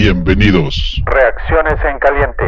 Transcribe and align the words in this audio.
Bienvenidos. 0.00 1.02
Reacciones 1.06 1.74
en 1.84 1.98
caliente. 1.98 2.44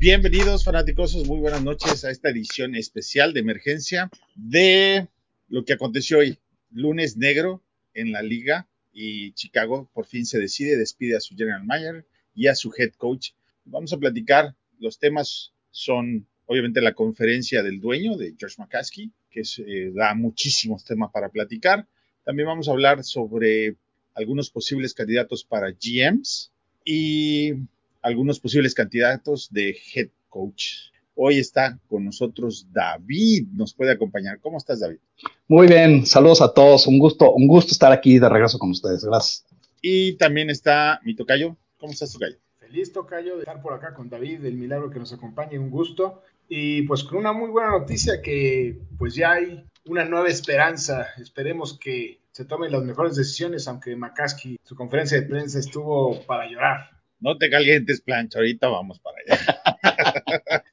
Bienvenidos 0.00 0.64
fanáticosos, 0.64 1.28
muy 1.28 1.38
buenas 1.38 1.62
noches 1.62 2.04
a 2.04 2.10
esta 2.10 2.30
edición 2.30 2.74
especial 2.74 3.34
de 3.34 3.38
emergencia 3.38 4.10
de 4.34 5.06
lo 5.46 5.64
que 5.64 5.74
aconteció 5.74 6.18
hoy, 6.18 6.40
lunes 6.72 7.16
negro 7.16 7.62
en 7.94 8.10
la 8.10 8.22
liga 8.22 8.66
y 8.92 9.30
Chicago 9.34 9.88
por 9.94 10.06
fin 10.06 10.26
se 10.26 10.40
decide, 10.40 10.76
despide 10.76 11.16
a 11.16 11.20
su 11.20 11.36
general 11.36 11.62
manager 11.62 12.04
y 12.34 12.48
a 12.48 12.56
su 12.56 12.74
head 12.76 12.94
coach. 12.94 13.30
Vamos 13.64 13.92
a 13.92 13.98
platicar, 13.98 14.56
los 14.80 14.98
temas 14.98 15.52
son 15.70 16.26
obviamente 16.46 16.80
la 16.80 16.94
conferencia 16.94 17.62
del 17.62 17.80
dueño 17.80 18.16
de 18.16 18.34
George 18.36 18.56
McCaskey, 18.58 19.12
que 19.36 19.42
eh, 19.66 19.92
da 19.94 20.14
muchísimos 20.14 20.82
temas 20.84 21.10
para 21.12 21.28
platicar. 21.28 21.86
También 22.24 22.48
vamos 22.48 22.68
a 22.68 22.72
hablar 22.72 23.04
sobre 23.04 23.76
algunos 24.14 24.50
posibles 24.50 24.94
candidatos 24.94 25.44
para 25.44 25.70
GMs 25.70 26.50
y 26.84 27.52
algunos 28.00 28.40
posibles 28.40 28.74
candidatos 28.74 29.52
de 29.52 29.76
head 29.92 30.08
coach. 30.30 30.90
Hoy 31.14 31.38
está 31.38 31.78
con 31.86 32.04
nosotros 32.04 32.66
David, 32.72 33.48
nos 33.52 33.74
puede 33.74 33.92
acompañar. 33.92 34.40
¿Cómo 34.40 34.56
estás, 34.56 34.80
David? 34.80 34.98
Muy 35.48 35.66
bien, 35.66 36.06
saludos 36.06 36.40
a 36.40 36.52
todos. 36.52 36.86
Un 36.86 36.98
gusto, 36.98 37.32
un 37.32 37.46
gusto 37.46 37.72
estar 37.72 37.92
aquí 37.92 38.18
de 38.18 38.28
regreso 38.28 38.58
con 38.58 38.70
ustedes. 38.70 39.04
Gracias. 39.04 39.44
Y 39.82 40.14
también 40.14 40.48
está 40.48 41.00
mi 41.04 41.14
tocayo. 41.14 41.56
¿Cómo 41.78 41.92
estás, 41.92 42.12
tocayo? 42.12 42.36
Feliz 42.58 42.92
tocayo 42.92 43.34
de 43.36 43.40
estar 43.40 43.60
por 43.60 43.74
acá 43.74 43.92
con 43.92 44.08
David, 44.08 44.44
el 44.46 44.56
milagro 44.56 44.90
que 44.90 44.98
nos 44.98 45.12
acompañe, 45.12 45.58
un 45.58 45.70
gusto. 45.70 46.22
Y 46.48 46.82
pues 46.82 47.02
con 47.04 47.18
una 47.18 47.32
muy 47.32 47.50
buena 47.50 47.70
noticia 47.70 48.22
que 48.22 48.78
pues 48.98 49.14
ya 49.14 49.32
hay 49.32 49.64
una 49.86 50.04
nueva 50.04 50.28
esperanza. 50.28 51.08
Esperemos 51.18 51.78
que 51.78 52.20
se 52.32 52.44
tomen 52.44 52.72
las 52.72 52.82
mejores 52.82 53.16
decisiones, 53.16 53.66
aunque 53.66 53.96
McCaskey, 53.96 54.58
su 54.62 54.76
conferencia 54.76 55.20
de 55.20 55.26
prensa 55.26 55.58
estuvo 55.58 56.20
para 56.26 56.46
llorar. 56.48 56.90
No 57.18 57.38
te 57.38 57.48
calientes, 57.48 58.02
plancha, 58.02 58.38
ahorita 58.38 58.68
vamos 58.68 59.00
para 59.00 59.16
allá. 59.26 59.62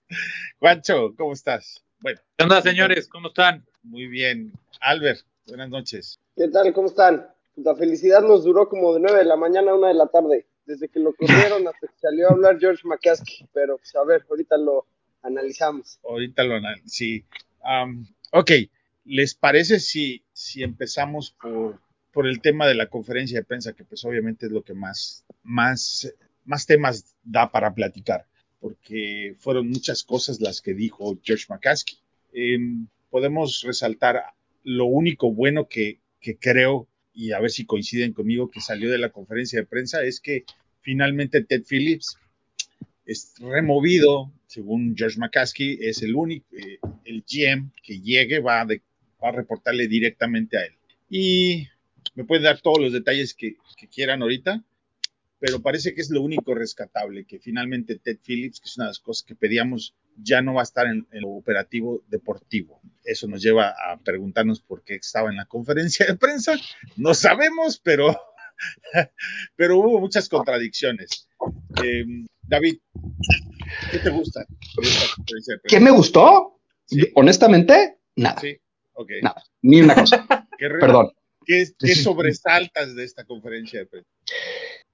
Juancho, 0.60 1.16
¿cómo 1.18 1.34
estás? 1.34 1.84
Bueno. 2.02 2.20
¿Qué 2.38 2.44
onda, 2.44 2.62
señores? 2.62 3.08
¿Cómo 3.08 3.30
están? 3.30 3.66
Muy 3.82 4.08
bien. 4.08 4.52
Albert, 4.82 5.22
buenas 5.48 5.70
noches. 5.70 6.20
¿Qué 6.36 6.50
tal? 6.50 6.74
¿Cómo 6.74 6.88
están? 6.88 7.28
La 7.56 7.76
felicidad 7.76 8.22
nos 8.22 8.44
duró 8.44 8.68
como 8.68 8.94
de 8.94 9.00
9 9.00 9.20
de 9.20 9.26
la 9.26 9.38
mañana 9.38 9.72
a 9.72 9.76
1 9.76 9.88
de 9.88 9.94
la 9.94 10.08
tarde, 10.08 10.48
desde 10.66 10.90
que 10.90 11.00
lo 11.00 11.14
corrieron 11.14 11.66
hasta 11.68 11.88
que 11.88 12.00
salió 12.00 12.28
a 12.28 12.34
hablar 12.34 12.60
George 12.60 12.82
McCaskey. 12.86 13.48
Pero, 13.54 13.78
pues, 13.78 13.96
a 13.96 14.04
ver, 14.04 14.26
ahorita 14.30 14.58
lo 14.58 14.86
analizamos. 15.24 16.00
Ahorita 16.04 16.44
lo 16.44 16.56
analizamos, 16.56 16.92
sí. 16.92 17.26
ok, 18.32 18.52
¿les 19.06 19.34
parece 19.34 19.80
si, 19.80 20.24
si 20.34 20.64
empezamos 20.64 21.32
por, 21.42 21.80
por 22.12 22.28
el 22.28 22.42
tema 22.42 22.68
de 22.68 22.76
la 22.76 22.88
conferencia 22.88 23.40
de 23.40 23.46
prensa, 23.46 23.74
que 23.74 23.84
pues 23.84 24.06
obviamente 24.06 24.46
es 24.46 24.52
lo 24.52 24.64
que 24.64 24.74
más, 24.74 25.26
más, 25.42 26.14
más 26.46 26.66
temas 26.66 27.16
da 27.24 27.52
para 27.52 27.74
platicar? 27.74 28.28
Porque 28.60 29.36
fueron 29.40 29.70
muchas 29.70 30.04
cosas 30.04 30.40
las 30.40 30.62
que 30.62 30.74
dijo 30.74 31.18
George 31.24 31.46
McCaskey. 31.50 31.98
Em, 32.34 32.88
podemos 33.10 33.64
resaltar 33.64 34.24
lo 34.64 34.86
único 34.86 35.34
bueno 35.34 35.68
que, 35.68 36.00
que 36.22 36.38
creo, 36.38 36.88
y 37.14 37.32
a 37.34 37.40
ver 37.40 37.52
si 37.52 37.66
coinciden 37.66 38.14
conmigo, 38.14 38.50
que 38.50 38.62
salió 38.62 38.90
de 38.90 38.98
la 38.98 39.10
conferencia 39.10 39.60
de 39.60 39.66
prensa, 39.66 40.04
es 40.04 40.20
que 40.20 40.46
finalmente 40.82 41.44
Ted 41.44 41.64
Phillips 41.68 42.18
es 43.06 43.34
removido, 43.40 44.32
según 44.48 44.96
George 44.98 45.20
McCaskey, 45.20 45.78
es 45.82 46.02
el 46.02 46.16
único, 46.16 46.46
eh, 46.56 46.80
el 47.06 47.24
GM 47.28 47.72
que 47.82 48.00
llegue 48.00 48.40
va, 48.40 48.62
a 48.62 49.32
reportarle 49.32 49.88
directamente 49.88 50.58
a 50.58 50.66
él. 50.66 50.74
Y 51.10 51.68
me 52.16 52.24
pueden 52.24 52.44
dar 52.44 52.62
todos 52.62 52.80
los 52.80 52.94
detalles 52.94 53.34
que, 53.34 53.56
quieran 53.94 54.22
ahorita, 54.22 54.64
pero 55.40 55.62
parece 55.62 55.94
que 55.94 56.00
es 56.00 56.10
lo 56.10 56.22
único 56.22 56.56
rescatable, 56.56 57.26
que 57.26 57.38
finalmente 57.38 58.00
Ted 58.00 58.20
Phillips, 58.26 58.62
que 58.62 58.70
es 58.70 58.78
una 58.78 58.86
de 58.86 58.92
las 58.92 59.00
cosas 59.00 59.24
que 59.24 59.36
pedíamos, 59.36 59.94
ya 60.16 60.42
no 60.42 60.54
va 60.54 60.62
a 60.62 60.64
estar 60.64 60.88
en, 60.88 61.06
el 61.12 61.26
operativo 61.26 62.02
deportivo. 62.08 62.82
Eso 63.04 63.28
nos 63.28 63.42
lleva 63.42 63.70
a 63.70 64.00
preguntarnos 64.00 64.62
por 64.62 64.84
qué 64.84 64.96
estaba 64.96 65.30
en 65.30 65.36
la 65.36 65.46
conferencia 65.46 66.06
de 66.06 66.16
prensa. 66.16 66.56
No 66.96 67.14
sabemos, 67.14 67.78
pero, 67.78 68.18
pero 69.58 69.80
hubo 69.80 70.00
muchas 70.00 70.30
contradicciones. 70.30 71.28
Em, 71.84 72.26
David, 72.48 72.78
¿qué 73.92 74.00
te 74.00 74.10
gusta? 74.10 74.46
¿Qué 75.68 75.80
me 75.80 75.92
gustó? 75.92 76.60
Honestamente, 77.16 78.00
nada. 78.16 78.40
Sí, 78.40 78.58
ok. 78.94 79.10
Nada, 79.22 79.44
ni 79.62 79.82
una 79.82 79.96
cosa. 79.96 80.28
Perdón. 80.60 81.12
¿Qué, 81.46 81.96
sobresaltas 81.96 82.96
de 82.96 83.04
esta 83.04 83.26
conferencia 83.26 83.80
de 83.80 83.86
prensa? 83.86 84.10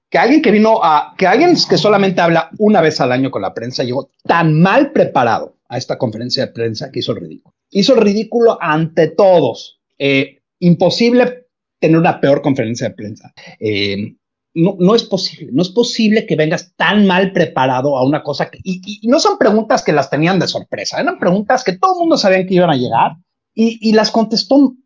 Que 0.08 0.18
alguien 0.18 0.42
que 0.42 0.50
vino 0.50 0.80
a, 0.82 1.14
que 1.16 1.26
alguien 1.26 1.54
que 1.68 1.78
solamente 1.78 2.20
habla 2.20 2.50
una 2.58 2.80
vez 2.80 3.00
al 3.00 3.12
año 3.12 3.30
con 3.30 3.42
la 3.42 3.54
prensa 3.54 3.84
llegó 3.84 4.10
tan 4.24 4.60
mal 4.60 4.90
preparado 4.90 5.58
a 5.68 5.78
esta 5.78 5.98
conferencia 5.98 6.46
de 6.46 6.52
prensa 6.52 6.90
que 6.90 6.98
hizo 6.98 7.12
el 7.12 7.20
ridículo. 7.20 7.54
Hizo 7.70 7.94
el 7.94 8.00
ridículo 8.00 8.58
ante 8.60 9.08
todos. 9.08 9.80
Eh, 9.98 10.42
imposible 10.58 11.46
tener 11.78 11.96
una 11.96 12.20
peor 12.20 12.42
conferencia 12.42 12.88
de 12.88 12.94
prensa. 12.94 13.32
Eh, 13.60 14.16
no, 14.54 14.76
no, 14.78 14.94
es 14.94 15.04
posible, 15.04 15.50
no 15.52 15.62
es 15.62 15.68
posible 15.68 16.26
que 16.26 16.36
vengas 16.36 16.74
tan 16.76 17.06
mal 17.06 17.32
preparado 17.32 17.96
a 17.96 18.04
una 18.04 18.22
cosa 18.22 18.50
que, 18.50 18.58
y, 18.64 19.00
no 19.08 19.20
son 19.20 19.38
preguntas 19.38 19.82
que 19.82 19.92
las 19.92 20.10
tenían 20.10 20.38
de 20.38 20.48
sorpresa, 20.48 21.00
eran 21.00 21.18
preguntas 21.18 21.62
que 21.62 21.78
todo 21.78 21.94
el 21.94 22.00
mundo 22.00 22.16
sabía 22.16 22.46
que 22.46 22.54
iban 22.54 22.70
a 22.70 22.76
llegar 22.76 23.12
y, 23.54 23.92
las 23.92 24.10
contestó 24.10 24.56
un 24.56 24.84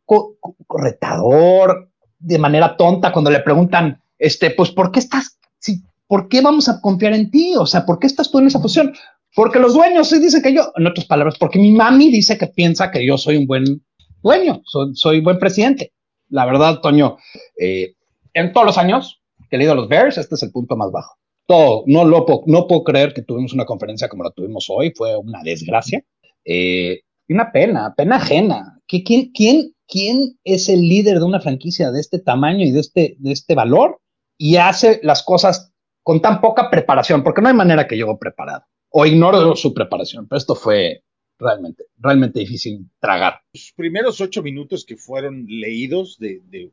corretador 0.67 1.91
de 2.19 2.39
manera 2.39 2.77
tonta 2.77 3.13
cuando 3.13 3.31
le 3.31 3.41
preguntan, 3.41 4.01
este, 4.19 4.51
pues, 4.51 4.71
¿por 4.71 4.91
qué 4.91 4.99
estás, 4.99 5.39
si, 5.59 5.83
por 6.07 6.29
qué 6.29 6.41
vamos 6.41 6.69
a 6.69 6.81
confiar 6.81 7.13
en 7.13 7.31
ti? 7.31 7.55
O 7.57 7.67
sea, 7.67 7.87
¿por 7.87 7.99
qué 7.99 8.07
estás 8.07 8.31
tú 8.31 8.39
en 8.39 8.47
esa 8.47 8.61
posición? 8.61 8.95
Porque 9.35 9.59
los 9.59 9.75
dueños 9.75 10.09
sí 10.09 10.19
dicen 10.19 10.43
que 10.43 10.55
yo, 10.55 10.73
en 10.77 10.87
otras 10.87 11.07
palabras, 11.07 11.37
porque 11.39 11.59
mi 11.59 11.73
mami 11.73 12.11
dice 12.11 12.39
que 12.39 12.47
piensa 12.47 12.91
que 12.91 13.05
yo 13.07 13.19
soy 13.19 13.37
un 13.37 13.47
buen 13.47 13.85
dueño, 14.23 14.63
soy, 14.65 14.95
soy 14.95 15.21
buen 15.21 15.39
presidente. 15.39 15.93
La 16.29 16.47
verdad, 16.47 16.81
Toño, 16.81 17.19
eh, 17.59 17.95
en 18.33 18.53
todos 18.53 18.67
los 18.67 18.79
años, 18.79 19.21
que 19.55 19.57
he 19.57 19.61
leído 19.61 19.77
los 19.77 19.89
Bears, 19.89 20.19
este 20.19 20.35
es 20.35 20.43
el 20.43 20.51
punto 20.51 20.77
más 20.77 20.91
bajo. 20.91 21.15
Todo, 21.47 21.85
no, 21.87 22.05
lo 22.05 22.27
no 22.47 22.67
puedo 22.67 22.83
creer 22.83 23.15
que 23.15 23.23
tuvimos 23.23 23.53
una 23.53 23.65
conferencia 23.65 24.09
como 24.09 24.25
la 24.25 24.33
tuvimos 24.33 24.67
hoy, 24.69 24.93
fue 24.97 25.17
una 25.17 25.43
desgracia. 25.45 26.03
Eh, 26.45 27.03
una 27.29 27.53
pena, 27.53 27.95
pena 27.97 28.17
ajena. 28.17 28.81
quién, 28.89 29.31
quién, 29.33 29.73
¿Quién 29.87 30.39
es 30.43 30.69
el 30.69 30.81
líder 30.81 31.19
de 31.19 31.25
una 31.25 31.41
franquicia 31.41 31.93
de 31.93 32.01
este 32.01 32.19
tamaño 32.19 32.65
y 32.65 32.73
de 32.73 32.81
este, 32.81 33.17
de 33.21 33.31
este 33.31 33.55
valor 33.55 34.01
y 34.37 34.57
hace 34.57 34.99
las 35.05 35.23
cosas 35.23 35.73
con 36.03 36.21
tan 36.21 36.41
poca 36.41 36.69
preparación? 36.69 37.23
Porque 37.23 37.41
no 37.41 37.49
hay 37.49 37.55
manera 37.55 37.87
que 37.87 37.97
llegó 37.97 38.19
preparado. 38.19 38.65
O 38.89 39.07
ignoro 39.07 39.55
su 39.55 39.73
preparación, 39.73 40.27
pero 40.27 40.39
esto 40.39 40.57
fue 40.57 41.05
realmente, 41.39 41.85
realmente 41.99 42.41
difícil 42.41 42.89
tragar. 42.99 43.41
Los 43.53 43.73
primeros 43.77 44.21
ocho 44.21 44.43
minutos 44.43 44.85
que 44.85 44.97
fueron 44.97 45.47
leídos 45.47 46.19
de, 46.19 46.41
de 46.47 46.73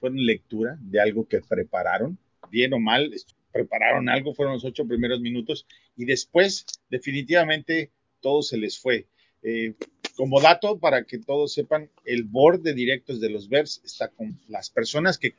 fueron 0.00 0.24
lectura 0.24 0.78
de 0.80 1.00
algo 1.00 1.28
que 1.28 1.40
prepararon, 1.40 2.18
bien 2.50 2.72
o 2.72 2.80
mal, 2.80 3.12
prepararon 3.52 4.08
algo, 4.08 4.34
fueron 4.34 4.54
los 4.54 4.64
ocho 4.64 4.86
primeros 4.86 5.20
minutos 5.20 5.66
y 5.96 6.04
después 6.04 6.66
definitivamente 6.88 7.90
todo 8.20 8.42
se 8.42 8.56
les 8.56 8.78
fue. 8.78 9.06
Eh, 9.42 9.74
como 10.16 10.40
dato, 10.40 10.78
para 10.78 11.04
que 11.04 11.18
todos 11.18 11.52
sepan, 11.52 11.88
el 12.04 12.24
board 12.24 12.62
de 12.62 12.74
directos 12.74 13.20
de 13.20 13.30
los 13.30 13.48
Bears 13.48 13.80
está 13.84 14.08
con 14.08 14.38
las 14.48 14.70
personas 14.70 15.18
que, 15.18 15.34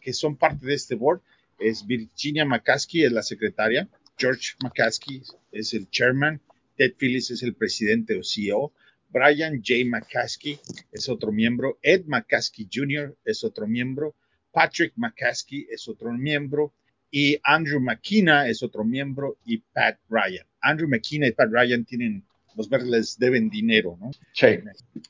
que 0.00 0.12
son 0.12 0.36
parte 0.36 0.66
de 0.66 0.74
este 0.74 0.94
board. 0.94 1.20
Es 1.58 1.86
Virginia 1.86 2.44
McCaskey, 2.44 3.04
es 3.04 3.12
la 3.12 3.22
secretaria, 3.22 3.88
George 4.16 4.54
McCaskey 4.62 5.22
es 5.52 5.74
el 5.74 5.88
chairman, 5.90 6.40
Ted 6.76 6.94
Phillips 6.98 7.30
es 7.30 7.42
el 7.42 7.54
presidente 7.54 8.18
o 8.18 8.22
CEO, 8.24 8.72
Brian 9.08 9.62
J. 9.64 9.84
McCaskey 9.86 10.58
es 10.92 11.08
otro 11.08 11.32
miembro, 11.32 11.78
Ed 11.82 12.04
McCaskey 12.06 12.68
Jr. 12.72 13.16
es 13.24 13.44
otro 13.44 13.66
miembro, 13.66 14.14
Patrick 14.52 14.92
McCaskey 14.96 15.66
es 15.70 15.88
otro 15.88 16.12
miembro 16.12 16.74
y 17.10 17.38
Andrew 17.42 17.80
McKenna 17.80 18.48
es 18.48 18.62
otro 18.62 18.84
miembro 18.84 19.38
y 19.44 19.58
Pat 19.58 19.98
Ryan. 20.08 20.46
Andrew 20.60 20.88
McKenna 20.88 21.26
y 21.26 21.32
Pat 21.32 21.48
Ryan 21.50 21.84
tienen, 21.84 22.24
los 22.56 22.68
verdes 22.68 22.88
les 22.88 23.18
deben 23.18 23.48
dinero, 23.48 23.96
¿no? 24.00 24.10
Sí. 24.32 24.58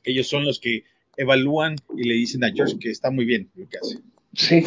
Ellos 0.04 0.28
son 0.28 0.44
los 0.44 0.60
que 0.60 0.84
evalúan 1.16 1.76
y 1.96 2.04
le 2.04 2.14
dicen 2.14 2.44
a 2.44 2.52
George 2.52 2.78
que 2.78 2.90
está 2.90 3.10
muy 3.10 3.24
bien 3.24 3.50
lo 3.54 3.68
que 3.68 3.78
hace. 3.78 3.98
Sí, 4.34 4.64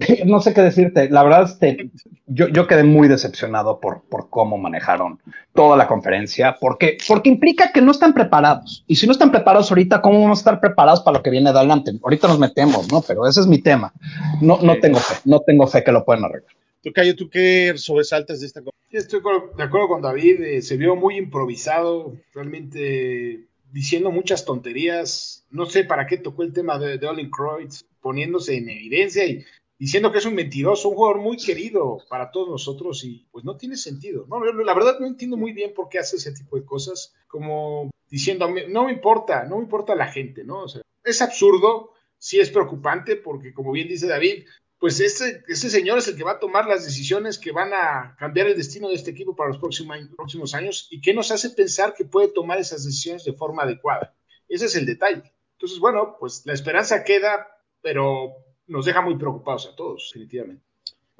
no 0.26 0.40
sé 0.40 0.54
qué 0.54 0.62
decirte. 0.62 1.08
La 1.10 1.22
verdad, 1.22 1.44
este, 1.44 1.90
yo, 2.26 2.48
yo 2.48 2.66
quedé 2.66 2.84
muy 2.84 3.08
decepcionado 3.08 3.80
por, 3.80 4.02
por 4.08 4.30
cómo 4.30 4.56
manejaron 4.56 5.20
toda 5.54 5.76
la 5.76 5.86
conferencia, 5.86 6.56
porque, 6.60 6.98
porque 7.06 7.28
implica 7.28 7.72
que 7.72 7.82
no 7.82 7.90
están 7.90 8.14
preparados. 8.14 8.84
Y 8.86 8.96
si 8.96 9.06
no 9.06 9.12
están 9.12 9.30
preparados 9.30 9.70
ahorita, 9.70 10.00
¿cómo 10.00 10.20
vamos 10.20 10.38
a 10.38 10.40
estar 10.40 10.60
preparados 10.60 11.00
para 11.00 11.18
lo 11.18 11.22
que 11.22 11.30
viene 11.30 11.50
adelante? 11.50 11.92
Ahorita 12.02 12.28
nos 12.28 12.38
metemos, 12.38 12.90
¿no? 12.90 13.02
Pero 13.02 13.26
ese 13.26 13.40
es 13.40 13.46
mi 13.46 13.58
tema. 13.60 13.92
No, 14.40 14.58
no 14.62 14.78
tengo 14.78 14.98
fe, 14.98 15.16
no 15.24 15.40
tengo 15.40 15.66
fe 15.66 15.84
que 15.84 15.92
lo 15.92 16.04
puedan 16.04 16.24
arreglar. 16.24 16.52
Tú, 16.82 16.92
Cayo, 16.92 17.14
¿tú 17.14 17.28
qué 17.28 17.74
sobresaltas 17.76 18.40
de 18.40 18.46
esta 18.46 18.62
conferencia? 18.62 18.98
Estoy 18.98 19.20
de 19.56 19.62
acuerdo 19.62 19.88
con 19.88 20.02
David, 20.02 20.40
eh, 20.42 20.62
se 20.62 20.76
vio 20.78 20.96
muy 20.96 21.16
improvisado, 21.18 22.16
realmente 22.32 23.44
diciendo 23.70 24.10
muchas 24.10 24.44
tonterías. 24.46 25.44
No 25.50 25.66
sé 25.66 25.84
para 25.84 26.06
qué 26.06 26.16
tocó 26.16 26.42
el 26.42 26.54
tema 26.54 26.78
de, 26.78 26.96
de 26.96 27.06
Olin 27.06 27.30
Kreutz, 27.30 27.84
poniéndose 28.00 28.56
en 28.56 28.70
evidencia 28.70 29.26
y 29.26 29.44
diciendo 29.80 30.12
que 30.12 30.18
es 30.18 30.26
un 30.26 30.34
mentiroso, 30.34 30.90
un 30.90 30.94
jugador 30.94 31.22
muy 31.22 31.38
querido 31.38 32.04
para 32.10 32.30
todos 32.30 32.50
nosotros 32.50 33.02
y 33.02 33.26
pues 33.32 33.46
no 33.46 33.56
tiene 33.56 33.78
sentido. 33.78 34.26
No, 34.28 34.44
la 34.44 34.74
verdad 34.74 34.98
no 35.00 35.06
entiendo 35.06 35.38
muy 35.38 35.52
bien 35.52 35.72
por 35.72 35.88
qué 35.88 35.98
hace 35.98 36.16
ese 36.16 36.32
tipo 36.32 36.56
de 36.56 36.66
cosas, 36.66 37.14
como 37.26 37.90
diciendo, 38.10 38.46
no 38.68 38.84
me 38.84 38.92
importa, 38.92 39.44
no 39.44 39.56
me 39.56 39.62
importa 39.62 39.94
la 39.94 40.08
gente, 40.08 40.44
¿no? 40.44 40.66
Es 41.02 41.22
absurdo, 41.22 41.94
sí 42.18 42.38
es 42.38 42.50
preocupante 42.50 43.16
porque 43.16 43.54
como 43.54 43.72
bien 43.72 43.88
dice 43.88 44.06
David, 44.06 44.44
pues 44.78 45.00
ese, 45.00 45.42
ese 45.48 45.70
señor 45.70 45.96
es 45.96 46.08
el 46.08 46.16
que 46.16 46.24
va 46.24 46.32
a 46.32 46.40
tomar 46.40 46.66
las 46.66 46.84
decisiones 46.84 47.38
que 47.38 47.50
van 47.50 47.72
a 47.72 48.16
cambiar 48.18 48.48
el 48.48 48.58
destino 48.58 48.88
de 48.88 48.96
este 48.96 49.12
equipo 49.12 49.34
para 49.34 49.48
los 49.48 49.58
próximos, 49.58 49.96
próximos 50.14 50.54
años 50.54 50.88
y 50.90 51.00
que 51.00 51.14
nos 51.14 51.30
hace 51.30 51.50
pensar 51.50 51.94
que 51.94 52.04
puede 52.04 52.28
tomar 52.28 52.58
esas 52.58 52.84
decisiones 52.84 53.24
de 53.24 53.32
forma 53.32 53.62
adecuada. 53.62 54.14
Ese 54.46 54.66
es 54.66 54.76
el 54.76 54.84
detalle. 54.84 55.32
Entonces, 55.52 55.78
bueno, 55.78 56.16
pues 56.20 56.42
la 56.44 56.52
esperanza 56.52 57.02
queda, 57.02 57.46
pero 57.80 58.34
nos 58.70 58.86
deja 58.86 59.02
muy 59.02 59.16
preocupados 59.16 59.66
a 59.66 59.74
todos, 59.74 60.10
definitivamente. 60.12 60.62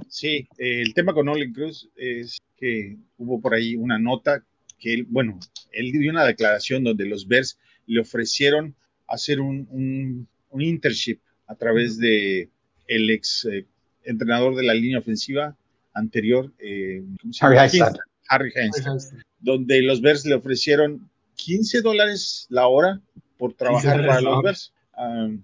Sí, 0.09 0.49
eh, 0.57 0.81
el 0.81 0.95
tema 0.95 1.13
con 1.13 1.29
Olin 1.29 1.53
Cruz 1.53 1.91
es 1.97 2.39
que 2.57 2.97
hubo 3.19 3.41
por 3.41 3.55
ahí 3.55 3.77
una 3.77 3.99
nota 3.99 4.45
que 4.79 4.95
él, 4.95 5.07
bueno, 5.09 5.39
él 5.73 5.93
dio 5.93 6.11
una 6.11 6.25
declaración 6.25 6.85
donde 6.85 7.07
los 7.07 7.27
Bears 7.27 7.59
le 7.87 8.01
ofrecieron 8.01 8.75
hacer 9.09 9.41
un, 9.41 9.67
un, 9.71 10.29
un 10.51 10.63
internship 10.63 11.19
a 11.49 11.57
través 11.57 11.99
de 11.99 12.49
el 12.87 13.11
ex 13.11 13.45
eh, 13.51 13.67
entrenador 14.05 14.55
de 14.55 14.63
la 14.63 14.73
línea 14.73 14.99
ofensiva 14.99 15.57
anterior, 15.93 16.53
eh, 16.59 17.03
Harry 17.41 17.59
Heinstein. 17.59 17.97
Harry 18.29 18.53
Heinstein, 18.55 19.23
donde 19.41 19.83
los 19.83 20.01
Bears 20.01 20.25
le 20.25 20.35
ofrecieron 20.35 21.11
15 21.35 21.83
dólares 21.83 22.47
la 22.49 22.69
hora 22.69 23.01
por 23.37 23.55
trabajar 23.55 24.07
para 24.07 24.21
los 24.21 24.43
Bears. 24.43 24.73
Um, 24.97 25.43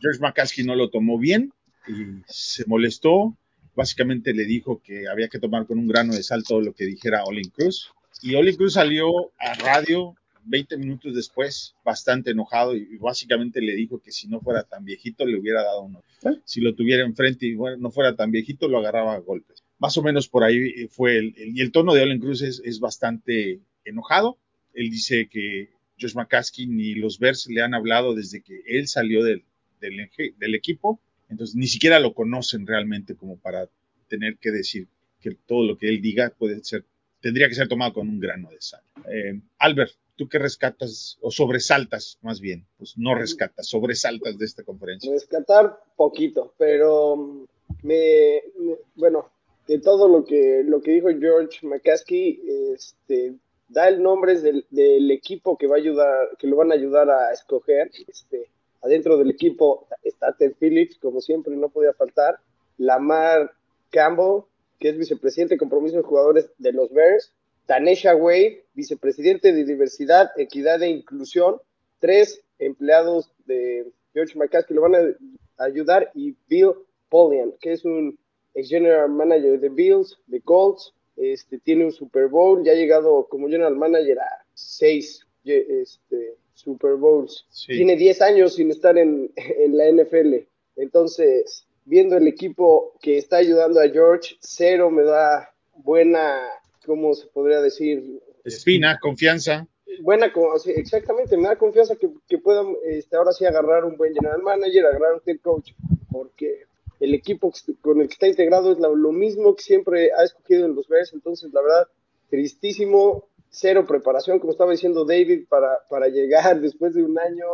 George 0.00 0.20
McCaskey 0.20 0.64
no 0.64 0.74
lo 0.74 0.90
tomó 0.90 1.18
bien 1.18 1.52
y 1.86 2.22
se 2.26 2.64
molestó. 2.66 3.36
Básicamente 3.74 4.34
le 4.34 4.44
dijo 4.44 4.82
que 4.82 5.08
había 5.08 5.28
que 5.28 5.38
tomar 5.38 5.66
con 5.66 5.78
un 5.78 5.88
grano 5.88 6.14
de 6.14 6.22
sal 6.22 6.44
todo 6.44 6.60
lo 6.60 6.74
que 6.74 6.84
dijera 6.84 7.24
Olin 7.24 7.50
Cruz. 7.50 7.92
Y 8.20 8.34
Olin 8.34 8.56
Cruz 8.56 8.74
salió 8.74 9.32
a 9.38 9.54
radio 9.54 10.14
20 10.44 10.76
minutos 10.76 11.14
después, 11.14 11.74
bastante 11.84 12.32
enojado, 12.32 12.76
y 12.76 12.96
básicamente 12.98 13.60
le 13.60 13.74
dijo 13.74 14.00
que 14.00 14.10
si 14.10 14.28
no 14.28 14.40
fuera 14.40 14.64
tan 14.64 14.84
viejito, 14.84 15.24
le 15.24 15.38
hubiera 15.38 15.62
dado 15.62 15.82
uno. 15.82 16.02
¿Eh? 16.24 16.40
Si 16.44 16.60
lo 16.60 16.74
tuviera 16.74 17.04
enfrente 17.04 17.46
y 17.46 17.54
bueno, 17.54 17.76
no 17.78 17.90
fuera 17.90 18.16
tan 18.16 18.30
viejito, 18.30 18.68
lo 18.68 18.78
agarraba 18.78 19.14
a 19.14 19.18
golpes. 19.18 19.62
Más 19.78 19.96
o 19.96 20.02
menos 20.02 20.28
por 20.28 20.44
ahí 20.44 20.86
fue 20.88 21.18
el, 21.18 21.34
el 21.36 21.56
y 21.56 21.60
el 21.60 21.72
tono 21.72 21.94
de 21.94 22.02
Olin 22.02 22.20
Cruz 22.20 22.42
es, 22.42 22.60
es, 22.64 22.80
bastante 22.80 23.60
enojado. 23.84 24.38
Él 24.74 24.90
dice 24.90 25.28
que 25.28 25.70
Josh 26.00 26.14
McCaskey 26.14 26.66
ni 26.66 26.94
los 26.94 27.18
Bears 27.18 27.46
le 27.48 27.62
han 27.62 27.74
hablado 27.74 28.14
desde 28.14 28.42
que 28.42 28.62
él 28.66 28.86
salió 28.88 29.24
del, 29.24 29.44
del, 29.88 30.54
equipo, 30.54 31.00
entonces 31.28 31.56
ni 31.56 31.66
siquiera 31.66 32.00
lo 32.00 32.14
conocen 32.14 32.66
realmente 32.66 33.14
como 33.14 33.36
para 33.36 33.68
tener 34.08 34.36
que 34.38 34.50
decir 34.50 34.86
que 35.20 35.36
todo 35.46 35.64
lo 35.64 35.78
que 35.78 35.88
él 35.88 36.00
diga 36.00 36.32
puede 36.36 36.62
ser, 36.64 36.84
tendría 37.20 37.48
que 37.48 37.54
ser 37.54 37.68
tomado 37.68 37.92
con 37.92 38.08
un 38.08 38.20
grano 38.20 38.50
de 38.50 38.60
sal. 38.60 38.82
Eh, 39.08 39.40
Albert, 39.58 39.92
¿tú 40.16 40.28
qué 40.28 40.38
rescatas 40.38 41.18
o 41.20 41.30
sobresaltas 41.30 42.18
más 42.22 42.40
bien? 42.40 42.66
Pues 42.78 42.96
no 42.96 43.14
rescatas, 43.14 43.68
sobresaltas 43.68 44.38
de 44.38 44.44
esta 44.44 44.62
conferencia. 44.62 45.12
Rescatar 45.12 45.78
poquito, 45.96 46.54
pero 46.58 47.46
me, 47.82 48.42
me 48.58 48.76
bueno, 48.94 49.30
de 49.66 49.78
todo 49.78 50.08
lo 50.08 50.24
que, 50.24 50.62
lo 50.64 50.80
que 50.80 50.92
dijo 50.92 51.08
George 51.18 51.66
McCaskey, 51.66 52.40
este, 52.74 53.34
da 53.68 53.88
el 53.88 54.02
nombre 54.02 54.40
del, 54.40 54.66
del, 54.70 55.10
equipo 55.10 55.56
que 55.56 55.66
va 55.66 55.76
a 55.76 55.78
ayudar, 55.78 56.36
que 56.38 56.46
lo 56.46 56.56
van 56.56 56.72
a 56.72 56.74
ayudar 56.74 57.10
a 57.10 57.32
escoger. 57.32 57.90
Este, 58.06 58.48
adentro 58.82 59.16
del 59.16 59.30
equipo 59.30 59.86
está 60.02 60.32
Ted 60.32 60.54
Phillips, 60.58 60.98
como 60.98 61.20
siempre, 61.20 61.56
no 61.56 61.68
podía 61.68 61.92
faltar. 61.94 62.38
Lamar 62.78 63.52
Campbell, 63.90 64.42
que 64.78 64.90
es 64.90 64.98
vicepresidente 64.98 65.54
de 65.54 65.58
compromiso 65.58 65.96
de 65.96 66.02
jugadores 66.02 66.50
de 66.58 66.72
los 66.72 66.92
Bears. 66.92 67.32
Tanesha 67.66 68.16
Wade, 68.16 68.64
vicepresidente 68.74 69.52
de 69.52 69.64
Diversidad, 69.64 70.30
Equidad 70.36 70.82
e 70.82 70.88
Inclusión, 70.88 71.60
tres 72.00 72.42
empleados 72.58 73.30
de 73.46 73.86
George 74.12 74.36
McCaskey 74.36 74.74
lo 74.74 74.82
van 74.82 74.94
a 74.96 75.64
ayudar, 75.64 76.10
y 76.14 76.34
Bill 76.48 76.72
Polian, 77.08 77.54
que 77.60 77.72
es 77.72 77.84
un 77.84 78.18
ex 78.54 78.68
general 78.68 79.08
manager 79.08 79.60
de 79.60 79.68
Bills, 79.68 80.18
de 80.26 80.40
Colts, 80.40 80.92
este, 81.16 81.58
tiene 81.58 81.84
un 81.84 81.92
Super 81.92 82.28
Bowl, 82.28 82.64
ya 82.64 82.72
ha 82.72 82.74
llegado 82.74 83.26
como 83.28 83.48
general 83.48 83.76
manager 83.76 84.18
a 84.18 84.44
seis 84.54 85.26
este, 85.44 86.36
Super 86.62 86.94
Bowls. 86.94 87.46
Sí. 87.50 87.72
Tiene 87.72 87.96
10 87.96 88.22
años 88.22 88.54
sin 88.54 88.70
estar 88.70 88.96
en, 88.98 89.32
en 89.36 89.76
la 89.76 89.90
NFL. 89.90 90.46
Entonces, 90.76 91.66
viendo 91.84 92.16
el 92.16 92.26
equipo 92.28 92.94
que 93.00 93.18
está 93.18 93.36
ayudando 93.36 93.80
a 93.80 93.88
George, 93.88 94.36
cero 94.40 94.90
me 94.90 95.02
da 95.02 95.50
buena 95.74 96.40
¿cómo 96.86 97.14
se 97.14 97.26
podría 97.28 97.60
decir? 97.60 98.20
Espina, 98.44 98.98
confianza. 99.00 99.66
Buena, 100.00 100.32
exactamente, 100.74 101.36
me 101.36 101.48
da 101.48 101.56
confianza 101.56 101.96
que, 101.96 102.08
que 102.26 102.38
puedan 102.38 102.74
este, 102.84 103.16
ahora 103.16 103.32
sí 103.32 103.44
agarrar 103.44 103.84
un 103.84 103.96
buen 103.96 104.14
general 104.14 104.42
manager, 104.42 104.86
agarrar 104.86 105.14
un 105.14 105.20
head 105.26 105.40
coach, 105.42 105.72
porque 106.10 106.62
el 106.98 107.14
equipo 107.14 107.52
con 107.82 108.00
el 108.00 108.08
que 108.08 108.14
está 108.14 108.26
integrado 108.26 108.72
es 108.72 108.78
lo, 108.78 108.96
lo 108.96 109.12
mismo 109.12 109.54
que 109.54 109.62
siempre 109.62 110.10
ha 110.16 110.24
escogido 110.24 110.64
en 110.64 110.74
los 110.74 110.88
Bears, 110.88 111.12
entonces 111.12 111.52
la 111.52 111.60
verdad, 111.60 111.88
tristísimo, 112.30 113.28
cero 113.52 113.84
preparación, 113.86 114.40
como 114.40 114.52
estaba 114.52 114.72
diciendo 114.72 115.04
David, 115.04 115.46
para, 115.48 115.78
para 115.88 116.08
llegar 116.08 116.60
después 116.60 116.94
de 116.94 117.04
un 117.04 117.18
año, 117.18 117.46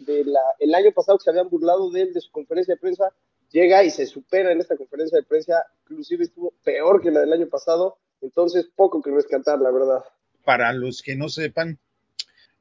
de 0.00 0.24
la, 0.24 0.40
el 0.58 0.74
año 0.74 0.92
pasado 0.92 1.16
que 1.16 1.24
se 1.24 1.30
habían 1.30 1.48
burlado 1.48 1.90
de 1.90 2.02
él, 2.02 2.12
de 2.12 2.20
su 2.20 2.30
conferencia 2.30 2.74
de 2.74 2.80
prensa, 2.80 3.12
llega 3.50 3.82
y 3.84 3.90
se 3.90 4.04
supera 4.04 4.52
en 4.52 4.60
esta 4.60 4.76
conferencia 4.76 5.16
de 5.16 5.24
prensa, 5.24 5.64
inclusive 5.88 6.24
estuvo 6.24 6.52
peor 6.62 7.00
que 7.00 7.10
la 7.10 7.20
del 7.20 7.32
año 7.32 7.48
pasado, 7.48 7.96
entonces, 8.20 8.68
poco 8.74 9.00
que 9.00 9.10
rescatar, 9.10 9.60
la 9.60 9.70
verdad. 9.70 10.02
Para 10.44 10.72
los 10.72 11.02
que 11.02 11.16
no 11.16 11.28
sepan, 11.28 11.78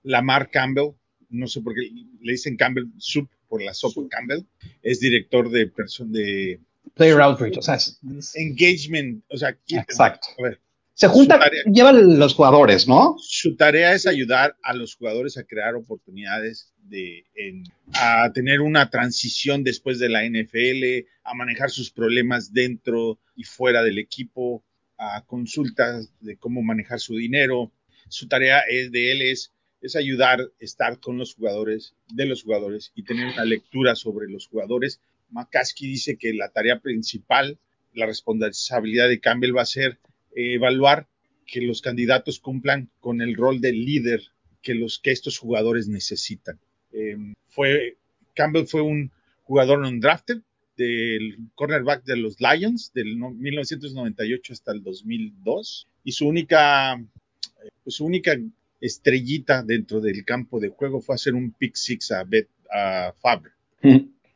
Lamar 0.03 0.49
Campbell, 0.51 0.91
no 1.29 1.47
sé 1.47 1.61
por 1.61 1.73
qué 1.73 1.81
le 2.21 2.31
dicen 2.31 2.57
Campbell 2.57 2.85
Soup 2.97 3.27
por 3.47 3.61
la 3.61 3.73
sopa 3.73 4.01
sí. 4.01 4.07
Campbell, 4.09 4.43
es 4.83 4.99
director 4.99 5.49
de 5.49 5.71
de 5.99 6.59
Player 6.93 7.19
Outreach, 7.19 7.57
o 7.57 7.61
sea, 7.61 7.75
es, 7.75 7.99
engagement, 8.35 9.23
o 9.29 9.37
sea, 9.37 9.57
exacto. 9.67 10.27
A 10.37 10.43
ver, 10.43 10.59
se 10.95 11.09
junta, 11.09 11.37
llevan 11.65 12.17
los 12.17 12.33
jugadores, 12.33 12.87
¿no? 12.87 13.17
Su 13.19 13.57
tarea 13.57 13.93
es 13.93 14.07
ayudar 14.07 14.55
a 14.63 14.73
los 14.73 14.95
jugadores 14.95 15.37
a 15.37 15.43
crear 15.43 15.75
oportunidades 15.75 16.73
de, 16.83 17.25
en, 17.35 17.65
a 17.95 18.31
tener 18.33 18.61
una 18.61 18.89
transición 18.89 19.65
después 19.65 19.99
de 19.99 20.07
la 20.07 20.23
NFL, 20.23 21.05
a 21.25 21.33
manejar 21.33 21.69
sus 21.69 21.91
problemas 21.91 22.53
dentro 22.53 23.19
y 23.35 23.43
fuera 23.43 23.83
del 23.83 23.99
equipo, 23.99 24.63
a 24.97 25.25
consultas 25.25 26.13
de 26.21 26.37
cómo 26.37 26.61
manejar 26.61 27.01
su 27.01 27.17
dinero. 27.17 27.73
Su 28.07 28.29
tarea 28.29 28.61
es 28.61 28.89
de 28.93 29.11
él 29.11 29.21
es, 29.21 29.51
es 29.81 29.97
ayudar, 29.97 30.49
estar 30.59 31.01
con 31.01 31.17
los 31.17 31.35
jugadores, 31.35 31.93
de 32.07 32.25
los 32.25 32.43
jugadores 32.43 32.93
y 32.95 33.03
tener 33.03 33.33
una 33.33 33.43
lectura 33.43 33.95
sobre 33.97 34.29
los 34.29 34.47
jugadores. 34.47 35.01
McCaskey 35.29 35.89
dice 35.89 36.17
que 36.17 36.33
la 36.33 36.47
tarea 36.53 36.79
principal, 36.79 37.59
la 37.93 38.05
responsabilidad 38.05 39.09
de 39.09 39.19
Campbell 39.19 39.57
va 39.57 39.63
a 39.63 39.65
ser 39.65 39.99
evaluar 40.35 41.07
que 41.45 41.61
los 41.61 41.81
candidatos 41.81 42.39
cumplan 42.39 42.89
con 42.99 43.21
el 43.21 43.35
rol 43.35 43.61
de 43.61 43.71
líder 43.71 44.21
que 44.61 44.75
los 44.75 44.99
que 44.99 45.11
estos 45.11 45.37
jugadores 45.37 45.87
necesitan. 45.87 46.59
Eh, 46.91 47.17
fue 47.47 47.97
Campbell 48.33 48.65
fue 48.65 48.81
un 48.81 49.11
jugador 49.43 49.79
non 49.79 49.99
drafted, 49.99 50.41
del 50.77 51.37
cornerback 51.55 52.03
de 52.03 52.17
los 52.17 52.37
Lions 52.39 52.91
del 52.93 53.15
1998 53.15 54.53
hasta 54.53 54.71
el 54.71 54.83
2002 54.83 55.87
y 56.03 56.11
su 56.11 56.27
única 56.27 57.01
pues, 57.83 57.95
su 57.95 58.05
única 58.05 58.37
estrellita 58.81 59.63
dentro 59.63 60.01
del 60.01 60.25
campo 60.25 60.59
de 60.59 60.69
juego 60.69 61.01
fue 61.01 61.15
hacer 61.15 61.33
un 61.33 61.51
pick 61.51 61.75
six 61.75 62.11
a, 62.11 62.23
Bet, 62.23 62.49
a 62.71 63.13
Fabre 63.19 63.51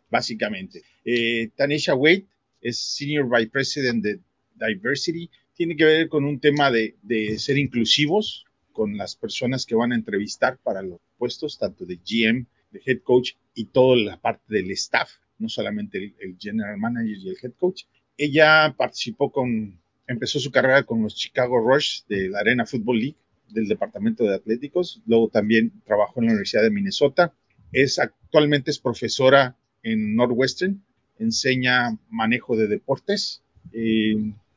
básicamente 0.09 0.81
eh, 1.03 1.49
Tanisha 1.55 1.95
Wade 1.95 2.25
es 2.61 2.77
Senior 2.77 3.29
Vice 3.29 3.49
President 3.49 4.03
de 4.03 4.19
Diversity 4.55 5.29
tiene 5.59 5.75
que 5.75 5.83
ver 5.83 6.07
con 6.07 6.23
un 6.23 6.39
tema 6.39 6.71
de, 6.71 6.95
de 7.01 7.37
ser 7.37 7.57
inclusivos 7.57 8.45
con 8.71 8.95
las 8.95 9.17
personas 9.17 9.65
que 9.65 9.75
van 9.75 9.91
a 9.91 9.95
entrevistar 9.95 10.57
para 10.63 10.81
los 10.81 11.01
puestos 11.17 11.59
tanto 11.59 11.85
de 11.85 11.97
GM 11.97 12.45
de 12.71 12.81
head 12.85 12.99
coach 13.03 13.31
y 13.53 13.65
toda 13.65 13.97
la 13.97 14.21
parte 14.21 14.45
del 14.47 14.71
staff 14.71 15.09
no 15.37 15.49
solamente 15.49 15.97
el, 15.97 16.15
el, 16.21 16.37
general 16.39 16.77
manager 16.77 17.17
y 17.17 17.27
el 17.27 17.37
head 17.43 17.51
coach. 17.57 17.83
Ella 18.15 18.73
participó 18.77 19.33
con, 19.33 19.77
empezó 20.07 20.39
su 20.39 20.49
carrera 20.49 20.83
con 20.83 21.03
los 21.03 21.15
Chicago 21.15 21.59
Rush 21.59 22.03
de 22.07 22.29
la 22.29 22.39
Arena 22.39 22.65
Football 22.65 22.99
League 22.99 23.17
del 23.49 23.67
departamento 23.67 24.23
de 24.23 24.35
atléticos, 24.35 25.01
luego 25.07 25.27
también 25.27 25.73
trabajó 25.83 26.21
en 26.21 26.27
la 26.27 26.31
Universidad 26.31 26.63
de 26.63 26.71
Minnesota, 26.71 27.33
es 27.73 27.99
actualmente 27.99 28.71
es 28.71 28.79
profesora 28.79 29.57
en 29.83 30.15
Northwestern, 30.15 30.81
enseña 31.17 31.99
manejo 32.09 32.55
de 32.55 32.67
deportes 32.67 33.43
eh, 33.73 34.15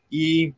y 0.09 0.54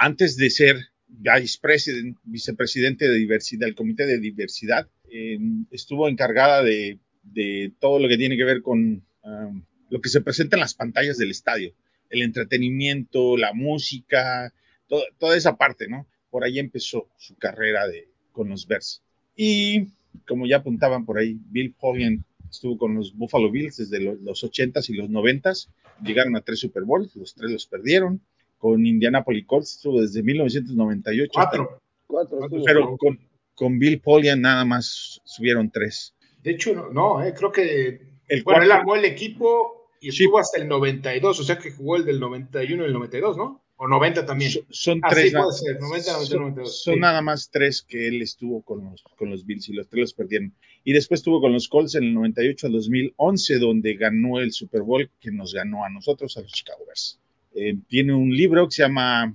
antes 0.00 0.38
de 0.38 0.48
ser 0.48 0.76
vice 1.08 1.58
president, 1.60 2.16
vicepresidente 2.24 3.06
de 3.06 3.16
diversidad, 3.16 3.66
del 3.66 3.74
comité 3.74 4.06
de 4.06 4.18
diversidad, 4.18 4.88
estuvo 5.70 6.08
encargada 6.08 6.62
de, 6.62 6.98
todo 7.80 7.98
lo 7.98 8.08
que 8.08 8.16
tiene 8.16 8.38
que 8.38 8.44
ver 8.44 8.62
con 8.62 9.04
um, 9.22 9.62
lo 9.90 10.00
que 10.00 10.08
se 10.08 10.22
presenta 10.22 10.56
en 10.56 10.60
las 10.60 10.72
pantallas 10.72 11.18
del 11.18 11.30
estadio, 11.30 11.74
el 12.08 12.22
entretenimiento, 12.22 13.36
la 13.36 13.52
música, 13.52 14.54
toda 15.18 15.36
esa 15.36 15.56
parte, 15.58 15.86
¿no? 15.86 16.06
Por 16.30 16.44
ahí 16.44 16.58
empezó 16.58 17.06
su 17.18 17.36
carrera 17.36 17.82
con 18.32 18.48
los 18.48 18.66
Bears. 18.66 19.02
Y 19.36 19.88
como 20.26 20.46
ya 20.46 20.58
apuntaban 20.58 21.04
por 21.04 21.18
ahí, 21.18 21.38
Bill 21.50 21.74
Polian 21.78 22.24
estuvo 22.48 22.78
con 22.78 22.94
los 22.94 23.14
Buffalo 23.14 23.50
Bills 23.50 23.76
desde 23.76 24.00
los, 24.00 24.18
los 24.22 24.42
80s 24.42 24.88
y 24.88 24.94
los 24.94 25.10
90s, 25.10 25.68
llegaron 26.02 26.36
a 26.36 26.40
tres 26.40 26.60
Super 26.60 26.84
Bowls, 26.84 27.14
los 27.16 27.34
tres 27.34 27.50
los 27.50 27.66
perdieron. 27.66 28.22
Con 28.60 28.84
Indianapolis 28.86 29.46
Colts 29.46 29.72
estuvo 29.72 30.02
desde 30.02 30.22
1998. 30.22 31.30
Cuatro. 31.34 31.62
Hasta, 31.62 31.80
Cuatro. 32.06 32.38
pero 32.64 32.96
con, 32.98 33.18
con, 33.54 33.78
Bill 33.78 34.00
Polian 34.00 34.42
nada 34.42 34.64
más 34.66 35.20
subieron 35.24 35.70
tres. 35.70 36.14
De 36.42 36.50
hecho, 36.52 36.74
no, 36.74 36.90
no 36.90 37.22
eh, 37.24 37.32
creo 37.34 37.50
que 37.50 38.00
El 38.28 38.42
bueno, 38.42 38.62
él 38.62 38.70
armó 38.72 38.96
el 38.96 39.04
equipo 39.06 39.88
y 40.00 40.12
Sí. 40.12 40.24
estuvo 40.24 40.38
hasta 40.38 40.60
el 40.60 40.68
92, 40.68 41.40
o 41.40 41.42
sea 41.44 41.58
que 41.58 41.70
jugó 41.72 41.96
el 41.96 42.04
del 42.04 42.20
91 42.20 42.82
y 42.82 42.86
el 42.86 42.92
92, 42.92 43.36
¿no? 43.38 43.62
O 43.76 43.88
90 43.88 44.26
también. 44.26 44.50
Son, 44.50 44.62
son 44.68 45.00
Ah, 45.04 45.08
tres. 45.10 45.30
sí, 45.30 45.36
puede 45.36 45.52
ser, 45.52 45.80
90, 45.80 46.12
91, 46.12 46.26
son- 46.26 46.40
92. 46.40 46.82
son 46.82 46.94
sí. 46.94 47.00
nada 47.00 47.22
más 47.22 47.50
tres 47.50 47.80
que 47.82 48.08
él 48.08 48.20
estuvo 48.20 48.60
con 48.62 48.84
los, 48.84 49.02
con 49.16 49.30
los 49.30 49.46
Bills 49.46 49.70
y 49.70 49.72
los 49.72 49.88
tres 49.88 50.00
los 50.00 50.14
perdieron. 50.14 50.52
Y 50.84 50.92
después 50.92 51.20
estuvo 51.20 51.40
con 51.40 51.52
los 51.54 51.66
Colts 51.68 51.94
en 51.94 52.04
el 52.04 52.12
98 52.14 52.66
al 52.66 52.72
2011, 52.74 53.58
donde 53.58 53.94
ganó 53.94 54.38
el 54.38 54.52
Super 54.52 54.82
Bowl 54.82 55.10
que 55.18 55.30
nos 55.30 55.54
ganó 55.54 55.82
a 55.84 55.88
nosotros, 55.88 56.36
a 56.36 56.42
los 56.42 56.52
Chicago 56.52 56.84
Bears. 56.86 57.18
Eh, 57.54 57.76
tiene 57.88 58.14
un 58.14 58.30
libro 58.30 58.66
que 58.68 58.74
se 58.74 58.82
llama, 58.82 59.34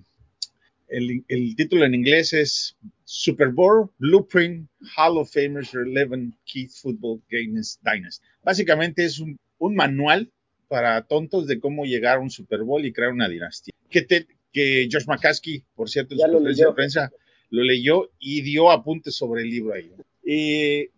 el, 0.88 1.24
el 1.28 1.56
título 1.56 1.86
en 1.86 1.96
inglés 1.96 2.34
es 2.34 2.78
Super 3.04 3.50
Bowl 3.50 3.90
Blueprint 3.98 4.70
Hall 4.96 5.18
of 5.18 5.32
Famers 5.32 5.70
for 5.70 5.86
11 5.88 6.32
Key 6.46 6.68
Football 6.68 7.22
Games 7.30 7.80
Dynasty. 7.84 8.26
Básicamente 8.44 9.06
es 9.06 9.20
un, 9.20 9.38
un 9.60 9.76
manual 9.76 10.32
para 10.68 11.02
tontos 11.04 11.48
de 11.48 11.60
cómo 11.60 11.86
llegar 11.86 12.18
a 12.18 12.22
un 12.22 12.30
Super 12.30 12.64
Bowl 12.64 12.86
y 12.86 12.92
crear 12.92 13.12
una 13.12 13.30
dinastía. 13.30 13.74
Que, 13.90 14.02
te, 14.02 14.28
que 14.52 14.88
Josh 14.92 15.06
McCaskey, 15.06 15.64
por 15.76 15.90
cierto, 15.90 16.16
en 16.16 16.20
su 16.20 16.32
conferencia 16.32 16.68
de 16.68 16.74
prensa 16.74 17.12
lo 17.50 17.64
leyó 17.64 18.12
y 18.20 18.42
dio 18.42 18.72
apuntes 18.72 19.16
sobre 19.16 19.44
el 19.44 19.50
libro 19.50 19.74
ahí. 19.74 19.92
Y, 20.24 20.90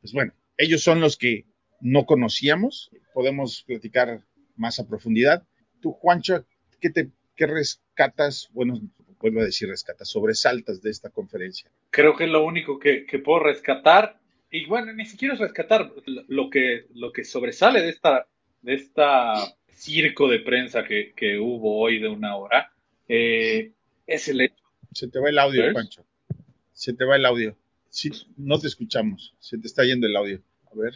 pues 0.00 0.12
bueno, 0.12 0.32
ellos 0.56 0.82
son 0.82 1.00
los 1.00 1.16
que 1.16 1.44
no 1.80 2.06
conocíamos. 2.06 2.90
Podemos 3.12 3.64
platicar 3.66 4.22
más 4.56 4.78
a 4.78 4.86
profundidad. 4.86 5.44
Tú, 5.80 5.92
Juancho, 5.92 6.44
¿qué, 6.80 6.90
te, 6.90 7.10
qué 7.36 7.46
rescatas? 7.46 8.48
Bueno, 8.52 8.80
vuelvo 9.20 9.40
a 9.40 9.44
decir 9.44 9.68
rescatas, 9.68 10.08
sobresaltas 10.08 10.80
de 10.82 10.90
esta 10.90 11.10
conferencia. 11.10 11.70
Creo 11.90 12.16
que 12.16 12.24
es 12.24 12.30
lo 12.30 12.44
único 12.44 12.78
que, 12.78 13.04
que 13.06 13.18
puedo 13.18 13.40
rescatar. 13.40 14.18
Y 14.50 14.66
bueno, 14.66 14.92
ni 14.92 15.04
siquiera 15.04 15.34
es 15.34 15.40
rescatar 15.40 15.92
lo- 16.06 16.48
que, 16.50 16.86
lo 16.94 17.12
que 17.12 17.24
sobresale 17.24 17.82
de 17.82 17.90
esta, 17.90 18.26
de 18.62 18.74
esta 18.74 19.34
circo 19.70 20.26
de 20.28 20.40
prensa 20.40 20.84
que, 20.84 21.12
que 21.14 21.38
hubo 21.38 21.78
hoy 21.78 21.98
de 22.00 22.08
una 22.08 22.36
hora. 22.36 22.72
eh, 23.08 23.72
es 24.06 24.26
el 24.28 24.40
hecho. 24.40 24.64
Se 24.92 25.06
te 25.08 25.20
va 25.20 25.28
el 25.28 25.38
audio, 25.38 25.62
¿Ves? 25.64 25.72
Juancho. 25.74 26.06
Se 26.72 26.94
te 26.94 27.04
va 27.04 27.16
el 27.16 27.26
audio. 27.26 27.56
Sí, 27.90 28.10
no 28.38 28.58
te 28.58 28.66
escuchamos. 28.68 29.34
Se 29.38 29.58
te 29.58 29.66
está 29.66 29.84
yendo 29.84 30.06
el 30.06 30.16
audio. 30.16 30.40
A 30.72 30.74
ver. 30.74 30.94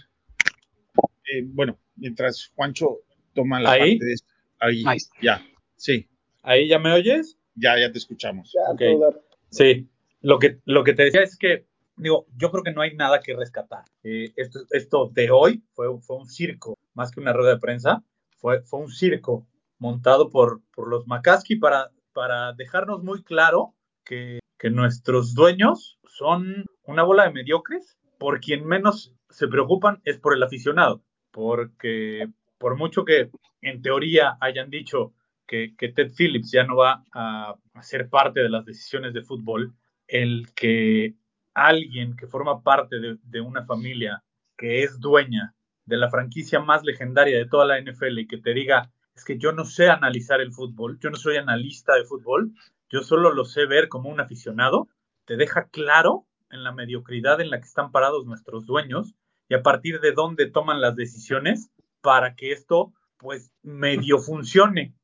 Eh, 1.31 1.43
bueno, 1.45 1.79
mientras 1.97 2.51
Juancho 2.55 3.01
toma 3.35 3.61
la 3.61 3.73
¿Ahí? 3.73 3.93
parte 3.99 4.05
de 4.07 4.12
esto. 4.15 4.32
Ahí, 4.62 4.85
Ahí 4.87 4.99
ya. 5.21 5.45
Sí, 5.76 6.09
¿Ahí 6.42 6.69
ya 6.69 6.78
me 6.78 6.92
oyes? 6.92 7.37
ya, 7.57 7.78
ya 7.78 7.90
te 7.90 7.99
escuchamos. 7.99 8.52
Ya, 8.54 8.71
Ok. 8.73 8.78
todo 8.78 8.99
dar. 9.11 9.21
Sí, 9.50 9.88
lo 10.21 10.38
que, 10.38 10.61
lo 10.64 10.85
que 10.85 10.95
te 10.95 11.04
decía 11.04 11.23
es 11.23 11.37
que, 11.37 11.66
digo, 11.97 12.26
yo 12.37 12.50
creo 12.50 12.62
que 12.62 12.73
no 12.73 12.81
hay 12.81 12.95
nada 12.95 13.21
que 13.21 13.35
rescatar. 13.35 13.85
Eh, 14.04 14.33
esto, 14.37 14.61
esto 14.71 15.11
de 15.12 15.31
hoy 15.31 15.62
fue, 15.75 15.87
fue 16.00 16.16
un 16.16 16.28
circo, 16.28 16.78
más 16.95 17.11
que 17.11 17.21
una 17.21 17.33
rueda 17.33 17.54
de 17.54 17.61
prensa, 17.61 18.04
fue, 18.38 18.62
fue 18.62 18.81
un 18.81 18.90
circo 18.90 19.47
montado 19.78 20.31
por, 20.31 20.62
por 20.75 20.88
los 20.88 21.07
McCaskey 21.09 21.57
para, 21.59 21.90
para 22.12 22.52
dejarnos 22.52 23.02
muy 23.02 23.23
claro 23.25 23.75
que, 24.04 24.38
que 24.59 24.71
nuestros 24.71 25.35
dueños 25.35 25.99
son 26.07 26.64
una 26.85 27.02
bola 27.02 27.25
de 27.25 27.33
mediocres, 27.33 27.97
por 28.19 28.40
quien 28.40 28.64
menos 28.64 29.12
se 29.28 29.49
preocupan 29.49 30.00
es 30.04 30.19
por 30.19 30.35
el 30.37 30.42
aficionado, 30.45 31.02
porque 31.33 32.28
por 32.62 32.76
mucho 32.76 33.04
que 33.04 33.28
en 33.61 33.83
teoría 33.83 34.38
hayan 34.40 34.71
dicho 34.71 35.12
que, 35.49 35.75
Ted 35.76 36.12
Phillips 36.16 36.52
ya 36.52 36.62
no 36.62 36.76
va 36.76 37.02
a, 37.12 37.57
a 37.75 37.83
ser 37.83 38.09
parte 38.09 38.40
de 38.40 38.49
las 38.49 38.64
decisiones 38.64 39.12
de 39.12 39.23
fútbol, 39.23 39.75
el 40.07 40.54
que 40.54 41.16
alguien 41.54 42.14
que 42.16 42.28
forma 42.28 42.62
parte 42.62 43.00
de, 43.00 43.19
de 43.25 43.40
una 43.40 43.66
familia 43.66 44.23
que 44.57 44.85
es 44.85 45.00
dueña 45.00 45.57
de 45.87 45.97
la 45.97 46.09
franquicia 46.09 46.61
más 46.61 46.85
legendaria 46.85 47.37
de 47.37 47.49
toda 47.49 47.66
la 47.66 47.81
NFL 47.81 48.21
y 48.21 48.28
que 48.28 48.38
te 48.38 48.54
diga, 48.54 48.92
es 49.16 49.25
que 49.25 49.38
yo 49.38 49.50
no 49.50 49.64
sé 49.64 49.90
analizar 49.90 50.40
el 50.40 50.52
fútbol, 50.52 51.00
yo 51.00 51.11
no 51.11 51.16
soy 51.16 51.38
analista 51.38 51.97
de 51.97 52.04
fútbol, 52.04 52.52
yo 52.88 53.02
solo 53.02 53.33
lo 53.33 53.45
sé 53.45 53.66
ver 53.66 53.88
como 53.88 54.09
un 54.09 54.21
aficionado, 54.21 54.87
te 55.25 55.37
deja 55.37 55.66
claro 55.66 56.28
en 56.50 56.62
la 56.62 56.71
mediocridad 56.71 57.40
en 57.40 57.50
la 57.50 57.59
que 57.59 57.66
están 57.66 57.90
parados 57.90 58.25
nuestros 58.25 58.66
dueños 58.66 59.16
y 59.49 59.54
a 59.54 59.64
partir 59.64 60.00
de 60.00 60.12
dónde 60.12 60.49
toman 60.49 60.81
las 60.81 60.95
decisiones 60.95 61.72
para 62.02 62.35
que 62.35 62.52
esto 62.52 62.92
pues 63.16 63.50
medio 63.62 64.18
funcione. 64.18 64.94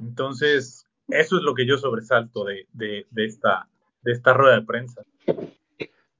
Entonces, 0.00 0.86
eso 1.08 1.36
es 1.36 1.42
lo 1.42 1.54
que 1.54 1.66
yo 1.66 1.76
sobresalto 1.76 2.44
de, 2.44 2.66
de, 2.72 3.06
de 3.10 3.26
esta, 3.26 3.68
de 4.02 4.12
esta 4.12 4.32
rueda 4.32 4.60
de 4.60 4.66
prensa. 4.66 5.02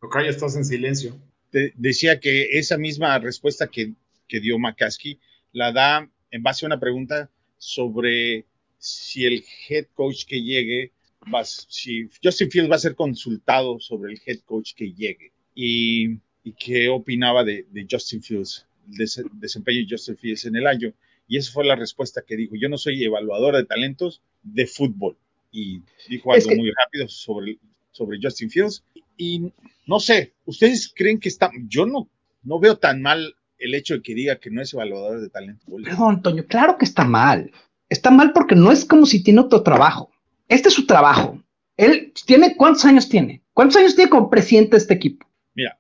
Ok, 0.00 0.16
estás 0.26 0.56
en 0.56 0.64
silencio. 0.64 1.16
Te 1.50 1.72
decía 1.76 2.20
que 2.20 2.58
esa 2.58 2.76
misma 2.76 3.18
respuesta 3.18 3.68
que, 3.68 3.94
que 4.28 4.40
dio 4.40 4.58
McCaskey 4.58 5.18
la 5.52 5.72
da 5.72 6.10
en 6.30 6.42
base 6.42 6.66
a 6.66 6.68
una 6.68 6.80
pregunta 6.80 7.30
sobre 7.56 8.44
si 8.78 9.24
el 9.24 9.44
head 9.68 9.86
coach 9.94 10.24
que 10.26 10.42
llegue, 10.42 10.92
va, 11.32 11.44
si 11.44 12.10
Justin 12.22 12.50
Fields 12.50 12.70
va 12.70 12.76
a 12.76 12.80
ser 12.80 12.94
consultado 12.94 13.80
sobre 13.80 14.12
el 14.12 14.20
head 14.26 14.40
coach 14.44 14.74
que 14.74 14.92
llegue 14.92 15.32
y, 15.54 16.18
y 16.42 16.52
qué 16.58 16.88
opinaba 16.88 17.42
de, 17.42 17.66
de 17.70 17.86
Justin 17.90 18.22
Fields, 18.22 18.65
el 18.65 18.65
des, 18.86 19.22
desempeño 19.32 19.80
de 19.80 19.86
Justin 19.90 20.16
Fields 20.16 20.44
en 20.46 20.56
el 20.56 20.66
año. 20.66 20.92
Y 21.28 21.36
esa 21.38 21.52
fue 21.52 21.64
la 21.64 21.76
respuesta 21.76 22.22
que 22.26 22.36
dijo. 22.36 22.54
Yo 22.56 22.68
no 22.68 22.78
soy 22.78 23.02
evaluador 23.02 23.56
de 23.56 23.64
talentos 23.64 24.22
de 24.42 24.66
fútbol. 24.66 25.16
Y 25.50 25.82
dijo 26.08 26.32
algo 26.32 26.38
Es 26.38 26.46
que- 26.46 26.56
muy 26.56 26.70
rápido 26.70 27.08
sobre, 27.08 27.58
sobre 27.90 28.18
Justin 28.22 28.50
Fields. 28.50 28.84
Y 29.16 29.52
no 29.86 29.98
sé, 30.00 30.34
¿ustedes 30.44 30.92
creen 30.94 31.18
que 31.18 31.28
está? 31.28 31.50
Yo 31.68 31.86
no, 31.86 32.08
no 32.42 32.58
veo 32.60 32.76
tan 32.76 33.02
mal 33.02 33.34
el 33.58 33.74
hecho 33.74 33.94
de 33.94 34.02
que 34.02 34.14
diga 34.14 34.36
que 34.36 34.50
no 34.50 34.60
es 34.60 34.72
evaluador 34.74 35.20
de 35.20 35.30
talento. 35.30 35.64
Perdón, 35.82 36.22
Toño, 36.22 36.44
claro 36.46 36.76
que 36.78 36.84
está 36.84 37.04
mal. 37.04 37.50
Está 37.88 38.10
mal 38.10 38.32
porque 38.32 38.54
no 38.54 38.70
es 38.72 38.84
como 38.84 39.06
si 39.06 39.22
tiene 39.22 39.40
otro 39.40 39.62
trabajo. 39.62 40.10
Este 40.48 40.68
es 40.68 40.74
su 40.74 40.86
trabajo. 40.86 41.42
Él 41.76 42.12
tiene, 42.26 42.56
¿cuántos 42.56 42.84
años 42.84 43.08
tiene? 43.08 43.42
¿Cuántos 43.52 43.76
años 43.76 43.94
tiene 43.94 44.10
como 44.10 44.30
presidente 44.30 44.72
de 44.72 44.78
este 44.78 44.94
equipo? 44.94 45.26
Mira, 45.54 45.78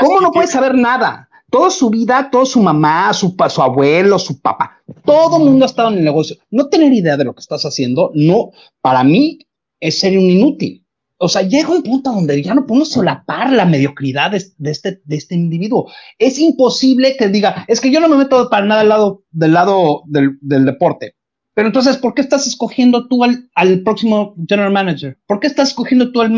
¿Cómo 0.00 0.20
no 0.20 0.30
puede 0.32 0.46
saber 0.48 0.74
nada? 0.74 1.28
Toda 1.52 1.70
su 1.70 1.90
vida, 1.90 2.30
toda 2.32 2.46
su 2.46 2.60
mamá, 2.62 3.12
su, 3.12 3.34
abuelo, 3.58 4.18
su 4.18 4.40
papá, 4.40 4.78
todo 5.04 5.36
el 5.36 5.44
mundo 5.44 5.66
ha 5.66 5.68
estado 5.68 5.90
en 5.90 5.98
el 5.98 6.04
negocio. 6.04 6.36
No 6.50 6.68
tener 6.70 6.92
idea 6.94 7.18
de 7.18 7.24
lo 7.24 7.34
que 7.34 7.40
estás 7.40 7.64
haciendo, 7.66 8.10
no, 8.14 8.50
para 8.80 9.04
mí 9.04 9.38
es 9.78 10.00
ser 10.00 10.16
un 10.18 10.24
inútil. 10.30 10.86
O 11.18 11.28
sea, 11.28 11.42
llega 11.42 11.68
un 11.68 11.82
punto 11.82 12.10
donde 12.10 12.42
ya 12.42 12.54
no 12.54 12.66
podemos 12.66 12.88
solapar 12.90 13.52
la 13.52 13.66
mediocridad 13.66 14.30
de, 14.30 14.42
de 14.56 14.70
este, 14.70 15.02
de 15.04 15.16
este 15.16 15.34
individuo. 15.34 15.88
Es 16.18 16.38
imposible 16.38 17.16
que 17.18 17.28
diga, 17.28 17.64
es 17.68 17.80
que 17.82 17.92
yo 17.92 18.00
no 18.00 18.08
me 18.08 18.16
meto 18.16 18.48
para 18.50 18.64
nada 18.66 18.80
al 18.80 18.88
lado, 18.88 19.22
del 19.30 19.52
lado 19.52 20.02
del, 20.06 20.38
del 20.40 20.64
deporte. 20.64 21.14
Pero 21.54 21.68
entonces, 21.68 21.98
¿por 21.98 22.14
qué 22.14 22.22
estás 22.22 22.46
escogiendo 22.46 23.08
tú 23.08 23.24
al, 23.24 23.50
al 23.54 23.82
próximo 23.82 24.34
general 24.48 24.72
manager? 24.72 25.18
¿Por 25.26 25.38
qué 25.38 25.48
estás 25.48 25.68
escogiendo 25.68 26.10
tú 26.10 26.22
al- 26.22 26.34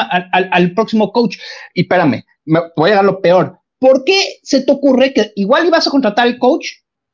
al 0.50 0.74
próximo 0.74 1.12
coach? 1.12 1.36
Y 1.72 1.82
espérame, 1.82 2.24
me 2.44 2.60
voy 2.76 2.90
a 2.90 2.96
dar 2.96 3.04
lo 3.04 3.20
peor. 3.20 3.60
¿Por 3.84 4.02
qué 4.02 4.38
se 4.42 4.62
te 4.62 4.72
ocurre 4.72 5.12
que 5.12 5.32
igual 5.36 5.66
ibas 5.66 5.86
a 5.86 5.90
contratar 5.90 6.26
al 6.26 6.38
coach 6.38 6.68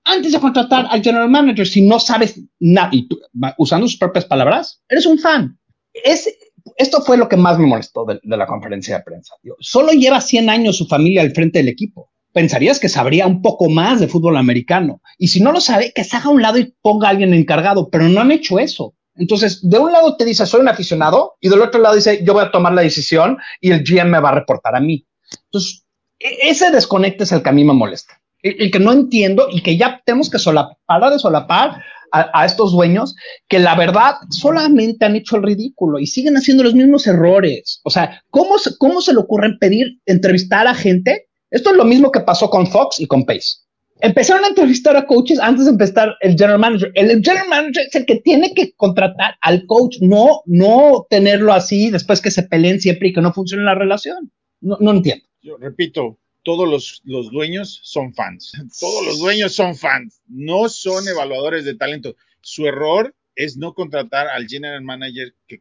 antes 0.05 0.31
de 0.31 0.39
contratar 0.39 0.87
al 0.89 1.03
general 1.03 1.29
manager 1.29 1.67
si 1.67 1.83
no 1.83 1.99
sabes 1.99 2.41
nada? 2.61 2.91
Y 2.93 3.09
tú, 3.09 3.19
usando 3.59 3.89
sus 3.89 3.99
propias 3.99 4.25
palabras, 4.25 4.81
eres 4.89 5.05
un 5.05 5.19
fan. 5.19 5.59
Es, 5.93 6.33
esto 6.77 7.03
fue 7.03 7.17
lo 7.17 7.29
que 7.29 7.37
más 7.37 7.59
me 7.59 7.67
molestó 7.67 8.05
de, 8.05 8.21
la 8.23 8.47
conferencia 8.47 8.99
de 8.99 9.03
prensa. 9.03 9.35
Solo 9.59 9.91
lleva 9.91 10.21
100 10.21 10.49
años 10.49 10.77
su 10.77 10.87
familia 10.87 11.23
al 11.23 11.33
frente 11.33 11.59
del 11.59 11.67
equipo. 11.67 12.13
Pensarías 12.33 12.79
que 12.79 12.89
sabría 12.89 13.27
un 13.27 13.43
poco 13.43 13.69
más 13.69 13.99
de 13.99 14.07
fútbol 14.07 14.37
americano. 14.37 15.03
Y 15.19 15.27
si 15.27 15.41
no 15.41 15.51
lo 15.51 15.61
sabe, 15.61 15.93
que 15.93 16.05
se 16.05 16.19
haga 16.19 16.27
a 16.27 16.33
un 16.33 16.41
lado 16.41 16.59
y 16.59 16.73
ponga 16.83 17.09
a 17.09 17.11
alguien 17.11 17.35
encargado, 17.35 17.91
pero 17.91 18.09
no 18.09 18.21
han 18.21 18.31
hecho 18.31 18.61
eso. 18.61 18.95
Entonces, 19.17 19.59
de 19.69 19.77
un 19.77 19.91
lado 19.91 20.17
te 20.17 20.25
dice, 20.25 20.47
soy 20.47 20.61
un 20.61 20.69
aficionado, 20.69 21.35
y 21.41 21.49
del 21.49 21.63
otro 21.63 21.81
lado 21.81 21.97
dice, 21.97 22.23
yo 22.25 22.33
voy 22.33 22.45
a 22.45 22.53
tomar 22.53 22.75
la 22.75 22.83
decisión 22.83 23.39
y 23.61 23.73
el 23.73 23.83
GM 23.83 24.09
me 24.09 24.21
va 24.21 24.29
a 24.29 24.37
reportar 24.37 24.77
a 24.77 24.81
mí. 24.81 25.05
Entonces, 25.47 25.85
ese 26.21 26.71
desconecte 26.71 27.25
es 27.25 27.33
el 27.33 27.43
que 27.43 27.49
a 27.49 27.53
mí 27.53 27.65
me 27.65 27.73
molesta. 27.73 28.21
El, 28.43 28.57
el 28.61 28.71
que 28.71 28.79
no 28.79 28.93
entiendo 28.93 29.49
y 29.51 29.63
que 29.63 29.77
ya 29.77 30.01
tenemos 30.05 30.31
que 30.31 30.39
solapar, 30.39 31.11
de 31.11 31.19
solapar 31.19 31.83
a, 32.13 32.45
estos 32.45 32.73
dueños 32.73 33.15
que 33.49 33.59
la 33.59 33.75
verdad 33.75 34.15
solamente 34.31 35.05
han 35.05 35.17
hecho 35.17 35.37
el 35.37 35.43
ridículo 35.43 35.99
y 35.99 36.07
siguen 36.07 36.37
haciendo 36.37 36.63
los 36.63 36.75
mismos 36.75 37.07
errores. 37.07 37.81
O 37.85 37.91
sea, 37.91 38.23
¿cómo 38.31 38.59
se, 38.59 38.77
cómo 38.79 39.01
se 39.01 39.13
le 39.13 39.21
ocurre 39.21 39.57
pedir 39.59 39.99
entrevistar 40.07 40.67
a 40.67 40.75
gente? 40.75 41.29
Esto 41.51 41.71
es 41.71 41.77
lo 41.77 41.85
mismo 41.85 42.11
que 42.11 42.21
pasó 42.21 42.51
con 42.51 42.67
Fox 42.67 43.01
y 43.01 43.07
con 43.07 43.25
Pace. 43.25 43.59
Empezaron 44.03 44.45
a 44.45 44.49
entrevistar 44.49 44.97
a 44.97 45.07
coaches 45.07 45.39
antes 45.41 45.67
de 45.67 45.73
empezar 45.73 46.15
el 46.21 46.33
general 46.33 46.59
manager. 46.59 46.91
El 46.95 47.23
general 47.23 47.49
manager 47.49 47.87
es 47.87 47.95
el 47.95 48.07
que 48.07 48.17
tiene 48.17 48.55
que 48.55 48.73
contratar 48.75 49.35
al 49.43 49.67
coach, 49.67 49.97
no, 50.01 50.43
no 50.47 51.07
tenerlo 51.11 51.53
así 51.53 51.91
después 51.91 52.21
que 52.21 52.31
se 52.31 52.45
peleen 52.45 52.81
siempre 52.81 53.09
y 53.09 53.13
que 53.13 53.21
no 53.21 53.33
funcione 53.33 53.65
la 53.65 53.75
relación. 53.75 54.33
No, 54.63 54.79
no 54.81 54.93
entiendo. 54.93 55.25
Yo 55.51 55.57
repito, 55.57 56.17
todos 56.45 56.69
los, 56.69 57.03
los, 57.05 57.29
dueños 57.33 57.81
son 57.83 58.15
fans. 58.15 58.53
Todos 58.81 59.05
los 59.05 59.19
dueños 59.19 59.53
son 59.53 59.75
fans. 59.75 60.23
No 60.29 60.69
son 60.69 61.09
evaluadores 61.09 61.65
de 61.65 61.75
talento. 61.75 62.15
Su 62.41 62.67
error 62.67 63.17
es 63.35 63.57
no 63.57 63.75
contratar 63.75 64.29
al 64.29 64.47
general 64.47 64.83
manager 64.83 65.35
que, 65.49 65.61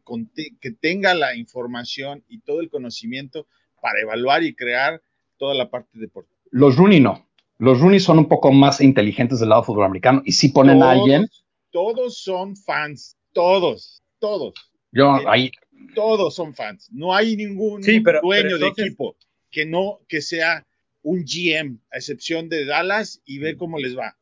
que 0.60 0.70
tenga 0.70 1.14
la 1.14 1.34
información 1.34 2.22
y 2.28 2.38
todo 2.40 2.60
el 2.60 2.70
conocimiento 2.70 3.48
para 3.82 4.00
evaluar 4.00 4.44
y 4.44 4.54
crear 4.54 5.02
toda 5.38 5.56
la 5.56 5.70
parte 5.70 5.98
deportiva. 5.98 6.38
Los 6.52 6.76
Rooney 6.76 7.00
no. 7.00 7.26
Los 7.58 7.80
Rooney 7.80 7.98
son 7.98 8.20
un 8.20 8.28
poco 8.28 8.52
más 8.52 8.80
inteligentes 8.80 9.40
del 9.40 9.48
lado 9.48 9.64
fútbol 9.64 9.86
americano 9.86 10.22
y 10.24 10.32
si 10.32 10.50
ponen 10.50 10.84
a 10.84 10.92
alguien. 10.92 11.26
Todos 11.72 12.18
son 12.18 12.54
fans. 12.54 13.16
Todos. 13.32 14.04
Todos. 14.20 14.54
Yo 14.92 15.28
ahí. 15.28 15.50
Todos 15.96 16.36
son 16.36 16.54
fans. 16.54 16.88
No 16.92 17.12
hay 17.12 17.34
ningún 17.34 17.82
dueño 18.22 18.58
de 18.58 18.68
equipo 18.68 19.16
que 19.50 19.66
no 19.66 20.00
que 20.08 20.22
sea 20.22 20.66
un 21.02 21.24
GM, 21.24 21.78
a 21.90 21.96
excepción 21.96 22.48
de 22.48 22.64
Dallas, 22.64 23.20
y 23.24 23.38
ver 23.38 23.56
cómo 23.56 23.78
les 23.78 23.96
va. 23.96 24.16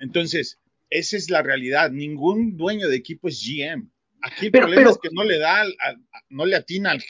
Entonces, 0.00 0.58
esa 0.90 1.16
es 1.16 1.30
la 1.30 1.42
realidad. 1.42 1.90
Ningún 1.90 2.56
dueño 2.56 2.88
de 2.88 2.96
equipo 2.96 3.28
es 3.28 3.42
GM. 3.42 3.90
Aquí 4.22 4.46
el 4.46 4.52
problema 4.52 4.90
es 4.90 4.98
que 4.98 5.08
no 5.12 5.24
le 5.24 5.38
da, 5.38 5.62
no 6.28 6.44
le 6.44 6.56
atina 6.56 6.90
al, 6.90 7.02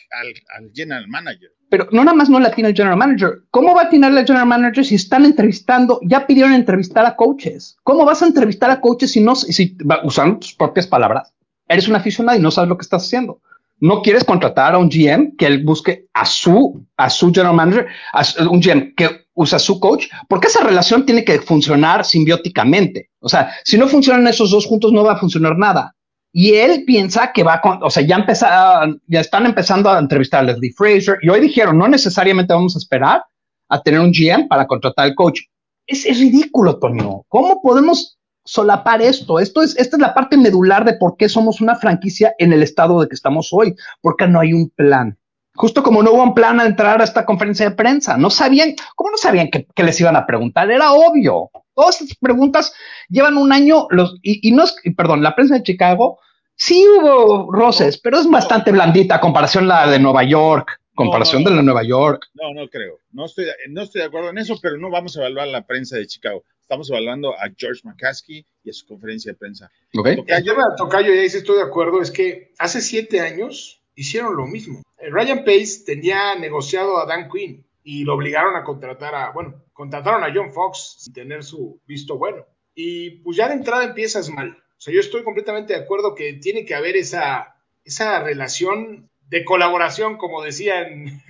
general 0.72 1.08
manager. 1.08 1.50
Pero 1.68 1.88
no 1.92 2.04
nada 2.04 2.16
más 2.16 2.30
no 2.30 2.38
le 2.38 2.46
atina 2.46 2.68
al 2.68 2.74
general 2.74 2.96
manager. 2.96 3.42
¿Cómo 3.50 3.74
va 3.74 3.82
a 3.82 3.84
atinar 3.86 4.12
al 4.12 4.24
general 4.24 4.46
manager 4.46 4.84
si 4.84 4.94
están 4.94 5.24
entrevistando? 5.24 6.00
Ya 6.04 6.26
pidieron 6.26 6.52
entrevistar 6.52 7.06
a 7.06 7.16
coaches. 7.16 7.76
¿Cómo 7.82 8.04
vas 8.04 8.22
a 8.22 8.26
entrevistar 8.26 8.70
a 8.70 8.80
coaches 8.80 9.10
si 9.12 9.20
no, 9.20 9.34
si 9.34 9.76
usando 10.04 10.38
tus 10.38 10.54
propias 10.54 10.86
palabras? 10.86 11.34
Eres 11.66 11.88
un 11.88 11.96
aficionado 11.96 12.38
y 12.38 12.42
no 12.42 12.50
sabes 12.50 12.68
lo 12.68 12.76
que 12.76 12.82
estás 12.82 13.04
haciendo 13.04 13.40
no 13.80 14.02
quieres 14.02 14.24
contratar 14.24 14.74
a 14.74 14.78
un 14.78 14.88
GM 14.88 15.36
que 15.36 15.46
él 15.46 15.64
busque 15.64 16.06
a 16.12 16.26
su, 16.26 16.86
a 16.96 17.10
su 17.10 17.32
general 17.32 17.54
manager, 17.54 17.86
a 18.12 18.22
un 18.48 18.60
GM 18.60 18.94
que 18.94 19.26
usa 19.34 19.58
su 19.58 19.80
coach, 19.80 20.06
porque 20.28 20.48
esa 20.48 20.62
relación 20.62 21.06
tiene 21.06 21.24
que 21.24 21.40
funcionar 21.40 22.04
simbióticamente. 22.04 23.10
O 23.20 23.28
sea, 23.28 23.52
si 23.64 23.78
no 23.78 23.88
funcionan 23.88 24.26
esos 24.26 24.50
dos 24.50 24.66
juntos, 24.66 24.92
no 24.92 25.02
va 25.02 25.14
a 25.14 25.18
funcionar 25.18 25.56
nada. 25.56 25.94
Y 26.32 26.54
él 26.54 26.84
piensa 26.86 27.32
que 27.32 27.42
va 27.42 27.60
con, 27.60 27.82
o 27.82 27.90
sea, 27.90 28.04
ya 28.04 28.24
están 29.20 29.46
empezando 29.46 29.90
a 29.90 29.98
entrevistar 29.98 30.40
a 30.40 30.44
Leslie 30.44 30.72
Fraser 30.76 31.16
y 31.22 31.28
hoy 31.28 31.40
dijeron, 31.40 31.76
no 31.76 31.88
necesariamente 31.88 32.52
vamos 32.54 32.76
a 32.76 32.78
esperar 32.78 33.24
a 33.68 33.82
tener 33.82 34.00
un 34.00 34.12
GM 34.12 34.46
para 34.46 34.66
contratar 34.66 35.06
al 35.06 35.14
coach. 35.14 35.40
Es, 35.86 36.06
es 36.06 36.20
ridículo, 36.20 36.78
Toño. 36.78 37.22
¿Cómo 37.28 37.60
podemos 37.62 38.19
solapar 38.44 39.02
esto. 39.02 39.38
Esto 39.38 39.62
es, 39.62 39.76
esta 39.76 39.96
es 39.96 40.00
la 40.00 40.14
parte 40.14 40.36
medular 40.36 40.84
de 40.84 40.94
por 40.94 41.16
qué 41.16 41.28
somos 41.28 41.60
una 41.60 41.76
franquicia 41.76 42.34
en 42.38 42.52
el 42.52 42.62
estado 42.62 43.00
de 43.00 43.08
que 43.08 43.14
estamos 43.14 43.50
hoy, 43.52 43.74
porque 44.00 44.26
no 44.26 44.40
hay 44.40 44.52
un 44.52 44.70
plan. 44.70 45.16
Justo 45.54 45.82
como 45.82 46.02
no 46.02 46.12
hubo 46.12 46.22
un 46.22 46.34
plan 46.34 46.60
a 46.60 46.66
entrar 46.66 47.00
a 47.00 47.04
esta 47.04 47.26
conferencia 47.26 47.68
de 47.68 47.76
prensa, 47.76 48.16
no 48.16 48.30
sabían, 48.30 48.74
¿cómo 48.94 49.10
no 49.10 49.16
sabían 49.16 49.50
que, 49.50 49.66
les 49.82 50.00
iban 50.00 50.16
a 50.16 50.26
preguntar? 50.26 50.70
Era 50.70 50.92
obvio. 50.92 51.50
Todas 51.74 52.00
estas 52.00 52.16
preguntas 52.18 52.72
llevan 53.08 53.36
un 53.36 53.52
año, 53.52 53.86
los, 53.90 54.18
y, 54.22 54.50
no 54.52 54.64
es, 54.64 54.74
perdón, 54.96 55.22
la 55.22 55.34
prensa 55.34 55.54
de 55.54 55.62
Chicago 55.62 56.18
sí 56.56 56.84
hubo 56.86 57.50
roces, 57.52 57.98
pero 57.98 58.18
es 58.18 58.28
bastante 58.28 58.70
blandita 58.70 59.16
a 59.16 59.20
comparación 59.20 59.66
la 59.66 59.86
de 59.86 59.98
Nueva 59.98 60.24
York, 60.24 60.80
comparación 60.94 61.42
de 61.42 61.50
la 61.50 61.56
de 61.56 61.62
Nueva 61.62 61.82
York. 61.82 62.26
No, 62.34 62.52
no 62.54 62.68
creo. 62.68 62.98
No 63.12 63.24
estoy, 63.24 63.46
no 63.70 63.82
estoy 63.82 64.02
de 64.02 64.06
acuerdo 64.06 64.30
en 64.30 64.38
eso, 64.38 64.58
pero 64.60 64.76
no 64.76 64.90
vamos 64.90 65.16
a 65.16 65.20
evaluar 65.20 65.48
la 65.48 65.62
prensa 65.62 65.96
de 65.96 66.06
Chicago 66.06 66.44
estamos 66.70 66.88
evaluando 66.88 67.32
a 67.32 67.50
George 67.56 67.80
McCaskey 67.82 68.46
y 68.62 68.70
a 68.70 68.72
su 68.72 68.86
conferencia 68.86 69.32
de 69.32 69.38
prensa. 69.38 69.72
Okay. 69.92 70.14
Tocayo, 70.14 70.54
Tocayo, 70.76 71.12
ya 71.12 71.22
dice, 71.22 71.38
estoy 71.38 71.56
de 71.56 71.64
acuerdo, 71.64 72.00
es 72.00 72.12
que 72.12 72.52
hace 72.58 72.80
siete 72.80 73.18
años 73.18 73.82
hicieron 73.96 74.36
lo 74.36 74.46
mismo. 74.46 74.80
Eh, 74.98 75.10
Ryan 75.10 75.44
Pace 75.44 75.82
tenía 75.84 76.36
negociado 76.36 76.98
a 76.98 77.06
Dan 77.06 77.28
Quinn 77.28 77.66
y 77.82 78.04
lo 78.04 78.14
obligaron 78.14 78.54
a 78.54 78.62
contratar 78.62 79.16
a, 79.16 79.32
bueno, 79.32 79.64
contrataron 79.72 80.22
a 80.22 80.32
John 80.32 80.52
Fox 80.52 80.98
sin 81.00 81.12
tener 81.12 81.42
su 81.42 81.80
visto 81.88 82.16
bueno. 82.18 82.46
Y 82.72 83.22
pues 83.22 83.36
ya 83.36 83.48
de 83.48 83.54
entrada 83.54 83.82
empiezas 83.82 84.30
mal. 84.30 84.50
O 84.50 84.80
sea, 84.80 84.94
yo 84.94 85.00
estoy 85.00 85.24
completamente 85.24 85.72
de 85.72 85.80
acuerdo 85.80 86.14
que 86.14 86.34
tiene 86.34 86.64
que 86.64 86.76
haber 86.76 86.96
esa, 86.96 87.56
esa 87.84 88.22
relación 88.22 89.10
de 89.28 89.44
colaboración, 89.44 90.18
como 90.18 90.40
decían 90.40 91.20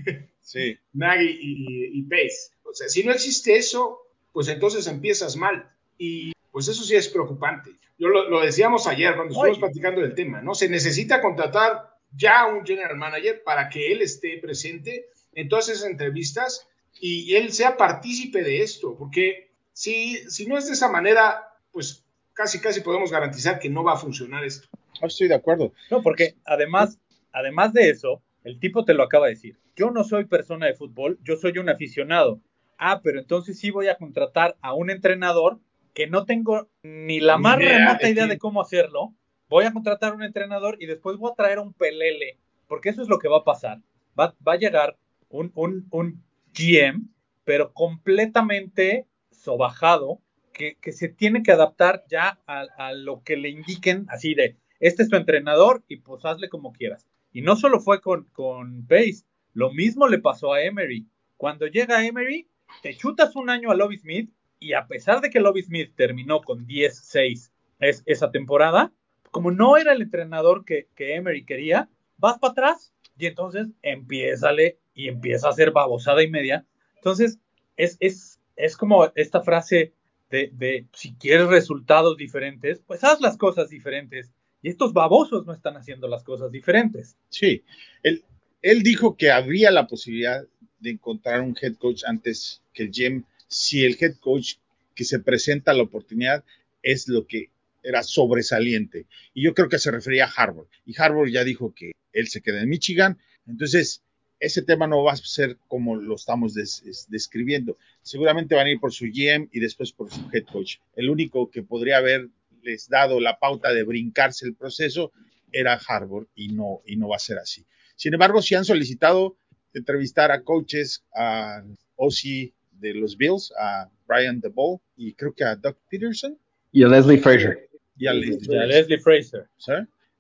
sí. 0.43 0.77
Nagy 0.93 1.39
y, 1.41 1.99
y 1.99 2.03
Pace. 2.03 2.53
O 2.65 2.75
sea, 2.75 2.91
si 2.91 3.05
no 3.05 3.13
existe 3.13 3.57
eso, 3.57 4.01
pues 4.33 4.49
entonces 4.49 4.87
empiezas 4.87 5.37
mal. 5.37 5.71
Y 5.99 6.33
pues 6.51 6.69
eso 6.69 6.83
sí 6.83 6.97
es 6.97 7.09
preocupante. 7.09 7.71
Yo 7.99 8.09
lo, 8.09 8.41
decíamos 8.41 8.87
ayer 8.87 9.15
cuando 9.15 9.35
estuvimos 9.35 9.59
platicando 9.59 10.01
del 10.01 10.15
tema, 10.15 10.41
¿no? 10.41 10.55
Se 10.55 10.69
necesita 10.69 11.21
contratar 11.21 11.99
ya 12.17 12.47
un 12.47 12.65
general 12.65 12.97
manager 12.97 13.43
para 13.45 13.69
que 13.69 13.93
él 13.93 14.01
esté 14.01 14.39
presente 14.39 15.07
en 15.35 15.49
todas 15.49 15.69
esas 15.69 15.89
entrevistas 15.89 16.67
y 16.99 17.35
él 17.35 17.53
sea 17.53 17.77
partícipe 17.77 18.43
de 18.43 18.63
esto, 18.63 18.97
porque 18.97 19.51
si, 19.73 20.17
si 20.31 20.47
no 20.47 20.59
es 20.59 20.67
de 20.67 20.73
esa 20.73 20.91
manera, 20.91 21.55
pues 21.73 22.05
casi 22.33 22.59
casi 22.59 22.81
podemos 22.81 23.13
garantizar 23.13 23.59
que 23.59 23.69
no 23.69 23.85
va 23.85 23.93
a 23.93 23.99
funcionar 23.99 24.45
esto. 24.45 24.69
estoy 25.03 25.29
de 25.29 25.35
acuerdo. 25.35 25.73
No, 25.91 26.03
porque 26.03 26.37
además, 26.45 26.99
además 27.33 27.73
de 27.75 27.91
eso, 27.91 28.23
el 28.45 28.59
tipo 28.59 28.85
te 28.85 28.95
lo 28.95 29.03
acaba 29.03 29.27
de 29.27 29.35
decir. 29.35 29.59
Yo 29.77 29.91
no 29.91 30.05
soy 30.05 30.25
persona 30.25 30.67
de 30.67 30.75
fútbol, 30.75 31.19
yo 31.23 31.37
soy 31.37 31.59
un 31.59 31.69
aficionado 31.69 32.41
ah, 32.81 33.01
pero 33.05 33.21
entonces 33.21 33.59
sí 33.59 33.71
voy 33.71 33.87
a 33.89 33.97
contratar 33.97 34.57
a 34.63 34.75
un 34.75 34.91
entrenador 34.91 35.61
que 35.95 36.07
no 36.07 36.25
tengo 36.25 36.69
ni 36.83 37.21
la 37.21 37.37
más 37.37 37.59
remota 37.59 38.09
idea 38.09 38.27
de 38.27 38.39
cómo 38.39 38.61
hacerlo. 38.61 39.15
Voy 39.49 39.65
a 39.65 39.73
contratar 39.73 40.13
a 40.13 40.17
un 40.17 40.23
entrenador 40.23 40.77
y 40.81 40.87
después 40.87 41.17
voy 41.19 41.31
a 41.31 41.35
traer 41.35 41.59
a 41.59 41.63
un 41.63 41.75
pelele, 41.75 42.39
porque 42.67 42.89
eso 42.89 43.03
es 43.03 43.09
lo 43.09 43.19
que 43.19 43.29
va 43.29 43.39
a 43.39 43.45
pasar. 43.45 43.81
Va, 44.19 44.35
a 44.45 44.57
llegar 44.57 44.97
un, 45.29 45.53
un, 45.55 46.23
GM, 46.55 47.09
pero 47.45 47.73
completamente 47.73 49.07
sobajado, 49.31 50.21
que, 50.53 50.77
se 50.93 51.09
tiene 51.09 51.43
que 51.43 51.53
adaptar 51.53 52.05
ya 52.09 52.39
a, 52.47 52.93
lo 52.93 53.23
que 53.23 53.37
le 53.37 53.49
indiquen, 53.49 54.07
así 54.09 54.35
de, 54.35 54.57
este 54.79 55.03
es 55.03 55.09
tu 55.09 55.17
entrenador 55.17 55.83
y 55.89 55.97
pues 55.97 56.25
hazle 56.25 56.49
como 56.49 56.73
quieras. 56.73 57.07
Y 57.33 57.43
no 57.43 57.57
solo 57.57 57.81
fue 57.81 58.01
con, 58.01 58.25
con 58.33 58.87
Pace, 58.87 59.25
lo 59.53 59.73
mismo 59.73 60.09
le 60.09 60.19
pasó 60.19 60.53
a 60.53 60.63
Emery. 60.63 61.07
Cuando 61.37 61.67
llega 61.67 62.05
Emery, 62.05 62.47
te 62.83 62.97
chutas 62.97 63.37
un 63.37 63.51
año 63.51 63.71
a 63.71 63.75
Lobby 63.75 63.99
Smith 63.99 64.31
y 64.59 64.75
a 64.75 64.87
pesar 64.87 65.21
de 65.21 65.31
que 65.31 65.41
Lobby 65.41 65.63
Smith 65.63 65.93
terminó 65.97 66.43
con 66.43 66.67
10-6 66.67 67.51
esa 67.81 68.31
temporada, 68.31 68.93
como 69.31 69.51
no 69.51 69.77
era 69.77 69.93
el 69.93 70.03
entrenador 70.03 70.65
que, 70.65 70.89
Emery 70.97 71.45
quería, 71.45 71.89
vas 72.19 72.39
para 72.39 72.53
atrás 72.53 72.93
y 73.17 73.27
entonces 73.27 73.69
empiézale 73.83 74.79
y 74.95 75.09
empieza 75.09 75.47
a 75.47 75.51
hacer 75.51 75.71
babosada 75.71 76.23
y 76.23 76.31
media. 76.31 76.67
Entonces, 76.97 77.39
es, 77.77 77.97
es, 78.01 78.41
es 78.57 78.77
como 78.77 79.11
esta 79.15 79.41
frase 79.41 79.95
de, 80.29 80.51
de, 80.53 80.87
si 80.93 81.15
quieres 81.15 81.49
resultados 81.49 82.17
diferentes, 82.17 82.83
pues 82.87 83.03
haz 83.03 83.21
las 83.21 83.37
cosas 83.37 83.71
diferentes. 83.71 84.31
Y 84.63 84.69
estos 84.69 84.93
babosos 84.93 85.47
no 85.47 85.55
están 85.55 85.77
haciendo 85.79 86.07
las 86.07 86.23
cosas 86.23 86.53
diferentes. 86.53 87.17
Sí, 87.31 87.65
él, 88.03 88.25
él 88.61 88.83
dijo 88.83 89.17
que 89.17 89.31
habría 89.31 89.71
la 89.71 89.87
posibilidad 89.87 90.45
de 90.81 90.91
encontrar 90.91 91.41
un 91.41 91.57
head 91.61 91.75
coach 91.77 92.03
antes 92.05 92.61
que 92.73 92.85
el 92.85 92.91
GM 92.91 93.25
si 93.51 93.85
el 93.85 93.97
head 94.01 94.15
coach 94.21 94.55
que 94.95 95.05
se 95.05 95.19
presenta 95.19 95.75
la 95.75 95.83
oportunidad 95.83 96.45
es 96.83 97.09
lo 97.09 97.27
que 97.27 97.51
era 97.83 98.03
sobresaliente. 98.03 99.07
Y 99.35 99.43
yo 99.43 99.55
creo 99.55 99.69
que 99.69 99.79
se 99.79 99.91
refería 99.91 100.27
a 100.27 100.31
Harvard. 100.31 100.67
Y 100.87 100.95
Harvard 100.97 101.29
ya 101.29 101.45
dijo 101.45 101.75
que 101.75 101.93
él 102.13 102.29
se 102.29 102.43
queda 102.43 102.63
en 102.63 102.69
Michigan. 102.69 103.19
Entonces, 103.47 104.03
ese 104.39 104.63
tema 104.63 104.87
no 104.87 105.03
va 105.03 105.13
a 105.13 105.17
ser 105.17 105.59
como 105.67 105.97
lo 105.97 106.15
estamos 106.15 106.55
describiendo. 106.55 107.77
Seguramente 108.03 108.55
van 108.55 108.67
a 108.67 108.71
ir 108.71 108.81
por 108.81 108.93
su 108.93 109.07
GM 109.07 109.49
y 109.53 109.61
después 109.61 109.93
por 109.93 110.11
su 110.11 110.29
head 110.33 110.45
coach. 110.45 110.77
El 110.95 111.11
único 111.11 111.51
que 111.51 111.63
podría 111.63 111.99
haberles 111.99 112.89
dado 112.89 113.21
la 113.21 113.39
pauta 113.39 113.73
de 113.73 113.83
brincarse 113.83 114.47
el 114.47 114.55
proceso 114.55 115.13
era 115.53 115.75
Harvard 115.75 116.27
y 116.35 116.49
no, 116.49 116.83
y 116.87 116.97
no 116.97 117.09
va 117.09 117.17
a 117.17 117.21
ser 117.21 117.39
así. 117.39 117.67
Sin 117.97 118.15
embargo, 118.15 118.41
si 118.41 118.55
han 118.55 118.65
solicitado 118.65 119.37
entrevistar 119.75 120.31
a 120.31 120.43
coaches, 120.43 121.05
a 121.15 121.63
OC 121.97 122.53
de 122.73 122.95
los 122.95 123.17
Bills, 123.17 123.53
a 123.59 123.89
Brian 124.07 124.41
DeBall 124.41 124.79
y 124.97 125.15
creo 125.15 125.35
que 125.35 125.45
a 125.45 125.57
Doug 125.57 125.77
Peterson. 125.89 126.39
Y 126.73 126.83
a 126.83 126.89
Leslie 126.89 127.19
Fraser. 127.19 127.69
Y 127.97 128.07
a 128.07 128.15
Leslie, 128.15 128.99
Fraser. 128.99 129.49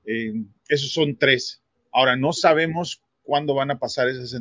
Eh, 0.04 0.34
esos 0.68 0.92
son 0.92 1.16
tres. 1.16 1.62
Ahora, 1.92 2.16
no 2.16 2.32
sabemos 2.32 3.02
cuándo 3.22 3.54
van 3.54 3.70
a 3.70 3.78
pasar 3.78 4.08
esas, 4.08 4.38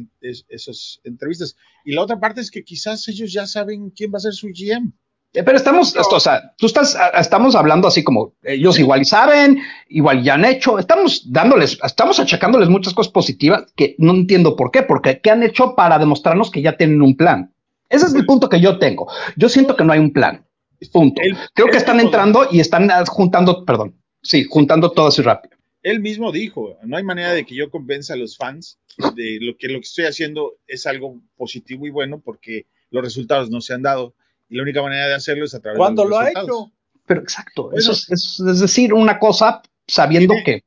esas 0.50 1.00
entrevistas. 1.04 1.56
Y 1.86 1.94
la 1.94 2.02
otra 2.02 2.20
parte 2.20 2.42
es 2.42 2.52
que 2.52 2.64
quizás 2.64 3.08
ellos 3.08 3.32
ya 3.32 3.46
saben 3.46 3.92
quién 3.92 4.12
va 4.12 4.18
a 4.18 4.22
ser 4.22 4.34
su 4.34 4.48
GM. 4.48 4.92
Eh, 5.34 5.44
Pero 5.44 5.58
estamos, 5.58 5.96
esto, 5.96 6.16
o 6.16 6.20
sea, 6.20 6.54
tú 6.58 6.66
estás, 6.66 6.98
estamos 7.20 7.56
hablando 7.56 7.88
así 7.88 8.04
como 8.04 8.34
ellos 8.44 8.80
igual 8.80 9.02
y 9.02 9.06
saben, 9.06 9.60
igual 9.88 10.24
ya 10.24 10.34
han 10.34 10.46
hecho, 10.46 10.80
estamos 10.80 11.32
dándoles, 11.32 11.78
estamos 11.84 12.20
achacándoles 12.20 12.68
muchas 12.70 12.94
cosas 12.96 13.12
positivas 13.12 13.66
que 13.76 13.96
no 14.00 14.12
entiendo 14.14 14.56
por 14.56 14.72
qué, 14.72 14.82
porque 14.84 15.20
¿qué 15.22 15.30
han 15.30 15.44
hecho 15.44 15.76
para 15.76 16.00
demostrarnos 16.00 16.50
que 16.50 16.62
ya 16.64 16.78
tienen 16.78 17.02
un 17.02 17.16
plan? 17.16 17.54
Ese 17.90 18.08
es 18.08 18.14
el 18.16 18.26
punto 18.26 18.50
que 18.50 18.60
yo 18.60 18.80
tengo. 18.80 19.08
Yo 19.36 19.50
siento 19.50 19.76
que 19.76 19.84
no 19.84 19.94
hay 19.94 20.00
un 20.00 20.14
plan. 20.14 20.46
Punto. 20.92 21.22
Él- 21.24 21.36
Creo 21.54 21.68
que 21.68 21.78
están 21.78 22.00
entrando 22.00 22.48
y 22.52 22.60
están 22.60 22.90
juntando, 23.06 23.66
perdón, 23.66 23.96
sí, 24.24 24.46
juntando 24.50 24.92
todo 24.92 25.08
así 25.08 25.22
rápido. 25.22 25.58
Él 25.84 26.00
mismo 26.00 26.32
dijo, 26.32 26.78
no 26.84 26.98
hay 26.98 27.04
manera 27.04 27.34
de 27.34 27.46
que 27.46 27.56
yo 27.56 27.70
convenza 27.70 28.14
a 28.14 28.18
los 28.18 28.36
fans 28.38 28.80
de 29.16 29.38
lo 29.42 29.56
que 29.58 29.68
lo 29.70 29.80
que 29.80 29.86
estoy 29.86 30.06
haciendo 30.06 30.54
es 30.68 30.86
algo 30.88 31.22
positivo 31.38 31.86
y 31.86 31.90
bueno 31.90 32.20
porque 32.20 32.66
los 32.92 33.04
resultados 33.04 33.50
no 33.50 33.62
se 33.62 33.74
han 33.74 33.82
dado 33.84 34.14
y 34.50 34.58
la 34.58 34.64
única 34.64 34.82
manera 34.82 35.08
de 35.08 35.14
hacerlo 35.14 35.46
es 35.46 35.54
a 35.56 35.60
través 35.60 35.78
¿Cuándo 35.78 36.04
de 36.04 36.10
los 36.10 36.20
lo 36.20 36.26
ha 36.26 36.30
hecho? 36.30 36.72
Pero 37.06 37.22
exacto, 37.22 37.64
Bueno. 37.64 37.78
eso 37.78 37.92
es, 37.92 38.10
es- 38.12 38.44
es 38.48 38.60
decir 38.60 38.94
una 38.94 39.20
cosa 39.20 39.62
sabiendo 39.88 40.34
Tiene- 40.44 40.44
que 40.44 40.64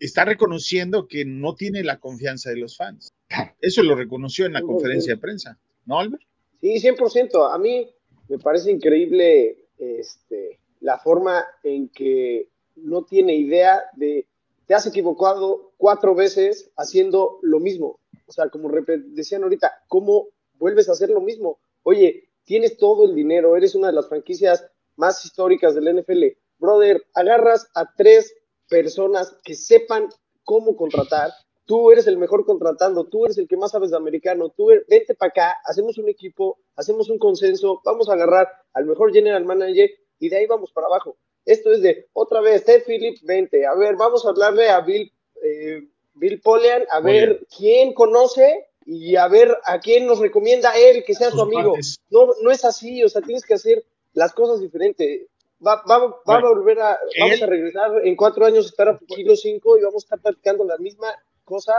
Está 0.00 0.24
reconociendo 0.24 1.08
que 1.08 1.24
no 1.24 1.56
tiene 1.56 1.82
la 1.82 1.98
confianza 1.98 2.50
de 2.50 2.56
los 2.58 2.76
fans. 2.76 3.12
Eso 3.60 3.82
lo 3.82 3.96
reconoció 3.96 4.46
en 4.46 4.52
la 4.52 4.62
conferencia 4.62 5.14
de 5.14 5.20
prensa, 5.20 5.58
¿no, 5.86 5.98
Albert? 5.98 6.22
Sí, 6.60 6.78
100%. 6.78 7.52
A 7.52 7.58
mí 7.58 7.88
me 8.28 8.38
parece 8.38 8.70
increíble 8.70 9.66
este, 9.76 10.60
la 10.82 10.98
forma 10.98 11.44
en 11.64 11.88
que 11.88 12.46
no 12.76 13.02
tiene 13.06 13.34
idea 13.34 13.80
de, 13.96 14.28
te 14.66 14.74
has 14.74 14.86
equivocado 14.86 15.72
cuatro 15.76 16.14
veces 16.14 16.70
haciendo 16.76 17.40
lo 17.42 17.58
mismo. 17.58 17.98
O 18.28 18.32
sea, 18.32 18.48
como 18.50 18.70
decían 19.08 19.42
ahorita, 19.42 19.82
¿cómo 19.88 20.28
vuelves 20.60 20.88
a 20.88 20.92
hacer 20.92 21.08
lo 21.10 21.20
mismo? 21.20 21.58
Oye, 21.82 22.27
tienes 22.48 22.78
todo 22.78 23.04
el 23.06 23.14
dinero, 23.14 23.56
eres 23.56 23.74
una 23.74 23.88
de 23.88 23.92
las 23.92 24.08
franquicias 24.08 24.66
más 24.96 25.22
históricas 25.24 25.74
del 25.74 25.94
NFL. 25.98 26.24
Brother, 26.58 27.04
agarras 27.14 27.68
a 27.74 27.94
tres 27.94 28.34
personas 28.68 29.36
que 29.44 29.54
sepan 29.54 30.08
cómo 30.44 30.74
contratar, 30.74 31.30
tú 31.66 31.90
eres 31.92 32.06
el 32.06 32.16
mejor 32.16 32.46
contratando, 32.46 33.04
tú 33.06 33.26
eres 33.26 33.36
el 33.36 33.46
que 33.46 33.58
más 33.58 33.72
sabes 33.72 33.90
de 33.90 33.98
americano, 33.98 34.48
tú 34.56 34.70
eres- 34.70 34.86
vente 34.88 35.14
para 35.14 35.28
acá, 35.28 35.56
hacemos 35.66 35.98
un 35.98 36.08
equipo, 36.08 36.58
hacemos 36.74 37.10
un 37.10 37.18
consenso, 37.18 37.82
vamos 37.84 38.08
a 38.08 38.14
agarrar 38.14 38.48
al 38.72 38.86
mejor 38.86 39.12
general 39.12 39.44
manager 39.44 39.90
y 40.18 40.30
de 40.30 40.36
ahí 40.38 40.46
vamos 40.46 40.72
para 40.72 40.86
abajo. 40.86 41.18
Esto 41.44 41.70
es 41.72 41.82
de, 41.82 42.08
otra 42.14 42.40
vez, 42.40 42.64
Ted 42.64 42.82
Phillips, 42.86 43.22
vente, 43.24 43.66
a 43.66 43.74
ver, 43.74 43.96
vamos 43.96 44.24
a 44.24 44.30
hablarle 44.30 44.70
a 44.70 44.80
Bill, 44.80 45.12
eh, 45.42 45.82
Bill 46.14 46.40
Polian, 46.40 46.84
a 46.90 47.00
ver 47.00 47.46
quién 47.54 47.92
conoce 47.92 48.67
y 48.90 49.16
a 49.16 49.28
ver 49.28 49.54
a 49.66 49.80
quién 49.80 50.06
nos 50.06 50.18
recomienda 50.18 50.72
él 50.74 51.04
que 51.06 51.14
sea 51.14 51.30
su 51.30 51.42
amigo. 51.42 51.76
No, 52.08 52.28
no 52.42 52.50
es 52.50 52.64
así, 52.64 53.04
o 53.04 53.08
sea, 53.10 53.20
tienes 53.20 53.44
que 53.44 53.52
hacer 53.52 53.84
las 54.14 54.32
cosas 54.32 54.62
diferentes. 54.62 55.26
Va, 55.64 55.82
va, 55.88 56.06
va 56.06 56.20
Bueno, 56.24 56.46
a 56.46 56.54
volver 56.54 56.80
a, 56.80 56.98
vamos 57.20 57.42
a 57.42 57.46
regresar 57.46 57.90
en 58.02 58.16
cuatro 58.16 58.46
años, 58.46 58.64
estar 58.64 58.88
a 58.88 58.98
kilo 59.06 59.36
cinco 59.36 59.76
y 59.76 59.82
vamos 59.82 60.04
a 60.04 60.06
estar 60.06 60.20
platicando 60.20 60.64
la 60.64 60.78
misma 60.78 61.08
cosa 61.44 61.74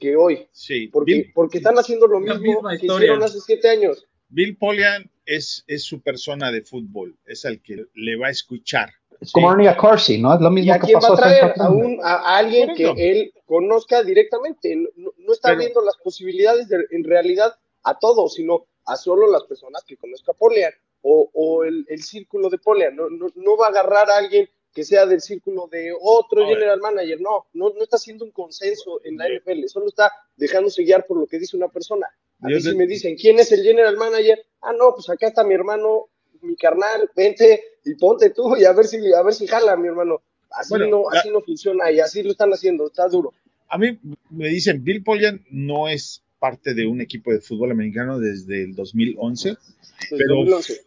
que 0.00 0.16
hoy. 0.16 0.48
Sí. 0.52 0.88
Porque, 0.88 1.12
Bill, 1.12 1.32
porque 1.34 1.58
están 1.58 1.76
haciendo 1.76 2.06
lo 2.06 2.20
mismo 2.20 2.62
que 2.80 2.86
hicieron 2.86 3.22
hace 3.22 3.40
siete 3.40 3.68
años. 3.68 4.06
Bill 4.30 4.56
Polian 4.56 5.10
es, 5.26 5.64
es 5.66 5.84
su 5.84 6.00
persona 6.00 6.50
de 6.50 6.62
fútbol, 6.62 7.18
es 7.26 7.44
el 7.44 7.60
que 7.60 7.84
le 7.94 8.16
va 8.16 8.28
a 8.28 8.30
escuchar. 8.30 8.90
Es 9.24 9.32
como 9.32 9.50
Ernie 9.52 9.76
Corsi, 9.76 10.18
¿no? 10.20 10.34
Es 10.34 10.40
lo 10.40 10.48
¿Y 10.48 10.52
mismo 10.54 10.72
a 10.74 10.78
que 10.78 10.86
quién 10.86 10.98
va 11.02 11.08
a 11.08 11.16
traer? 11.16 11.54
A, 11.58 11.70
un, 11.70 11.98
a, 12.02 12.14
a 12.14 12.36
alguien 12.38 12.74
que 12.74 12.92
él 12.96 13.32
conozca 13.46 14.02
directamente. 14.02 14.74
No, 14.96 15.12
no 15.18 15.32
está 15.32 15.48
Pero- 15.48 15.60
viendo 15.60 15.80
las 15.82 15.96
posibilidades 15.98 16.68
de- 16.68 16.86
en 16.90 17.04
realidad 17.04 17.54
a 17.82 17.98
todos, 17.98 18.34
sino 18.34 18.66
a 18.86 18.96
solo 18.96 19.30
las 19.30 19.44
personas 19.44 19.82
que 19.84 19.96
conozca 19.96 20.32
a 20.32 20.34
Polian 20.34 20.72
o, 21.02 21.28
o 21.32 21.64
el, 21.64 21.84
el 21.88 22.02
círculo 22.02 22.48
de 22.50 22.58
Polian. 22.58 22.96
No, 22.96 23.08
no, 23.10 23.26
no 23.34 23.56
va 23.56 23.66
a 23.66 23.70
agarrar 23.70 24.10
a 24.10 24.16
alguien 24.18 24.48
que 24.72 24.82
sea 24.84 25.06
del 25.06 25.20
círculo 25.20 25.68
de 25.70 25.92
otro 26.00 26.46
general 26.46 26.80
manager. 26.80 27.20
No, 27.20 27.46
no, 27.52 27.70
no 27.70 27.82
está 27.82 27.96
haciendo 27.96 28.24
un 28.24 28.32
consenso 28.32 29.00
en 29.04 29.16
la 29.16 29.26
NFL, 29.28 29.66
solo 29.68 29.86
está 29.86 30.10
dejándose 30.36 30.82
guiar 30.82 31.06
por 31.06 31.16
lo 31.18 31.26
que 31.26 31.38
dice 31.38 31.56
una 31.56 31.68
persona. 31.68 32.08
A 32.42 32.48
mí 32.48 32.60
si 32.60 32.74
me 32.74 32.86
dicen, 32.86 33.16
¿quién 33.16 33.38
es 33.38 33.52
el 33.52 33.62
general 33.62 33.96
manager? 33.96 34.44
Ah, 34.60 34.72
no, 34.72 34.92
pues 34.94 35.08
acá 35.08 35.28
está 35.28 35.44
mi 35.44 35.54
hermano, 35.54 36.08
mi 36.42 36.56
carnal, 36.56 37.08
vente 37.14 37.62
y 37.84 37.94
ponte 37.94 38.30
tú 38.30 38.56
y 38.56 38.64
a 38.64 38.72
ver 38.72 38.86
si, 38.86 39.12
a 39.12 39.22
ver 39.22 39.34
si 39.34 39.46
jala, 39.46 39.76
mi 39.76 39.88
hermano. 39.88 40.22
Así, 40.50 40.70
Bueno, 40.70 40.86
no, 40.88 41.04
la- 41.12 41.20
así 41.20 41.30
no 41.30 41.40
funciona 41.42 41.90
y 41.90 42.00
así 42.00 42.22
lo 42.22 42.30
están 42.30 42.50
haciendo, 42.52 42.86
está 42.86 43.08
duro. 43.08 43.32
A 43.68 43.76
mí 43.78 43.98
me 44.30 44.48
dicen, 44.48 44.84
Bill 44.84 45.02
Polian 45.02 45.44
no 45.50 45.88
es 45.88 46.22
parte 46.38 46.74
de 46.74 46.86
un 46.86 47.00
equipo 47.00 47.32
de 47.32 47.40
fútbol 47.40 47.70
americano 47.72 48.18
desde 48.18 48.62
el 48.64 48.74
2011, 48.74 49.56
Desde 50.00 50.16
Pero- 50.18 50.34
2011. 50.36 50.80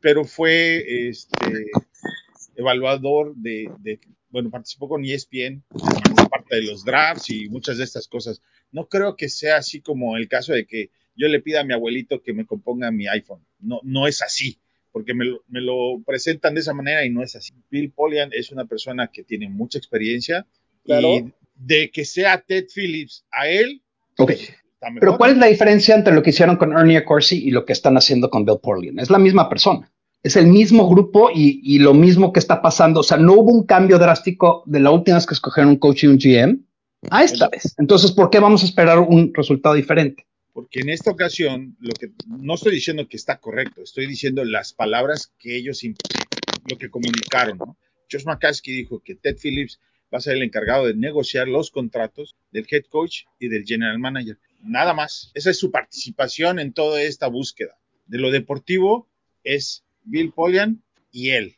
pero 0.00 0.24
fue 0.24 1.08
este, 1.08 1.66
evaluador 2.56 3.34
de, 3.36 3.70
de- 3.80 4.00
bueno, 4.30 4.50
participó 4.50 4.88
con 4.88 5.04
ESPN, 5.04 5.62
parte 6.30 6.56
de 6.56 6.62
los 6.62 6.84
drafts 6.84 7.28
y 7.30 7.48
muchas 7.50 7.76
de 7.78 7.84
estas 7.84 8.08
cosas. 8.08 8.40
No 8.70 8.88
creo 8.88 9.14
que 9.16 9.28
sea 9.28 9.58
así 9.58 9.80
como 9.82 10.16
el 10.16 10.26
caso 10.28 10.54
de 10.54 10.66
que 10.66 10.90
yo 11.14 11.28
le 11.28 11.40
pida 11.42 11.60
a 11.60 11.64
mi 11.64 11.74
abuelito 11.74 12.22
que 12.22 12.32
me 12.32 12.46
componga 12.46 12.90
mi 12.90 13.06
iPhone. 13.08 13.44
No, 13.60 13.80
no 13.84 14.06
es 14.08 14.22
así, 14.22 14.58
porque 14.92 15.14
me 15.14 15.24
lo, 15.24 15.42
me 15.48 15.60
lo 15.60 16.02
presentan 16.06 16.54
de 16.54 16.60
esa 16.60 16.74
manera 16.74 17.04
y 17.04 17.10
no 17.10 17.22
es 17.22 17.34
así. 17.34 17.52
Bill 17.70 17.90
Polian 17.92 18.30
es 18.32 18.52
una 18.52 18.66
persona 18.66 19.08
que 19.08 19.24
tiene 19.24 19.48
mucha 19.48 19.78
experiencia 19.78 20.46
Claro. 20.84 21.08
y 21.14 21.32
de 21.54 21.90
que 21.90 22.04
sea 22.04 22.40
Ted 22.40 22.66
Phillips 22.74 23.24
a 23.30 23.48
él, 23.48 23.82
Ok. 24.18 24.30
mejor. 24.30 25.00
Pero 25.00 25.16
¿cuál 25.16 25.30
es 25.32 25.36
la 25.38 25.46
diferencia 25.46 25.94
entre 25.94 26.12
lo 26.12 26.22
que 26.22 26.30
hicieron 26.30 26.56
con 26.56 26.72
Ernie 26.76 27.04
Corsi 27.04 27.42
y 27.46 27.50
lo 27.52 27.64
que 27.64 27.72
están 27.72 27.96
haciendo 27.96 28.28
con 28.30 28.44
Bill 28.44 28.58
Portland? 28.60 28.98
Es 29.00 29.10
la 29.10 29.18
misma 29.18 29.48
persona. 29.48 29.90
Es 30.24 30.36
el 30.36 30.46
mismo 30.48 30.88
grupo 30.88 31.30
y, 31.34 31.60
y 31.64 31.78
lo 31.78 31.94
mismo 31.94 32.32
que 32.32 32.40
está 32.40 32.60
pasando. 32.62 33.00
O 33.00 33.02
sea, 33.04 33.16
no 33.16 33.34
hubo 33.34 33.52
un 33.52 33.64
cambio 33.64 33.98
drástico 33.98 34.62
de 34.66 34.80
la 34.80 34.90
última 34.90 35.16
vez 35.16 35.26
que 35.26 35.34
escogieron 35.34 35.70
un 35.70 35.78
coach 35.78 36.04
y 36.04 36.06
un 36.08 36.18
GM 36.18 36.58
a 37.10 37.24
esta 37.24 37.48
vez. 37.48 37.74
Entonces, 37.78 38.12
¿por 38.12 38.30
qué 38.30 38.38
vamos 38.40 38.62
a 38.62 38.66
esperar 38.66 38.98
un 38.98 39.32
resultado 39.34 39.74
diferente? 39.74 40.26
Porque 40.52 40.80
en 40.80 40.90
esta 40.90 41.10
ocasión, 41.10 41.76
lo 41.80 41.94
que 41.94 42.08
no 42.26 42.54
estoy 42.54 42.72
diciendo 42.74 43.08
que 43.08 43.16
está 43.16 43.38
correcto, 43.38 43.82
estoy 43.82 44.06
diciendo 44.06 44.44
las 44.44 44.72
palabras 44.74 45.32
que 45.38 45.56
ellos, 45.56 45.80
lo 46.70 46.76
que 46.78 46.90
comunicaron. 46.90 47.58
¿no? 47.58 47.76
Josh 48.10 48.24
McCaskey 48.26 48.74
dijo 48.74 49.02
que 49.02 49.14
Ted 49.14 49.36
Phillips 49.42 49.80
va 50.12 50.18
a 50.18 50.20
ser 50.20 50.36
el 50.36 50.42
encargado 50.42 50.86
de 50.86 50.94
negociar 50.94 51.48
los 51.48 51.70
contratos 51.70 52.36
del 52.50 52.66
head 52.70 52.84
coach 52.90 53.22
y 53.38 53.48
del 53.48 53.64
general 53.64 53.98
manager. 53.98 54.38
Nada 54.62 54.92
más. 54.92 55.30
Esa 55.34 55.50
es 55.50 55.58
su 55.58 55.70
participación 55.70 56.58
en 56.58 56.72
toda 56.74 57.00
esta 57.00 57.28
búsqueda. 57.28 57.78
De 58.06 58.18
lo 58.18 58.30
deportivo 58.30 59.08
es 59.42 59.84
Bill 60.04 60.32
Polian 60.32 60.82
y 61.10 61.30
él. 61.30 61.56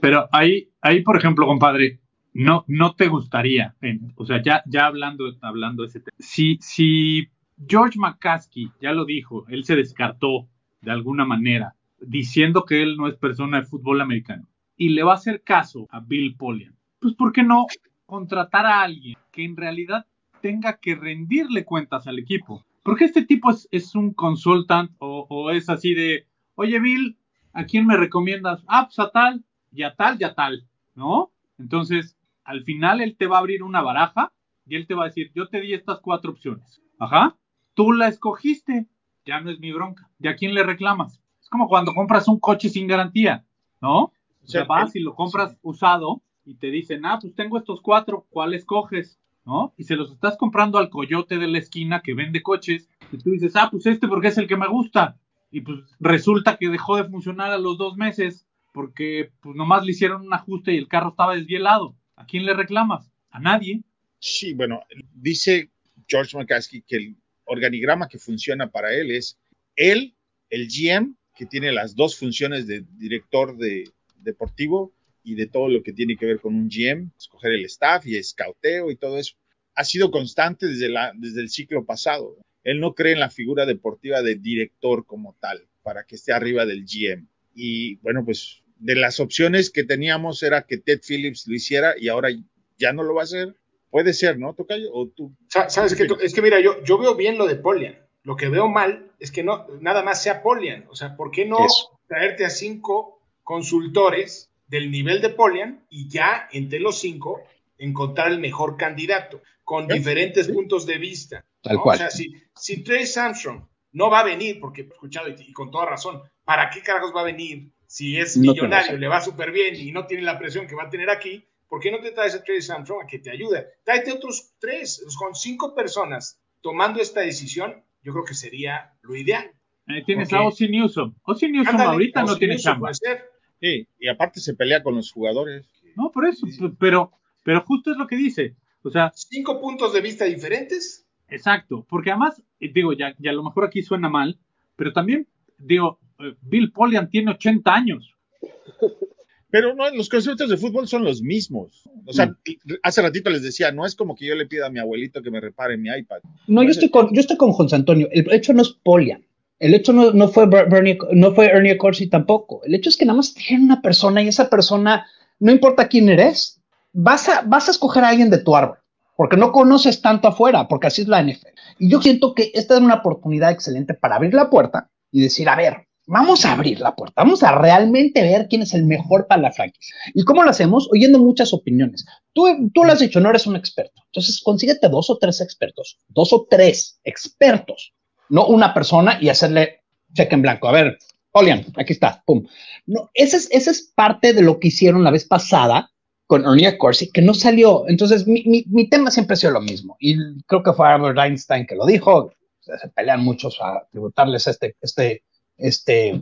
Pero 0.00 0.28
ahí, 0.32 0.70
ahí, 0.80 1.02
por 1.02 1.16
ejemplo, 1.16 1.46
compadre, 1.46 2.00
no, 2.32 2.64
no 2.68 2.94
te 2.96 3.08
gustaría, 3.08 3.76
en- 3.82 4.12
o 4.16 4.24
sea, 4.24 4.42
ya, 4.42 4.62
ya 4.66 4.86
hablando, 4.86 5.24
hablando 5.42 5.82
de 5.82 5.88
ese 5.90 6.00
tema, 6.00 6.16
si, 6.18 6.58
si 6.60 7.28
George 7.66 7.98
McCaskey 7.98 8.70
ya 8.80 8.92
lo 8.92 9.04
dijo, 9.04 9.44
él 9.48 9.64
se 9.64 9.76
descartó 9.76 10.48
de 10.80 10.90
alguna 10.90 11.24
manera, 11.24 11.74
diciendo 12.00 12.64
que 12.64 12.82
él 12.82 12.96
no 12.96 13.06
es 13.06 13.16
persona 13.16 13.60
de 13.60 13.66
fútbol 13.66 14.00
americano, 14.00 14.46
y 14.76 14.90
le 14.90 15.02
va 15.02 15.12
a 15.12 15.16
hacer 15.16 15.42
caso 15.42 15.86
a 15.90 16.00
Bill 16.00 16.36
Polian, 16.36 16.74
pues 16.98 17.14
¿por 17.14 17.32
qué 17.32 17.42
no 17.42 17.66
contratar 18.06 18.66
a 18.66 18.82
alguien 18.82 19.16
que 19.30 19.44
en 19.44 19.56
realidad 19.56 20.06
tenga 20.40 20.78
que 20.78 20.94
rendirle 20.94 21.64
cuentas 21.64 22.06
al 22.06 22.18
equipo? 22.18 22.64
Porque 22.82 23.04
este 23.04 23.24
tipo 23.24 23.50
es, 23.50 23.68
es 23.70 23.94
un 23.94 24.14
consultant 24.14 24.90
o, 24.98 25.50
es 25.50 25.68
así 25.68 25.92
de, 25.92 26.26
oye 26.54 26.80
Bill, 26.80 27.18
¿a 27.52 27.64
quién 27.64 27.86
me 27.86 27.96
recomiendas? 27.96 28.64
Ah, 28.68 28.86
pues 28.86 28.98
a 28.98 29.10
tal, 29.10 29.44
y 29.70 29.82
a 29.82 29.94
tal, 29.94 30.16
y 30.18 30.24
a 30.24 30.34
tal, 30.34 30.66
¿no? 30.94 31.30
Entonces, 31.58 32.16
al 32.44 32.64
final 32.64 33.02
él 33.02 33.16
te 33.16 33.26
va 33.26 33.36
a 33.36 33.40
abrir 33.40 33.62
una 33.62 33.82
baraja 33.82 34.32
y 34.66 34.76
él 34.76 34.86
te 34.86 34.94
va 34.94 35.04
a 35.04 35.08
decir, 35.08 35.30
yo 35.34 35.48
te 35.48 35.60
di 35.60 35.74
estas 35.74 36.00
cuatro 36.00 36.30
opciones. 36.30 36.80
Ajá, 36.98 37.36
tú 37.74 37.92
la 37.92 38.08
escogiste, 38.08 38.86
ya 39.24 39.40
no 39.40 39.50
es 39.50 39.60
mi 39.60 39.72
bronca. 39.72 40.10
¿Y 40.18 40.28
a 40.28 40.36
quién 40.36 40.54
le 40.54 40.62
reclamas? 40.62 41.20
Es 41.40 41.48
como 41.48 41.68
cuando 41.68 41.94
compras 41.94 42.28
un 42.28 42.40
coche 42.40 42.68
sin 42.68 42.86
garantía, 42.86 43.44
¿no? 43.80 44.12
O 44.42 44.46
sea, 44.46 44.64
vas 44.64 44.96
y 44.96 45.00
lo 45.00 45.14
compras 45.14 45.56
usado 45.62 46.22
y 46.44 46.56
te 46.56 46.70
dicen, 46.70 47.04
ah, 47.06 47.18
pues 47.20 47.34
tengo 47.34 47.58
estos 47.58 47.80
cuatro, 47.80 48.26
¿cuál 48.30 48.54
escoges? 48.54 49.18
¿No? 49.44 49.72
Y 49.76 49.84
se 49.84 49.96
los 49.96 50.12
estás 50.12 50.36
comprando 50.36 50.78
al 50.78 50.90
coyote 50.90 51.38
de 51.38 51.48
la 51.48 51.58
esquina 51.58 52.02
que 52.02 52.14
vende 52.14 52.42
coches 52.42 52.88
y 53.10 53.18
tú 53.18 53.30
dices, 53.30 53.56
ah, 53.56 53.68
pues 53.70 53.86
este 53.86 54.08
porque 54.08 54.28
es 54.28 54.38
el 54.38 54.46
que 54.46 54.56
me 54.56 54.68
gusta. 54.68 55.18
Y 55.50 55.62
pues 55.62 55.78
resulta 55.98 56.56
que 56.56 56.68
dejó 56.68 56.96
de 56.96 57.04
funcionar 57.04 57.50
a 57.50 57.58
los 57.58 57.78
dos 57.78 57.96
meses 57.96 58.46
porque 58.72 59.32
pues 59.40 59.56
nomás 59.56 59.84
le 59.84 59.92
hicieron 59.92 60.22
un 60.22 60.34
ajuste 60.34 60.74
y 60.74 60.78
el 60.78 60.88
carro 60.88 61.10
estaba 61.10 61.34
desvielado. 61.34 61.96
¿A 62.16 62.26
quién 62.26 62.44
le 62.44 62.54
reclamas? 62.54 63.10
A 63.30 63.40
nadie. 63.40 63.82
Sí, 64.18 64.52
bueno, 64.54 64.80
dice 65.14 65.70
George 66.06 66.36
McCaskey 66.36 66.82
que 66.82 66.96
el 66.96 67.16
organigrama 67.50 68.08
que 68.08 68.18
funciona 68.18 68.70
para 68.70 68.94
él 68.94 69.10
es 69.10 69.38
él, 69.74 70.14
el 70.50 70.68
GM, 70.68 71.16
que 71.34 71.46
tiene 71.46 71.72
las 71.72 71.96
dos 71.96 72.16
funciones 72.16 72.66
de 72.66 72.84
director 72.96 73.56
de 73.56 73.90
deportivo 74.16 74.92
y 75.24 75.34
de 75.34 75.46
todo 75.46 75.68
lo 75.68 75.82
que 75.82 75.92
tiene 75.92 76.16
que 76.16 76.26
ver 76.26 76.40
con 76.40 76.54
un 76.54 76.68
GM, 76.68 77.10
escoger 77.18 77.52
el 77.52 77.64
staff 77.64 78.06
y 78.06 78.16
escauteo 78.16 78.90
y 78.90 78.96
todo 78.96 79.18
eso. 79.18 79.34
Ha 79.74 79.84
sido 79.84 80.10
constante 80.10 80.66
desde, 80.66 80.88
la, 80.88 81.12
desde 81.16 81.40
el 81.40 81.50
ciclo 81.50 81.84
pasado. 81.84 82.36
Él 82.62 82.80
no 82.80 82.94
cree 82.94 83.14
en 83.14 83.20
la 83.20 83.30
figura 83.30 83.66
deportiva 83.66 84.22
de 84.22 84.36
director 84.36 85.04
como 85.06 85.36
tal, 85.40 85.66
para 85.82 86.04
que 86.04 86.16
esté 86.16 86.32
arriba 86.32 86.66
del 86.66 86.84
GM. 86.84 87.26
y 87.54 87.96
bueno, 87.96 88.24
pues 88.24 88.62
de 88.78 88.94
las 88.94 89.20
opciones 89.20 89.70
que 89.70 89.84
teníamos 89.84 90.42
era 90.42 90.62
que 90.62 90.78
Ted 90.78 91.00
Phillips 91.06 91.46
lo 91.46 91.54
hiciera 91.54 91.94
y 91.98 92.08
ahora 92.08 92.30
ya 92.78 92.92
no 92.92 93.02
lo 93.02 93.14
va 93.14 93.22
a 93.22 93.24
hacer. 93.24 93.54
Puede 93.90 94.12
ser, 94.12 94.38
¿no, 94.38 94.54
Tocayo? 94.54 94.88
¿O 94.92 95.08
tú? 95.08 95.34
¿Sabes 95.48 95.94
qué? 95.94 96.06
Es 96.22 96.32
que 96.32 96.42
mira, 96.42 96.60
yo, 96.60 96.82
yo 96.84 96.96
veo 96.96 97.14
bien 97.16 97.36
lo 97.36 97.46
de 97.46 97.56
Polian. 97.56 97.98
Lo 98.22 98.36
que 98.36 98.48
veo 98.48 98.68
mal 98.68 99.10
es 99.18 99.32
que 99.32 99.42
no, 99.42 99.66
nada 99.80 100.02
más 100.02 100.22
sea 100.22 100.42
Polian. 100.42 100.86
O 100.88 100.94
sea, 100.94 101.16
¿por 101.16 101.30
qué 101.30 101.44
no 101.44 101.58
traerte 102.06 102.44
a 102.44 102.50
cinco 102.50 103.20
consultores 103.42 104.50
del 104.68 104.90
nivel 104.90 105.20
de 105.20 105.30
Polian 105.30 105.84
y 105.90 106.08
ya 106.08 106.48
entre 106.52 106.78
los 106.78 107.00
cinco 107.00 107.42
encontrar 107.78 108.30
el 108.30 108.38
mejor 108.38 108.76
candidato 108.76 109.42
con 109.64 109.88
diferentes 109.88 110.48
puntos 110.48 110.86
de 110.86 110.98
vista? 110.98 111.44
Tal 111.60 111.78
cual. 111.80 111.96
O 111.96 111.98
sea, 111.98 112.10
si, 112.10 112.32
si 112.54 112.84
Trace 112.84 113.18
Armstrong 113.18 113.62
no 113.92 114.08
va 114.08 114.20
a 114.20 114.24
venir, 114.24 114.60
porque 114.60 114.82
he 114.82 114.84
escuchado 114.84 115.28
y, 115.28 115.52
con 115.52 115.70
toda 115.70 115.86
razón, 115.86 116.22
¿para 116.44 116.70
qué 116.70 116.82
carajos 116.82 117.12
va 117.14 117.22
a 117.22 117.24
venir 117.24 117.70
si 117.86 118.16
es 118.16 118.36
millonario, 118.36 118.96
le 118.96 119.08
va 119.08 119.20
súper 119.20 119.50
bien 119.50 119.74
y 119.74 119.90
no 119.90 120.06
tiene 120.06 120.22
la 120.22 120.38
presión 120.38 120.68
que 120.68 120.76
va 120.76 120.84
a 120.84 120.90
tener 120.90 121.10
aquí? 121.10 121.44
¿Por 121.70 121.80
qué 121.80 121.92
no 121.92 122.00
te 122.00 122.10
traes 122.10 122.34
a 122.34 122.42
Trace 122.42 122.72
Armstrong 122.72 123.04
a 123.04 123.06
que 123.06 123.20
te 123.20 123.30
ayude? 123.30 123.64
Tráete 123.84 124.10
otros 124.10 124.54
tres, 124.58 125.06
con 125.16 125.36
cinco 125.36 125.72
personas 125.72 126.42
tomando 126.60 127.00
esta 127.00 127.20
decisión, 127.20 127.84
yo 128.02 128.12
creo 128.12 128.24
que 128.24 128.34
sería 128.34 128.92
lo 129.02 129.14
ideal. 129.14 129.52
Ahí 129.86 130.02
tienes 130.04 130.32
a 130.32 130.42
Ozzy 130.42 130.68
Newsom. 130.68 131.14
Ozzy 131.22 131.48
Newsom 131.48 131.80
ahorita 131.80 132.24
no 132.24 132.36
tiene 132.36 132.56
chamba. 132.56 132.90
Sí, 132.92 133.86
y 134.00 134.08
aparte 134.08 134.40
se 134.40 134.54
pelea 134.54 134.82
con 134.82 134.96
los 134.96 135.12
jugadores. 135.12 135.64
No, 135.94 136.10
por 136.10 136.26
eso, 136.26 136.44
pero, 136.76 137.12
pero 137.44 137.60
justo 137.62 137.92
es 137.92 137.96
lo 137.96 138.08
que 138.08 138.16
dice. 138.16 138.56
O 138.82 138.90
sea, 138.90 139.12
cinco 139.14 139.60
puntos 139.60 139.92
de 139.92 140.00
vista 140.00 140.24
diferentes. 140.24 141.06
Exacto, 141.28 141.86
porque 141.88 142.10
además, 142.10 142.42
eh, 142.58 142.72
digo, 142.74 142.94
ya, 142.94 143.14
ya 143.18 143.30
a 143.30 143.34
lo 143.34 143.44
mejor 143.44 143.64
aquí 143.64 143.82
suena 143.82 144.08
mal, 144.08 144.40
pero 144.74 144.92
también, 144.92 145.28
digo, 145.56 146.00
eh, 146.18 146.34
Bill 146.40 146.72
Polian 146.72 147.08
tiene 147.08 147.30
80 147.30 147.72
años. 147.72 148.16
Pero 149.50 149.74
no, 149.74 149.90
los 149.90 150.08
conceptos 150.08 150.48
de 150.48 150.56
fútbol 150.56 150.86
son 150.86 151.04
los 151.04 151.22
mismos. 151.22 151.82
O 152.06 152.12
sea, 152.12 152.26
mm. 152.26 152.74
hace 152.82 153.02
ratito 153.02 153.30
les 153.30 153.42
decía, 153.42 153.72
no 153.72 153.84
es 153.84 153.94
como 153.94 154.14
que 154.14 154.26
yo 154.26 154.34
le 154.34 154.46
pida 154.46 154.66
a 154.66 154.70
mi 154.70 154.78
abuelito 154.78 155.22
que 155.22 155.30
me 155.30 155.40
repare 155.40 155.76
mi 155.76 155.88
iPad. 155.88 156.20
No, 156.46 156.62
yo 156.62 156.70
estoy 156.70 156.90
con, 156.90 157.12
yo 157.12 157.20
estoy 157.20 157.36
con 157.36 157.52
José 157.52 157.76
Antonio. 157.76 158.08
El 158.12 158.32
hecho 158.32 158.52
no 158.52 158.62
es 158.62 158.70
Polian. 158.70 159.24
El 159.58 159.74
hecho 159.74 159.92
no, 159.92 160.12
no 160.12 160.28
fue 160.28 160.46
Bernie, 160.46 160.96
no 161.12 161.34
fue 161.34 161.46
Ernie 161.46 161.76
Corsi 161.76 162.08
tampoco. 162.08 162.62
El 162.64 162.74
hecho 162.74 162.88
es 162.88 162.96
que 162.96 163.04
nada 163.04 163.18
más 163.18 163.34
tiene 163.34 163.64
una 163.64 163.82
persona 163.82 164.22
y 164.22 164.28
esa 164.28 164.48
persona, 164.48 165.06
no 165.38 165.52
importa 165.52 165.88
quién 165.88 166.08
eres, 166.08 166.60
vas 166.92 167.28
a, 167.28 167.42
vas 167.42 167.68
a 167.68 167.72
escoger 167.72 168.04
a 168.04 168.08
alguien 168.08 168.30
de 168.30 168.38
tu 168.38 168.56
árbol, 168.56 168.78
porque 169.16 169.36
no 169.36 169.52
conoces 169.52 170.00
tanto 170.00 170.28
afuera, 170.28 170.66
porque 170.66 170.86
así 170.86 171.02
es 171.02 171.08
la 171.08 171.22
NFL. 171.22 171.48
Y 171.78 171.90
yo 171.90 172.00
siento 172.00 172.34
que 172.34 172.50
esta 172.54 172.74
es 172.74 172.80
una 172.80 172.96
oportunidad 172.96 173.50
excelente 173.50 173.92
para 173.92 174.16
abrir 174.16 174.32
la 174.32 174.48
puerta 174.48 174.88
y 175.12 175.20
decir, 175.20 175.48
a 175.48 175.56
ver, 175.56 175.86
vamos 176.10 176.44
a 176.44 176.52
abrir 176.52 176.80
la 176.80 176.94
puerta, 176.96 177.22
vamos 177.22 177.42
a 177.42 177.52
realmente 177.52 178.22
ver 178.22 178.48
quién 178.48 178.62
es 178.62 178.74
el 178.74 178.84
mejor 178.84 179.26
para 179.26 179.42
la 179.42 179.52
franquicia. 179.52 179.94
¿Y 180.12 180.24
cómo 180.24 180.42
lo 180.42 180.50
hacemos? 180.50 180.88
Oyendo 180.92 181.18
muchas 181.18 181.52
opiniones. 181.52 182.04
Tú, 182.32 182.46
lo 182.74 182.92
has 182.92 182.98
dicho, 182.98 183.20
no 183.20 183.30
eres 183.30 183.46
un 183.46 183.56
experto. 183.56 184.02
Entonces, 184.06 184.40
consíguete 184.42 184.88
dos 184.88 185.08
o 185.10 185.18
tres 185.18 185.40
expertos, 185.40 185.98
dos 186.08 186.32
o 186.32 186.46
tres 186.48 187.00
expertos 187.04 187.92
no 188.30 188.46
una 188.46 188.72
persona 188.72 189.18
y 189.20 189.28
hacerle 189.28 189.82
cheque 190.14 190.34
en 190.34 190.42
blanco. 190.42 190.68
A 190.68 190.72
ver, 190.72 190.98
Polian, 191.30 191.66
aquí 191.76 191.92
está, 191.92 192.22
pum. 192.24 192.46
No, 192.86 193.10
esa 193.12 193.36
es, 193.36 193.50
es 193.50 193.92
parte 193.94 194.32
de 194.32 194.42
lo 194.42 194.58
que 194.58 194.68
hicieron 194.68 195.04
la 195.04 195.10
vez 195.10 195.26
pasada 195.26 195.90
con 196.26 196.44
Ernie 196.44 196.78
Corsi, 196.78 197.10
que 197.10 197.22
no 197.22 197.34
salió. 197.34 197.84
Entonces, 197.88 198.26
mi, 198.26 198.44
mi, 198.44 198.88
tema 198.88 199.10
siempre 199.10 199.34
ha 199.34 199.36
sido 199.36 199.52
lo 199.52 199.60
mismo. 199.60 199.96
Y 199.98 200.16
creo 200.46 200.62
que 200.62 200.72
fue 200.72 200.88
Albert 200.88 201.18
Einstein 201.18 201.66
que 201.66 201.74
lo 201.74 201.84
dijo. 201.84 202.32
Se 202.60 202.88
pelean 202.88 203.24
muchos 203.24 203.58
a 203.60 203.86
tributarles 203.90 204.46
este, 204.46 204.76
este, 204.80 205.24
este, 205.60 206.20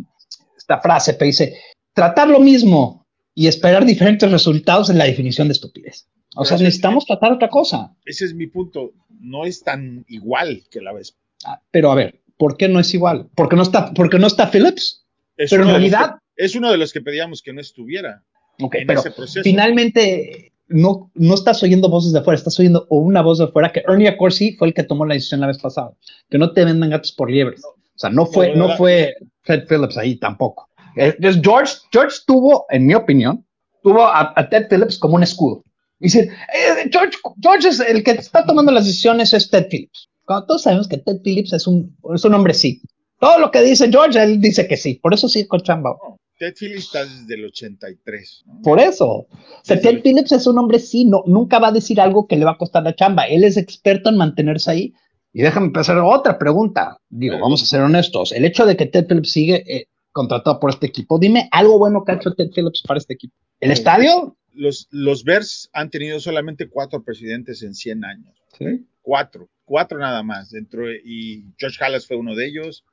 esta 0.57 0.81
frase, 0.81 1.14
pero 1.14 1.27
dice, 1.27 1.59
tratar 1.92 2.29
lo 2.29 2.40
mismo 2.40 3.07
y 3.35 3.46
esperar 3.46 3.85
diferentes 3.85 4.31
resultados 4.31 4.90
en 4.90 4.98
la 4.98 5.05
definición 5.05 5.48
de 5.48 5.53
estupidez. 5.53 6.09
O 6.37 6.44
sea, 6.44 6.57
necesitamos 6.59 7.07
tratar 7.07 7.33
otra 7.33 7.48
cosa. 7.48 7.96
Ese 8.05 8.27
es 8.27 8.35
mi 8.35 8.46
punto. 8.46 8.92
No 9.20 9.44
es 9.44 9.62
tan 9.62 10.05
igual 10.09 10.64
que 10.70 10.81
la 10.81 10.92
vez 10.92 11.16
Ah, 11.44 11.61
pero 11.70 11.90
a 11.90 11.94
ver, 11.94 12.20
¿por 12.37 12.57
qué 12.57 12.68
no 12.68 12.81
es 12.81 12.92
igual? 12.94 13.29
¿Por 13.35 13.48
qué 13.48 13.57
no 13.57 13.62
está, 13.62 13.92
porque 13.94 14.18
no 14.18 14.27
está 14.27 14.51
Phillips? 14.51 15.05
Es 15.37 15.51
pero 15.51 15.64
en 15.64 15.70
realidad... 15.70 16.16
es 16.37 16.57
uno 16.57 16.70
de 16.70 16.79
los 16.79 16.92
que 16.92 17.01
pedíamos 17.01 17.42
que 17.42 17.53
no 17.53 17.61
estuviera 17.61 18.24
en 18.59 18.90
ese 18.90 19.11
proceso. 19.12 19.42
Finalmente, 19.44 20.53
no, 20.66 21.11
no 21.14 21.35
estás 21.35 21.62
oyendo 21.62 21.88
voces 21.88 22.12
de 22.12 22.18
afuera, 22.18 22.37
estás 22.37 22.59
oyendo 22.59 22.87
una 22.90 23.22
voz 23.22 23.38
de 23.38 23.44
afuera 23.44 23.72
que 23.72 23.85
Ernie 23.87 24.16
Corsi 24.16 24.57
fue 24.57 24.68
el 24.68 24.74
que 24.74 24.83
tomó 24.83 25.07
la 25.07 25.14
decisión 25.14 25.40
la 25.40 25.46
vez 25.46 25.59
pasada. 25.59 25.92
Que 26.29 26.38
no 26.38 26.53
te 26.53 26.64
vendan 26.64 26.90
gatos 26.90 27.12
por 27.12 27.31
liebres. 27.31 27.62
O 27.98 28.00
sea, 28.00 28.11
no 28.11 28.26
fue, 28.26 28.54
no, 28.54 28.76
fue 28.76 29.16
Ted 29.44 29.66
Phillips 29.68 29.98
ahí 29.98 30.16
tampoco. 30.20 30.68
Entonces, 30.94 31.37
eh, 31.37 31.40
George, 31.42 31.74
George 31.90 32.16
tuvo, 32.24 32.64
en 32.70 32.87
mi 32.87 32.94
opinión, 32.94 33.44
tuvo 33.82 34.06
a, 34.06 34.48
Ted 34.48 34.68
Phillips 34.70 34.98
como 34.98 35.16
un 35.16 35.24
escudo. 35.24 35.64
Dice, 35.98 36.20
eh, 36.20 36.88
George, 36.92 37.18
George 37.42 37.68
es 37.68 37.80
el 37.80 38.04
que 38.04 38.12
está 38.12 38.46
tomando 38.46 38.70
las 38.70 38.87
decisiones 38.87 39.34
es 39.34 39.50
Ted 39.50 39.66
Phillips. 39.68 40.08
Cuando 40.24 40.46
todos 40.46 40.62
sabemos 40.62 40.87
que 40.87 40.98
Ted 40.98 41.22
Phillips 41.24 41.52
es 41.52 41.66
un, 41.66 41.96
es 42.14 42.24
un 42.24 42.34
hombre 42.34 42.54
sí. 42.54 42.80
Todo 43.18 43.40
lo 43.40 43.50
que 43.50 43.62
dice 43.62 43.90
George, 43.90 44.22
él 44.22 44.40
dice 44.40 44.68
que 44.68 44.76
sí. 44.76 44.94
Por 44.94 45.12
eso 45.12 45.28
sí 45.28 45.44
con 45.48 45.61
chamba. 45.61 45.96
Ted 46.38 46.54
Phillips 46.56 46.84
está 46.84 47.04
desde 47.04 47.34
el 47.34 47.46
83. 47.46 48.44
Por 48.62 48.78
eso. 48.78 49.08
O 49.08 49.28
sea, 49.64 49.80
Ted 49.80 50.02
Phillips 50.04 50.30
es 50.30 50.46
un 50.46 50.56
hombre 50.56 50.78
sí, 50.78 51.04
no, 51.04 51.24
nunca 51.26 51.58
va 51.58 51.68
a 51.68 51.72
decir 51.72 52.00
algo 52.00 52.28
que 52.28 52.37
le 52.37 52.44
va 52.44 52.52
a 52.52 52.58
costar 52.58 52.84
la 52.84 52.94
chamba. 52.94 53.24
Él 53.24 53.42
es 53.42 53.56
experto 53.56 54.08
en 54.08 54.18
mantenerse 54.18 54.70
ahí. 54.70 54.94
Y 55.38 55.42
déjame 55.42 55.66
empezar 55.66 55.96
otra 55.98 56.37
pregunta. 56.37 56.98
Digo, 57.09 57.38
vamos 57.38 57.62
a 57.62 57.66
ser 57.66 57.81
honestos. 57.83 58.33
El 58.33 58.44
hecho 58.44 58.66
de 58.66 58.77
que 58.77 58.87
Ted 58.87 59.07
Phillips 59.07 59.31
sigue 59.31 59.62
eh, 59.72 59.87
contratado 60.11 60.59
por 60.59 60.70
este 60.70 60.87
equipo, 60.87 61.16
dime 61.16 61.48
algo 61.53 61.79
bueno 61.79 62.05
que 62.05 62.11
ha 62.11 62.16
hecho 62.16 62.35
Ted 62.35 62.51
Phillips 62.53 62.83
para 62.85 62.98
este 62.98 63.14
equipo. 63.14 63.35
¿El 63.61 63.70
estadio? 63.70 64.37
Los, 64.53 64.88
los 64.90 65.22
Bears 65.22 65.70
han 65.72 65.90
tenido 65.90 66.18
solamente 66.18 66.68
cuatro 66.68 67.05
presidentes 67.05 67.62
en 67.62 67.77
100 67.77 68.05
años. 68.05 68.35
¿Sí? 68.59 68.85
Cuatro 69.01 69.48
cuatro 69.64 69.98
nada 69.98 70.22
más 70.22 70.51
dentro 70.51 70.90
y 70.90 71.44
George 71.59 71.77
Hallas 71.85 72.07
fue 72.07 72.16
uno 72.16 72.35
de 72.35 72.46
ellos, 72.46 72.85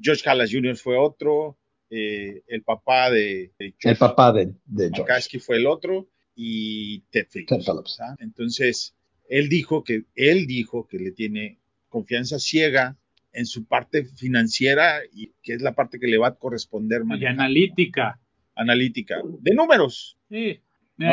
George 0.00 0.22
Hallas 0.24 0.50
Jr. 0.52 0.76
fue 0.76 0.96
otro, 0.96 1.58
eh, 1.90 2.42
el 2.46 2.62
papá 2.62 3.10
de, 3.10 3.52
el 3.58 3.96
papá 3.96 4.32
de, 4.32 4.54
de 4.64 4.90
George 4.94 5.40
fue 5.40 5.56
el 5.56 5.66
otro 5.66 6.08
y 6.36 7.00
Ted 7.10 7.26
Phillips. 7.30 8.00
¿ah? 8.00 8.14
Entonces 8.20 8.94
él 9.28 9.48
dijo 9.48 9.82
que 9.82 10.04
él 10.14 10.46
dijo 10.46 10.86
que 10.86 10.98
le 10.98 11.10
tiene 11.10 11.58
confianza 11.92 12.38
ciega 12.38 12.96
en 13.32 13.46
su 13.46 13.66
parte 13.66 14.04
financiera 14.04 15.00
y 15.12 15.32
que 15.42 15.54
es 15.54 15.62
la 15.62 15.74
parte 15.74 16.00
que 16.00 16.06
le 16.06 16.18
va 16.18 16.28
a 16.28 16.34
corresponder 16.34 17.02
Y 17.18 17.26
analítica. 17.26 18.18
Analítica. 18.54 19.16
De 19.40 19.54
números. 19.54 20.18
Sí. 20.28 20.60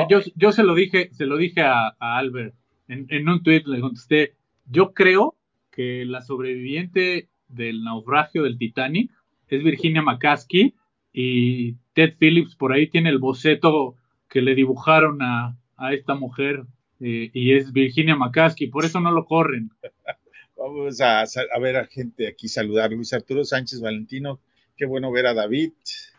yo, 0.10 0.22
yo, 0.36 0.52
se 0.52 0.64
lo 0.64 0.74
dije, 0.74 1.10
se 1.14 1.26
lo 1.26 1.38
dije 1.38 1.62
a, 1.62 1.96
Albert 2.00 2.56
en, 2.88 3.06
en, 3.10 3.30
un 3.30 3.44
tweet, 3.44 3.64
le 3.66 3.80
contesté, 3.80 4.34
yo 4.66 4.94
creo 4.94 5.36
que 5.72 6.06
la 6.06 6.22
sobreviviente 6.22 7.30
del 7.48 7.84
naufragio 7.84 8.44
del 8.44 8.58
Titanic 8.58 9.12
es 9.48 9.64
Virginia 9.64 10.02
McCaskey 10.02 10.74
y 11.14 11.74
Ted 11.94 12.16
Phillips 12.20 12.56
por 12.56 12.74
ahí 12.74 12.88
tiene 12.88 13.10
el 13.10 13.18
boceto 13.18 13.96
que 14.30 14.42
le 14.42 14.56
dibujaron 14.56 15.22
a, 15.22 15.56
esta 15.92 16.14
mujer 16.14 16.64
eh, 17.00 17.32
y 17.34 17.54
es 17.54 17.72
Virginia 17.72 18.16
McCaskey, 18.16 18.68
por 18.68 18.84
eso 18.84 19.00
no 19.00 19.12
lo 19.12 19.26
corren. 19.26 19.70
Vamos 20.60 21.00
a, 21.00 21.22
a, 21.22 21.60
ver 21.60 21.78
a 21.78 21.86
gente 21.86 22.28
aquí 22.28 22.50
saludar. 22.50 22.92
Luis 22.92 23.14
Arturo 23.14 23.46
Sánchez 23.46 23.80
Valentino, 23.80 24.42
qué 24.76 24.86
bueno 24.86 25.10
ver 25.10 25.26
a 25.28 25.34
David. 25.34 25.72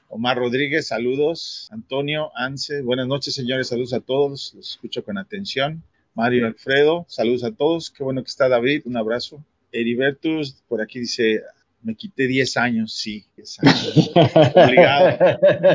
Omar 0.08 0.38
Rodríguez, 0.38 0.86
saludos. 0.86 1.68
Antonio, 1.70 2.32
Anse, 2.34 2.80
buenas 2.80 3.06
noches 3.06 3.34
señores, 3.34 3.68
saludos 3.68 3.92
a 3.92 4.00
todos, 4.00 4.54
los 4.56 4.70
escucho 4.70 5.04
con 5.04 5.18
atención. 5.18 5.82
Mario 6.14 6.46
Alfredo, 6.46 7.04
saludos 7.06 7.44
a 7.44 7.52
todos. 7.52 7.90
Qué 7.90 8.02
bueno 8.02 8.22
que 8.22 8.30
está 8.30 8.48
David, 8.48 8.84
un 8.86 8.96
abrazo. 8.96 9.44
Heribertus, 9.72 10.62
por 10.66 10.80
aquí 10.80 11.00
dice, 11.00 11.42
me 11.82 11.94
quité 11.94 12.26
10 12.26 12.56
años, 12.56 12.94
sí, 12.94 13.26
10 13.36 13.58
años. 13.60 14.10
Obligado. 14.54 15.18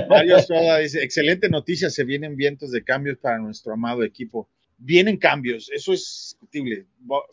Mario 0.10 0.38
Estrada 0.38 0.80
dice, 0.80 1.04
excelente 1.04 1.50
noticia, 1.50 1.92
se 1.92 2.04
vienen 2.04 2.36
vientos 2.36 2.72
de 2.72 2.84
cambios 2.84 3.20
para 3.20 3.38
nuestro 3.38 3.74
amado 3.74 4.04
equipo. 4.04 4.50
Vienen 4.78 5.18
cambios, 5.18 5.70
eso 5.74 5.94
es 5.94 6.36
discutible. 6.40 6.86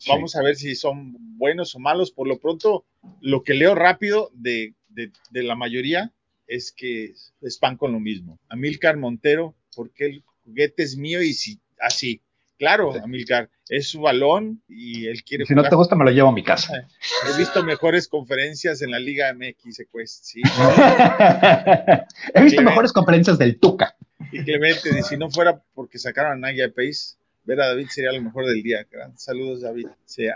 Vamos 0.08 0.36
a 0.36 0.42
ver 0.42 0.56
si 0.56 0.74
son 0.74 1.14
buenos 1.36 1.74
o 1.74 1.78
malos. 1.78 2.10
Por 2.10 2.28
lo 2.28 2.38
pronto, 2.38 2.84
lo 3.20 3.42
que 3.42 3.54
leo 3.54 3.74
rápido 3.74 4.30
de, 4.34 4.74
de, 4.88 5.10
de 5.30 5.42
la 5.42 5.56
mayoría 5.56 6.12
es 6.46 6.72
que 6.72 7.14
es 7.40 7.58
pan 7.58 7.76
con 7.76 7.92
lo 7.92 8.00
mismo. 8.00 8.38
Amilcar 8.48 8.96
Montero, 8.96 9.54
porque 9.74 10.06
el 10.06 10.24
juguete 10.44 10.82
es 10.82 10.96
mío 10.96 11.22
y 11.22 11.32
si 11.32 11.60
así. 11.80 12.22
Claro, 12.58 12.92
Amilcar, 13.02 13.50
es 13.68 13.88
su 13.88 14.00
balón 14.00 14.62
y 14.68 15.06
él 15.06 15.24
quiere. 15.24 15.46
Si 15.46 15.54
no 15.54 15.64
te 15.64 15.74
gusta, 15.74 15.96
me 15.96 16.04
lo 16.04 16.12
llevo 16.12 16.28
a 16.28 16.32
mi 16.32 16.44
casa. 16.44 16.86
He 17.28 17.36
visto 17.36 17.64
mejores 17.64 18.06
conferencias 18.06 18.82
en 18.82 18.92
la 18.92 19.00
Liga 19.00 19.34
MX, 19.34 19.82
¿sí? 20.22 20.42
He 22.34 22.42
visto 22.44 22.62
mejores 22.62 22.92
conferencias 22.92 23.36
del 23.36 23.58
Tuca. 23.58 23.96
Y 24.30 24.44
Clemente, 24.44 25.02
si 25.02 25.16
no 25.16 25.28
fuera 25.28 25.60
porque 25.74 25.98
sacaron 25.98 26.32
a 26.32 26.36
Naya 26.36 26.68
Pace, 26.68 27.16
ver 27.44 27.60
a 27.60 27.68
David 27.68 27.88
sería 27.88 28.12
lo 28.12 28.22
mejor 28.22 28.46
del 28.46 28.62
día. 28.62 28.86
Saludos, 29.16 29.62
David. 29.62 29.86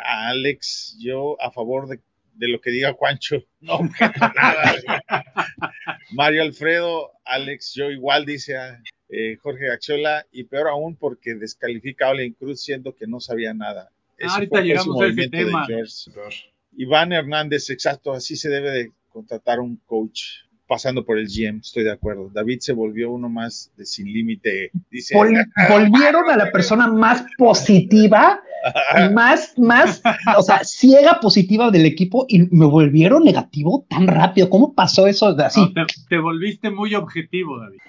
a 0.02 0.28
Alex, 0.28 0.96
yo 1.00 1.40
a 1.40 1.50
favor 1.50 1.88
de, 1.88 2.00
lo 2.48 2.60
que 2.60 2.70
diga 2.70 2.92
Juancho. 2.92 3.44
No, 3.60 3.80
nada. 4.00 5.02
Mario 6.12 6.42
Alfredo, 6.42 7.12
Alex, 7.24 7.74
yo 7.74 7.90
igual 7.90 8.24
dice 8.24 8.56
a 8.56 8.82
eh, 9.08 9.36
Jorge 9.40 9.66
Gachola, 9.66 10.26
y 10.32 10.44
peor 10.44 10.68
aún 10.68 10.96
porque 10.96 11.34
descalifica 11.34 12.06
a 12.06 12.10
Olen 12.10 12.32
Cruz 12.32 12.62
siendo 12.62 12.94
que 12.94 13.06
no 13.06 13.20
sabía 13.20 13.54
nada. 13.54 13.90
Ese 14.18 14.34
Ahorita 14.34 14.60
llegamos 14.60 15.00
a 15.00 15.06
ese 15.06 15.28
tema. 15.28 15.66
Iván 16.76 17.12
Hernández, 17.12 17.70
exacto, 17.70 18.12
así 18.12 18.36
se 18.36 18.48
debe 18.48 18.70
de 18.70 18.92
contratar 19.08 19.60
un 19.60 19.76
coach 19.86 20.45
pasando 20.66 21.04
por 21.04 21.18
el 21.18 21.26
GM, 21.28 21.60
estoy 21.60 21.84
de 21.84 21.92
acuerdo. 21.92 22.30
David 22.32 22.58
se 22.60 22.72
volvió 22.72 23.10
uno 23.10 23.28
más 23.28 23.70
de 23.76 23.86
sin 23.86 24.12
límite. 24.12 24.70
volvieron 25.68 26.30
a 26.30 26.36
la 26.36 26.50
persona 26.50 26.88
más 26.88 27.24
positiva, 27.38 28.40
más, 29.12 29.54
más, 29.58 30.02
o 30.36 30.42
sea, 30.42 30.64
ciega 30.64 31.20
positiva 31.20 31.70
del 31.70 31.86
equipo 31.86 32.26
y 32.28 32.42
me 32.54 32.66
volvieron 32.66 33.24
negativo 33.24 33.86
tan 33.88 34.06
rápido. 34.06 34.50
¿Cómo 34.50 34.74
pasó 34.74 35.06
eso 35.06 35.36
así? 35.38 35.72
te, 36.08 36.18
volviste 36.18 36.70
muy 36.70 36.94
objetivo, 36.94 37.58
David. 37.60 37.80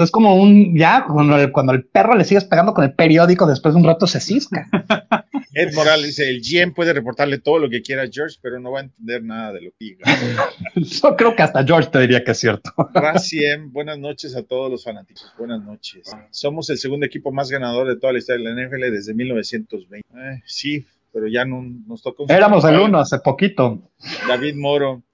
Es 0.00 0.10
como 0.10 0.36
un, 0.36 0.76
ya, 0.76 1.04
cuando 1.06 1.36
el, 1.36 1.52
cuando 1.52 1.72
el 1.72 1.84
perro 1.84 2.14
le 2.14 2.24
sigues 2.24 2.44
pegando 2.44 2.74
con 2.74 2.84
el 2.84 2.94
periódico, 2.94 3.46
después 3.46 3.74
de 3.74 3.80
un 3.80 3.86
rato 3.86 4.06
se 4.06 4.20
cisca. 4.20 4.68
Ed 5.54 5.72
Morales 5.74 6.06
dice, 6.06 6.28
el 6.28 6.40
GM 6.42 6.74
puede 6.74 6.92
reportarle 6.92 7.38
todo 7.38 7.58
lo 7.58 7.70
que 7.70 7.82
quiera 7.82 8.02
a 8.02 8.08
George, 8.10 8.38
pero 8.42 8.58
no 8.60 8.72
va 8.72 8.80
a 8.80 8.82
entender 8.84 9.22
nada 9.22 9.52
de 9.52 9.62
lo 9.62 9.70
que 9.70 9.76
diga. 9.78 10.04
Yo 10.76 11.16
creo 11.16 11.36
que 11.36 11.42
hasta 11.42 11.64
George 11.64 11.90
te 11.90 12.00
diría 12.00 12.24
que 12.24 12.32
es 12.32 12.38
cierto. 12.38 12.70
Raciem, 12.94 13.72
buenas 13.72 13.98
noches 13.98 14.34
a 14.34 14.42
todos 14.42 14.70
los 14.70 14.84
fanáticos. 14.84 15.32
Buenas 15.38 15.62
noches. 15.62 16.10
Somos 16.30 16.68
el 16.70 16.78
segundo 16.78 17.06
equipo 17.06 17.32
más 17.32 17.50
ganador 17.50 17.88
de 17.88 17.96
toda 17.96 18.12
la 18.12 18.18
historia 18.18 18.48
de 18.48 18.54
la 18.54 18.68
NFL 18.68 18.92
desde 18.92 19.14
1920. 19.14 19.98
Eh, 19.98 20.42
sí, 20.46 20.86
pero 21.12 21.28
ya 21.28 21.44
no 21.44 21.62
nos 21.86 22.02
tocó. 22.02 22.26
Éramos 22.28 22.64
el 22.64 22.80
uno 22.80 22.98
hace 22.98 23.20
poquito. 23.20 23.90
David 24.26 24.56
Moro. 24.56 25.04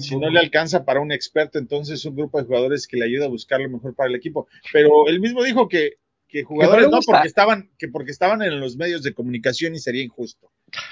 Si 0.00 0.16
no 0.16 0.28
le 0.28 0.38
alcanza 0.38 0.84
para 0.84 1.00
un 1.00 1.10
experto, 1.10 1.58
entonces 1.58 2.04
un 2.04 2.14
grupo 2.14 2.38
de 2.38 2.44
jugadores 2.44 2.86
que 2.86 2.98
le 2.98 3.06
ayuda 3.06 3.24
a 3.24 3.28
buscar 3.28 3.60
lo 3.60 3.70
mejor 3.70 3.94
para 3.94 4.10
el 4.10 4.14
equipo. 4.14 4.46
Pero 4.72 5.08
él 5.08 5.18
mismo 5.18 5.42
dijo 5.42 5.66
que 5.66 5.94
que 6.30 6.44
jugadores 6.44 6.88
no, 6.88 7.00
porque 7.04 7.26
estaban, 7.26 7.70
que 7.78 7.88
porque 7.88 8.12
estaban 8.12 8.40
en 8.42 8.60
los 8.60 8.76
medios 8.76 9.02
de 9.02 9.12
comunicación 9.12 9.74
y 9.74 9.78
sería 9.78 10.04
injusto. 10.04 10.50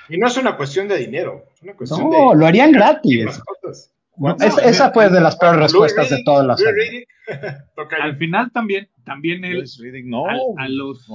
Y 0.09 0.19
no 0.19 0.27
es 0.27 0.37
una 0.37 0.57
cuestión 0.57 0.89
de 0.89 0.99
dinero, 0.99 1.45
es 1.55 1.63
una 1.63 1.75
cuestión 1.75 2.11
no, 2.11 2.35
lo 2.35 2.47
harían 2.47 2.73
gratis. 2.73 3.41
esa 4.65 4.91
fue 4.91 5.09
de 5.11 5.21
las 5.21 5.37
peores 5.37 5.61
respuestas 5.61 6.11
de 6.11 6.23
todas 6.25 6.47
las. 6.47 6.61
Al 8.03 8.17
final 8.17 8.51
también, 8.53 8.89
también 9.05 9.45
él, 9.45 9.65
a, 10.57 10.69
los, 10.69 11.07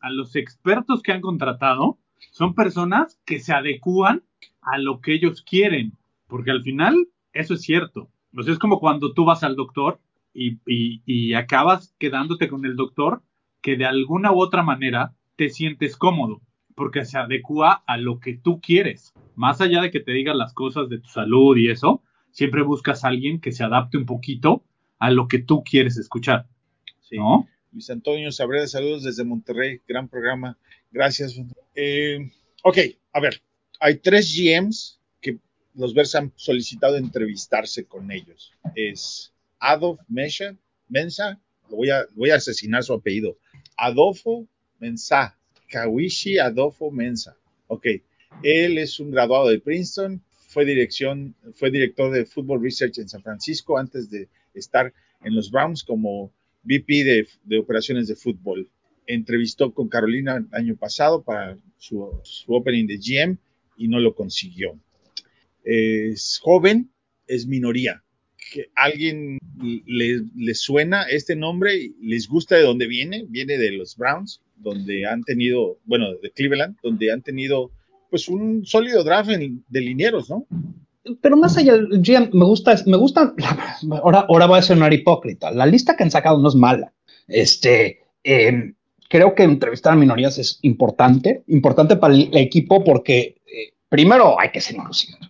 a 0.00 0.10
los 0.10 0.34
expertos 0.34 1.02
que 1.02 1.12
han 1.12 1.20
contratado 1.20 1.98
son 2.32 2.54
personas 2.54 3.18
que 3.24 3.38
se 3.38 3.52
adecúan 3.52 4.22
a 4.62 4.78
lo 4.78 5.00
que 5.00 5.14
ellos 5.14 5.42
quieren, 5.42 5.92
porque 6.26 6.50
al 6.50 6.62
final 6.62 6.96
eso 7.32 7.54
es 7.54 7.62
cierto. 7.62 8.08
O 8.36 8.42
sea, 8.42 8.52
es 8.52 8.58
como 8.58 8.80
cuando 8.80 9.12
tú 9.12 9.24
vas 9.24 9.42
al 9.44 9.56
doctor 9.56 10.00
y, 10.34 10.58
y 10.66 11.34
acabas 11.34 11.94
quedándote 11.98 12.48
con 12.48 12.64
el 12.64 12.76
doctor 12.76 13.22
que 13.60 13.76
de 13.76 13.86
alguna 13.86 14.32
u 14.32 14.40
otra 14.40 14.62
manera 14.62 15.14
te 15.36 15.48
sientes 15.50 15.96
cómodo, 15.96 16.40
porque 16.74 17.04
se 17.04 17.18
adecua 17.18 17.82
a 17.86 17.96
lo 17.96 18.20
que 18.20 18.34
tú 18.34 18.60
quieres. 18.60 19.12
Más 19.34 19.60
allá 19.60 19.82
de 19.82 19.90
que 19.90 20.00
te 20.00 20.12
digan 20.12 20.38
las 20.38 20.52
cosas 20.52 20.88
de 20.88 20.98
tu 20.98 21.08
salud 21.08 21.56
y 21.56 21.70
eso, 21.70 22.02
siempre 22.30 22.62
buscas 22.62 23.04
a 23.04 23.08
alguien 23.08 23.40
que 23.40 23.52
se 23.52 23.64
adapte 23.64 23.98
un 23.98 24.06
poquito 24.06 24.64
a 24.98 25.10
lo 25.10 25.28
que 25.28 25.38
tú 25.38 25.62
quieres 25.64 25.96
escuchar. 25.96 26.46
¿No? 27.12 27.48
Luis 27.72 27.88
Antonio 27.90 28.30
Sabreda, 28.32 28.66
saludos 28.66 29.04
desde 29.04 29.24
Monterrey, 29.24 29.80
gran 29.86 30.08
programa. 30.08 30.58
Gracias. 30.90 31.40
Eh, 31.74 32.30
ok, 32.62 32.78
a 33.12 33.20
ver, 33.20 33.42
hay 33.80 33.98
tres 33.98 34.34
GMs 34.34 35.00
que 35.20 35.38
los 35.74 35.94
Bears 35.94 36.14
han 36.14 36.32
solicitado 36.36 36.96
entrevistarse 36.96 37.86
con 37.86 38.10
ellos. 38.10 38.52
Es 38.74 39.32
Adolf 39.58 40.00
Mesha, 40.08 40.56
Mensa, 40.88 41.40
voy 41.68 41.90
a, 41.90 42.06
voy 42.14 42.30
a 42.30 42.36
asesinar 42.36 42.82
su 42.82 42.92
apellido. 42.92 43.36
Adolfo 43.78 44.46
Mensa, 44.80 45.38
Kawishi 45.70 46.38
Adolfo 46.38 46.90
Mensa. 46.90 47.36
Ok, 47.68 47.86
él 48.42 48.78
es 48.78 49.00
un 49.00 49.10
graduado 49.10 49.48
de 49.48 49.60
Princeton, 49.60 50.22
fue, 50.48 50.64
dirección, 50.64 51.34
fue 51.54 51.70
director 51.70 52.12
de 52.12 52.24
Football 52.26 52.62
Research 52.62 52.98
en 52.98 53.08
San 53.08 53.22
Francisco 53.22 53.78
antes 53.78 54.10
de 54.10 54.28
estar 54.54 54.92
en 55.22 55.34
los 55.34 55.50
Browns 55.50 55.84
como 55.84 56.32
VP 56.64 57.26
de, 57.44 57.58
operaciones 57.58 58.08
de 58.08 58.16
fútbol. 58.16 58.68
Entrevistó 59.06 59.72
con 59.72 59.88
Carolina 59.88 60.36
el 60.36 60.48
año 60.52 60.76
pasado 60.76 61.22
para 61.22 61.56
su, 61.78 62.20
su 62.24 62.54
opening 62.54 62.86
de 62.86 62.98
GM 62.98 63.38
y 63.76 63.88
no 63.88 64.00
lo 64.00 64.14
consiguió. 64.14 64.78
Es 65.64 66.38
joven, 66.42 66.90
es 67.26 67.46
minoría 67.46 68.02
que 68.50 68.70
alguien 68.74 69.38
le, 69.86 70.54
suena 70.54 71.02
este 71.04 71.36
nombre, 71.36 71.92
les 72.00 72.28
gusta 72.28 72.56
de 72.56 72.62
dónde 72.62 72.86
viene, 72.86 73.24
viene 73.28 73.58
de 73.58 73.72
los 73.72 73.96
Browns, 73.96 74.40
donde 74.56 75.06
han 75.06 75.22
tenido, 75.22 75.78
bueno, 75.84 76.14
de 76.22 76.30
Cleveland, 76.30 76.76
donde 76.82 77.12
han 77.12 77.22
tenido 77.22 77.70
pues 78.10 78.28
un 78.28 78.64
sólido 78.64 79.04
draft 79.04 79.30
de 79.30 79.80
linieros, 79.80 80.30
¿no? 80.30 80.46
Pero 81.20 81.36
más 81.36 81.56
allá, 81.56 81.74
me 81.76 82.44
gusta, 82.44 82.76
me 82.86 82.96
gusta, 82.96 83.34
ahora, 84.02 84.26
ahora 84.28 84.46
voy 84.46 84.60
a 84.60 84.72
una 84.72 84.92
hipócrita, 84.92 85.50
la 85.50 85.66
lista 85.66 85.96
que 85.96 86.04
han 86.04 86.10
sacado 86.10 86.38
no 86.38 86.48
es 86.48 86.54
mala. 86.54 86.92
Este, 87.26 88.00
em, 88.24 88.74
creo 89.08 89.34
que 89.34 89.42
entrevistar 89.42 89.92
a 89.92 89.96
minorías 89.96 90.38
es 90.38 90.58
importante, 90.62 91.44
importante 91.46 91.96
para 91.96 92.14
el 92.14 92.36
equipo 92.36 92.84
porque 92.84 93.36
eh, 93.46 93.72
primero 93.88 94.38
hay 94.38 94.50
que 94.50 94.60
ser 94.60 94.76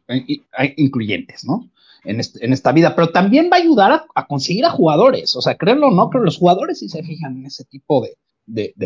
hay 0.07 0.75
incluyentes, 0.77 1.45
¿no? 1.45 1.71
En, 2.09 2.53
esta 2.53 2.73
vida, 2.73 2.95
pero 2.95 3.11
también 3.11 3.51
va 3.53 3.57
a 3.57 3.61
ayudar 3.61 4.05
a, 4.15 4.27
conseguir 4.27 4.65
a 4.65 4.71
jugadores. 4.71 5.37
O 5.37 5.43
sea, 5.43 5.57
créanlo 5.57 5.89
o 5.89 5.91
no, 5.91 6.09
pero 6.11 6.25
los 6.25 6.39
jugadores 6.39 6.79
sí 6.79 6.89
se 6.89 7.03
fijan 7.03 7.37
en 7.37 7.47
ese 7.47 7.65
tipo 7.65 8.03
de, 8.03 8.17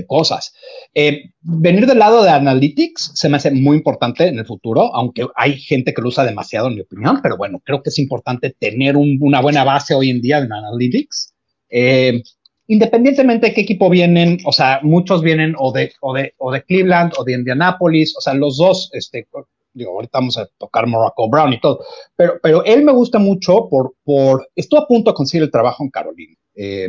cosas. 0.08 0.52
Eh, 0.92 1.30
venir 1.40 1.86
del 1.86 2.00
lado 2.00 2.24
de 2.24 2.30
Analytics 2.30 3.12
se 3.14 3.28
me 3.28 3.36
hace 3.36 3.52
muy 3.52 3.76
importante 3.76 4.26
en 4.26 4.38
el 4.40 4.44
futuro, 4.44 4.94
aunque 4.94 5.26
hay 5.36 5.56
gente 5.56 5.94
que 5.94 6.02
lo 6.02 6.08
usa 6.08 6.24
demasiado, 6.24 6.66
en 6.66 6.74
mi 6.74 6.80
opinión, 6.80 7.20
pero 7.22 7.36
bueno, 7.36 7.60
creo 7.64 7.80
que 7.80 7.90
es 7.90 7.98
importante 8.00 8.54
tener 8.58 8.96
una 8.96 9.40
buena 9.40 9.62
base 9.62 9.94
hoy 9.94 10.10
en 10.10 10.20
día 10.20 10.38
en 10.38 10.52
Analytics. 10.52 11.32
Eh, 11.70 12.22
independientemente 12.66 13.48
de 13.48 13.54
qué 13.54 13.60
equipo 13.60 13.88
vienen, 13.88 14.38
o 14.44 14.52
sea, 14.52 14.80
muchos 14.82 15.22
vienen 15.22 15.54
o 15.58 15.70
de, 15.72 15.92
o 16.00 16.12
de, 16.12 16.34
o 16.38 16.50
de 16.50 16.62
Cleveland 16.64 17.12
o 17.16 17.22
de 17.22 17.34
Indianapolis, 17.34 18.16
o 18.16 18.20
sea, 18.20 18.34
los 18.34 18.56
dos, 18.56 18.90
este, 18.94 19.28
digo, 19.74 19.92
ahorita 19.92 20.18
vamos 20.18 20.38
a 20.38 20.46
tocar 20.58 20.86
Morocco 20.86 21.28
Brown 21.28 21.52
y 21.52 21.60
todo, 21.60 21.84
pero, 22.16 22.34
pero 22.42 22.64
él 22.64 22.84
me 22.84 22.92
gusta 22.92 23.18
mucho 23.18 23.68
por, 23.68 23.94
por, 24.04 24.48
estuvo 24.54 24.80
a 24.80 24.86
punto 24.86 25.10
de 25.10 25.14
conseguir 25.14 25.44
el 25.44 25.50
trabajo 25.50 25.82
en 25.82 25.90
Carolina. 25.90 26.36
Eh, 26.54 26.88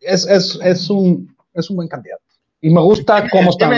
es, 0.00 0.26
es, 0.26 0.58
es, 0.62 0.90
un, 0.90 1.36
es 1.54 1.70
un 1.70 1.76
buen 1.76 1.88
candidato. 1.88 2.22
Y 2.60 2.70
me 2.70 2.80
gusta 2.80 3.28
cómo 3.30 3.50
está. 3.50 3.70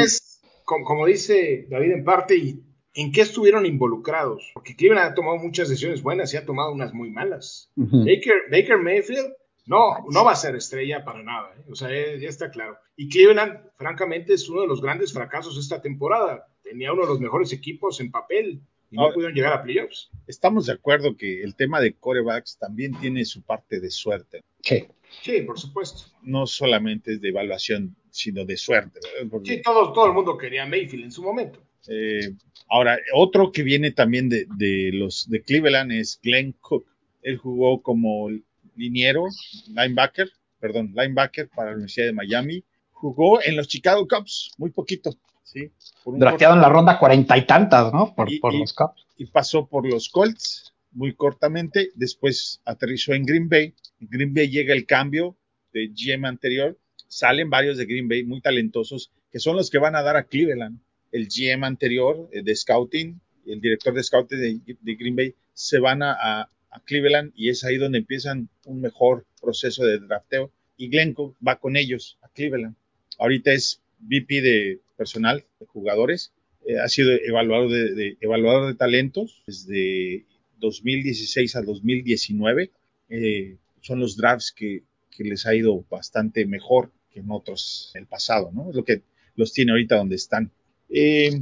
Como, 0.65 0.85
como, 0.85 1.07
dice 1.07 1.67
David 1.69 1.93
en 1.93 2.05
parte, 2.05 2.37
y 2.37 2.63
en 2.95 3.13
qué 3.13 3.23
estuvieron 3.23 3.67
involucrados. 3.67 4.51
Porque 4.55 4.77
Cleveland 4.77 5.13
ha 5.13 5.15
tomado 5.15 5.39
muchas 5.39 5.69
decisiones 5.69 6.03
buenas 6.03 6.33
y 6.33 6.37
ha 6.37 6.47
tomado 6.47 6.73
unas 6.73 6.93
muy 6.93 7.11
malas. 7.11 7.71
Baker, 7.77 8.35
Baker 8.51 8.79
Mayfield 8.79 9.33
no, 9.67 10.05
no 10.11 10.25
va 10.25 10.33
a 10.33 10.37
ser 10.37 10.57
estrella 10.57 11.05
para 11.05 11.23
nada, 11.23 11.55
¿eh? 11.57 11.71
o 11.71 11.77
sea, 11.77 11.89
ya 11.89 12.29
está 12.29 12.51
claro. 12.51 12.77
Y 12.97 13.09
Cleveland, 13.09 13.61
francamente, 13.77 14.35
es 14.35 14.49
uno 14.49 14.63
de 14.63 14.67
los 14.67 14.83
grandes 14.83 15.13
fracasos 15.13 15.57
esta 15.57 15.81
temporada 15.81 16.47
tenía 16.73 16.93
uno 16.93 17.03
de 17.03 17.09
los 17.09 17.21
mejores 17.21 17.53
equipos 17.53 18.01
en 18.01 18.11
papel 18.11 18.63
y 18.91 18.97
no 18.97 19.13
pudieron 19.13 19.35
llegar 19.35 19.53
a 19.53 19.63
playoffs. 19.63 20.11
Estamos 20.27 20.67
de 20.67 20.73
acuerdo 20.73 21.17
que 21.19 21.43
el 21.43 21.55
tema 21.55 21.81
de 21.81 21.93
corebacks 21.93 22.57
también 22.59 22.99
tiene 22.99 23.27
su 23.27 23.43
parte 23.43 23.79
de 23.79 23.91
suerte. 23.91 24.43
Sí. 24.63 24.87
Sí, 25.21 25.43
por 25.43 25.59
supuesto. 25.59 26.05
No 26.23 26.47
solamente 26.47 27.13
es 27.13 27.21
de 27.21 27.29
evaluación, 27.29 27.95
sino 28.11 28.47
de 28.47 28.57
suerte. 28.57 29.01
Sí, 29.45 29.61
todo, 29.61 29.93
todo 29.93 30.07
el 30.07 30.15
mundo 30.15 30.39
quería 30.39 30.65
Mayfield 30.65 31.05
en 31.05 31.13
su 31.13 31.23
momento. 31.23 31.61
Eh, 31.89 32.33
ahora, 32.71 32.99
otro 33.15 33.53
que 33.53 33.63
viene 33.63 33.91
también 33.91 34.31
de, 34.31 34.91
los 34.95 35.29
de 35.29 35.43
Cleveland 35.43 35.93
es 35.93 36.19
Glenn 36.23 36.53
Cook. 36.53 36.87
Él 37.21 37.37
jugó 37.37 37.83
como 37.83 38.31
liniero, 38.77 39.27
linebacker, 39.69 40.31
perdón, 40.59 40.95
linebacker 40.97 41.51
para 41.55 41.71
la 41.71 41.75
Universidad 41.75 42.07
de 42.07 42.15
Miami. 42.15 42.65
Jugó 42.93 43.43
en 43.43 43.57
los 43.57 43.69
Chicago 43.69 44.09
Cubs, 44.09 44.53
muy 44.57 44.71
poquito. 44.71 45.15
¿Sí? 45.53 45.71
Drafteado 46.07 46.55
en 46.55 46.63
la 46.63 46.69
ronda 46.69 46.99
cuarenta 46.99 47.37
y 47.37 47.47
tantas, 47.47 47.93
¿no? 47.93 48.15
Por, 48.15 48.55
los 48.55 48.73
Cubs. 48.73 49.07
Y 49.17 49.27
pasó 49.27 49.67
por 49.67 49.87
los 49.87 50.09
Colts 50.09 50.73
muy 50.93 51.15
cortamente, 51.15 51.91
después 51.95 52.61
aterrizó 52.65 53.15
en 53.15 53.25
Green 53.25 53.49
Bay. 53.49 53.75
En 54.01 54.09
Green 54.09 54.35
Bay 54.35 54.49
llega 54.49 54.75
el 54.75 54.87
cambio 54.87 55.37
de 55.73 55.89
GM 55.89 56.27
anterior, 56.27 56.79
salen 57.09 57.51
varios 57.51 57.77
de 57.77 57.87
Green 57.87 58.09
Bay 58.09 58.25
muy 58.25 58.41
talentosos, 58.41 59.11
que 59.31 59.39
son 59.39 59.57
los 59.57 59.71
que 59.71 59.79
van 59.79 59.97
a 59.97 60.03
dar 60.03 60.17
a 60.17 60.25
Cleveland. 60.25 60.81
El 61.11 61.29
GM 61.29 61.65
anterior 61.65 62.29
eh, 62.33 62.43
de 62.43 62.55
Scouting, 62.55 63.21
el 63.47 63.61
director 63.61 63.95
de 63.95 64.03
Scouting 64.03 64.63
de, 64.65 64.95
Green 64.95 65.17
Bay, 65.17 65.35
se 65.53 65.79
van 65.79 66.03
a, 66.03 66.49
Cleveland 66.87 67.33
y 67.37 67.51
es 67.51 67.65
ahí 67.65 67.77
donde 67.77 67.99
empiezan 67.99 68.49
un 68.65 68.81
mejor 68.81 69.27
proceso 69.43 69.85
de 69.85 69.99
drafteo. 69.99 70.51
Y 70.79 70.89
Glencoe 70.89 71.35
va 71.47 71.57
con 71.57 71.77
ellos 71.77 72.19
a 72.23 72.29
Cleveland. 72.29 72.77
Ahorita 73.19 73.53
es 73.53 73.83
VP 74.01 74.41
de 74.41 74.81
personal 75.03 75.45
de 75.59 75.67
jugadores. 75.67 76.33
Eh, 76.65 76.79
ha 76.79 76.89
sido 76.89 77.11
evaluador 77.11 77.69
de, 77.71 78.17
evaluador 78.21 78.69
de 78.69 78.75
talentos 78.75 79.43
desde 79.49 80.25
2016 80.61 81.57
a 81.57 81.63
2019. 81.63 82.71
Eh, 83.09 83.57
son 83.81 83.99
los 83.99 84.17
drafts 84.17 84.53
que, 84.53 84.85
que 85.11 85.25
les 85.25 85.45
ha 85.47 85.57
ido 85.57 85.85
bastante 85.91 86.47
mejor 86.47 86.93
que 87.11 87.19
en 87.19 87.31
otros 87.33 87.91
en 87.95 88.03
el 88.03 88.07
pasado, 88.07 88.53
¿no? 88.55 88.71
Es 88.71 88.77
lo 88.77 88.85
que 88.85 89.03
los 89.35 89.53
tiene 89.53 89.73
ahorita 89.73 89.97
donde 89.97 90.15
están. 90.15 90.53
Eh, 90.89 91.33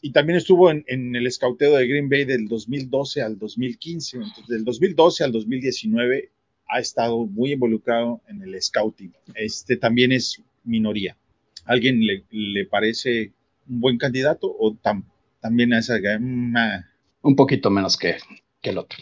y 0.00 0.12
también 0.12 0.38
estuvo 0.38 0.70
en, 0.70 1.14
el 1.14 1.26
escauteo 1.26 1.76
de 1.76 1.86
Green 1.86 2.08
Bay 2.08 2.24
del 2.24 2.48
2012 2.48 3.20
al 3.20 3.38
2015. 3.38 4.16
Entonces, 4.16 4.46
del 4.48 4.64
2012 4.64 5.24
al 5.24 5.32
2019 5.32 6.30
ha 6.68 6.80
estado 6.80 7.26
muy 7.26 7.52
involucrado 7.52 8.22
en 8.28 8.40
el 8.40 8.60
scouting. 8.62 9.12
Este 9.34 9.76
también 9.76 10.10
es 10.12 10.42
minoría. 10.64 11.18
¿Alguien 11.64 12.00
le, 12.04 12.24
le 12.30 12.64
parece 12.66 13.32
un 13.68 13.80
buen 13.80 13.98
candidato 13.98 14.54
o 14.58 14.74
tam, 14.74 15.04
también 15.40 15.72
es 15.72 15.90
un 17.22 17.36
poquito 17.36 17.70
menos 17.70 17.96
que, 17.96 18.16
que 18.60 18.70
el 18.70 18.78
otro? 18.78 18.98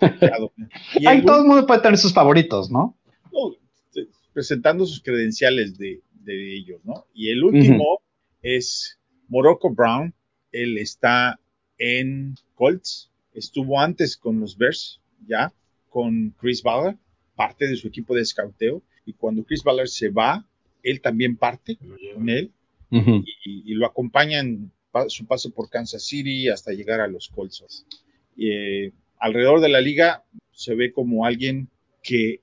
y 0.94 1.06
Ahí 1.06 1.24
todo 1.24 1.42
el 1.42 1.46
mundo 1.48 1.66
puede 1.66 1.80
tener 1.80 1.98
sus 1.98 2.12
favoritos, 2.12 2.70
¿no? 2.70 2.96
no 3.32 3.56
presentando 4.38 4.86
sus 4.86 5.02
credenciales 5.02 5.76
de, 5.78 6.00
de, 6.20 6.54
ellos, 6.54 6.80
¿no? 6.84 7.06
Y 7.12 7.30
el 7.30 7.42
último 7.42 7.94
uh 7.94 7.96
-huh. 7.96 8.00
es 8.40 8.96
Morocco 9.26 9.68
Brown. 9.68 10.14
Él 10.52 10.78
está 10.78 11.40
en 11.76 12.36
Colts. 12.54 13.10
Estuvo 13.34 13.80
antes 13.80 14.16
con 14.16 14.38
los 14.38 14.56
Bears, 14.56 15.00
ya, 15.26 15.52
con 15.90 16.30
Chris 16.38 16.62
Ballard, 16.62 16.96
parte 17.34 17.66
de 17.66 17.74
su 17.74 17.88
equipo 17.88 18.14
de 18.14 18.22
escauteo. 18.22 18.80
Y 19.04 19.12
cuando 19.12 19.42
Chris 19.44 19.64
Ballard 19.64 19.88
se 19.88 20.08
va, 20.08 20.46
él 20.90 21.00
también 21.00 21.36
parte 21.36 21.76
con 22.14 22.28
él. 22.28 22.50
Uh 22.90 22.96
-huh. 23.00 23.24
y, 23.44 23.72
y, 23.72 23.74
lo 23.74 23.84
acompaña 23.84 24.38
en 24.38 24.72
su 25.08 25.26
paso 25.26 25.50
por 25.50 25.70
Kansas 25.70 26.04
City 26.04 26.48
hasta 26.48 26.72
llegar 26.72 27.00
a 27.00 27.08
los 27.08 27.28
Colts. 27.28 27.84
Eh, 28.36 28.92
alrededor 29.18 29.60
de 29.60 29.68
la 29.68 29.80
liga 29.80 30.24
se 30.52 30.74
ve 30.74 30.92
como 30.92 31.24
alguien 31.24 31.68
que 32.02 32.40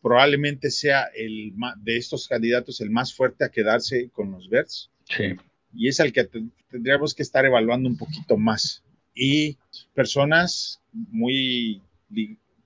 probablemente 0.00 0.70
sea 0.70 1.04
el 1.14 1.52
de 1.78 1.96
estos 1.96 2.28
candidatos 2.28 2.80
el 2.80 2.90
más 2.90 3.14
fuerte 3.14 3.44
a 3.44 3.50
quedarse 3.50 4.10
con 4.10 4.32
los 4.32 4.48
Bears. 4.48 4.90
Sí. 5.08 5.36
Y 5.74 5.88
es 5.88 6.00
al 6.00 6.12
que 6.12 6.28
tendríamos 6.70 7.14
que 7.14 7.22
estar 7.22 7.44
evaluando 7.44 7.88
un 7.88 7.96
poquito 7.96 8.36
más. 8.36 8.82
Y 9.14 9.56
personas 9.94 10.80
muy, 10.92 11.82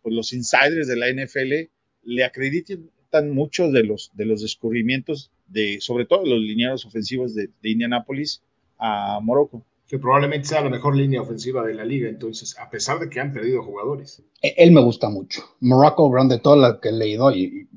pues 0.02 0.14
los 0.14 0.32
insiders 0.32 0.86
de 0.88 0.96
la 0.96 1.10
NFL 1.10 1.70
le 2.04 2.24
acreditan 2.24 2.90
muchos 3.22 3.72
de 3.72 3.84
los, 3.84 4.10
de 4.14 4.26
los 4.26 4.42
descubrimientos 4.42 5.30
de, 5.46 5.80
sobre 5.80 6.06
todo 6.06 6.24
los 6.24 6.40
lineados 6.40 6.84
ofensivos 6.86 7.34
de, 7.34 7.50
de 7.62 7.70
Indianapolis 7.70 8.42
a 8.78 9.20
Morocco. 9.22 9.64
Que 9.86 9.98
probablemente 9.98 10.48
sea 10.48 10.62
la 10.62 10.70
mejor 10.70 10.96
línea 10.96 11.22
ofensiva 11.22 11.64
de 11.64 11.74
la 11.74 11.84
liga, 11.84 12.08
entonces, 12.08 12.58
a 12.58 12.68
pesar 12.68 12.98
de 12.98 13.08
que 13.08 13.20
han 13.20 13.32
perdido 13.32 13.62
jugadores. 13.62 14.22
Él 14.42 14.72
me 14.72 14.80
gusta 14.80 15.08
mucho. 15.08 15.42
Morocco 15.60 16.10
Brown, 16.10 16.28
de 16.28 16.40
todo 16.40 16.56
lo 16.56 16.80
que 16.80 16.88
he 16.88 16.92
leído, 16.92 17.30
y, 17.30 17.68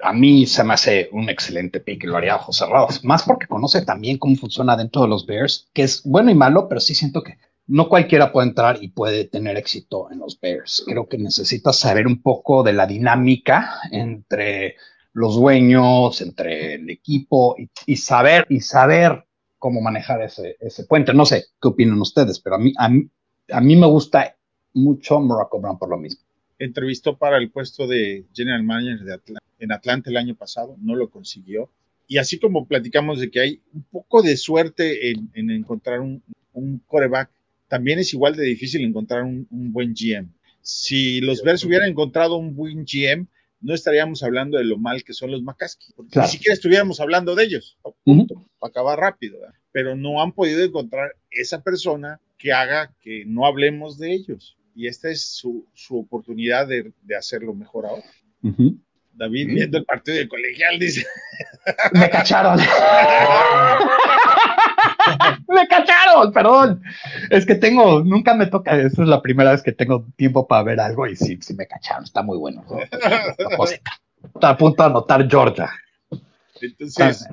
a 0.00 0.12
mí 0.12 0.46
se 0.46 0.62
me 0.64 0.74
hace 0.74 1.08
un 1.12 1.28
excelente 1.28 1.80
pick 1.80 2.04
y 2.04 2.06
lo 2.06 2.16
haría 2.16 2.34
a 2.34 2.36
ojos 2.36 2.56
cerrados. 2.56 3.04
Más 3.04 3.22
porque 3.22 3.46
conoce 3.46 3.84
también 3.84 4.18
cómo 4.18 4.36
funciona 4.36 4.76
dentro 4.76 5.02
de 5.02 5.08
los 5.08 5.26
Bears, 5.26 5.68
que 5.72 5.82
es 5.82 6.02
bueno 6.04 6.30
y 6.30 6.34
malo, 6.34 6.68
pero 6.68 6.80
sí 6.80 6.94
siento 6.94 7.22
que 7.22 7.38
no 7.68 7.88
cualquiera 7.88 8.32
puede 8.32 8.48
entrar 8.48 8.78
y 8.80 8.88
puede 8.88 9.24
tener 9.24 9.56
éxito 9.56 10.10
en 10.10 10.20
los 10.20 10.38
Bears. 10.40 10.84
Creo 10.86 11.08
que 11.08 11.18
necesitas 11.18 11.78
saber 11.78 12.06
un 12.06 12.22
poco 12.22 12.62
de 12.62 12.72
la 12.72 12.86
dinámica 12.86 13.80
entre 13.90 14.76
los 15.12 15.36
dueños, 15.36 16.20
entre 16.20 16.74
el 16.74 16.90
equipo 16.90 17.56
y, 17.86 17.96
saber 17.96 18.46
cómo 19.58 19.80
manejar 19.80 20.22
ese, 20.22 20.84
puente. 20.88 21.12
No 21.14 21.26
sé 21.26 21.46
qué 21.60 21.68
opinan 21.68 22.00
ustedes, 22.00 22.38
pero 22.38 22.56
a 22.56 23.60
mí, 23.60 23.76
me 23.76 23.86
gusta 23.86 24.36
mucho 24.74 25.18
Morocco 25.20 25.60
Brown 25.60 25.78
por 25.78 25.88
lo 25.88 25.96
mismo. 25.96 26.22
Entrevistó 26.58 27.16
para 27.16 27.38
el 27.38 27.50
puesto 27.50 27.86
de 27.86 28.26
General 28.32 28.62
Manager 28.62 29.20
en 29.58 29.72
Atlanta 29.72 30.10
el 30.10 30.16
año 30.18 30.36
pasado, 30.36 30.76
no 30.80 30.94
lo 30.94 31.10
consiguió. 31.10 31.70
Y 32.06 32.18
así 32.18 32.38
como 32.38 32.66
platicamos 32.66 33.18
de 33.18 33.30
que 33.30 33.40
hay 33.40 33.62
un 33.72 33.82
poco 33.82 34.22
de 34.22 34.36
suerte 34.36 35.10
en, 35.10 35.30
en 35.34 35.50
encontrar 35.50 36.00
un, 36.00 36.22
un 36.52 36.82
coreback, 36.86 37.30
también 37.68 37.98
es 37.98 38.12
igual 38.14 38.36
de 38.36 38.44
difícil 38.44 38.84
encontrar 38.84 39.22
un, 39.22 39.46
un 39.50 39.72
buen 39.72 39.94
GM. 39.94 40.28
Si 40.62 41.20
los 41.20 41.42
Bears 41.42 41.64
hubieran 41.64 41.88
encontrado 41.88 42.36
un 42.36 42.54
buen 42.54 42.84
GM, 42.84 43.28
no 43.60 43.74
estaríamos 43.74 44.22
hablando 44.22 44.58
de 44.58 44.64
lo 44.64 44.78
mal 44.78 45.02
que 45.04 45.12
son 45.12 45.30
los 45.30 45.42
McCaskey. 45.42 45.94
Claro. 46.10 46.26
Ni 46.26 46.32
siquiera 46.32 46.54
estuviéramos 46.54 47.00
hablando 47.00 47.34
de 47.34 47.44
ellos. 47.44 47.78
Punto, 48.04 48.34
uh 48.34 48.38
-huh. 48.38 48.48
Para 48.58 48.70
acabar 48.70 48.98
rápido. 48.98 49.40
¿verdad? 49.40 49.54
Pero 49.72 49.96
no 49.96 50.22
han 50.22 50.32
podido 50.32 50.62
encontrar 50.62 51.16
esa 51.30 51.62
persona 51.62 52.20
que 52.38 52.52
haga 52.52 52.94
que 53.00 53.24
no 53.26 53.46
hablemos 53.46 53.98
de 53.98 54.12
ellos. 54.12 54.56
Y 54.74 54.88
esta 54.88 55.08
es 55.10 55.22
su, 55.22 55.66
su 55.72 55.98
oportunidad 55.98 56.68
de, 56.68 56.92
de, 57.02 57.16
hacerlo 57.16 57.54
mejor 57.54 57.86
ahora. 57.86 58.04
Uh 58.42 58.50
-huh. 58.50 58.78
David, 59.14 59.48
viendo 59.48 59.78
el 59.78 59.84
partido 59.84 60.18
de 60.18 60.28
colegial, 60.28 60.78
dice. 60.78 61.06
Me 61.92 62.10
cacharon. 62.10 62.58
me 65.48 65.66
cacharon, 65.68 66.32
perdón. 66.32 66.82
Es 67.30 67.46
que 67.46 67.54
tengo, 67.54 68.02
nunca 68.02 68.34
me 68.34 68.46
toca, 68.46 68.76
esta 68.80 69.02
es 69.02 69.08
la 69.08 69.22
primera 69.22 69.52
vez 69.52 69.62
que 69.62 69.72
tengo 69.72 70.06
tiempo 70.16 70.46
para 70.46 70.62
ver 70.62 70.80
algo 70.80 71.06
y 71.06 71.16
sí, 71.16 71.38
sí 71.40 71.54
me 71.54 71.66
cacharon, 71.66 72.04
está 72.04 72.22
muy 72.22 72.38
bueno. 72.38 72.64
Está 74.34 74.50
a 74.50 74.58
punto 74.58 74.82
de 74.82 74.88
anotar 74.88 75.30
Georgia. 75.30 75.70
Entonces, 76.60 77.28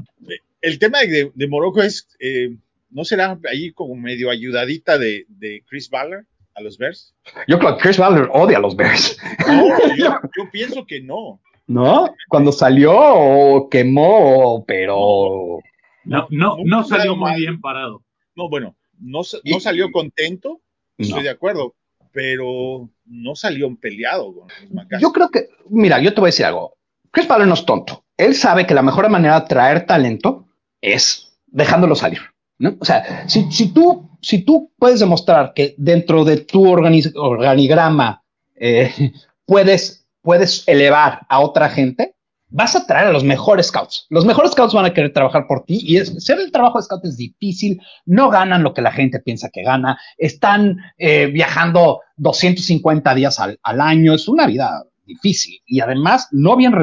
el 0.62 0.80
tema 0.80 1.00
de, 1.00 1.32
de 1.34 1.48
Morocco 1.48 1.82
es, 1.82 2.08
eh, 2.20 2.56
¿no 2.92 3.04
será 3.04 3.40
ahí 3.50 3.72
como 3.72 3.96
medio 3.96 4.30
ayudadita 4.30 4.98
de, 4.98 5.26
de 5.28 5.64
Chris 5.68 5.90
Ballard 5.90 6.26
a 6.56 6.62
los 6.62 6.78
Bears? 6.78 7.16
Yo 7.48 7.58
creo 7.58 7.76
que 7.76 7.82
Chris 7.82 7.98
Ballard 7.98 8.30
odia 8.32 8.58
a 8.58 8.62
los 8.62 8.76
Bears. 8.76 9.18
No, 9.48 9.96
yo, 9.96 10.20
yo 10.38 10.52
pienso 10.52 10.86
que 10.86 11.02
no. 11.02 11.42
¿No? 11.66 12.14
Cuando 12.28 12.52
salió 12.52 13.68
quemó, 13.72 14.64
pero 14.68 15.60
no, 16.06 16.28
no, 16.30 16.58
no, 16.58 16.58
no 16.64 16.84
salió 16.84 17.16
muy 17.16 17.36
bien 17.36 17.62
parado. 17.62 18.04
No, 18.36 18.50
bueno, 18.50 18.76
no, 19.00 19.22
no 19.44 19.60
salió 19.60 19.92
contento, 19.92 20.62
estoy 20.98 21.24
de 21.24 21.30
acuerdo, 21.30 21.76
pero 22.12 22.90
no 23.06 23.36
salió 23.36 23.76
peleado 23.76 24.34
con 24.34 24.48
los. 24.72 25.02
Yo 25.02 25.12
creo 25.12 25.30
que, 25.30 25.50
mira, 25.70 26.00
yo 26.00 26.14
te 26.14 26.22
voy 26.22 26.28
a 26.28 26.32
decir 26.32 26.46
algo. 26.46 26.76
Chris 27.12 27.28
Ballard 27.28 27.48
no 27.48 27.54
es 27.54 27.66
tonto. 27.66 28.06
Él 28.18 28.36
sabe 28.36 28.66
que 28.66 28.74
la 28.74 28.82
mejor 28.82 29.10
manera 29.10 29.40
de 29.40 29.48
traer 29.48 29.86
talento 29.86 30.48
es 30.82 31.38
dejándolo 31.48 31.96
salir. 31.96 32.22
¿no? 32.58 32.78
O 32.80 32.86
sea, 32.86 33.28
si, 33.28 33.52
si, 33.52 33.74
tú, 33.74 34.10
si 34.22 34.44
tú 34.44 34.72
puedes 34.78 35.00
demostrar 35.00 35.54
que 35.54 35.76
dentro 35.78 36.24
de 36.24 36.38
tu 36.38 36.68
organigrama 36.68 38.24
eh, 38.56 38.92
puedes, 39.46 40.08
puedes 40.22 40.68
elevar 40.68 41.26
a 41.30 41.40
otra 41.40 41.70
gente, 41.70 42.13
vas 42.54 42.76
a 42.76 42.86
traer 42.86 43.08
a 43.08 43.12
los 43.12 43.24
mejores 43.24 43.68
scouts. 43.68 44.06
Los 44.10 44.26
mejores 44.26 44.52
scouts 44.52 44.74
van 44.74 44.86
a 44.86 44.94
querer 44.94 45.12
trabajar 45.12 45.48
por 45.48 45.66
ti 45.66 45.80
y 45.82 45.98
es, 45.98 46.14
ser 46.24 46.40
el 46.40 46.52
trabajo 46.52 46.78
de 46.78 46.84
scout 46.84 47.04
es 47.04 47.18
difícil, 47.18 47.82
no 48.06 48.30
ganan 48.30 48.64
lo 48.64 48.74
que 48.74 48.84
la 48.84 48.92
gente 48.92 49.20
piensa 49.20 49.50
que 49.50 49.64
gana, 49.64 50.00
están 50.18 50.78
eh, 50.98 51.28
viajando 51.28 52.02
250 52.18 53.16
días 53.16 53.40
al, 53.40 53.60
al, 53.64 53.82
año, 53.82 54.14
es 54.14 54.28
una 54.28 54.46
vida 54.46 54.84
difícil 55.06 55.60
y 55.66 55.82
además 55.82 56.28
no 56.32 56.56
bien 56.56 56.74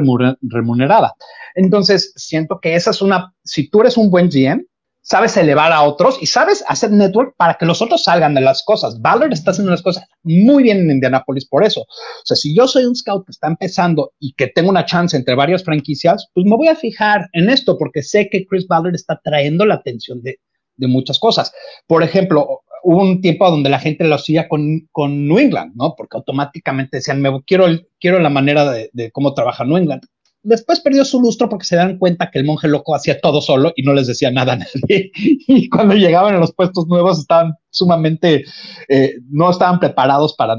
remunerada. 0.42 1.14
Entonces, 1.54 2.12
siento 2.16 2.58
que 2.60 2.74
esa 2.74 2.90
es 2.90 3.00
una, 3.00 3.32
si 3.44 3.70
tú 3.70 3.80
eres 3.80 3.96
un 3.96 4.10
buen 4.10 4.28
GM, 4.28 4.64
sabes 5.10 5.36
elevar 5.36 5.72
a 5.72 5.82
otros 5.82 6.18
y 6.20 6.26
sabes 6.26 6.64
hacer 6.68 6.92
network 6.92 7.34
para 7.36 7.54
que 7.54 7.66
los 7.66 7.82
otros 7.82 8.04
salgan 8.04 8.32
de 8.32 8.42
las 8.42 8.62
cosas. 8.62 9.00
Ballard 9.00 9.32
está 9.32 9.50
haciendo 9.50 9.72
las 9.72 9.82
cosas 9.82 10.04
muy 10.22 10.62
bien 10.62 10.78
en 10.78 10.90
Indianapolis 10.92 11.48
por 11.48 11.64
eso. 11.64 11.80
O 11.80 12.24
sea, 12.24 12.36
si 12.36 12.54
yo 12.54 12.68
soy 12.68 12.84
un 12.84 12.94
scout 12.94 13.26
que 13.26 13.32
está 13.32 13.48
empezando 13.48 14.12
y 14.20 14.34
que 14.34 14.46
tengo 14.46 14.70
una 14.70 14.84
chance 14.84 15.16
entre 15.16 15.34
varias 15.34 15.64
franquicias, 15.64 16.28
pues 16.32 16.46
me 16.46 16.54
voy 16.54 16.68
a 16.68 16.76
fijar 16.76 17.28
en 17.32 17.50
esto 17.50 17.76
porque 17.76 18.04
sé 18.04 18.28
que 18.30 18.46
Chris 18.46 18.68
Ballard 18.68 18.94
está 18.94 19.20
trayendo 19.20 19.66
la 19.66 19.74
atención 19.74 20.22
de, 20.22 20.38
de 20.76 20.86
muchas 20.86 21.18
cosas. 21.18 21.52
Por 21.88 22.04
ejemplo, 22.04 22.60
hubo 22.84 23.02
un 23.02 23.20
tiempo 23.20 23.50
donde 23.50 23.68
la 23.68 23.80
gente 23.80 24.04
lo 24.04 24.14
hacía 24.14 24.46
con, 24.46 24.88
con 24.92 25.26
New 25.26 25.40
England, 25.40 25.72
¿no? 25.74 25.96
Porque 25.96 26.18
automáticamente 26.18 26.98
decían, 26.98 27.20
me 27.20 27.30
quiero, 27.44 27.66
quiero 27.98 28.20
la 28.20 28.30
manera 28.30 28.70
de, 28.70 28.90
de 28.92 29.10
cómo 29.10 29.34
trabaja 29.34 29.64
New 29.64 29.76
England 29.76 30.02
después 30.42 30.80
perdió 30.80 31.04
su 31.04 31.20
lustro 31.20 31.48
porque 31.48 31.64
se 31.64 31.76
dan 31.76 31.98
cuenta 31.98 32.30
que 32.30 32.38
el 32.38 32.44
monje 32.44 32.68
loco 32.68 32.94
hacía 32.94 33.20
todo 33.20 33.40
solo 33.40 33.72
y 33.76 33.82
no 33.82 33.92
les 33.92 34.06
decía 34.06 34.30
nada 34.30 34.54
a 34.54 34.56
nadie. 34.56 35.10
Y 35.52 35.68
cuando 35.68 35.94
llegaban 35.94 36.34
a 36.34 36.38
los 36.38 36.54
puestos 36.54 36.86
nuevos 36.86 37.18
estaban 37.18 37.54
sumamente, 37.70 38.44
eh, 38.88 39.14
no 39.28 39.50
estaban 39.50 39.80
preparados 39.80 40.34
para, 40.34 40.56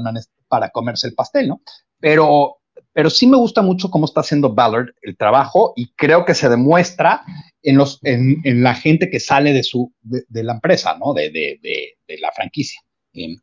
para 0.48 0.70
comerse 0.70 1.08
el 1.08 1.14
pastel, 1.14 1.48
¿no? 1.48 1.62
Pero, 1.98 2.58
pero 2.92 3.10
sí 3.10 3.26
me 3.26 3.36
gusta 3.36 3.62
mucho 3.62 3.90
cómo 3.90 4.04
está 4.04 4.20
haciendo 4.20 4.54
Ballard 4.54 4.90
el 5.02 5.16
trabajo 5.16 5.72
y 5.76 5.92
creo 5.94 6.24
que 6.24 6.34
se 6.34 6.48
demuestra 6.48 7.22
en, 7.62 7.76
los, 7.78 7.98
en, 8.02 8.40
en 8.44 8.62
la 8.62 8.74
gente 8.74 9.08
que 9.08 9.20
sale 9.20 9.52
de, 9.52 9.62
su, 9.62 9.92
de, 10.02 10.24
de 10.28 10.44
la 10.44 10.54
empresa, 10.54 10.96
¿no? 10.98 11.14
De, 11.14 11.30
de, 11.30 11.58
de 11.62 12.18
la 12.18 12.30
franquicia. 12.32 12.80
Eh, 13.14 13.36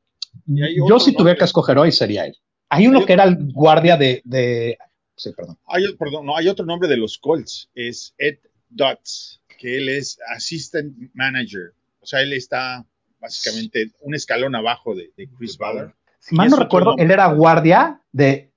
yo 0.88 1.00
si 1.00 1.14
tuviera 1.14 1.38
que 1.38 1.46
escoger 1.46 1.78
hoy 1.78 1.92
sería 1.92 2.26
él. 2.26 2.36
Hay 2.70 2.88
uno 2.88 3.06
que 3.06 3.14
era 3.14 3.24
el 3.24 3.52
guardia 3.52 3.98
de, 3.98 4.22
de 4.26 4.78
Sí, 5.20 5.32
perdón. 5.36 5.57
Hay, 5.67 5.84
perdón, 5.97 6.26
no, 6.26 6.38
hay 6.38 6.47
otro 6.47 6.65
nombre 6.65 6.88
de 6.88 6.95
los 6.95 7.17
Colts, 7.17 7.70
es 7.76 8.15
Ed 8.17 8.38
Dutz, 8.70 9.41
que 9.59 9.78
él 9.78 9.89
es 9.89 10.17
Assistant 10.34 10.95
Manager. 11.13 11.74
O 11.99 12.05
sea, 12.05 12.22
él 12.22 12.32
está 12.32 12.86
básicamente 13.20 13.91
un 13.99 14.15
escalón 14.15 14.55
abajo 14.55 14.95
de, 14.95 15.11
de 15.17 15.28
Chris 15.38 15.57
Ballard. 15.57 15.91
Si 16.20 16.36
mal 16.36 16.49
no 16.49 16.55
recuerdo, 16.55 16.95
él 16.97 17.11
era 17.11 17.28
guardia 17.34 18.01
de, 18.13 18.49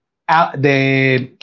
de 0.56 1.36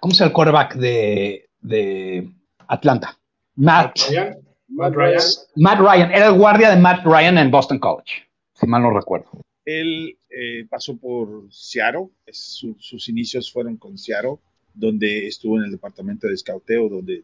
¿cómo 0.00 0.12
se 0.12 0.18
llama 0.20 0.28
el 0.28 0.32
quarterback 0.34 0.74
de, 0.74 1.48
de 1.60 2.28
Atlanta? 2.66 3.16
Matt, 3.54 3.96
Ryan, 4.08 4.38
Matt 4.66 4.94
Matt 4.94 4.94
Ryan. 4.94 5.14
Ryan. 5.14 5.22
Matt 5.54 5.78
Ryan, 5.78 6.10
era 6.10 6.26
el 6.26 6.34
guardia 6.34 6.70
de 6.70 6.80
Matt 6.80 7.04
Ryan 7.04 7.38
en 7.38 7.50
Boston 7.52 7.78
College, 7.78 8.28
si 8.54 8.66
mal 8.66 8.82
no 8.82 8.90
recuerdo. 8.90 9.30
Él 9.64 10.18
eh, 10.30 10.66
pasó 10.68 10.96
por 10.96 11.46
Seattle, 11.52 12.08
es- 12.26 12.38
su- 12.58 12.76
sus 12.78 13.08
inicios 13.08 13.52
fueron 13.52 13.76
con 13.76 13.96
Seattle, 13.98 14.36
donde 14.74 15.26
estuvo 15.26 15.58
en 15.58 15.64
el 15.64 15.70
departamento 15.70 16.26
de 16.28 16.36
scouteo, 16.36 16.88
donde 16.88 17.22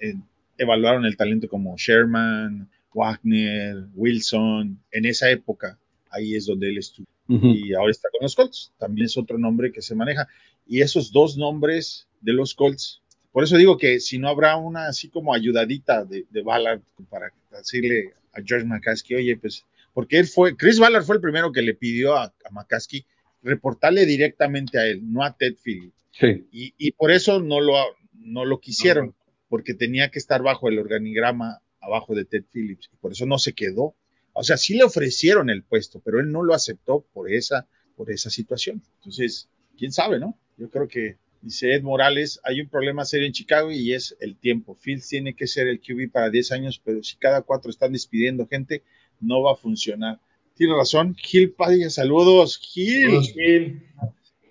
eh, 0.00 0.14
evaluaron 0.58 1.04
el 1.06 1.16
talento 1.16 1.48
como 1.48 1.76
Sherman, 1.76 2.68
Wagner, 2.94 3.86
Wilson, 3.94 4.78
en 4.90 5.04
esa 5.06 5.30
época, 5.30 5.78
ahí 6.10 6.34
es 6.34 6.46
donde 6.46 6.68
él 6.68 6.78
estuvo. 6.78 7.06
Y 7.54 7.72
ahora 7.72 7.90
está 7.90 8.08
con 8.10 8.22
los 8.22 8.34
Colts, 8.36 8.72
también 8.78 9.06
es 9.06 9.16
otro 9.16 9.38
nombre 9.38 9.72
que 9.72 9.80
se 9.80 9.94
maneja. 9.94 10.28
Y 10.66 10.82
esos 10.82 11.10
dos 11.12 11.36
nombres 11.38 12.06
de 12.20 12.32
los 12.34 12.54
Colts, 12.54 13.00
por 13.32 13.42
eso 13.44 13.56
digo 13.56 13.78
que 13.78 13.98
si 14.00 14.18
no 14.18 14.28
habrá 14.28 14.56
una 14.56 14.88
así 14.88 15.08
como 15.08 15.32
ayudadita 15.32 16.04
de, 16.04 16.26
de 16.30 16.42
Ballard 16.42 16.82
para 17.08 17.32
decirle 17.50 18.12
a 18.34 18.42
George 18.44 18.66
McCaskey, 18.66 19.16
oye, 19.16 19.36
pues 19.38 19.64
porque 19.92 20.18
él 20.18 20.26
fue, 20.26 20.56
Chris 20.56 20.78
Ballard 20.78 21.04
fue 21.04 21.16
el 21.16 21.22
primero 21.22 21.52
que 21.52 21.62
le 21.62 21.74
pidió 21.74 22.16
a, 22.16 22.24
a 22.24 22.50
McCaskey 22.50 23.04
reportarle 23.42 24.06
directamente 24.06 24.78
a 24.78 24.86
él, 24.86 25.00
no 25.12 25.24
a 25.24 25.36
Ted 25.36 25.54
Phillips. 25.62 26.06
Sí. 26.12 26.46
Y, 26.52 26.74
y 26.78 26.92
por 26.92 27.10
eso 27.10 27.40
no 27.40 27.60
lo, 27.60 27.74
no 28.12 28.44
lo 28.44 28.60
quisieron, 28.60 29.14
porque 29.48 29.74
tenía 29.74 30.10
que 30.10 30.18
estar 30.18 30.42
bajo 30.42 30.68
el 30.68 30.78
organigrama 30.78 31.60
abajo 31.80 32.14
de 32.14 32.24
Ted 32.24 32.44
Phillips, 32.52 32.88
y 32.92 32.96
por 32.96 33.12
eso 33.12 33.26
no 33.26 33.38
se 33.38 33.52
quedó. 33.52 33.94
O 34.32 34.44
sea, 34.44 34.56
sí 34.56 34.74
le 34.74 34.84
ofrecieron 34.84 35.50
el 35.50 35.62
puesto, 35.62 36.00
pero 36.00 36.20
él 36.20 36.30
no 36.30 36.42
lo 36.42 36.54
aceptó 36.54 37.04
por 37.12 37.30
esa, 37.30 37.66
por 37.96 38.10
esa 38.10 38.30
situación. 38.30 38.82
Entonces, 38.98 39.48
quién 39.76 39.92
sabe, 39.92 40.18
¿no? 40.18 40.38
Yo 40.56 40.70
creo 40.70 40.88
que, 40.88 41.16
dice 41.42 41.74
Ed 41.74 41.82
Morales, 41.82 42.40
hay 42.44 42.60
un 42.60 42.68
problema 42.68 43.04
serio 43.04 43.26
en 43.26 43.32
Chicago 43.32 43.70
y 43.70 43.92
es 43.92 44.16
el 44.20 44.36
tiempo. 44.36 44.76
Fields 44.76 45.08
tiene 45.08 45.34
que 45.34 45.46
ser 45.46 45.66
el 45.66 45.80
QB 45.80 46.10
para 46.10 46.30
10 46.30 46.52
años, 46.52 46.80
pero 46.82 47.02
si 47.02 47.16
cada 47.16 47.42
cuatro 47.42 47.70
están 47.70 47.92
despidiendo 47.92 48.46
gente, 48.46 48.82
no 49.22 49.42
va 49.42 49.52
a 49.52 49.56
funcionar. 49.56 50.18
Tiene 50.54 50.74
razón, 50.76 51.14
Gil 51.16 51.52
Padilla, 51.52 51.88
saludos, 51.90 52.58
Gil. 52.58 53.82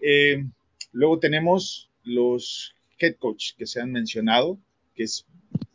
Eh, 0.01 0.43
luego 0.93 1.19
tenemos 1.19 1.89
los 2.03 2.73
head 2.99 3.15
coach 3.17 3.51
que 3.57 3.67
se 3.67 3.81
han 3.81 3.91
mencionado, 3.91 4.57
que 4.95 5.03
es 5.03 5.25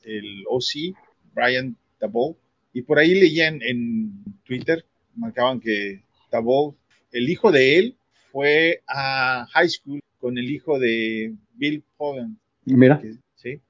el 0.05 0.45
OC, 0.49 0.97
Brian 1.35 1.77
Tabol. 1.99 2.35
Y 2.73 2.83
por 2.83 2.99
ahí 2.99 3.15
leía 3.15 3.49
en, 3.49 3.63
en 3.63 4.25
Twitter, 4.45 4.85
marcaban 5.15 5.61
que 5.61 6.03
Tabol, 6.31 6.75
el 7.13 7.29
hijo 7.31 7.53
de 7.53 7.79
él, 7.79 7.97
fue 8.33 8.83
a 8.87 9.47
high 9.53 9.69
school 9.69 10.01
con 10.19 10.37
el 10.37 10.51
hijo 10.51 10.79
de 10.79 11.35
Bill 11.55 11.83
Pollen. 11.97 12.37
Mira. 12.65 13.01
que- 13.01 13.15
¿sí? 13.37 13.61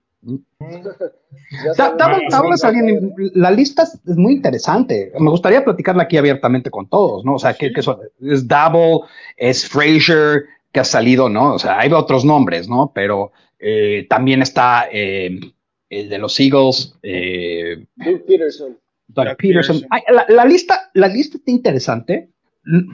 Alguien- 2.65 3.13
la 3.35 3.51
lista 3.51 3.83
es, 3.85 4.01
muy 4.17 4.33
interesante. 4.35 5.13
Me 5.19 5.31
gustaría 5.31 5.65
platicarla 5.65 6.05
aquí 6.05 6.17
abiertamente 6.17 6.71
con 6.71 6.89
todos, 6.89 7.25
¿no? 7.25 7.35
O 7.35 7.39
sea, 7.39 7.55
que, 7.55 7.73
que 7.73 7.83
son- 7.83 7.99
es 8.21 8.47
Double, 8.49 9.01
es 9.37 9.69
Frazier, 9.69 10.45
que 10.73 10.81
ha 10.81 10.85
salido, 10.85 11.29
¿no? 11.29 11.55
O 11.55 11.59
sea, 11.59 11.79
hay 11.79 11.93
otros 11.93 12.25
nombres, 12.25 12.69
¿no? 12.69 12.93
Pero 12.95 13.33
eh, 13.59 14.07
también 14.11 14.43
está 14.43 14.87
eh, 14.93 15.41
el 15.89 16.09
de 16.09 16.19
los 16.19 16.39
Eagles, 16.41 16.99
eh, 17.03 17.87
Doug 17.97 18.27
Peterson. 18.27 18.77
Doug 19.09 19.27
Doug 19.27 19.37
Peterson. 19.37 19.77
Peterson. 19.77 19.89
Ay, 19.91 20.03
la, 20.15 20.27
la 20.29 20.45
lista, 20.45 20.91
la 20.95 21.09
lista 21.09 21.39
está 21.39 21.51
interesante. 21.51 22.31
Mm, 22.65 22.93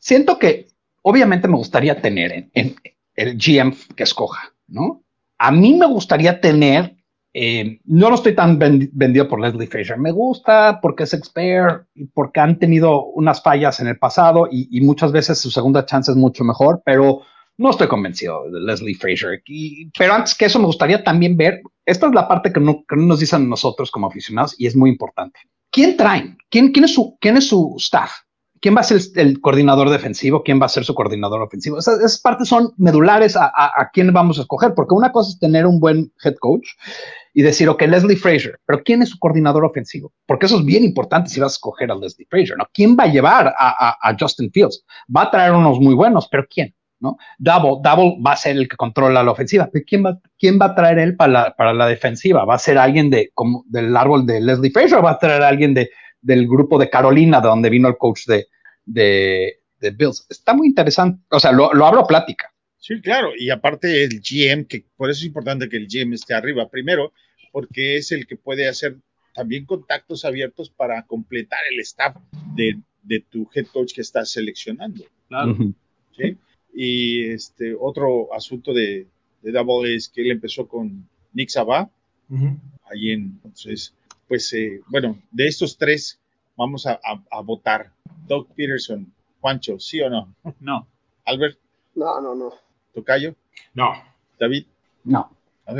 Siento 0.00 0.38
que 0.38 0.68
obviamente 1.02 1.48
me 1.48 1.56
gustaría 1.56 2.00
tener 2.00 2.32
en, 2.32 2.50
en 2.54 2.76
el 3.16 3.36
GM 3.36 3.74
que 3.96 4.04
escoja, 4.04 4.54
¿no? 4.68 5.02
A 5.38 5.50
mí 5.50 5.74
me 5.74 5.86
gustaría 5.86 6.40
tener, 6.40 6.96
eh, 7.32 7.78
no 7.84 8.08
lo 8.08 8.16
estoy 8.16 8.34
tan 8.34 8.58
ven- 8.58 8.90
vendido 8.92 9.28
por 9.28 9.40
Leslie 9.40 9.66
Frazier, 9.68 9.98
me 9.98 10.10
gusta 10.10 10.80
porque 10.82 11.04
es 11.04 11.14
expert 11.14 11.86
y 11.94 12.06
porque 12.06 12.40
han 12.40 12.58
tenido 12.58 13.04
unas 13.06 13.42
fallas 13.42 13.78
en 13.80 13.86
el 13.86 13.98
pasado 13.98 14.48
y, 14.50 14.80
muchas 14.80 15.12
veces 15.12 15.38
su 15.38 15.50
segunda 15.50 15.84
chance 15.86 16.10
es 16.10 16.16
mucho 16.16 16.42
mejor, 16.44 16.82
pero 16.84 17.22
no 17.56 17.70
estoy 17.70 17.88
convencido 17.88 18.50
de 18.50 18.60
Leslie 18.60 18.94
Frazier. 18.94 19.42
Y- 19.46 19.90
pero 19.96 20.14
antes 20.14 20.34
que 20.34 20.46
eso 20.46 20.58
me 20.58 20.66
gustaría 20.66 21.04
también 21.04 21.36
ver, 21.36 21.60
esta 21.86 22.06
es 22.08 22.14
la 22.14 22.26
parte 22.28 22.52
que 22.52 22.60
no 22.60 22.84
nos 22.96 23.20
dicen 23.20 23.48
nosotros 23.48 23.90
como 23.90 24.06
aficionados 24.08 24.54
y 24.58 24.66
es 24.66 24.74
muy 24.76 24.90
importante. 24.90 25.38
¿Quién 25.70 25.96
traen? 25.96 26.38
¿Quién, 26.50 26.72
quién, 26.72 26.84
es, 26.86 26.94
su, 26.94 27.16
quién 27.20 27.36
es 27.36 27.48
su 27.48 27.74
staff? 27.78 28.10
¿Quién 28.60 28.76
va 28.76 28.80
a 28.80 28.84
ser 28.84 29.00
el, 29.16 29.40
coordinador 29.40 29.90
defensivo? 29.90 30.42
¿Quién 30.42 30.60
va 30.60 30.66
a 30.66 30.70
ser 30.70 30.84
su 30.84 30.94
coordinador 30.94 31.42
ofensivo? 31.42 31.78
Esas, 31.78 32.20
partes 32.20 32.48
son 32.48 32.72
medulares 32.76 33.36
a, 33.36 33.46
a, 33.46 33.72
a, 33.76 33.90
quién 33.92 34.12
vamos 34.12 34.38
a 34.38 34.42
escoger, 34.42 34.74
porque 34.74 34.94
una 34.94 35.12
cosa 35.12 35.30
es 35.30 35.38
tener 35.38 35.66
un 35.66 35.80
buen 35.80 36.12
head 36.22 36.34
coach 36.40 36.68
y 37.38 37.42
decir, 37.42 37.68
ok, 37.68 37.82
Leslie 37.82 38.16
Frazier, 38.16 38.58
pero 38.66 38.82
¿quién 38.82 39.00
es 39.00 39.10
su 39.10 39.18
coordinador 39.20 39.64
ofensivo? 39.64 40.12
Porque 40.26 40.46
eso 40.46 40.58
es 40.58 40.64
bien 40.64 40.82
importante 40.82 41.30
si 41.30 41.38
vas 41.38 41.52
a 41.52 41.54
escoger 41.54 41.88
a 41.90 41.94
Leslie 41.94 42.26
Frazier, 42.28 42.58
¿no? 42.58 42.66
¿Quién 42.74 42.96
va 42.98 43.04
a 43.04 43.12
llevar 43.12 43.54
a, 43.56 44.16
Justin 44.18 44.50
Fields? 44.50 44.84
Va 45.14 45.22
a 45.22 45.30
traer 45.30 45.52
unos 45.52 45.78
muy 45.78 45.94
buenos, 45.94 46.26
pero 46.28 46.44
¿quién? 46.52 46.74
¿no? 47.00 47.16
Double, 47.38 48.16
va 48.26 48.32
a 48.32 48.36
ser 48.36 48.56
el 48.56 48.68
que 48.68 48.76
controla 48.76 49.22
la 49.22 49.30
ofensiva, 49.30 49.68
pero 49.72 49.84
¿quién 49.86 50.04
va, 50.04 50.18
va 50.60 50.66
a 50.66 50.74
traer 50.74 50.98
él 50.98 51.14
para 51.14 51.54
la, 51.72 51.86
defensiva? 51.86 52.44
¿Va 52.44 52.56
a 52.56 52.58
ser 52.58 52.76
alguien 52.76 53.08
de, 53.08 53.30
como, 53.34 53.62
del 53.68 53.96
árbol 53.96 54.26
de 54.26 54.40
Leslie 54.40 54.72
Frazier 54.72 54.98
o 54.98 55.02
va 55.02 55.12
a 55.12 55.18
traer 55.20 55.42
alguien 55.42 55.74
de, 55.74 55.90
del 56.20 56.46
grupo 56.46 56.78
de 56.78 56.90
Carolina, 56.90 57.40
de 57.40 57.48
donde 57.48 57.70
vino 57.70 57.88
el 57.88 57.96
coach 57.96 58.26
de, 58.26 58.46
de, 58.84 59.60
de 59.80 59.90
Bills? 59.90 60.26
Está 60.28 60.54
muy 60.54 60.66
interesante, 60.66 61.22
o 61.30 61.40
sea, 61.40 61.52
lo, 61.52 61.72
lo 61.72 61.86
abro 61.86 62.00
a 62.00 62.06
plática. 62.06 62.52
Sí, 62.78 63.00
claro, 63.00 63.30
y 63.36 63.50
aparte 63.50 64.04
el 64.04 64.20
GM, 64.20 64.66
que 64.66 64.84
por 64.96 65.10
eso 65.10 65.20
es 65.20 65.26
importante 65.26 65.68
que 65.68 65.76
el 65.76 65.88
GM 65.88 66.14
esté 66.14 66.34
arriba, 66.34 66.68
primero, 66.68 67.12
porque 67.52 67.96
es 67.96 68.12
el 68.12 68.26
que 68.26 68.36
puede 68.36 68.68
hacer 68.68 68.96
también 69.34 69.66
contactos 69.66 70.24
abiertos 70.24 70.70
para 70.70 71.02
completar 71.02 71.60
el 71.72 71.80
staff 71.80 72.16
de, 72.54 72.78
de 73.02 73.20
tu 73.20 73.48
head 73.54 73.66
coach 73.66 73.94
que 73.94 74.00
estás 74.00 74.30
seleccionando. 74.30 75.04
Claro. 75.28 75.52
Uh 75.52 75.56
-huh. 75.56 75.74
¿sí? 76.16 76.36
Y 76.72 77.24
este 77.24 77.74
otro 77.78 78.32
asunto 78.34 78.72
de, 78.72 79.06
de 79.42 79.52
Double 79.52 79.94
es 79.94 80.08
que 80.08 80.22
él 80.22 80.30
empezó 80.30 80.66
con 80.66 81.08
Nick 81.32 81.50
Sabah, 81.50 81.90
uh 82.30 82.36
-huh. 82.36 82.58
ahí 82.90 83.10
en, 83.10 83.40
entonces, 83.44 83.94
pues 84.28 84.52
eh, 84.52 84.82
bueno, 84.88 85.20
de 85.30 85.46
estos 85.48 85.76
tres 85.76 86.20
vamos 86.56 86.86
a, 86.86 87.00
a, 87.02 87.22
a, 87.30 87.40
votar. 87.40 87.92
Doug 88.26 88.48
Peterson, 88.54 89.12
Juancho, 89.40 89.78
¿sí 89.80 90.00
o 90.02 90.10
no? 90.10 90.34
No. 90.60 90.86
Albert. 91.24 91.58
No, 91.94 92.20
no, 92.20 92.34
no. 92.34 92.52
Tocayo. 92.94 93.34
No. 93.74 93.92
David. 94.38 94.66
No. 95.04 95.30
Ok. 95.66 95.78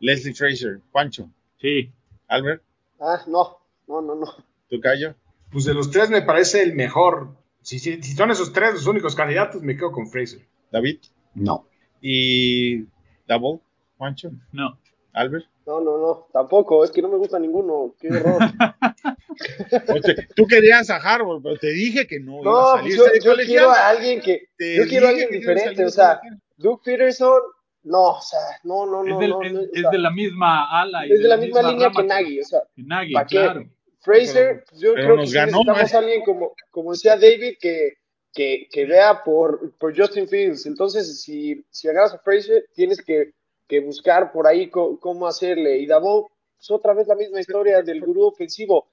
Leslie 0.00 0.34
Fraser, 0.34 0.80
Juancho. 0.90 1.28
Sí. 1.60 1.90
Albert. 2.28 2.62
Ah, 3.00 3.22
no, 3.26 3.58
no, 3.86 4.00
no, 4.00 4.14
no. 4.14 4.26
Tocayo. 4.70 5.14
Pues 5.50 5.64
de 5.64 5.74
los 5.74 5.90
tres 5.90 6.08
me 6.08 6.22
parece 6.22 6.62
el 6.62 6.74
mejor. 6.74 7.36
Si, 7.60 7.78
si, 7.78 8.02
si, 8.02 8.14
son 8.14 8.30
esos 8.30 8.52
tres 8.52 8.74
los 8.74 8.86
únicos 8.86 9.14
candidatos, 9.14 9.62
me 9.62 9.76
quedo 9.76 9.92
con 9.92 10.08
Fraser. 10.08 10.40
David. 10.70 11.00
No. 11.34 11.66
Y 12.00 12.86
Double, 13.28 13.60
Juancho. 13.98 14.32
No. 14.50 14.78
Albert. 15.12 15.46
No, 15.66 15.80
no, 15.80 15.98
no, 15.98 16.28
tampoco, 16.32 16.84
es 16.84 16.90
que 16.90 17.02
no 17.02 17.08
me 17.08 17.18
gusta 17.18 17.38
ninguno, 17.38 17.94
qué 18.00 18.08
horror. 18.08 18.40
Tú 20.36 20.46
querías 20.46 20.90
a 20.90 20.96
Harvard, 20.96 21.40
pero 21.42 21.56
te 21.58 21.70
dije 21.70 22.06
que 22.06 22.18
no. 22.18 22.42
No, 22.42 22.80
pues 22.80 22.96
yo, 22.96 23.04
yo 23.22 23.34
quiero 23.44 23.70
a 23.70 23.88
alguien 23.88 24.20
que, 24.20 24.48
te 24.56 24.76
yo 24.76 24.86
quiero 24.88 25.06
a 25.06 25.10
alguien 25.10 25.30
diferente, 25.30 25.84
o 25.84 25.90
sea, 25.90 26.20
Doug 26.56 26.82
Peterson, 26.82 27.40
no, 27.84 28.10
o 28.12 28.20
sea, 28.20 28.40
no, 28.64 28.86
no, 28.86 29.04
no. 29.04 29.14
Es, 29.14 29.20
del, 29.20 29.30
no, 29.30 29.42
es, 29.42 29.52
no, 29.52 29.60
es 29.60 29.90
de 29.90 29.98
la 29.98 30.10
misma 30.10 30.80
ala. 30.80 31.06
Y 31.06 31.12
es 31.12 31.22
de 31.22 31.28
la, 31.28 31.36
la 31.36 31.42
misma, 31.42 31.58
misma 31.60 31.72
línea 31.72 31.90
que 31.90 32.02
Nagy, 32.04 32.40
o 32.40 32.44
sea. 32.44 32.60
Que 32.74 32.82
Nagy, 32.82 33.12
¿para 33.12 33.26
claro. 33.26 33.60
Qué? 33.60 33.70
Fraser, 34.00 34.64
pero, 34.68 34.80
yo 34.80 34.94
pero 34.94 35.14
creo 35.14 35.24
que 35.24 35.30
ganó, 35.30 35.58
necesitamos 35.58 35.94
a 35.94 35.98
alguien 35.98 36.22
como, 36.24 36.54
como 36.70 36.92
decía 36.92 37.16
David, 37.16 37.54
que, 37.60 37.94
que, 38.32 38.66
que 38.70 38.84
vea 38.84 39.22
por, 39.22 39.76
por 39.78 39.96
Justin 39.96 40.28
Fields. 40.28 40.66
Entonces, 40.66 41.22
si, 41.22 41.64
si 41.70 41.88
agarras 41.88 42.14
a 42.14 42.18
Fraser, 42.18 42.64
tienes 42.74 43.00
que, 43.00 43.32
que 43.68 43.80
buscar 43.80 44.32
por 44.32 44.46
ahí 44.46 44.70
cómo 44.70 45.26
hacerle. 45.26 45.78
Y 45.78 45.86
Davo, 45.86 46.30
pues 46.56 46.70
otra 46.70 46.94
vez 46.94 47.06
la 47.08 47.16
misma 47.16 47.40
historia 47.40 47.82
del 47.82 48.00
gurú 48.00 48.24
ofensivo. 48.24 48.88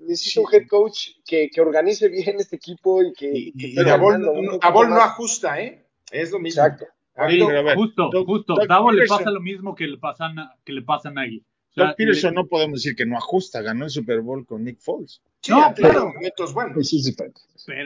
Necesito 0.00 0.40
sí. 0.40 0.46
un 0.46 0.54
head 0.54 0.68
coach 0.68 1.08
que, 1.26 1.48
que, 1.50 1.60
organice 1.60 2.08
bien 2.08 2.36
este 2.38 2.56
equipo 2.56 3.02
y 3.02 3.12
que. 3.12 3.30
Y, 3.32 3.52
que 3.52 3.68
y 3.68 3.74
Davol, 3.74 4.20
no, 4.20 4.58
Davol 4.58 4.90
no 4.90 4.96
ajusta, 4.96 5.60
¿eh? 5.60 5.86
Es 6.10 6.30
lo 6.30 6.38
mismo. 6.38 6.62
Exacto. 6.62 6.86
Sí, 7.28 7.40
justo, 7.76 8.10
justo. 8.24 8.54
Doug 8.54 8.68
Davo 8.68 8.90
le 8.90 9.06
pasa 9.06 9.30
lo 9.30 9.40
mismo 9.40 9.74
que 9.74 9.86
le 9.86 9.98
pasa 9.98 10.26
a, 10.26 10.56
que 10.64 10.72
le 10.72 10.82
pasa 10.82 11.08
a 11.08 11.12
Nagy. 11.12 11.44
O 11.70 11.74
sea, 11.74 11.94
Peterson 11.94 12.30
le... 12.30 12.36
no 12.36 12.46
podemos 12.46 12.82
decir 12.82 12.96
que 12.96 13.06
no 13.06 13.16
ajusta, 13.16 13.60
ganó 13.62 13.84
el 13.84 13.90
Super 13.90 14.20
Bowl 14.20 14.44
con 14.46 14.64
Nick 14.64 14.80
Foles. 14.80 15.20
Sí, 15.40 15.52
no, 15.52 15.72
claro, 15.74 16.12
momentos 16.12 16.54
buenos. 16.54 16.88
Sí, 16.88 17.00
sí, 17.00 17.14
pero, 17.16 17.32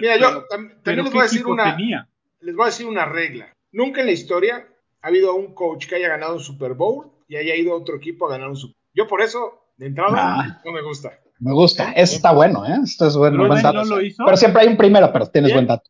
Mira, 0.01 0.19
yo 0.19 0.45
tam 0.49 0.71
también 0.83 1.05
les 1.05 1.13
voy 1.13 1.21
a 1.21 1.25
decir 1.25 1.47
una 1.47 1.77
tenía? 1.77 2.09
les 2.41 2.55
voy 2.55 2.65
a 2.65 2.67
decir 2.67 2.87
una 2.87 3.05
regla. 3.05 3.53
Nunca 3.73 4.01
en 4.01 4.07
la 4.07 4.13
historia 4.13 4.69
ha 5.09 5.11
habido 5.11 5.35
un 5.35 5.55
coach 5.55 5.87
que 5.87 5.95
haya 5.97 6.09
ganado 6.09 6.35
un 6.35 6.41
Super 6.41 6.75
Bowl 6.75 7.11
y 7.29 7.37
haya 7.37 7.55
ido 7.57 7.73
a 7.73 7.77
otro 7.77 7.97
equipo 7.97 8.27
a 8.27 8.31
ganar 8.33 8.51
un 8.51 8.57
Super 8.57 8.75
Bowl. 8.77 8.85
Yo 8.95 9.07
por 9.09 9.23
eso, 9.23 9.39
de 9.79 9.87
entrada, 9.87 10.13
ah. 10.19 10.63
no 10.65 10.73
me 10.73 10.83
gusta. 10.83 11.19
Me 11.41 11.53
gusta, 11.53 11.93
eso 11.93 12.17
está 12.17 12.33
bueno, 12.33 12.67
¿eh? 12.67 12.77
Esto 12.85 13.07
es 13.07 13.17
bueno, 13.17 13.47
buen 13.47 13.63
dato. 13.63 13.85
No 13.85 13.85
lo 13.97 14.03
hizo? 14.03 14.23
Pero 14.25 14.37
siempre 14.37 14.63
hay 14.63 14.69
un 14.69 14.77
primero, 14.77 15.11
pero 15.13 15.27
tienes 15.31 15.49
Bien. 15.53 15.57
buen 15.59 15.67
dato. 15.69 15.89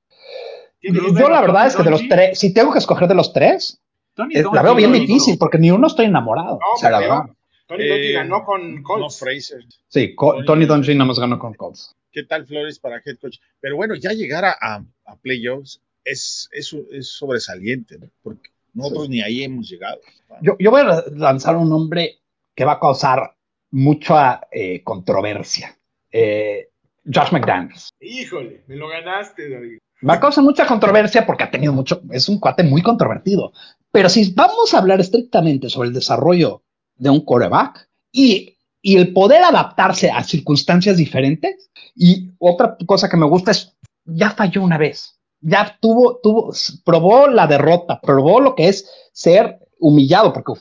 Yo 0.83 1.29
la 1.29 1.41
verdad 1.41 1.67
es 1.67 1.75
que 1.75 1.83
de 1.83 1.91
los 1.91 2.07
tres, 2.09 2.39
si 2.39 2.55
tengo 2.55 2.73
que 2.73 2.79
escoger 2.79 3.09
de 3.09 3.15
los 3.15 3.33
tres, 3.33 3.81
Tony 4.15 4.35
Es- 4.37 4.47
la 4.53 4.63
veo 4.63 4.75
bien 4.75 4.91
lo 4.91 4.97
hizo. 4.97 5.07
difícil 5.07 5.39
porque 5.39 5.59
ni 5.59 5.71
uno 5.71 5.87
estoy 5.89 6.07
enamorado. 6.07 6.59
No, 6.61 6.73
o 6.75 6.77
sea, 6.79 6.91
la 6.91 7.01
verdad. 7.01 7.23
Tony 7.67 7.85
Eh, 7.85 7.89
Dungy 7.89 8.13
ganó 8.13 8.45
con 8.45 8.77
No, 8.77 8.83
Colts. 8.83 9.19
Fraser. 9.19 9.65
Sí, 9.89 10.15
Co- 10.15 10.45
Tony. 10.45 10.65
Dungy 10.67 10.95
nada 10.95 11.07
más 11.07 11.19
ganó 11.19 11.39
con 11.39 11.55
Colts. 11.55 11.95
¿Qué 12.11 12.23
tal 12.25 12.47
Flores 12.47 12.79
para 12.79 13.01
head 13.05 13.19
coach? 13.21 13.37
Pero 13.61 13.77
bueno, 13.77 13.95
ya 13.95 14.13
llegar 14.13 14.45
a, 14.45 14.57
a, 14.61 14.83
a 15.05 15.17
playoffs 15.17 15.81
es, 16.05 16.49
es, 16.53 16.75
es 16.91 17.09
sobresaliente, 17.13 17.99
¿no? 17.99 18.09
porque 18.23 18.51
nosotros 18.79 19.09
ni 19.09 19.21
ahí 19.21 19.43
hemos 19.43 19.69
llegado. 19.69 19.99
Yo, 20.41 20.57
yo 20.59 20.71
voy 20.71 20.83
a 20.83 21.05
lanzar 21.11 21.57
un 21.57 21.69
nombre 21.69 22.21
que 22.55 22.65
va 22.65 22.73
a 22.73 22.81
causar 22.81 23.35
mucha 23.71 24.41
eh, 24.51 24.83
controversia. 24.83 25.77
Eh, 26.11 26.69
Josh 27.05 27.33
McDaniels. 27.33 27.91
Híjole, 28.01 28.63
me 28.67 28.77
lo 28.77 28.89
ganaste, 28.89 29.49
David. 29.49 29.79
Va 30.09 30.15
a 30.15 30.21
causar 30.21 30.45
mucha 30.45 30.67
controversia 30.67 31.27
porque 31.27 31.45
ha 31.45 31.51
tenido 31.51 31.73
mucho, 31.73 32.03
es 32.13 32.29
un 32.29 32.39
cuate 32.39 32.63
muy 32.63 32.83
controvertido. 32.83 33.53
Pero 33.91 34.09
si 34.09 34.33
vamos 34.33 34.73
a 34.73 34.79
hablar 34.79 35.01
estrictamente 35.01 35.69
sobre 35.69 35.89
el 35.89 35.95
desarrollo 35.95 36.63
de 36.97 37.11
un 37.11 37.21
quarterback 37.21 37.89
y, 38.13 38.57
y 38.81 38.97
el 38.97 39.13
poder 39.13 39.43
adaptarse 39.43 40.11
a 40.11 40.23
circunstancias 40.23 40.97
diferentes, 40.97 41.71
y 41.97 42.31
otra 42.39 42.77
cosa 42.87 43.09
que 43.09 43.17
me 43.17 43.27
gusta 43.27 43.51
es, 43.51 43.77
ya 44.05 44.31
falló 44.31 44.63
una 44.63 44.79
vez, 44.79 45.18
ya 45.41 45.77
tuvo, 45.81 46.19
tuvo, 46.23 46.53
probó 46.85 47.27
la 47.29 47.47
derrota, 47.47 48.01
probó 48.01 48.41
lo 48.41 48.55
que 48.55 48.69
es 48.69 48.91
ser 49.13 49.59
humillado, 49.79 50.33
porque 50.33 50.53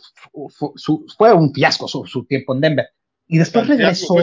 su- 0.75 1.05
fue 1.17 1.33
un 1.33 1.53
fiasco 1.53 1.87
su, 1.87 2.05
su 2.05 2.25
tiempo 2.25 2.53
en 2.53 2.61
Denver. 2.61 2.87
Y 3.27 3.37
después 3.37 3.67
regresó, 3.67 4.15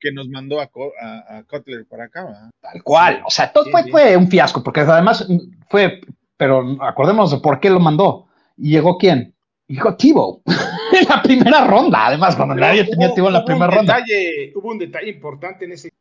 que 0.00 0.12
nos 0.12 0.28
mandó 0.28 0.60
a, 0.60 0.64
a, 1.00 1.38
a 1.38 1.42
Cutler 1.44 1.86
para 1.86 2.04
acá. 2.04 2.24
¿verdad? 2.24 2.50
Tal 2.60 2.82
cual. 2.82 3.22
O 3.26 3.30
sea, 3.30 3.52
todo 3.52 3.64
Sí, 3.64 3.70
fue, 3.70 3.82
sí. 3.84 3.90
fue 3.90 4.16
un 4.16 4.28
fiasco, 4.28 4.62
porque 4.62 4.80
además 4.80 5.26
fue, 5.70 6.00
pero 6.36 6.76
acordémonos 6.82 7.30
de 7.30 7.38
por 7.38 7.60
qué 7.60 7.70
lo 7.70 7.78
mandó. 7.80 8.26
Y 8.56 8.70
llegó 8.72 8.98
quién? 8.98 9.34
Llegó 9.68 9.96
Tivo 9.96 10.42
en 10.46 11.08
la 11.08 11.22
primera 11.22 11.64
ronda, 11.66 12.08
además, 12.08 12.34
cuando 12.36 12.54
Pero 12.56 12.66
nadie 12.66 12.84
tenía 12.84 13.14
Tivo 13.14 13.28
en 13.28 13.32
la 13.34 13.44
primera 13.44 13.68
ronda. 13.68 13.94
Detalle, 13.94 14.52
hubo 14.56 14.68
un 14.70 14.78
detalle 14.78 15.08
importante 15.10 15.64
en 15.64 15.72
ese. 15.72 15.92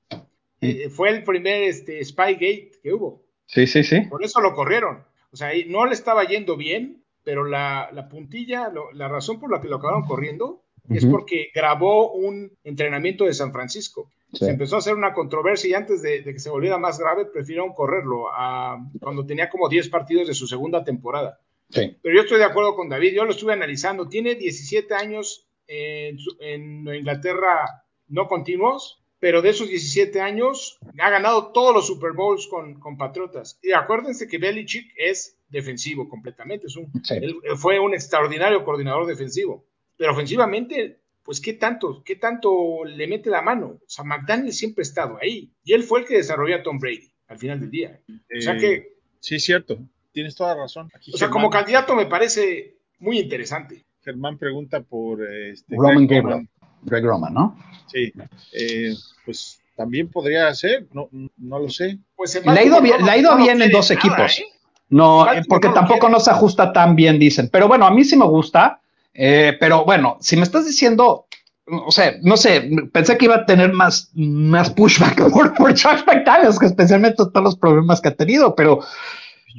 eh, 0.62 0.89
fue 0.89 1.10
el 1.12 1.24
primer 1.24 1.62
este, 1.64 2.04
Spygate 2.04 2.72
que 2.82 2.93
hubo. 2.93 3.24
Sí, 3.46 3.68
sí, 3.68 3.84
sí. 3.84 4.02
Por 4.02 4.24
eso 4.24 4.39
lo 4.42 4.54
corrieron. 4.54 5.04
O 5.32 5.36
sea, 5.38 5.52
no 5.68 5.86
le 5.86 5.94
estaba 5.94 6.24
yendo 6.26 6.58
bien, 6.58 7.04
pero 7.24 7.46
la, 7.46 7.89
la 7.94 8.08
puntilla, 8.10 8.70
lo- 8.70 8.92
la 8.94 9.08
razón 9.08 9.39
por 9.39 9.52
la 9.52 9.62
que 9.62 9.68
lo 9.68 9.78
acabaron 9.78 10.04
corriendo 10.06 10.64
es 10.89 11.06
porque 11.06 11.50
grabó 11.54 12.12
un 12.12 12.52
entrenamiento 12.64 13.26
de 13.26 13.34
San 13.34 13.52
Francisco. 13.54 14.10
Sí. 14.34 14.46
Se 14.46 14.52
empezó 14.52 14.76
a 14.76 14.80
hacer 14.80 14.96
una 14.96 15.14
controversia 15.14 15.70
y 15.70 15.74
antes 15.74 16.02
de, 16.02 16.22
de 16.22 16.34
que 16.34 16.39
se 16.39 16.50
volviera 16.50 16.78
más 16.78 17.00
grave, 17.00 17.26
prefirieron 17.26 17.74
correrlo 17.74 18.28
a, 18.34 18.78
cuando 19.00 19.26
tenía 19.26 19.50
como 19.50 19.70
10 19.70 19.88
partidos 19.89 20.28
de 20.28 20.34
su 20.34 20.48
segunda 20.48 20.84
temporada. 20.84 21.39
Sí. 21.70 21.98
Pero 22.02 22.16
yo 22.16 22.22
estoy 22.24 22.39
de 22.39 22.46
acuerdo 22.46 22.76
con 22.76 22.89
David, 22.89 23.14
yo 23.14 23.24
lo 23.26 23.32
estuve 23.32 23.54
analizando. 23.54 24.10
Tiene 24.10 24.36
17 24.36 24.94
años 24.94 25.48
en, 25.68 26.18
en 26.39 26.88
Inglaterra 26.96 27.86
no 28.08 28.28
continuos, 28.28 29.01
pero 29.22 29.41
de 29.41 29.49
esos 29.51 29.69
17 29.69 30.19
años 30.19 30.78
ha 30.99 31.09
ganado 31.09 31.51
todos 31.53 31.74
los 31.74 31.88
Super 31.88 32.11
Bowls 32.11 32.47
con, 32.47 32.78
con 32.82 32.97
Patriotas. 32.97 33.57
Y 33.63 33.72
acuérdense 33.72 34.28
que 34.28 34.38
Belichick 34.39 34.91
es 34.97 35.38
defensivo 35.47 36.09
completamente. 36.09 36.67
Es 36.67 36.76
un, 36.76 36.91
Sí. 37.03 37.13
él 37.15 37.36
fue 37.55 37.80
un 37.80 37.93
extraordinario 37.93 38.65
coordinador 38.65 39.05
defensivo. 39.05 39.63
Pero 39.95 40.11
ofensivamente, 40.13 40.97
pues 41.24 41.39
qué 41.39 41.53
tanto, 41.53 42.01
qué 42.03 42.15
tanto 42.15 42.84
le 42.84 43.07
mete 43.07 43.30
la 43.30 43.41
mano. 43.41 43.67
O 43.86 43.89
sea, 43.89 44.03
McDaniel 44.03 44.51
siempre 44.53 44.82
ha 44.82 44.89
estado 44.89 45.17
ahí. 45.22 45.51
Y 45.63 45.74
él 45.74 45.84
fue 45.84 45.99
el 46.01 46.05
que 46.05 46.15
desarrolló 46.17 46.55
a 46.55 46.63
Tom 46.63 46.80
Brady 46.80 47.11
al 47.28 47.38
final 47.38 47.59
del 47.59 47.69
día. 47.72 48.01
O 48.38 48.41
sea 48.41 48.55
Eh, 48.55 48.59
que 48.59 48.93
Sí, 49.19 49.39
cierto. 49.39 49.78
Tienes 50.13 50.36
toda 50.36 50.55
razón. 50.55 50.89
Aquí 50.95 51.11
o 51.13 51.17
sea, 51.17 51.28
Germán- 51.28 51.32
como 51.43 51.49
candidato 51.51 51.95
me 51.95 52.07
parece 52.07 52.78
muy 52.99 53.19
interesante. 53.19 53.86
Germán 54.03 54.39
pregunta 54.39 54.82
por 54.82 55.24
este, 55.32 55.76
Roman 55.76 56.07
Gabriel. 56.07 56.49
Greg 56.84 57.03
Roman, 57.05 57.34
¿no? 57.34 57.57
Sí, 57.88 58.11
eh, 58.53 58.93
pues 59.25 59.59
también 59.75 60.09
podría 60.09 60.53
ser, 60.53 60.88
no, 60.93 61.09
no 61.38 61.59
lo 61.59 61.69
sé. 61.69 61.99
Pues 62.15 62.36
en 62.36 62.45
Le 62.53 62.59
ha 62.59 62.63
ido 62.63 62.82
bien, 62.82 62.97
no- 62.99 63.05
le 63.05 63.11
ha 63.11 63.17
ido 63.17 63.32
no 63.36 63.43
bien 63.43 63.61
en 63.61 63.71
dos 63.71 63.89
nada, 63.89 63.99
equipos. 63.99 64.39
¿eh? 64.39 64.45
No, 64.89 65.32
eh, 65.32 65.41
porque 65.47 65.69
tampoco 65.69 65.99
quiere. 66.01 66.13
no 66.13 66.19
se 66.19 66.32
ajusta 66.32 66.73
tan 66.73 66.95
bien, 66.95 67.17
dicen. 67.19 67.49
Pero 67.51 67.67
bueno, 67.67 67.86
a 67.86 67.91
mí 67.91 68.03
sí 68.03 68.15
me 68.15 68.25
gusta. 68.25 68.82
eh, 69.13 69.57
pero 69.59 69.84
bueno, 69.84 70.17
si 70.21 70.38
me 70.38 70.43
estás 70.43 70.65
diciendo, 70.65 71.25
o 71.65 71.91
sea, 71.91 72.15
no 72.21 72.38
sé, 72.38 72.69
pensé 72.93 73.17
que 73.17 73.25
iba 73.25 73.36
a 73.36 73.45
tener 73.45 73.73
más, 73.73 74.09
más 74.13 74.69
pushback 74.71 75.15
por, 75.34 75.53
por 75.53 75.71
Josh 75.71 76.03
McDaniels, 76.07 76.57
que 76.59 76.65
especialmente 76.67 77.17
todos 77.17 77.43
los 77.43 77.55
problemas 77.57 77.99
que 77.99 78.07
ha 78.09 78.15
tenido, 78.15 78.55
pero, 78.55 78.79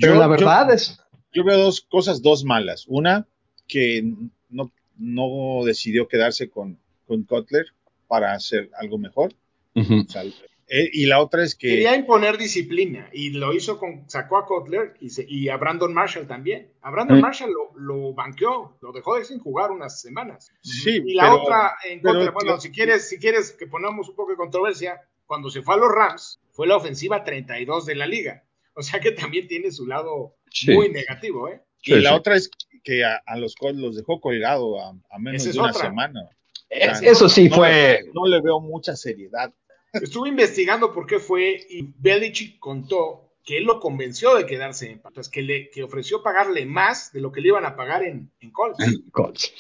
pero 0.00 0.14
Yo- 0.14 0.20
la 0.20 0.26
verdad 0.26 0.68
yo- 0.68 0.74
es. 0.74 0.98
Yo 1.34 1.44
veo 1.44 1.58
dos 1.58 1.80
cosas, 1.82 2.20
dos 2.22 2.44
malas. 2.44 2.84
Una, 2.88 3.26
que 3.66 4.02
no, 4.50 4.70
no 4.98 5.64
decidió 5.64 6.06
quedarse 6.08 6.50
con, 6.50 6.78
con 7.12 7.24
Cutler 7.24 7.66
para 8.08 8.32
hacer 8.32 8.70
algo 8.78 8.98
mejor. 8.98 9.34
O 9.74 9.82
sea, 10.08 10.22
eh, 10.24 10.88
y 10.92 11.06
la 11.06 11.20
otra 11.20 11.42
es 11.44 11.54
que 11.54 11.68
Quería 11.68 11.94
imponer 11.96 12.38
disciplina 12.38 13.08
y 13.12 13.30
lo 13.30 13.52
hizo 13.52 13.78
con, 13.78 14.08
sacó 14.08 14.38
a 14.38 14.46
Kotler 14.46 14.94
y, 15.00 15.10
se- 15.10 15.26
y 15.28 15.48
a 15.50 15.56
Brandon 15.58 15.92
Marshall 15.92 16.26
también. 16.26 16.68
A 16.80 16.90
Brandon. 16.90 17.20
Marshall 17.20 17.50
lo, 17.52 17.78
lo 17.78 18.14
banqueó, 18.14 18.76
lo 18.80 18.92
dejó 18.92 19.16
de 19.16 19.24
sin 19.24 19.38
jugar 19.38 19.70
unas 19.70 20.00
semanas. 20.00 20.50
sí, 20.62 21.02
Y 21.04 21.14
la 21.14 21.24
pero- 21.24 21.42
otra 21.42 21.72
en 21.84 22.00
pero- 22.00 22.14
contra, 22.14 22.30
bueno, 22.32 22.60
si 22.60 22.70
quieres, 22.70 23.08
si 23.08 23.18
quieres 23.18 23.52
que 23.52 23.66
ponamos 23.66 24.08
un 24.08 24.16
poco 24.16 24.30
de 24.30 24.36
controversia, 24.36 25.00
cuando 25.26 25.50
se 25.50 25.62
fue 25.62 25.74
a 25.74 25.78
los 25.78 25.90
Rams, 25.90 26.40
fue 26.52 26.66
la 26.66 26.76
ofensiva 26.76 27.24
32 27.24 27.84
de 27.86 27.94
la 27.94 28.06
liga. 28.06 28.44
O 28.74 28.82
sea 28.82 29.00
que 29.00 29.12
también 29.12 29.48
tiene 29.48 29.70
su 29.70 29.86
lado 29.86 30.36
Sí. 30.50 30.72
muy 30.72 30.88
negativo, 30.90 31.48
¿eh? 31.48 31.60
y 31.84 31.94
la 32.00 32.10
sí. 32.10 32.14
otra 32.16 32.36
es 32.36 32.50
que 32.84 33.04
a, 33.04 33.22
a 33.26 33.36
los 33.38 33.54
Colts 33.56 33.78
los 33.80 33.96
dejó 33.96 34.20
colgado 34.20 34.80
a, 34.80 34.94
a 35.10 35.18
menos 35.18 35.44
es 35.46 35.54
de 35.54 35.60
una 35.60 35.70
otra. 35.70 35.88
semana. 35.88 36.28
Es- 36.72 37.02
eso 37.02 37.28
sí 37.28 37.48
No 37.48 37.56
fue. 37.56 37.70
le- 37.70 38.10
no 38.14 38.26
le 38.26 38.40
veo 38.40 38.60
mucha 38.60 38.96
seriedad. 38.96 39.52
Estuve 39.92 40.30
investigando 40.30 40.92
por 40.92 41.06
qué 41.06 41.18
fue 41.18 41.60
y 41.68 41.82
Belichick 41.98 42.58
contó 42.58 43.28
que 43.44 43.58
él 43.58 43.64
lo 43.64 43.78
convenció 43.80 44.34
de 44.36 44.46
quedarse 44.46 44.90
en 44.90 45.00
Patriotas, 45.00 45.28
que 45.28 45.42
le 45.42 45.68
que 45.70 45.82
ofreció 45.82 46.22
pagarle 46.22 46.64
más 46.64 47.12
de 47.12 47.20
lo 47.20 47.30
que 47.32 47.40
le 47.40 47.48
iban 47.48 47.66
a 47.66 47.76
pagar 47.76 48.02
en, 48.04 48.30
en 48.40 48.50
Colts. 48.52 48.78
Colts. 49.12 49.52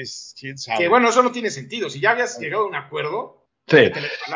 Es, 0.00 0.34
quién 0.38 0.56
sabe. 0.58 0.78
Que 0.78 0.88
bueno, 0.88 1.08
eso 1.08 1.22
no 1.22 1.32
tiene 1.32 1.50
sentido. 1.50 1.90
Si 1.90 1.98
ya 2.00 2.10
habías 2.12 2.38
llegado 2.38 2.64
a 2.64 2.68
un 2.68 2.74
acuerdo, 2.76 3.40
Sí. 3.66 3.78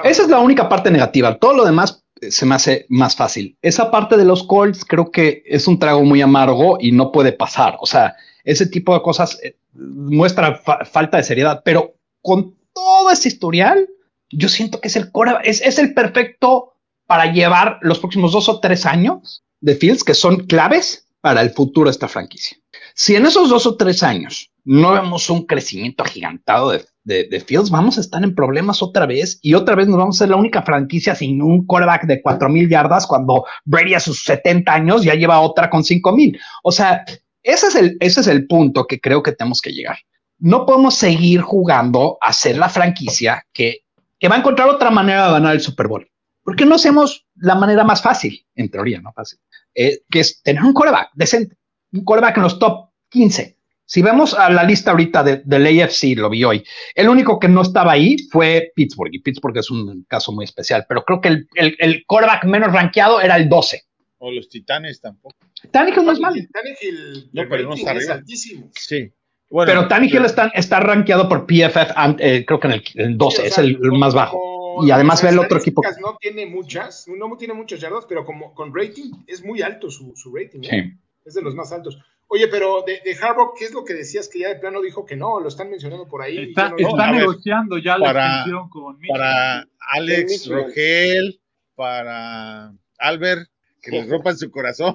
Esa 0.04 0.22
es 0.22 0.28
la 0.30 0.38
única 0.40 0.70
parte 0.70 0.90
negativa. 0.90 1.36
Todo 1.38 1.52
lo 1.54 1.64
demás 1.66 2.02
eh, 2.22 2.30
se 2.30 2.46
me 2.46 2.54
hace 2.54 2.86
más 2.88 3.14
fácil. 3.14 3.58
Esa 3.60 3.90
parte 3.90 4.16
de 4.16 4.24
los 4.24 4.42
Colts 4.42 4.86
creo 4.86 5.10
que 5.12 5.42
es 5.44 5.68
un 5.68 5.78
trago 5.78 6.02
muy 6.02 6.22
amargo 6.22 6.78
y 6.80 6.92
no 6.92 7.12
puede 7.12 7.32
pasar. 7.32 7.76
O 7.80 7.84
sea, 7.86 8.16
ese 8.42 8.66
tipo 8.66 8.94
de 8.94 9.02
cosas 9.02 9.38
eh, 9.44 9.54
muestra 9.74 10.54
fa- 10.54 10.82
falta 10.86 11.18
de 11.18 11.24
seriedad, 11.24 11.60
pero 11.62 11.94
con 12.28 12.56
todo 12.74 13.10
ese 13.10 13.28
historial, 13.28 13.88
yo 14.30 14.48
siento 14.48 14.80
que 14.80 14.88
es 14.88 14.96
el 14.96 15.10
core- 15.10 15.40
es, 15.42 15.78
el 15.78 15.94
perfecto 15.94 16.74
para 17.06 17.32
llevar 17.32 17.78
los 17.80 17.98
próximos 17.98 18.32
dos 18.32 18.48
o 18.48 18.60
tres 18.60 18.84
años 18.86 19.42
de 19.60 19.74
Fields 19.74 20.04
que 20.04 20.14
son 20.14 20.46
claves 20.46 21.08
para 21.20 21.40
el 21.40 21.50
futuro 21.50 21.88
de 21.88 21.92
esta 21.92 22.06
franquicia. 22.08 22.58
Si 22.94 23.16
en 23.16 23.26
esos 23.26 23.48
dos 23.48 23.66
o 23.66 23.76
tres 23.76 24.02
años 24.02 24.52
no 24.64 24.92
vemos 24.92 25.30
un 25.30 25.46
crecimiento 25.46 26.04
agigantado 26.04 26.70
de, 27.04 27.40
Fields, 27.46 27.70
vamos 27.70 27.96
a 27.96 28.02
estar 28.02 28.22
en 28.22 28.34
problemas 28.34 28.82
otra 28.82 29.06
vez 29.06 29.38
y 29.40 29.54
otra 29.54 29.74
vez 29.74 29.88
nos 29.88 29.96
vamos 29.96 30.16
a 30.16 30.18
ser 30.20 30.28
la 30.28 30.36
única 30.36 30.60
franquicia 30.62 31.14
sin 31.14 31.40
un 31.40 31.64
quarterback 31.64 32.04
de 32.06 32.20
cuatro 32.20 32.50
mil 32.50 32.68
yardas 32.68 33.06
cuando 33.06 33.46
Brady 33.64 33.94
a 33.94 34.00
sus 34.00 34.22
70 34.24 34.70
años 34.72 35.02
ya 35.02 35.14
lleva 35.14 35.40
otra 35.40 35.70
con 35.70 35.82
cinco 35.84 36.12
mil. 36.14 36.38
O 36.62 36.70
sea, 36.70 37.04
ese 37.42 37.68
es 38.00 38.26
el 38.26 38.46
punto 38.46 38.86
que 38.86 39.00
creo 39.00 39.22
que 39.22 39.32
tenemos 39.32 39.62
que 39.62 39.72
llegar. 39.72 39.96
No 40.38 40.66
podemos 40.66 40.94
seguir 40.94 41.40
jugando 41.40 42.18
a 42.20 42.32
ser 42.32 42.58
la 42.58 42.68
franquicia 42.68 43.44
que, 43.52 43.80
que 44.18 44.28
va 44.28 44.36
a 44.36 44.38
encontrar 44.38 44.68
otra 44.68 44.90
manera 44.90 45.26
de 45.26 45.32
ganar 45.32 45.54
el 45.54 45.60
Super 45.60 45.88
Bowl. 45.88 46.08
¿Por 46.42 46.56
qué 46.56 46.64
no 46.64 46.76
hacemos 46.76 47.26
la 47.36 47.54
manera 47.56 47.84
más 47.84 48.00
fácil, 48.02 48.46
en 48.54 48.70
teoría, 48.70 49.00
no 49.00 49.12
fácil, 49.12 49.38
eh, 49.74 50.00
que 50.10 50.20
es 50.20 50.42
tener 50.42 50.62
un 50.62 50.72
quarterback 50.72 51.10
decente, 51.14 51.56
un 51.92 52.04
quarterback 52.04 52.36
en 52.38 52.42
los 52.44 52.58
top 52.58 52.90
15? 53.10 53.56
Si 53.84 54.02
vemos 54.02 54.34
a 54.34 54.50
la 54.50 54.64
lista 54.64 54.90
ahorita 54.90 55.22
de- 55.22 55.42
del 55.44 55.66
AFC, 55.66 56.14
lo 56.16 56.28
vi 56.30 56.44
hoy, 56.44 56.62
el 56.94 57.08
único 57.08 57.38
que 57.38 57.48
no 57.48 57.62
estaba 57.62 57.92
ahí 57.92 58.16
fue 58.30 58.70
Pittsburgh, 58.74 59.10
y 59.14 59.20
Pittsburgh 59.20 59.56
es 59.58 59.70
un 59.70 60.04
caso 60.08 60.30
muy 60.32 60.44
especial, 60.44 60.84
pero 60.88 61.04
creo 61.04 61.20
que 61.20 61.28
el, 61.28 61.48
el, 61.54 61.74
el 61.78 62.04
quarterback 62.06 62.44
menos 62.44 62.72
rankeado 62.72 63.20
era 63.20 63.36
el 63.36 63.48
12. 63.48 63.82
O 64.18 64.30
los 64.32 64.48
titanes 64.48 65.00
tampoco. 65.00 65.36
Tannehill 65.70 66.04
no 66.04 66.12
es 66.12 66.20
malo. 66.20 66.36
Tannehill, 66.52 67.30
No, 67.32 67.42
el 67.42 67.48
pero 67.48 67.62
no 67.68 67.74
está 67.74 67.92
es 67.92 67.96
arriba. 67.98 68.14
altísimo. 68.14 68.70
Sí. 68.74 69.10
Bueno, 69.50 69.70
pero 69.72 69.88
Tannehill 69.88 70.24
está, 70.26 70.48
está 70.54 70.78
rankeado 70.80 71.28
por 71.28 71.46
PFF, 71.46 71.92
eh, 72.18 72.44
creo 72.46 72.60
que 72.60 72.66
en 72.68 72.72
el, 72.74 72.82
el 72.94 73.16
12, 73.18 73.36
Sí, 73.36 73.42
o 73.42 73.46
es 73.46 73.58
el, 73.58 73.78
más 73.92 74.14
bajo. 74.14 74.84
Y 74.86 74.90
además 74.90 75.22
ve 75.22 75.30
el 75.30 75.38
otro 75.38 75.58
equipo. 75.58 75.82
No 76.00 76.16
tiene 76.20 76.46
muchas, 76.46 77.06
no 77.08 77.36
tiene 77.36 77.54
muchas 77.54 77.80
yardas, 77.80 78.04
pero 78.08 78.24
como 78.24 78.54
con 78.54 78.72
rating 78.74 79.10
es 79.26 79.42
muy 79.44 79.62
alto 79.62 79.90
su, 79.90 80.12
su 80.14 80.34
rating. 80.34 80.60
¿eh? 80.64 80.68
Sí. 80.70 80.98
Es 81.24 81.34
de 81.34 81.42
los 81.42 81.54
más 81.54 81.72
altos. 81.72 81.98
Oye, 82.28 82.46
pero 82.48 82.84
de, 82.86 83.00
de 83.02 83.16
Harbaugh, 83.20 83.54
¿qué 83.58 83.64
es 83.64 83.72
lo 83.72 83.84
que 83.86 83.94
decías 83.94 84.28
que 84.28 84.40
ya 84.40 84.48
de 84.48 84.56
plano 84.56 84.82
dijo 84.82 85.06
que 85.06 85.16
no? 85.16 85.40
Lo 85.40 85.48
están 85.48 85.70
mencionando 85.70 86.06
por 86.06 86.20
ahí. 86.22 86.50
Está, 86.50 86.68
Yo 86.78 86.84
no- 86.84 86.88
está 86.90 87.08
a 87.08 87.12
ver, 87.12 87.20
negociando 87.22 87.78
ya 87.78 87.96
la 87.98 88.04
para- 88.04 88.26
extensión 88.36 88.68
con 88.68 88.98
Michigan. 88.98 89.18
para 89.18 89.66
Alex. 89.94 90.46
Rogel, 90.48 91.40
para 91.74 92.72
Albert, 92.98 93.48
que 93.80 93.90
les 93.92 94.08
rompan 94.10 94.36
su 94.36 94.50
corazón. 94.50 94.94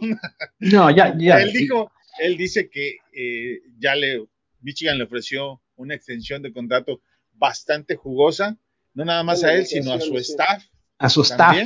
No, 0.60 0.92
ya, 0.92 1.16
ya. 1.18 1.38
él 1.42 1.52
dijo, 1.54 1.92
él 2.20 2.38
dice 2.38 2.70
que 2.70 2.98
eh, 3.12 3.62
ya 3.80 3.96
le, 3.96 4.26
Michigan 4.64 4.98
le 4.98 5.04
ofreció 5.04 5.62
una 5.76 5.94
extensión 5.94 6.42
de 6.42 6.52
contrato 6.52 7.02
bastante 7.34 7.96
jugosa, 7.96 8.58
no 8.94 9.06
nada 9.06 9.24
más 9.24 9.44
a 9.44 9.54
él, 9.54 9.66
sino 9.66 9.94
a 9.94 10.00
su 10.00 10.18
staff. 10.18 10.64
A 10.98 11.10
su 11.10 11.22
staff, 11.22 11.58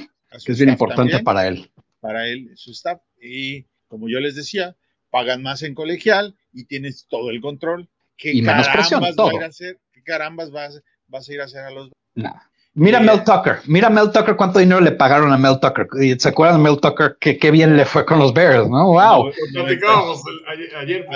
que 0.45 0.51
es 0.51 0.57
bien 0.57 0.69
importante 0.69 1.19
para 1.19 1.47
él. 1.47 1.69
Para 1.99 2.27
él, 2.27 2.51
su 2.55 2.71
staff. 2.71 3.01
Y 3.21 3.65
como 3.87 4.09
yo 4.09 4.19
les 4.19 4.35
decía, 4.35 4.75
pagan 5.09 5.43
más 5.43 5.63
en 5.63 5.75
colegial 5.75 6.35
y 6.51 6.65
tienes 6.65 7.07
todo 7.07 7.29
el 7.29 7.41
control. 7.41 7.89
¿Qué 8.17 8.33
y 8.33 8.41
menos 8.41 8.67
presión, 8.69 9.03
todo. 9.15 9.39
a 9.39 9.45
hacer? 9.45 9.79
¿Qué 9.91 10.01
carambas 10.01 10.51
vas, 10.51 10.81
vas 11.07 11.29
a 11.29 11.33
ir 11.33 11.41
a 11.41 11.45
hacer 11.45 11.63
a 11.63 11.71
los... 11.71 11.91
Nada. 12.15 12.49
Mira 12.73 12.99
Mel 12.99 13.23
Tucker, 13.23 13.61
mira 13.65 13.89
Mel 13.89 14.11
Tucker 14.11 14.35
cuánto 14.35 14.59
dinero 14.59 14.79
le 14.79 14.91
pagaron 14.91 15.33
a 15.33 15.37
Mel 15.39 15.59
Tucker. 15.59 15.87
¿Se 16.19 16.29
acuerdan 16.29 16.57
de 16.57 16.69
Mel 16.69 16.79
Tucker? 16.79 17.17
Que 17.19 17.39
qué 17.39 17.49
bien 17.49 17.75
le 17.75 17.85
fue 17.85 18.05
con 18.05 18.19
los 18.19 18.35
Bears, 18.35 18.69
¿no? 18.69 18.89
Wow. 18.89 19.31
ayer, 20.77 21.07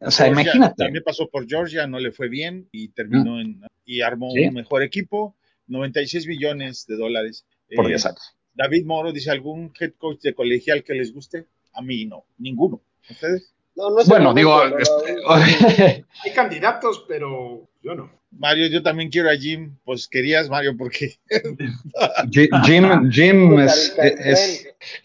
O 0.00 0.10
sea, 0.10 0.28
imagínate. 0.28 0.74
También 0.76 1.04
pasó 1.04 1.28
por 1.28 1.46
Georgia, 1.48 1.86
no 1.86 1.98
le 1.98 2.10
fue 2.12 2.28
bien 2.28 2.68
y 2.72 2.88
terminó 2.88 3.36
mm. 3.36 3.40
en 3.40 3.60
y 3.84 4.02
armó 4.02 4.30
un 4.32 4.54
mejor 4.54 4.82
equipo, 4.82 5.36
96 5.66 6.26
millones 6.26 6.86
de 6.86 6.96
dólares. 6.96 7.44
Por 7.74 7.86
10 7.86 8.04
eh, 8.04 8.08
años. 8.08 8.36
David 8.54 8.84
Moro 8.84 9.12
dice 9.12 9.30
algún 9.30 9.72
head 9.78 9.92
coach 9.98 10.20
de 10.20 10.34
colegial 10.34 10.84
que 10.84 10.94
les 10.94 11.12
guste. 11.12 11.46
A 11.72 11.82
mí 11.82 12.06
no, 12.06 12.24
ninguno. 12.38 12.82
¿Ustedes? 13.08 13.52
No, 13.76 13.90
no 13.90 14.04
bueno, 14.04 14.34
digo, 14.34 14.62
este, 14.64 15.16
hay 16.24 16.32
candidatos, 16.34 17.04
pero 17.08 17.68
yo 17.82 17.94
no. 17.94 18.10
Mario, 18.32 18.68
yo 18.68 18.82
también 18.82 19.10
quiero 19.10 19.30
a 19.30 19.36
Jim. 19.36 19.76
Pues 19.84 20.06
querías, 20.06 20.48
Mario, 20.48 20.76
porque. 20.76 21.16
Jim, 22.30 23.10
Jim 23.10 23.58
es, 23.58 23.96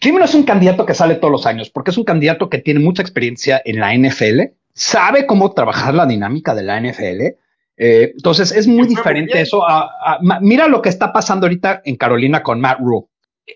Jim 0.00 0.16
no 0.16 0.24
es 0.24 0.34
un 0.34 0.44
candidato 0.44 0.86
que 0.86 0.94
sale 0.94 1.16
todos 1.16 1.32
los 1.32 1.46
años, 1.46 1.70
porque 1.70 1.90
es 1.90 1.98
un 1.98 2.04
candidato 2.04 2.50
que 2.50 2.58
tiene 2.58 2.80
mucha 2.80 3.02
experiencia 3.02 3.60
en 3.64 3.80
la 3.80 3.94
NFL, 3.96 4.52
sabe 4.76 5.26
cómo 5.26 5.52
trabajar 5.52 5.94
la 5.94 6.06
dinámica 6.06 6.54
de 6.54 6.62
la 6.62 6.80
NFL. 6.80 7.22
Eh, 7.78 8.12
entonces 8.14 8.52
es 8.52 8.68
muy 8.68 8.86
diferente 8.86 9.40
eso. 9.40 9.64
mira 10.40 10.68
lo 10.68 10.82
que 10.82 10.90
está 10.90 11.12
pasando 11.12 11.46
ahorita 11.46 11.82
en 11.84 11.96
Carolina 11.96 12.42
con 12.42 12.60
Matt 12.60 12.78
Rule. 12.80 13.06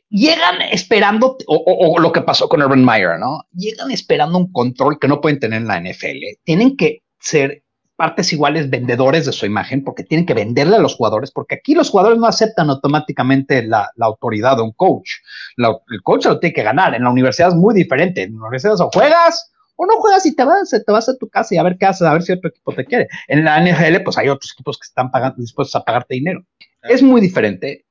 Llegan 0.09 0.63
esperando, 0.71 1.37
o, 1.47 1.99
lo 1.99 2.13
que 2.13 2.23
pasó 2.23 2.49
con 2.49 2.63
Urban 2.63 2.85
Meyer, 2.85 3.19
¿no? 3.19 3.45
Llegan 3.53 3.91
esperando 3.91 4.39
un 4.39 4.53
control 4.53 4.99
que 4.99 5.09
no 5.09 5.21
pueden 5.21 5.41
tener 5.41 5.61
en 5.61 5.69
la 5.69 5.81
NFL. 5.81 6.41
Tienen 6.45 6.77
que 6.77 7.03
ser 7.19 7.65
partes 7.97 8.33
iguales 8.33 8.71
vendedores 8.71 9.27
de 9.27 9.33
su 9.33 9.47
imagen 9.47 9.85
porque 9.85 10.05
tienen 10.05 10.25
que 10.27 10.33
venderle 10.33 10.77
a 10.77 10.81
los 10.81 10.95
jugadores, 10.95 11.33
porque 11.33 11.57
aquí 11.57 11.75
los 11.75 11.91
jugadores 11.91 12.19
no 12.19 12.27
aceptan 12.27 12.71
automáticamente 12.71 13.65
la, 13.65 13.91
autoridad 14.01 14.57
de 14.57 14.63
un 14.63 14.73
coach. 14.73 15.11
el 15.57 16.03
coach 16.03 16.25
lo 16.27 16.39
tiene 16.39 16.55
que 16.55 16.63
ganar. 16.63 16.95
En 16.95 17.03
la 17.03 17.11
universidad 17.11 17.49
es 17.49 17.57
muy 17.57 17.75
diferente. 17.75 18.23
En 18.23 18.35
la 18.35 18.43
universidad 18.43 18.81
o 18.81 18.91
juegas 18.91 19.50
o 19.81 19.87
no 19.87 19.95
juegas 19.95 20.27
y 20.27 20.37
te 20.37 20.45
vas, 20.45 20.69
te 20.69 20.93
vas 20.93 21.09
a 21.09 21.17
tu 21.17 21.27
casa 21.31 21.55
y 21.55 21.59
a 21.59 21.63
ver 21.63 21.79
qué 21.79 21.87
haces, 21.87 22.07
a 22.07 22.13
ver 22.13 22.23
si 22.23 22.33
otro 22.33 22.51
equipo 22.51 22.75
te 22.75 22.85
quiere. 22.85 23.09
En 23.29 23.47
la 23.47 23.59
NFL, 23.63 24.03
pues 24.05 24.19
hay 24.19 24.29
otros 24.29 24.53
equipos 24.53 24.79
que 24.79 24.85
están 24.85 25.11
pagando, 25.11 25.41
dispuestos 25.41 25.75
a 25.75 25.85
pagarte 25.85 26.17
dinero. 26.17 26.45
Es 26.83 27.03
muy 27.03 27.23
diferente. 27.23 27.87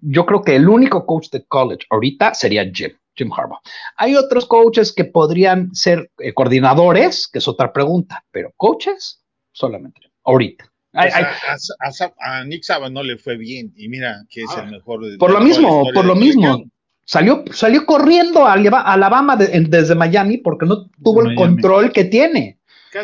Yo 0.00 0.26
creo 0.26 0.42
que 0.42 0.56
el 0.56 0.68
único 0.68 1.06
coach 1.06 1.30
de 1.30 1.44
college 1.44 1.86
ahorita 1.90 2.34
sería 2.34 2.68
Jim. 2.74 2.90
Jim 3.14 3.30
Harbaugh. 3.32 3.60
Hay 3.96 4.16
otros 4.16 4.46
coaches 4.46 4.92
que 4.92 5.04
podrían 5.04 5.72
ser 5.74 6.10
eh, 6.18 6.32
coordinadores, 6.34 7.28
que 7.28 7.38
es 7.38 7.46
otra 7.46 7.72
pregunta, 7.72 8.24
pero 8.32 8.52
coaches, 8.56 9.22
solamente, 9.52 10.00
ahorita. 10.24 10.64
a, 10.92 12.44
Nick 12.46 12.64
Saban 12.64 12.94
no 12.94 13.02
le 13.04 13.16
fue 13.16 13.36
bien 13.36 13.72
y 13.76 13.88
mira 13.88 14.24
que 14.28 14.42
es 14.42 14.50
el 14.54 14.64
ah. 14.64 14.70
mejor. 14.70 15.04
De, 15.04 15.18
por 15.18 15.32
lo 15.32 15.40
mismo, 15.40 15.84
por 15.94 16.04
lo 16.04 16.16
mismo. 16.16 16.64
Salió, 17.08 17.42
salió 17.52 17.86
corriendo 17.86 18.46
a 18.46 18.52
Alabama 18.52 19.34
desde 19.36 19.94
Miami 19.94 20.36
porque 20.36 20.66
no 20.66 20.90
tuvo 21.02 21.22
el 21.22 21.34
control 21.34 21.90
que 21.90 22.04
tiene. 22.04 22.58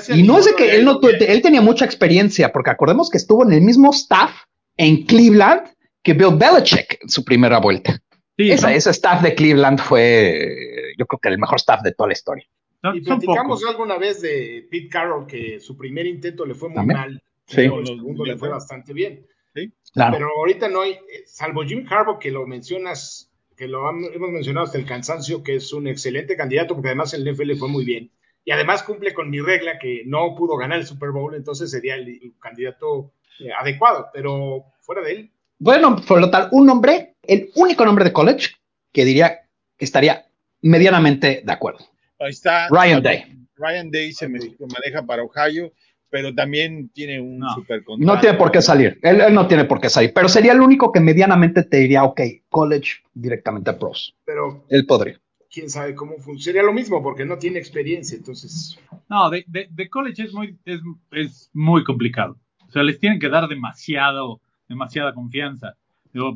y 0.08 0.22
no 0.22 0.38
es 0.38 0.44
de 0.44 0.54
que 0.54 0.76
él 0.76 0.84
no 0.84 1.00
él 1.02 1.40
tenía 1.40 1.62
mucha 1.62 1.86
experiencia, 1.86 2.52
porque 2.52 2.70
acordemos 2.70 3.08
que 3.08 3.16
estuvo 3.16 3.44
en 3.44 3.52
el 3.52 3.62
mismo 3.62 3.90
staff 3.92 4.30
en 4.76 5.04
Cleveland 5.04 5.62
que 6.02 6.12
Bill 6.12 6.36
Belichick 6.36 6.98
en 7.00 7.08
su 7.08 7.24
primera 7.24 7.60
vuelta. 7.60 7.98
Ese 8.36 8.90
staff 8.90 9.22
de 9.22 9.34
Cleveland 9.34 9.80
fue, 9.80 10.92
yo 10.98 11.06
creo 11.06 11.18
que 11.18 11.28
el 11.30 11.38
mejor 11.38 11.56
staff 11.56 11.80
de 11.82 11.92
toda 11.92 12.08
la 12.08 12.12
historia 12.12 12.44
y 12.92 13.00
platicamos 13.00 13.64
alguna 13.64 13.96
vez 13.96 14.20
de 14.20 14.66
Pete 14.70 14.88
Carroll 14.88 15.26
que 15.26 15.60
su 15.60 15.76
primer 15.76 16.06
intento 16.06 16.44
le 16.44 16.54
fue 16.54 16.68
muy 16.68 16.84
mal, 16.84 17.22
sí. 17.46 17.56
pero 17.56 17.80
el 17.80 17.86
segundo 17.86 18.24
le 18.24 18.36
fue 18.36 18.48
bastante 18.48 18.92
bien. 18.92 19.26
Sí. 19.54 19.72
Pero 19.94 20.28
ahorita 20.38 20.68
no 20.68 20.82
hay, 20.82 20.92
eh, 20.92 21.22
salvo 21.26 21.62
Jim 21.62 21.86
Harbaugh 21.88 22.18
que 22.18 22.30
lo 22.30 22.46
mencionas, 22.46 23.32
que 23.56 23.68
lo 23.68 23.88
hemos 23.88 24.30
mencionado 24.30 24.66
hasta 24.66 24.78
el 24.78 24.86
cansancio, 24.86 25.42
que 25.42 25.56
es 25.56 25.72
un 25.72 25.86
excelente 25.86 26.36
candidato 26.36 26.74
porque 26.74 26.88
además 26.88 27.14
el 27.14 27.24
NFL 27.24 27.44
le 27.44 27.56
fue 27.56 27.68
muy 27.68 27.84
bien. 27.84 28.10
Y 28.44 28.50
además 28.50 28.82
cumple 28.82 29.14
con 29.14 29.30
mi 29.30 29.40
regla 29.40 29.78
que 29.78 30.02
no 30.04 30.34
pudo 30.34 30.56
ganar 30.56 30.78
el 30.78 30.86
Super 30.86 31.10
Bowl, 31.10 31.34
entonces 31.34 31.70
sería 31.70 31.94
el, 31.94 32.34
candidato 32.40 33.12
eh, 33.40 33.50
adecuado, 33.58 34.08
pero 34.12 34.64
fuera 34.80 35.02
de 35.02 35.12
él. 35.12 35.30
Bueno, 35.58 35.96
por 36.06 36.20
lo 36.20 36.30
tal, 36.30 36.48
un 36.52 36.66
nombre, 36.66 37.16
el 37.22 37.50
único 37.54 37.84
nombre 37.84 38.04
de 38.04 38.12
college 38.12 38.50
que 38.92 39.04
diría 39.04 39.48
que 39.78 39.84
estaría 39.84 40.26
medianamente 40.60 41.42
de 41.44 41.52
acuerdo. 41.52 41.86
Ahí 42.18 42.30
está. 42.30 42.68
Ryan 42.68 43.02
Day. 43.02 43.24
Ryan 43.56 43.90
Day 43.90 44.12
se 44.12 44.28
maneja 44.28 45.06
para 45.06 45.22
Ohio, 45.22 45.72
pero 46.14 46.32
también 46.32 46.90
tiene 46.90 47.20
un 47.20 47.42
super 47.56 47.82
contrato. 47.82 48.14
No 48.14 48.20
tiene 48.20 48.38
por 48.38 48.52
qué 48.52 48.62
salir. 48.62 49.00
Él, 49.02 49.34
no 49.34 49.48
tiene 49.48 49.64
por 49.64 49.80
qué 49.80 49.90
salir, 49.90 50.12
pero 50.14 50.28
sería 50.28 50.52
el 50.52 50.60
único 50.60 50.92
que 50.92 51.00
medianamente 51.00 51.64
te 51.64 51.78
diría, 51.78 52.04
ok, 52.04 52.20
college 52.48 53.02
directamente 53.12 53.70
a 53.70 53.78
pros. 53.80 54.14
Pero 54.24 54.64
él 54.68 54.86
podría. 54.86 55.20
Quién 55.50 55.68
sabe 55.68 55.96
cómo 55.96 56.14
Sería 56.38 56.62
lo 56.62 56.72
mismo 56.72 57.02
porque 57.02 57.24
no 57.24 57.36
tiene 57.36 57.58
experiencia, 57.58 58.16
entonces. 58.16 58.78
No, 59.08 59.28
de, 59.28 59.44
de, 59.48 59.90
college 59.90 60.22
es 60.22 60.32
muy, 60.32 60.56
es, 60.64 60.80
es 61.10 61.50
muy 61.52 61.82
complicado. 61.82 62.38
O 62.68 62.70
sea, 62.70 62.84
les 62.84 63.00
tienen 63.00 63.18
que 63.18 63.28
dar 63.28 63.48
demasiado, 63.48 64.40
demasiada 64.68 65.14
confianza 65.14 65.74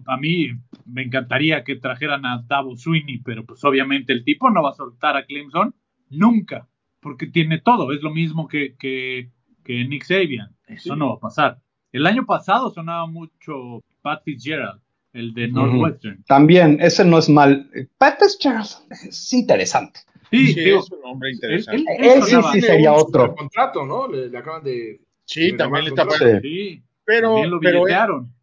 a 0.06 0.16
mí 0.16 0.48
me 0.86 1.02
encantaría 1.02 1.62
que 1.62 1.76
trajeran 1.76 2.26
a 2.26 2.42
Davo 2.48 2.76
Sweeney, 2.76 3.18
pero 3.18 3.44
pues 3.44 3.62
obviamente 3.64 4.12
el 4.12 4.24
tipo 4.24 4.50
no 4.50 4.60
va 4.60 4.70
a 4.70 4.74
soltar 4.74 5.16
a 5.16 5.24
Clemson 5.24 5.72
nunca, 6.10 6.66
porque 7.00 7.26
tiene 7.26 7.60
todo. 7.60 7.92
Es 7.92 8.02
lo 8.02 8.10
mismo 8.10 8.48
que, 8.48 8.74
que, 8.76 9.30
Nick 9.68 10.04
Sabian. 10.04 10.54
Eso 10.66 10.96
no 10.96 11.10
va 11.10 11.14
a 11.14 11.18
pasar. 11.20 11.58
El 11.92 12.06
año 12.06 12.26
pasado 12.26 12.70
sonaba 12.70 13.06
mucho 13.06 13.82
Pat 14.02 14.22
Fitzgerald, 14.24 14.80
el 15.12 15.32
de 15.32 15.48
Northwestern. 15.48 16.22
También, 16.24 16.78
ese 16.80 17.04
no 17.04 17.18
es 17.18 17.28
mal. 17.28 17.70
Pat 17.96 18.18
Fitzgerald 18.20 18.68
es 18.90 19.32
interesante. 19.32 20.00
Sí, 20.30 20.54
es 20.58 20.90
un 20.90 20.98
hombre 21.04 21.32
interesante. 21.32 21.84
Él, 21.98 22.22
sí, 22.22 22.36
sí 22.52 22.60
sería 22.60 22.92
otro. 22.92 23.34
contrato, 23.34 23.86
¿no? 23.86 24.08
Le, 24.08 24.36
acaban 24.36 24.62
de. 24.62 25.00
Sí, 25.24 25.56
también 25.56 25.84
le 25.84 25.90
está. 25.90 26.06
Sí, 26.42 26.82
pero, 27.04 27.44
lo 27.46 27.60
pero 27.60 27.84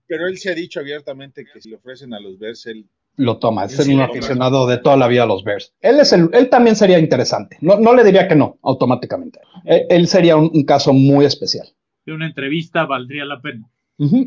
pero 0.08 0.28
él 0.28 0.38
se 0.38 0.52
ha 0.52 0.56
dicho 0.56 0.80
abiertamente 0.80 1.46
que 1.46 1.62
si 1.62 1.70
le 1.70 1.78
ofrecen 1.78 2.14
a 2.14 2.20
los 2.20 2.38
Bears, 2.38 2.66
él 2.68 2.86
lo 3.18 3.38
toma. 3.38 3.66
Es 3.66 3.80
un 3.88 4.02
aficionado 4.02 4.68
de 4.68 4.78
toda 4.78 4.98
la 4.98 5.08
vida 5.08 5.24
a 5.24 5.26
los 5.26 5.44
Bears. 5.44 5.74
Él 5.82 6.00
es 6.00 6.14
el, 6.14 6.30
él 6.34 6.50
también 6.50 6.76
sería 6.76 7.00
interesante. 7.00 7.58
No, 7.62 7.80
no 7.80 7.94
le 7.94 8.04
diría 8.04 8.28
que 8.28 8.36
no, 8.36 8.58
automáticamente. 8.64 9.40
Él, 9.66 10.08
sería 10.08 10.38
un, 10.38 10.64
caso 10.66 10.94
muy 10.94 11.26
especial. 11.26 11.68
De 12.06 12.14
una 12.14 12.28
entrevista 12.28 12.86
valdría 12.86 13.26
la 13.26 13.42
pena. 13.42 13.70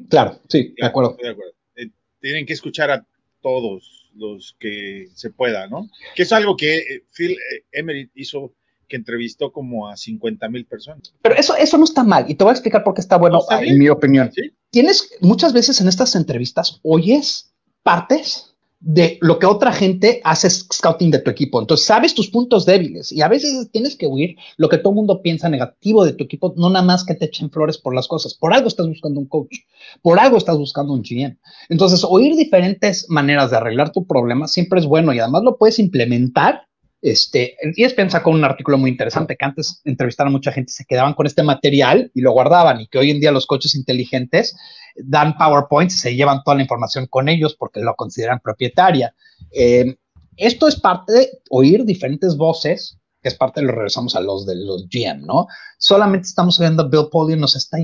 claro, 0.08 0.40
sí, 0.48 0.74
de 0.76 0.86
acuerdo. 0.86 1.16
Eh, 1.22 1.88
tienen 2.20 2.46
que 2.46 2.52
escuchar 2.52 2.90
a 2.90 3.06
todos 3.40 4.10
los 4.14 4.56
que 4.58 5.08
se 5.14 5.30
pueda, 5.30 5.68
¿no? 5.68 5.88
Que 6.14 6.22
es 6.22 6.32
algo 6.32 6.56
que 6.56 6.78
eh, 6.78 7.04
Phil 7.12 7.32
eh, 7.32 7.64
Emery 7.72 8.10
hizo 8.14 8.52
que 8.88 8.96
entrevistó 8.96 9.52
como 9.52 9.88
a 9.88 9.96
50 9.96 10.48
mil 10.48 10.64
personas. 10.64 11.14
Pero 11.22 11.34
eso, 11.36 11.54
eso 11.56 11.76
no 11.76 11.84
está 11.84 12.02
mal 12.02 12.24
y 12.28 12.34
te 12.34 12.42
voy 12.42 12.50
a 12.50 12.54
explicar 12.54 12.82
por 12.82 12.94
qué 12.94 13.02
está 13.02 13.18
bueno, 13.18 13.40
en 13.60 13.78
mi 13.78 13.88
opinión. 13.88 14.30
Tienes 14.70 15.14
muchas 15.20 15.52
veces 15.52 15.80
en 15.80 15.88
estas 15.88 16.16
entrevistas, 16.16 16.80
oyes 16.82 17.54
partes 17.82 18.47
de 18.80 19.18
lo 19.20 19.38
que 19.38 19.46
otra 19.46 19.72
gente 19.72 20.20
hace 20.22 20.48
scouting 20.48 21.10
de 21.10 21.18
tu 21.18 21.30
equipo. 21.30 21.60
Entonces, 21.60 21.86
sabes 21.86 22.14
tus 22.14 22.28
puntos 22.28 22.64
débiles 22.64 23.10
y 23.10 23.22
a 23.22 23.28
veces 23.28 23.70
tienes 23.72 23.96
que 23.96 24.06
oír 24.06 24.36
lo 24.56 24.68
que 24.68 24.78
todo 24.78 24.90
el 24.90 24.96
mundo 24.96 25.20
piensa 25.20 25.48
negativo 25.48 26.04
de 26.04 26.12
tu 26.12 26.24
equipo, 26.24 26.54
no 26.56 26.70
nada 26.70 26.84
más 26.84 27.04
que 27.04 27.14
te 27.14 27.24
echen 27.24 27.50
flores 27.50 27.78
por 27.78 27.94
las 27.94 28.06
cosas. 28.06 28.34
Por 28.34 28.54
algo 28.54 28.68
estás 28.68 28.86
buscando 28.86 29.18
un 29.18 29.26
coach, 29.26 29.56
por 30.00 30.20
algo 30.20 30.36
estás 30.36 30.56
buscando 30.56 30.92
un 30.92 31.02
GM. 31.02 31.36
Entonces, 31.68 32.04
oír 32.08 32.36
diferentes 32.36 33.06
maneras 33.08 33.50
de 33.50 33.56
arreglar 33.56 33.90
tu 33.90 34.06
problema 34.06 34.46
siempre 34.46 34.78
es 34.78 34.86
bueno 34.86 35.12
y 35.12 35.18
además 35.18 35.42
lo 35.42 35.56
puedes 35.56 35.78
implementar 35.78 36.67
este, 37.00 37.56
piensa 37.94 38.22
con 38.22 38.34
un 38.34 38.44
artículo 38.44 38.76
muy 38.76 38.90
interesante 38.90 39.36
que 39.36 39.44
antes 39.44 39.80
entrevistaron 39.84 40.32
a 40.32 40.36
mucha 40.36 40.52
gente, 40.52 40.72
se 40.72 40.84
quedaban 40.84 41.14
con 41.14 41.26
este 41.26 41.42
material 41.42 42.10
y 42.14 42.20
lo 42.20 42.32
guardaban 42.32 42.80
y 42.80 42.88
que 42.88 42.98
hoy 42.98 43.10
en 43.10 43.20
día 43.20 43.30
los 43.30 43.46
coches 43.46 43.74
inteligentes 43.74 44.56
dan 44.96 45.36
PowerPoints 45.36 45.94
y 45.94 45.98
se 45.98 46.16
llevan 46.16 46.42
toda 46.44 46.56
la 46.56 46.62
información 46.62 47.06
con 47.06 47.28
ellos 47.28 47.54
porque 47.56 47.80
lo 47.80 47.94
consideran 47.94 48.40
propietaria. 48.40 49.14
Eh, 49.52 49.96
esto 50.36 50.68
es 50.68 50.76
parte 50.80 51.12
de 51.12 51.28
oír 51.50 51.84
diferentes 51.84 52.36
voces, 52.36 52.98
que 53.22 53.28
es 53.28 53.34
parte 53.34 53.60
de 53.60 53.66
lo 53.66 53.72
regresamos 53.72 54.16
a 54.16 54.20
los 54.20 54.46
de 54.46 54.56
los 54.56 54.88
GM, 54.88 55.26
¿no? 55.26 55.46
Solamente 55.78 56.28
estamos 56.28 56.58
viendo 56.58 56.88
Bill 56.88 57.08
Polian, 57.10 57.40
nos, 57.40 57.56
está, 57.56 57.78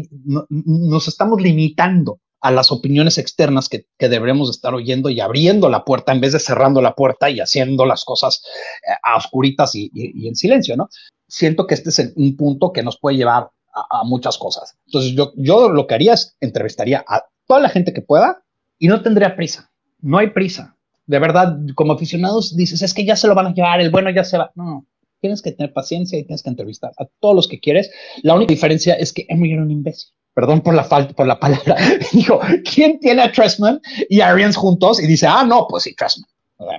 nos 0.49 1.09
estamos 1.09 1.41
limitando 1.41 2.21
a 2.45 2.51
las 2.51 2.71
opiniones 2.71 3.17
externas 3.17 3.71
que, 3.71 3.87
que 3.99 4.11
deberemos 4.11 4.51
estar 4.51 4.75
oyendo 4.75 5.09
y 5.09 5.19
abriendo 5.19 5.71
la 5.71 5.83
puerta 5.83 6.13
en 6.13 6.21
vez 6.21 6.35
de 6.35 6.39
cerrando 6.39 6.83
la 6.83 6.95
puerta 6.95 7.31
y 7.31 7.41
haciendo 7.41 7.87
las 7.87 8.05
cosas 8.05 8.43
eh, 8.87 8.93
a 9.03 9.17
oscuritas 9.17 9.75
y, 9.75 9.91
en 10.29 10.37
silencio, 10.37 10.77
¿no? 10.77 10.91
siento 11.27 11.67
que 11.67 11.73
este 11.73 11.89
es 11.89 12.13
un 12.17 12.37
punto 12.37 12.71
que 12.71 12.83
nos 12.83 12.99
puede 12.99 13.17
llevar 13.17 13.49
a, 13.75 14.01
a 14.01 14.05
muchas 14.05 14.37
cosas. 14.37 14.77
Entonces, 14.85 15.13
yo, 15.13 15.33
yo 15.37 15.71
lo 15.71 15.87
que 15.87 15.95
haría 15.95 16.13
es 16.13 16.37
entrevistaría 16.39 17.03
a 17.09 17.25
toda 17.47 17.61
la 17.61 17.71
gente 17.71 17.95
que 17.95 18.03
pueda 18.03 18.43
y 18.79 18.89
no 18.89 19.01
tendría 19.01 19.37
prisa. 19.37 19.71
No 20.03 20.19
hay 20.19 20.29
prisa. 20.29 20.77
De 21.07 21.19
verdad, 21.19 21.57
como 21.75 21.95
aficionados 21.95 22.55
dices, 22.55 22.83
es 22.83 22.93
que 22.93 23.07
ya 23.07 23.17
se 23.17 23.27
lo 23.27 23.35
van 23.35 23.47
a 23.47 23.55
llevar, 23.55 23.81
el 23.81 23.91
bueno 23.91 24.11
ya 24.11 24.23
se 24.23 24.37
va. 24.37 24.53
No, 24.55 24.87
tienes 25.23 25.41
que 25.41 25.53
tener 25.53 25.73
paciencia 25.73 26.19
y 26.19 26.25
tienes 26.25 26.43
que 26.43 26.51
entrevistar 26.51 26.93
a 26.99 27.07
todos 27.21 27.35
los 27.35 27.49
que 27.49 27.59
quieres. 27.59 27.91
La 28.23 28.35
única 28.35 28.53
diferencia 28.53 28.93
es 28.93 29.15
que 29.15 29.25
Emery 29.31 29.53
era 29.55 29.63
un 29.63 29.71
imbécil. 29.71 30.11
Perdón 30.35 30.63
por 30.63 30.75
la 30.75 30.85
falta, 30.85 31.15
por 31.15 31.27
la 31.27 31.39
palabra. 31.39 31.77
Dijo, 32.13 32.41
¿quién 32.65 32.99
tiene 32.99 33.23
a 33.23 33.31
Tressman 33.31 33.81
y 34.09 34.21
Arians 34.21 34.57
juntos? 34.57 35.01
Y 35.01 35.07
dice, 35.07 35.27
ah, 35.27 35.45
no, 35.45 35.67
pues 35.69 35.85
sí, 35.85 35.95
Tressman. 35.95 36.29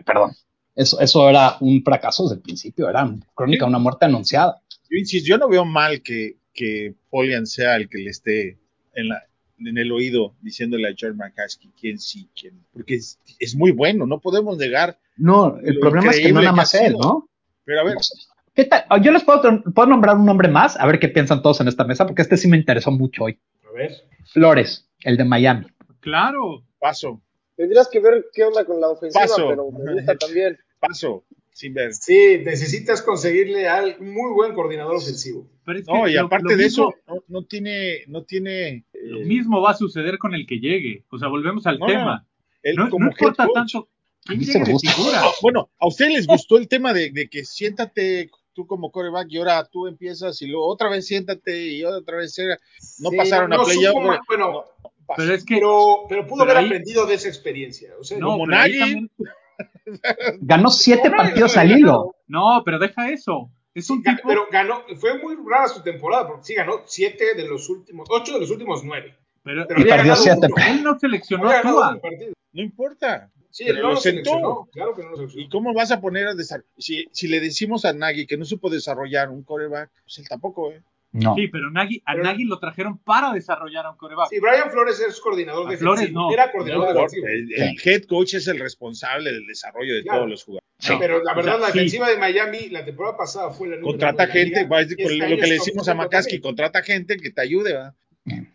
Perdón. 0.06 0.36
Eso, 0.76 1.00
eso 1.00 1.30
era 1.30 1.56
un 1.62 1.82
fracaso 1.84 2.24
desde 2.24 2.36
el 2.36 2.42
principio, 2.42 2.90
era 2.90 3.10
crónica 3.34 3.66
una 3.66 3.80
muerte 3.80 4.06
anunciada. 4.06 4.62
Yo 4.90 4.98
insisto, 4.98 5.28
yo 5.28 5.38
no 5.38 5.48
veo 5.48 5.64
mal 5.64 6.02
que, 6.02 6.36
que 6.54 6.94
Polian 7.10 7.48
sea 7.48 7.78
el 7.78 7.88
que 7.88 8.00
le 8.00 8.10
esté 8.10 8.58
en, 8.94 9.08
la, 9.08 9.24
en 9.58 9.78
el 9.78 9.92
oído 9.94 10.36
diciéndole 10.42 10.90
a 10.90 10.94
George 10.96 11.18
McCaskey 11.18 11.72
quién 11.80 11.98
sí, 11.98 12.28
quién. 12.38 12.62
Porque 12.74 12.96
es, 12.96 13.20
es 13.40 13.56
muy 13.56 13.72
bueno, 13.72 14.06
no 14.06 14.20
podemos 14.20 14.58
negar. 14.58 15.00
No, 15.16 15.58
el 15.64 15.80
problema 15.80 16.12
es 16.12 16.20
que 16.20 16.34
no 16.34 16.42
nada 16.42 16.52
más 16.52 16.74
él. 16.74 16.94
¿no? 17.00 17.30
Pero 17.64 17.80
a 17.80 17.84
ver, 17.86 17.96
No 17.96 18.04
sé. 18.04 18.14
¿Qué 18.56 18.66
tal? 18.66 18.86
Yo 19.04 19.12
les 19.12 19.24
puedo, 19.24 19.42
puedo 19.74 19.88
nombrar 19.88 20.16
un 20.16 20.26
nombre 20.26 20.48
más, 20.48 20.80
a 20.80 20.86
ver 20.88 21.00
qué 21.00 21.10
piensan 21.10 21.42
todos 21.42 21.60
en 21.62 21.68
esta 21.68 21.84
mesa, 21.84 22.06
porque 22.06 22.22
este 22.22 22.38
sí 22.38 22.48
me 22.48 22.58
interesó 22.58 22.90
mucho 22.92 23.26
hoy. 23.26 23.38
A 23.68 23.72
ver. 23.74 23.92
Flores, 24.32 24.90
el 25.04 25.18
de 25.18 25.26
Miami. 25.26 25.66
Claro. 26.00 26.64
paso, 26.80 27.22
Tendrías 27.58 27.88
que 27.90 28.00
ver 28.02 28.26
qué 28.34 28.44
onda 28.44 28.66
con 28.66 28.80
la 28.82 28.90
ofensiva, 28.90 29.22
Paso. 29.24 29.48
pero 29.50 29.72
me 29.72 29.94
gusta 29.94 30.16
también. 30.18 30.58
paso, 30.80 31.24
sin 31.52 31.74
ver. 31.74 31.94
Sí, 31.94 32.42
necesitas 32.44 33.02
conseguirle 33.02 33.68
al 33.68 34.00
muy 34.02 34.34
buen 34.34 34.54
coordinador 34.54 34.98
ofensivo. 34.98 35.48
Pero 35.66 35.80
es 35.80 35.88
No, 35.88 36.04
que 36.04 36.12
y 36.12 36.14
lo- 36.16 36.26
aparte 36.26 36.44
lo 36.44 36.50
de 36.58 36.64
mismo- 36.66 36.90
eso, 36.90 36.96
no, 37.08 37.24
no 37.30 37.46
tiene, 37.46 38.00
no 38.08 38.24
tiene. 38.24 38.86
Lo 38.94 39.22
eh, 39.22 39.26
mismo 39.26 39.62
va 39.62 39.72
a 39.72 39.76
suceder 39.76 40.18
con 40.18 40.34
el 40.36 40.46
que 40.46 40.60
llegue. 40.60 41.06
O 41.10 41.18
sea, 41.18 41.28
volvemos 41.30 41.66
al 41.66 41.80
No, 41.80 41.88
tema. 41.88 42.28
él 42.62 42.76
No, 42.76 42.90
como 42.90 43.06
no 43.06 43.12
importa 43.12 43.48
tanto 43.54 43.80
A 43.80 43.88
quién 44.28 44.40
mí 44.40 44.46
sí 44.46 44.52
llegue 44.52 44.60
me 44.60 44.66
de 44.68 44.74
gusta. 44.74 44.92
figura. 44.92 45.22
Ah, 45.24 45.32
Bueno, 45.42 45.70
¿a 45.80 45.88
ustedes 45.88 46.12
les 46.14 46.28
gustó 46.28 46.58
el 46.58 46.68
tema 46.68 46.94
de, 46.94 47.10
de 47.12 47.30
que 47.30 47.46
siéntate 47.46 48.30
tú 48.56 48.66
como 48.66 48.90
coreback 48.92 49.28
y 49.30 49.38
ahora 49.38 49.64
tú 49.66 49.86
empiezas 49.88 50.42
y 50.42 50.48
luego 50.48 50.66
otra 50.68 50.90
vez 50.90 51.06
siéntate 51.06 51.68
y 51.74 51.84
otra 51.86 52.18
vez 52.18 52.36
no 53.00 53.10
Sí, 53.12 53.18
pasaron 53.18 53.50
no 53.52 53.62
a 53.62 53.66
playoff? 53.66 53.94
bueno, 53.94 54.20
no. 54.38 54.66
Pero 55.16 55.34
es 55.36 55.46
que 55.46 55.56
Pero, 55.56 56.06
pero 56.10 56.26
pudo 56.26 56.40
Pero 56.40 56.52
haber 56.52 56.58
ahí- 56.58 56.66
aprendido 56.66 57.06
de 57.06 57.14
esa 57.14 57.28
experiencia. 57.28 57.92
O 58.00 58.04
sea, 58.04 58.18
no, 58.18 58.38
también- 58.50 59.12
Ganó 60.42 60.70
siete 60.72 61.10
no, 61.10 61.18
partidos 61.18 61.56
no, 61.56 61.62
al 61.62 61.70
no, 61.70 61.78
hilo. 61.78 62.16
no, 62.28 62.62
pero 62.66 62.80
deja 62.80 63.10
eso. 63.12 63.50
Es 63.74 63.90
un 63.90 64.02
tipo. 64.02 64.22
Pero 64.28 64.48
ganó, 64.52 64.82
fue 65.00 65.18
muy 65.20 65.36
rara 65.48 65.68
su 65.68 65.82
temporada, 65.84 66.28
porque 66.28 66.44
sí 66.46 66.54
ganó 66.56 66.82
siete 66.86 67.36
de 67.36 67.48
los 67.48 67.70
últimos, 67.70 68.08
ocho 68.10 68.34
de 68.34 68.40
los 68.40 68.50
últimos 68.52 68.84
nueve. 68.84 69.16
pero 69.44 69.66
Pero 69.68 69.82
Y 69.82 69.84
perdió 69.84 70.16
siete. 70.16 70.48
uno. 70.48 70.56
él 70.68 70.84
no 70.84 70.98
seleccionó 70.98 71.50
a 71.50 71.62
Tua. 71.62 72.00
No 72.54 72.62
importa. 72.64 73.30
Sí, 73.56 73.64
Pero 73.68 73.78
él 73.78 73.84
no 73.84 73.92
lo 73.92 73.96
sentó. 73.98 74.68
Claro 74.74 74.94
que 74.94 75.02
no 75.04 75.12
lo 75.12 75.28
¿Y 75.34 75.48
cómo 75.48 75.74
vas 75.74 75.90
a 75.90 76.02
poner 76.02 76.28
a 76.28 76.34
desarrollar? 76.36 76.70
Si, 76.78 77.08
si 77.14 77.30
le 77.30 77.40
decimos 77.40 77.86
a 77.86 77.94
Nagy 77.94 78.28
que 78.28 78.36
no 78.36 78.44
supo 78.44 78.70
desarrollar 78.70 79.30
un 79.30 79.44
coreback, 79.44 79.92
pues 80.04 80.20
él 80.20 80.28
tampoco, 80.28 80.74
¿eh? 80.74 80.82
No. 81.14 81.34
Sí, 81.36 81.48
pero 81.48 81.72
Nagy, 81.72 82.02
a 82.06 82.12
Pero- 82.12 82.24
Nagy 82.26 82.44
lo 82.44 82.60
trajeron 82.60 82.98
para 82.98 83.32
desarrollar 83.32 83.86
a 83.86 83.92
un 83.92 83.98
coreback. 83.98 84.28
Sí, 84.30 84.42
Brian 84.42 84.70
Flores 84.70 85.00
es 85.00 85.22
coordinador 85.22 85.68
A 85.68 85.72
defensivo. 85.72 85.94
Flores 85.96 86.12
no. 86.12 86.32
Era 86.34 86.52
coordinador 86.52 86.88
No, 86.90 86.94
defensivo. 86.96 87.28
el, 87.28 87.54
el 87.54 87.76
head 87.82 88.04
coach 88.04 88.34
es 88.34 88.46
el 88.50 88.60
responsable 88.60 89.32
del 89.32 89.48
desarrollo 89.48 89.96
de 89.96 90.04
Claro. 90.04 90.18
todos 90.20 90.30
los 90.32 90.44
jugadores. 90.44 90.66
Sí. 90.80 90.94
Pero 91.00 91.24
la 91.24 91.34
verdad, 91.34 91.56
O 91.56 91.60
sea, 91.60 91.68
la 91.68 91.72
sí. 91.72 91.78
defensiva 91.80 92.10
de 92.10 92.18
Miami 92.18 92.68
la 92.68 92.84
temporada 92.84 93.16
pasada 93.16 93.52
fue 93.52 93.70
la 93.70 93.76
número 93.78 93.92
Contrata 93.94 94.24
de 94.24 94.28
la 94.28 94.34
gente, 94.34 94.50
liga, 94.64 94.68
con 94.68 94.80
este 94.82 95.30
lo 95.30 95.38
que 95.38 95.48
le 95.48 95.54
decimos 95.54 95.88
a 95.88 95.96
también. 95.96 96.42
contrata 96.42 96.84
gente 96.84 97.16
que 97.16 97.32
te 97.32 97.40
ayude, 97.42 97.74
¿va? 97.74 97.96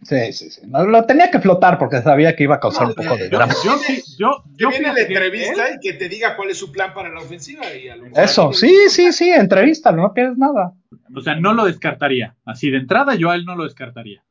Sí, 0.02 0.32
sí, 0.32 0.50
sí. 0.50 0.60
No, 0.66 0.84
lo 0.84 1.04
tenía 1.04 1.30
que 1.30 1.38
flotar 1.38 1.78
porque 1.78 2.02
sabía 2.02 2.34
que 2.34 2.42
iba 2.42 2.56
a 2.56 2.60
causar 2.60 2.88
un 2.88 2.94
poco 2.94 3.16
de 3.16 3.30
Yo, 3.30 3.36
drama. 3.38 3.54
yo 3.64 3.72
yo, 4.18 4.44
Que 4.56 4.64
yo 4.64 4.68
viene 4.70 4.92
la 4.92 5.00
entrevista 5.00 5.68
él- 5.68 5.76
y 5.80 5.86
que 5.88 5.92
te 5.96 6.08
diga 6.08 6.34
cuál 6.36 6.50
es 6.50 6.58
su 6.58 6.72
plan 6.72 6.92
para 6.92 7.08
la 7.08 7.20
ofensiva. 7.20 7.62
Y 7.72 7.88
a 7.88 7.94
lo 7.96 8.04
mejor 8.06 8.18
Eso, 8.24 8.52
sí, 8.52 8.74
sí, 8.88 9.12
sí, 9.12 9.30
entrevístalo, 9.30 10.02
no 10.02 10.12
pierdes 10.12 10.38
nada. 10.38 10.72
o 11.14 11.20
sea, 11.20 11.36
no 11.36 11.52
lo 11.54 11.66
descartaría. 11.66 12.34
Así 12.44 12.68
de 12.70 12.78
entrada, 12.78 13.14
yo 13.14 13.30
a 13.30 13.36
él 13.36 13.44
no 13.44 13.54
lo 13.54 13.62
descartaría. 13.64 14.24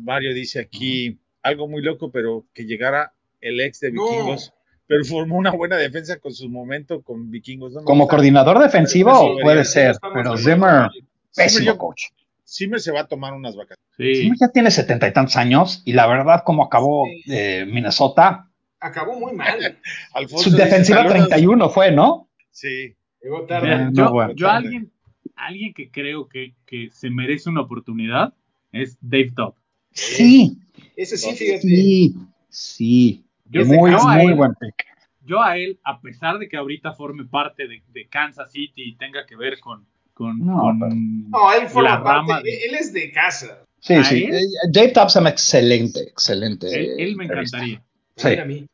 Mario 0.00 0.34
dice 0.34 0.60
aquí 0.60 1.18
algo 1.42 1.68
muy 1.68 1.80
loco, 1.82 2.10
pero 2.10 2.44
que 2.52 2.64
llegara 2.64 3.12
el 3.40 3.60
ex 3.60 3.78
de 3.80 3.92
No. 3.92 4.02
Vikingos, 4.08 4.52
pero 4.88 5.04
formó 5.04 5.36
una 5.36 5.52
buena 5.52 5.76
defensa 5.76 6.16
con 6.18 6.32
su 6.34 6.48
momento 6.48 7.00
con 7.02 7.30
Vikingos. 7.30 7.74
No 7.74 7.84
Como 7.84 8.08
coordinador 8.08 8.58
defensivo 8.58 9.36
puede 9.40 9.64
ser, 9.64 9.96
pero 10.12 10.36
Zimmer, 10.36 10.88
pésimo 11.36 11.66
yo- 11.66 11.78
coach. 11.78 12.06
Zimmer 12.54 12.80
se 12.80 12.92
va 12.92 13.00
a 13.00 13.06
tomar 13.08 13.32
unas 13.34 13.56
vacaciones. 13.56 13.84
Sí. 13.96 14.14
Zimmer 14.22 14.38
ya 14.40 14.48
tiene 14.52 14.70
setenta 14.70 15.08
y 15.08 15.12
tantos 15.12 15.36
años 15.36 15.82
y 15.84 15.92
la 15.92 16.06
verdad, 16.06 16.42
como 16.44 16.64
acabó 16.64 17.04
Sí. 17.06 17.32
eh, 17.32 17.66
Minnesota, 17.66 18.48
Acabó 18.80 19.18
muy 19.18 19.32
mal. 19.32 19.78
Alfonso 20.14 20.50
su 20.50 20.56
dice, 20.56 20.64
defensiva 20.64 20.98
"Saludos". 20.98 21.28
31 21.28 21.70
fue, 21.70 21.90
¿no? 21.90 22.28
Sí. 22.50 22.94
Llegó 23.22 23.46
tarde. 23.46 23.68
Mira, 23.68 23.84
no, 23.90 23.92
yo, 23.94 24.12
bueno, 24.12 24.34
yo 24.34 24.46
tarde. 24.46 24.66
alguien, 24.66 24.92
alguien 25.36 25.72
que 25.72 25.90
creo 25.90 26.28
que, 26.28 26.54
que 26.66 26.90
se 26.90 27.08
merece 27.08 27.48
una 27.48 27.62
oportunidad 27.62 28.34
es 28.72 28.98
Dave 29.00 29.32
Top. 29.34 29.54
Sí, 29.92 30.58
Ese 30.96 31.16
sí, 31.16 31.32
fíjate. 31.34 31.60
sí, 31.62 32.14
sí. 32.50 33.24
Yo 33.46 33.64
muy, 33.64 33.92
muy 33.92 34.26
él. 34.26 34.34
buen 34.34 34.52
pick. 34.54 34.84
Yo 35.24 35.40
a 35.42 35.56
él, 35.56 35.78
a 35.82 36.00
pesar 36.02 36.38
de 36.38 36.48
que 36.48 36.58
ahorita 36.58 36.92
forme 36.92 37.24
parte 37.24 37.66
de, 37.66 37.82
de 37.92 38.06
Kansas 38.08 38.52
City 38.52 38.82
y 38.82 38.96
tenga 38.96 39.24
que 39.24 39.36
ver 39.36 39.60
con, 39.60 39.86
con, 40.14 40.38
No, 40.44 40.60
con 40.60 40.78
pero- 40.80 40.92
No, 40.94 41.52
él 41.52 41.68
forma 41.68 41.90
la 41.90 41.96
rama 41.96 42.26
parte. 42.36 42.48
de- 42.50 42.64
Él 42.66 42.74
es 42.76 42.92
de 42.92 43.10
casa. 43.12 43.58
Sí, 43.80 43.94
¿A 43.94 44.04
sí. 44.04 44.24
él? 44.24 44.34
Eh, 44.34 44.40
Dave 44.70 44.88
Thompson, 44.88 45.26
excelente, 45.26 46.00
excelente. 46.00 46.68
él, 46.74 46.94
él 46.98 47.16
me 47.16 47.24
encantaría. 47.24 47.82
Sí. 48.16 48.28
a 48.38 48.44
mí. 48.44 48.66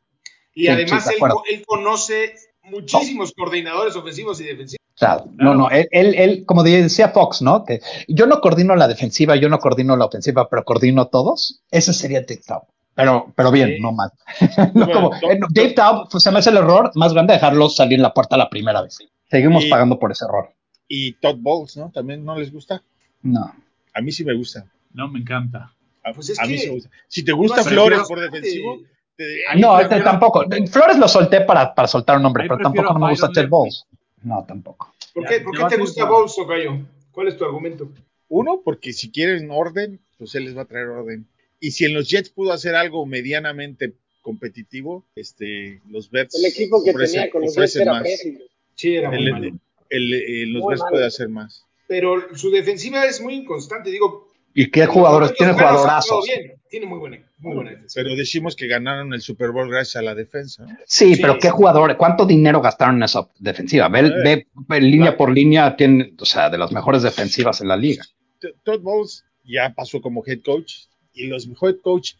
Y 0.53 0.61
Sí, 0.63 0.67
además 0.67 1.03
sí, 1.05 1.15
él, 1.49 1.63
conoce 1.65 2.35
muchísimos 2.63 3.33
coordinadores 3.35 3.95
ofensivos 3.95 4.39
y 4.41 4.43
defensivos. 4.45 4.77
Claro, 4.97 5.25
no, 5.37 5.55
no, 5.55 5.69
él, 5.71 5.87
él, 5.91 6.13
él, 6.15 6.45
como 6.45 6.61
decía 6.63 7.09
Fox, 7.09 7.41
¿no? 7.41 7.65
Que 7.65 7.81
yo 8.07 8.27
no 8.27 8.39
coordino 8.39 8.75
la 8.75 8.87
defensiva, 8.87 9.35
yo 9.35 9.49
no 9.49 9.57
coordino 9.57 9.95
la 9.97 10.05
ofensiva, 10.05 10.47
pero 10.47 10.63
coordino 10.63 11.07
todos. 11.07 11.61
Ese 11.71 11.91
sería 11.93 12.21
Dave 12.21 12.41
Taub. 12.45 12.63
Pero, 12.93 13.33
pero 13.35 13.49
bien, 13.51 13.69
Sí. 13.77 13.81
no 13.81 13.93
mal. 13.93 14.11
no 14.75 14.85
Bueno, 14.85 15.09
como, 15.09 15.15
eh, 15.31 15.39
no, 15.39 15.47
Dave 15.49 15.71
Taub, 15.71 16.07
pues, 16.11 16.21
se 16.23 16.29
me 16.31 16.39
hace 16.39 16.51
el 16.51 16.57
error 16.57 16.91
más 16.95 17.13
grande 17.13 17.33
dejarlo 17.33 17.67
salir 17.69 17.99
la 17.99 18.13
puerta 18.13 18.37
la 18.37 18.49
primera 18.49 18.81
vez. 18.83 18.99
Seguimos 19.29 19.65
Y- 19.65 19.69
pagando 19.69 19.97
por 19.97 20.11
ese 20.11 20.25
error. 20.25 20.51
Y 20.93 21.13
Todd 21.13 21.37
Bowles, 21.39 21.77
¿no? 21.77 21.89
También 21.89 22.25
no 22.25 22.37
les 22.37 22.51
gusta. 22.51 22.83
No. 23.21 23.55
A 23.93 24.01
mí 24.01 24.11
sí 24.11 24.25
me 24.25 24.33
gusta. 24.33 24.65
No, 24.93 25.07
me 25.07 25.19
encanta. 25.19 25.73
A, 26.03 26.11
Pues 26.11 26.29
es 26.31 26.39
a 26.39 26.45
mí 26.45 26.57
sí 26.57 26.67
me 26.67 26.73
gusta. 26.73 26.89
Si 27.07 27.23
te 27.23 27.31
gusta 27.31 27.63
Flores 27.63 28.01
por 28.09 28.19
defensivo, 28.19 28.81
te 29.15 29.23
no, 29.57 29.77
prefiero- 29.77 29.81
este, 29.83 30.01
tampoco. 30.01 30.43
Flores 30.69 30.97
lo 30.97 31.07
solté 31.07 31.41
para, 31.41 31.73
para 31.73 31.87
soltar 31.87 32.17
un 32.17 32.23
nombre, 32.23 32.43
pero 32.45 32.59
tampoco 32.61 32.93
no 32.93 32.99
me 33.05 33.11
gusta 33.11 33.27
Leftwich. 33.27 33.49
Bowles. 33.49 33.85
No, 34.23 34.43
tampoco. 34.45 34.93
¿Por 35.13 35.23
Ya, 35.23 35.29
qué, 35.29 35.39
¿por 35.41 35.57
qué 35.57 35.63
te 35.75 35.77
gusta. 35.77 36.03
Bowles, 36.05 36.35
Tocayo? 36.35 36.79
¿Cuál 37.13 37.27
es 37.29 37.37
tu 37.37 37.45
argumento? 37.45 37.89
Uno, 38.27 38.59
porque 38.63 38.91
si 38.91 39.11
quieren 39.11 39.49
orden, 39.49 39.99
pues 40.17 40.35
él 40.35 40.43
les 40.43 40.57
va 40.57 40.63
a 40.63 40.65
traer 40.65 40.87
orden. 40.87 41.25
Y 41.61 41.71
si 41.71 41.85
en 41.85 41.93
los 41.93 42.09
Jets 42.09 42.29
pudo 42.31 42.51
hacer 42.51 42.75
algo 42.75 43.05
medianamente 43.05 43.93
competitivo, 44.21 45.05
este, 45.15 45.81
los 45.89 46.09
Bets 46.11 46.35
El 46.35 46.45
equipo 46.51 46.83
que 46.83 46.93
tenía 46.93 47.29
con 47.29 47.43
los 47.43 47.55
Jets 47.55 47.75
era 47.77 47.93
más. 47.93 48.07
Sí, 48.75 48.95
era 48.95 49.09
muy 49.09 49.19
El- 49.25 49.31
malo. 49.31 49.51
El- 49.91 50.13
el- 50.13 50.53
los 50.53 50.63
malo. 50.63 50.85
puede 50.89 51.05
hacer 51.05 51.29
más. 51.29 51.65
Pero 51.87 52.35
su 52.35 52.49
defensiva 52.51 53.05
es 53.05 53.21
muy 53.21 53.35
inconstante. 53.35 53.91
Digo, 53.91 54.27
¿Y 54.53 54.69
qué 54.71 54.85
jugadores? 54.85 55.31
ha 55.31 55.53
jugadorazos. 55.53 56.09
jugado 56.09 56.23
bien. 56.25 56.53
Tiene 56.69 56.85
muy 56.85 56.99
buena, 56.99 57.17
muy 57.39 57.53
buena 57.55 57.71
defensiva. 57.71 58.03
Pero 58.03 58.15
decimos 58.15 58.55
que 58.55 58.67
ganaron 58.67 59.13
el 59.13 59.21
Super 59.21 59.51
Bowl 59.51 59.69
gracias 59.69 59.97
a 59.97 60.01
la 60.01 60.15
defensa. 60.15 60.65
Sí, 60.85 61.15
Sí, 61.15 61.21
pero 61.21 61.37
¿qué 61.37 61.49
jugadores? 61.49 61.97
¿Cuánto 61.97 62.25
dinero 62.25 62.61
gastaron 62.61 62.95
en 62.97 63.03
esa 63.03 63.29
defensiva? 63.39 63.89
Ve, 63.89 63.99
Eh, 63.99 64.11
ve- 64.23 64.47
ve 64.67 64.81
línea 64.81 65.07
claro. 65.07 65.17
por 65.17 65.31
línea, 65.33 65.75
tiene, 65.75 66.13
o 66.17 66.25
sea, 66.25 66.49
de 66.49 66.57
las 66.57 66.71
mejores 66.71 67.01
defensivas 67.03 67.59
en 67.61 67.67
la 67.67 67.75
liga. 67.77 68.05
Todd 68.63 68.79
Bowles 68.81 69.25
ya 69.43 69.73
pasó 69.75 70.01
como 70.01 70.23
head 70.25 70.39
coach 70.45 70.73
y 71.13 71.27
los 71.27 71.45
head 71.61 71.75
coach, 71.83 72.13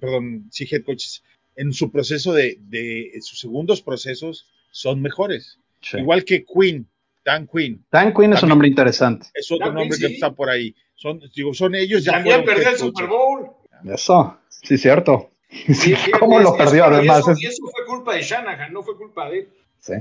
perdón, 0.00 0.48
sí 0.50 0.66
head 0.70 0.82
coaches, 0.84 1.22
en 1.54 1.72
su 1.72 1.90
proceso 1.92 2.32
de, 2.32 2.58
de 2.60 3.10
en 3.14 3.22
sus 3.22 3.38
segundos 3.38 3.82
procesos 3.82 4.46
son 4.72 5.00
mejores. 5.00 5.58
Sí. 5.80 5.98
Igual 5.98 6.24
que 6.24 6.44
Quinn, 6.44 6.88
Dan 7.24 7.46
Quinn, 7.46 7.84
Dan 7.90 8.12
Quinn 8.14 8.32
es 8.32 8.42
un 8.42 8.48
nombre 8.48 8.68
interesante. 8.68 9.28
es 9.34 9.50
otro 9.50 9.66
Dan 9.66 9.74
Quinn, 9.76 9.80
nombre 9.80 9.96
sí. 9.98 10.06
que 10.06 10.12
está 10.14 10.32
por 10.32 10.50
ahí. 10.50 10.74
Son, 10.94 11.20
digo, 11.34 11.52
son 11.54 11.74
ellos 11.74 12.04
ya 12.04 12.12
También 12.12 12.44
perdió 12.44 12.68
el 12.70 12.76
Super 12.76 13.08
coaches. 13.08 13.08
Bowl. 13.08 13.94
Eso, 13.94 14.38
sí, 14.48 14.78
cierto. 14.78 15.28
Sí, 15.74 15.94
¿Cómo 16.18 16.38
es- 16.38 16.44
lo 16.44 16.56
perdió 16.56 16.78
y 16.84 16.94
además? 16.94 17.18
Eso, 17.20 17.32
eso 17.32 17.62
fue 17.70 17.84
culpa 17.86 18.14
de 18.14 18.22
Shanahan, 18.22 18.72
no 18.72 18.82
fue 18.82 18.96
culpa 18.96 19.28
de 19.28 19.40
él. 19.40 19.48
sí, 19.78 19.92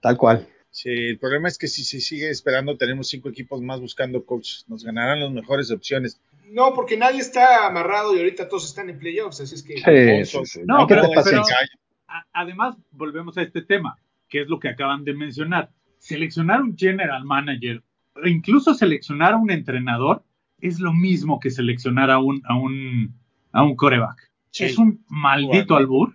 tal 0.00 0.16
cual. 0.18 0.46
Sí, 0.70 0.90
el 0.90 1.18
problema 1.18 1.48
es 1.48 1.56
que 1.56 1.66
si 1.66 1.82
se 1.82 1.98
sigue 2.00 2.28
esperando, 2.28 2.76
tenemos 2.76 3.08
cinco 3.08 3.30
equipos 3.30 3.62
más 3.62 3.80
buscando 3.80 4.24
coach. 4.26 4.64
Nos 4.68 4.84
ganarán 4.84 5.18
las 5.20 5.30
mejores 5.32 5.70
opciones. 5.70 6.20
No, 6.50 6.74
porque 6.74 6.96
nadie 6.98 7.20
está 7.20 7.66
amarrado 7.66 8.14
y 8.14 8.18
ahorita 8.18 8.48
todos 8.48 8.66
están 8.66 8.90
en 8.90 8.98
playoffs, 8.98 9.40
así 9.40 9.54
es 9.54 9.62
que. 9.62 9.76
Sí, 9.78 9.82
Alfonso, 9.86 10.44
sí, 10.44 10.60
sí. 10.60 10.66
No, 10.66 10.86
que 10.86 10.94
pero- 10.94 11.08
pero- 11.24 11.42
además, 12.32 12.76
volvemos 12.90 13.36
a 13.38 13.42
este 13.42 13.62
tema, 13.62 13.98
que 14.28 14.42
es 14.42 14.48
lo 14.48 14.58
que 14.60 14.68
acaban 14.68 15.04
de 15.04 15.14
mencionar. 15.14 15.70
Seleccionar 16.08 16.62
un 16.62 16.76
general 16.76 17.24
manager 17.24 17.82
incluso 18.24 18.74
seleccionar 18.74 19.34
a 19.34 19.36
un 19.36 19.50
entrenador 19.50 20.22
es 20.60 20.80
lo 20.80 20.92
mismo 20.92 21.38
que 21.38 21.50
seleccionar 21.50 22.10
a 22.10 22.18
un, 22.18 22.42
a 22.46 22.56
un, 22.56 23.14
a 23.52 23.62
un 23.62 23.76
coreback. 23.76 24.30
Sí. 24.50 24.64
Es 24.64 24.78
un 24.78 25.04
maldito 25.08 25.76
albur 25.76 26.12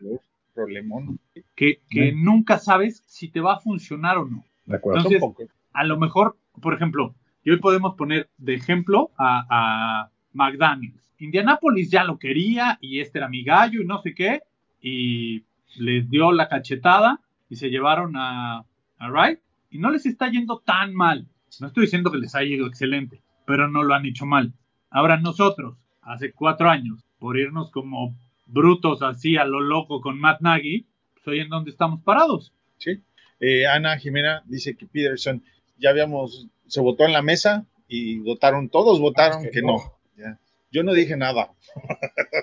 Problemón. 0.54 1.20
que, 1.56 1.80
que 1.90 2.12
Sí. 2.12 2.16
nunca 2.16 2.58
sabes 2.60 3.04
si 3.08 3.30
te 3.30 3.40
va 3.40 3.54
a 3.56 3.60
funcionar 3.60 4.18
o 4.18 4.26
no. 4.28 4.44
De 4.66 4.76
acuerdo. 4.76 4.98
Entonces, 5.00 5.22
Tampoco. 5.22 5.44
a 5.74 5.84
lo 5.86 5.98
mejor, 5.98 6.36
por 6.62 6.74
ejemplo, 6.74 7.16
y 7.44 7.52
hoy 7.52 7.60
podemos 7.60 7.96
poner 7.96 8.30
de 8.38 8.56
ejemplo 8.56 9.12
a, 9.18 9.46
a 9.50 10.10
McDaniels. 10.34 11.02
Indianapolis 11.20 11.90
ya 11.90 12.04
lo 12.04 12.18
quería 12.20 12.78
y 12.82 13.00
este 13.00 13.20
era 13.20 13.30
mi 13.30 13.44
gallo 13.44 13.82
y 13.82 13.86
no 13.86 14.02
sé 14.02 14.14
qué, 14.14 14.42
y 14.82 15.44
les 15.78 16.10
dio 16.10 16.32
la 16.34 16.50
cachetada 16.50 17.20
y 17.50 17.56
se 17.56 17.70
llevaron 17.70 18.16
a, 18.18 18.66
a 18.98 19.10
Wright 19.10 19.40
y 19.74 19.80
no 19.80 19.90
les 19.90 20.06
está 20.06 20.30
yendo 20.30 20.60
tan 20.60 20.94
mal. 20.94 21.28
No 21.60 21.68
estoy 21.68 21.86
diciendo 21.86 22.12
que 22.12 22.20
les 22.20 22.36
haya 22.36 22.56
ido 22.56 22.68
excelente, 22.68 23.24
pero 23.46 23.68
no 23.68 23.84
lo 23.84 23.96
han 23.96 24.06
hecho 24.06 24.26
mal. 24.26 24.54
Ahora 24.90 25.18
nosotros, 25.18 25.78
hace 26.02 26.32
cuatro 26.32 26.70
años, 26.70 27.04
por 27.18 27.38
irnos 27.40 27.72
como 27.72 28.16
brutos 28.46 29.02
así 29.02 29.36
a 29.36 29.46
lo 29.46 29.60
loco 29.60 30.00
con 30.00 30.20
Matt 30.20 30.42
Nagy, 30.42 30.86
pues 31.16 31.28
hoy 31.28 31.40
en 31.40 31.50
donde 31.50 31.72
estamos 31.72 32.04
parados. 32.04 32.54
Sí. 32.78 33.02
Eh, 33.40 33.66
Ana 33.66 33.98
Jimena 33.98 34.44
dice 34.46 34.78
que 34.78 34.86
Peterson 34.86 35.44
ya 35.78 35.90
habíamos, 35.90 36.48
se 36.68 36.80
votó 36.80 37.06
en 37.06 37.14
la 37.14 37.24
mesa 37.24 37.66
y 37.88 38.20
votaron, 38.20 38.70
todos 38.70 39.00
votaron 39.00 39.42
que 39.44 39.50
que, 39.50 39.62
no. 39.64 39.78
no. 39.78 39.94
Ya. 40.16 40.40
Yo 40.72 40.84
no 40.84 40.94
dije 40.94 41.18
nada. 41.18 41.52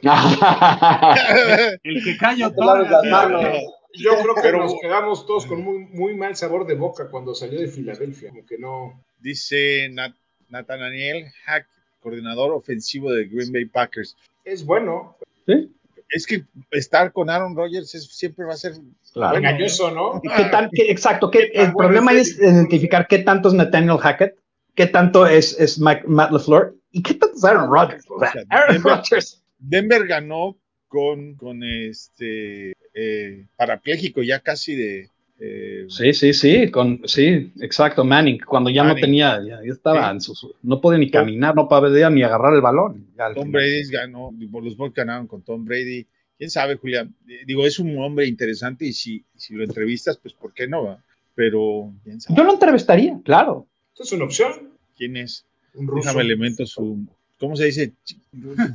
El 1.84 2.02
que 2.02 2.16
calla 2.16 2.50
Te 2.52 2.64
laves 2.64 2.90
las 2.90 3.04
manos. 3.04 3.79
Yo 3.95 4.11
creo 4.22 4.34
que 4.34 4.41
Pero- 4.43 4.59
nos 4.59 4.74
quedamos 4.80 5.26
todos 5.26 5.47
con 5.47 5.62
muy, 5.62 5.78
muy 5.86 6.14
mal 6.16 6.36
sabor 6.36 6.66
de 6.66 6.74
boca 6.74 7.09
cuando 7.11 7.34
salió 7.34 7.61
de 7.61 7.68
Filadelfia, 7.68 8.30
como 8.30 8.47
que 8.47 8.59
no. 8.59 9.03
Dice 9.18 9.88
Nat- 9.91 10.14
Nathaniel 10.49 11.26
Hack, 11.45 11.66
coordinador 12.01 12.53
ofensivo 12.53 13.12
de 13.12 13.26
Green 13.26 13.53
Bay 13.53 13.64
Packers. 13.66 14.16
Es 14.45 14.64
bueno, 14.64 15.16
¿Sí? 15.47 15.72
Es 16.12 16.26
que 16.26 16.45
estar 16.72 17.12
con 17.12 17.30
Aaron 17.30 17.55
Rodgers 17.57 17.95
es- 17.95 18.07
siempre 18.16 18.45
va 18.45 18.55
a 18.55 18.57
ser 18.57 18.72
Claro. 19.12 19.36
engañoso, 19.38 19.91
¿no? 19.93 20.20
¿Y 20.24 20.28
¿Qué 20.28 20.45
tal? 20.51 20.68
qué- 20.72 20.91
exacto. 20.91 21.30
¿qué- 21.30 21.51
tan 21.55 21.66
el 21.66 21.72
problema 21.74 22.12
es 22.12 22.36
identificar 22.38 23.07
qué 23.09 23.18
tanto 23.20 23.49
es 23.49 23.55
Nathaniel 23.55 23.99
Hackett, 23.99 24.36
qué 24.74 24.86
tanto 24.86 25.26
es, 25.26 25.59
es 25.61 25.78
Mike- 25.78 26.05
Matt 26.07 26.32
LaFleur 26.32 26.74
y 26.91 27.03
qué 27.03 27.14
tanto 27.14 27.36
es 27.36 27.45
Aaron 27.45 27.70
Rodgers. 27.72 28.05
O 28.11 28.18
sea, 28.20 28.32
Aaron 28.49 28.74
Denver- 28.76 28.93
Rodgers. 28.97 29.43
Denver 29.59 30.07
ganó 30.07 30.57
con, 30.88 31.34
con 31.36 31.62
este 31.62 32.72
eh, 32.95 33.47
parapléjico 33.57 34.22
ya 34.22 34.41
casi 34.41 34.74
de 34.74 35.09
eh, 35.43 35.86
Sí, 35.88 36.12
sí, 36.12 36.34
sí, 36.34 36.70
con, 36.70 37.01
sí, 37.07 37.53
exacto, 37.61 38.05
Manning, 38.05 38.41
cuando 38.47 38.68
ya 38.68 38.84
no 38.84 38.95
tenía, 38.95 39.38
ya, 39.43 39.61
ya 39.64 39.72
estaba 39.72 40.09
Sí. 40.11 40.14
en 40.16 40.20
su, 40.20 40.55
no 40.62 40.80
podía 40.82 40.99
ni 40.99 41.11
caminar, 41.11 41.55
no 41.57 41.66
podía 41.66 42.11
ni 42.11 42.22
agarrar 42.22 42.55
el 42.55 42.61
balón. 42.61 43.07
Tom 43.16 43.34
final. 43.47 43.51
Brady 43.51 43.91
ganó, 43.91 44.30
los 44.62 44.76
Bucks 44.76 44.95
ganaron 44.95 45.26
con 45.26 45.43
Tom 45.43 45.64
Brady. 45.64 46.07
Quién 46.36 46.51
sabe, 46.51 46.76
Julián. 46.76 47.14
Eh, 47.28 47.41
Digo, 47.47 47.64
es 47.66 47.78
un 47.78 47.97
hombre 47.99 48.26
interesante 48.26 48.84
y 48.86 48.93
si, 48.93 49.24
si 49.34 49.55
lo 49.55 49.64
entrevistas, 49.64 50.18
pues 50.18 50.34
¿por 50.34 50.53
qué 50.53 50.66
no? 50.68 50.84
va? 50.84 51.03
Pero 51.34 51.93
quién 52.05 52.20
sabe 52.20 52.36
Yo 52.36 52.45
lo 52.45 52.53
entrevistaría, 52.53 53.18
claro. 53.24 53.66
Esto 53.93 54.03
es 54.05 54.12
una 54.12 54.24
opción. 54.26 54.70
quién 54.97 55.16
es. 55.16 55.47
Un 55.74 55.86
ruso. 55.86 56.07
Déjame 56.09 56.24
elemento 56.24 56.66
su 56.66 57.07
¿cómo 57.41 57.57
se 57.57 57.64
dice? 57.64 57.93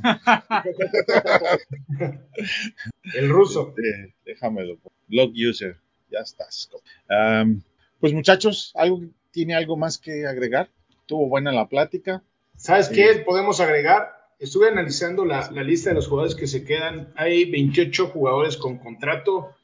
El 3.14 3.28
ruso. 3.28 3.74
Eh, 3.78 4.14
déjamelo. 4.24 4.78
Log 5.08 5.32
user. 5.48 5.76
Ya 6.10 6.20
estás. 6.20 6.70
Pues 8.00 8.12
muchachos, 8.12 8.72
¿algo, 8.76 9.02
¿tiene 9.30 9.54
algo 9.54 9.76
más 9.76 9.98
que 9.98 10.26
agregar? 10.26 10.70
Estuvo 11.00 11.28
buena 11.28 11.52
la 11.52 11.68
plática. 11.68 12.22
¿Sabes 12.56 12.86
Sí. 12.88 12.94
qué 12.94 13.22
podemos 13.24 13.60
agregar? 13.60 14.12
Estuve 14.38 14.68
analizando 14.68 15.24
la, 15.24 15.50
la 15.50 15.62
lista 15.62 15.90
de 15.90 15.96
los 15.96 16.08
jugadores 16.08 16.34
que 16.36 16.46
se 16.46 16.64
quedan. 16.64 17.12
Hay 17.16 17.50
28 17.50 18.08
jugadores 18.08 18.56
con 18.56 18.78
contrato. 18.78 19.54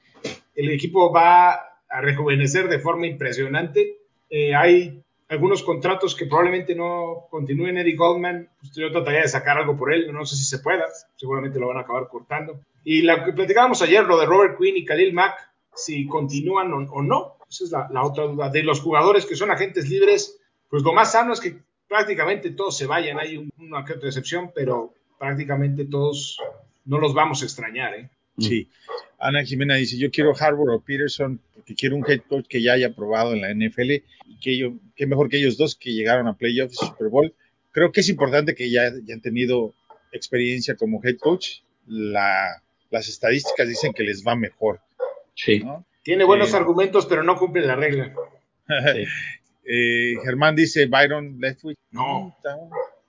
El 0.55 0.71
equipo 0.71 1.13
va 1.13 1.53
a 1.89 2.01
rejuvenecer 2.01 2.69
de 2.69 2.79
forma 2.79 3.07
impresionante. 3.07 3.99
Eh, 4.31 4.55
hay 4.55 5.03
algunos 5.33 5.62
contratos 5.62 6.14
que 6.14 6.26
probablemente 6.26 6.74
no 6.74 7.26
continúen. 7.30 7.78
Eddie 7.78 7.97
Goldman, 7.97 8.49
pues, 8.61 8.72
yo 8.74 8.91
trataría 8.93 9.22
de 9.22 9.28
sacar 9.28 9.59
algo 9.59 9.76
por 9.76 9.93
él. 9.93 10.12
No 10.12 10.24
sé 10.26 10.37
si 10.37 10.45
se 10.45 10.59
pueda. 10.61 10.85
Seguramente 11.16 11.59
lo 11.59 11.68
van 11.68 11.78
a 11.78 11.80
acabar 11.80 12.09
cortando. 12.09 12.61
Y 12.85 13.03
la 13.03 13.24
que 13.24 13.33
platicábamos 13.33 13.80
ayer, 13.83 14.05
lo 14.05 14.18
de 14.18 14.26
Robert 14.26 14.59
Quinn 14.59 14.76
y 14.76 14.85
Khalil 14.85 15.12
Mack, 15.14 15.35
si 15.74 16.07
continúan 16.07 16.72
o, 16.72 16.78
o 16.93 17.03
no. 17.03 17.37
Esa 17.49 17.64
es 17.64 17.70
la, 17.70 17.89
la 17.91 18.03
otra 18.05 18.24
duda. 18.24 18.51
De 18.51 18.62
los 18.62 18.80
jugadores 18.80 19.24
que 19.26 19.37
son 19.37 19.51
agentes 19.51 19.89
libres, 19.89 20.39
pues 20.68 20.83
lo 20.83 20.93
más 20.93 21.12
sano 21.12 21.33
es 21.33 21.41
que 21.41 21.57
prácticamente 21.89 22.51
todos 22.51 22.76
se 22.76 22.87
vayan. 22.87 23.18
Hay 23.18 23.37
un- 23.39 23.51
una 23.59 23.85
que 23.85 23.95
otra 23.95 24.09
excepción, 24.09 24.51
pero 24.55 24.93
prácticamente 25.18 25.85
todos 25.87 26.39
no 26.85 26.99
los 26.99 27.14
vamos 27.14 27.43
a 27.43 27.45
extrañar. 27.47 27.95
¿eh? 27.95 28.11
Sí. 28.39 28.68
Ana 29.18 29.45
Jimena 29.45 29.76
dice, 29.76 29.97
yo 29.99 30.11
quiero 30.11 30.33
Harbour 30.39 30.70
o 30.70 30.80
Peterson 30.80 31.41
porque 31.55 31.74
quiero 31.74 31.97
un 31.97 32.05
head 32.11 32.22
coach 32.28 32.47
que 32.49 32.61
ya 32.62 32.72
haya 32.72 32.95
probado 32.95 33.35
en 33.35 33.41
la 33.43 33.53
NFL 33.55 33.91
y 33.93 34.39
que 34.41 34.53
ellos, 34.53 34.72
que 34.97 35.07
mejor 35.07 35.28
que 35.28 35.39
ellos 35.39 35.57
dos 35.59 35.76
que 35.76 35.93
llegaron 35.93 36.26
a 36.26 36.35
playoffs 36.37 36.83
y 36.83 36.87
Super 36.87 37.09
Bowl. 37.09 37.35
Creo 37.70 37.93
que 37.93 38.01
es 38.01 38.09
importante 38.09 38.55
que 38.55 38.70
ya, 38.70 38.91
ya 39.05 39.14
han 39.14 39.20
tenido 39.20 39.74
experiencia 40.12 40.74
como 40.76 41.01
head 41.05 41.18
coach. 41.18 41.61
La, 41.87 42.62
las 42.91 43.09
estadísticas 43.09 43.68
dicen 43.68 43.93
que 43.93 44.03
les 44.03 44.24
va 44.26 44.35
mejor, 44.37 44.80
Sí. 45.35 45.61
¿no? 45.61 45.85
Tiene 46.03 46.24
buenos 46.24 46.51
Sí. 46.51 46.57
argumentos, 46.57 47.07
pero 47.07 47.22
no 47.22 47.37
cumple 47.37 47.64
la 47.66 47.76
regla. 47.76 48.12
Eh, 49.64 50.14
Germán 50.24 50.57
dice 50.57 50.87
Byron 50.87 51.39
Leftwich. 51.39 51.78
No. 51.93 52.37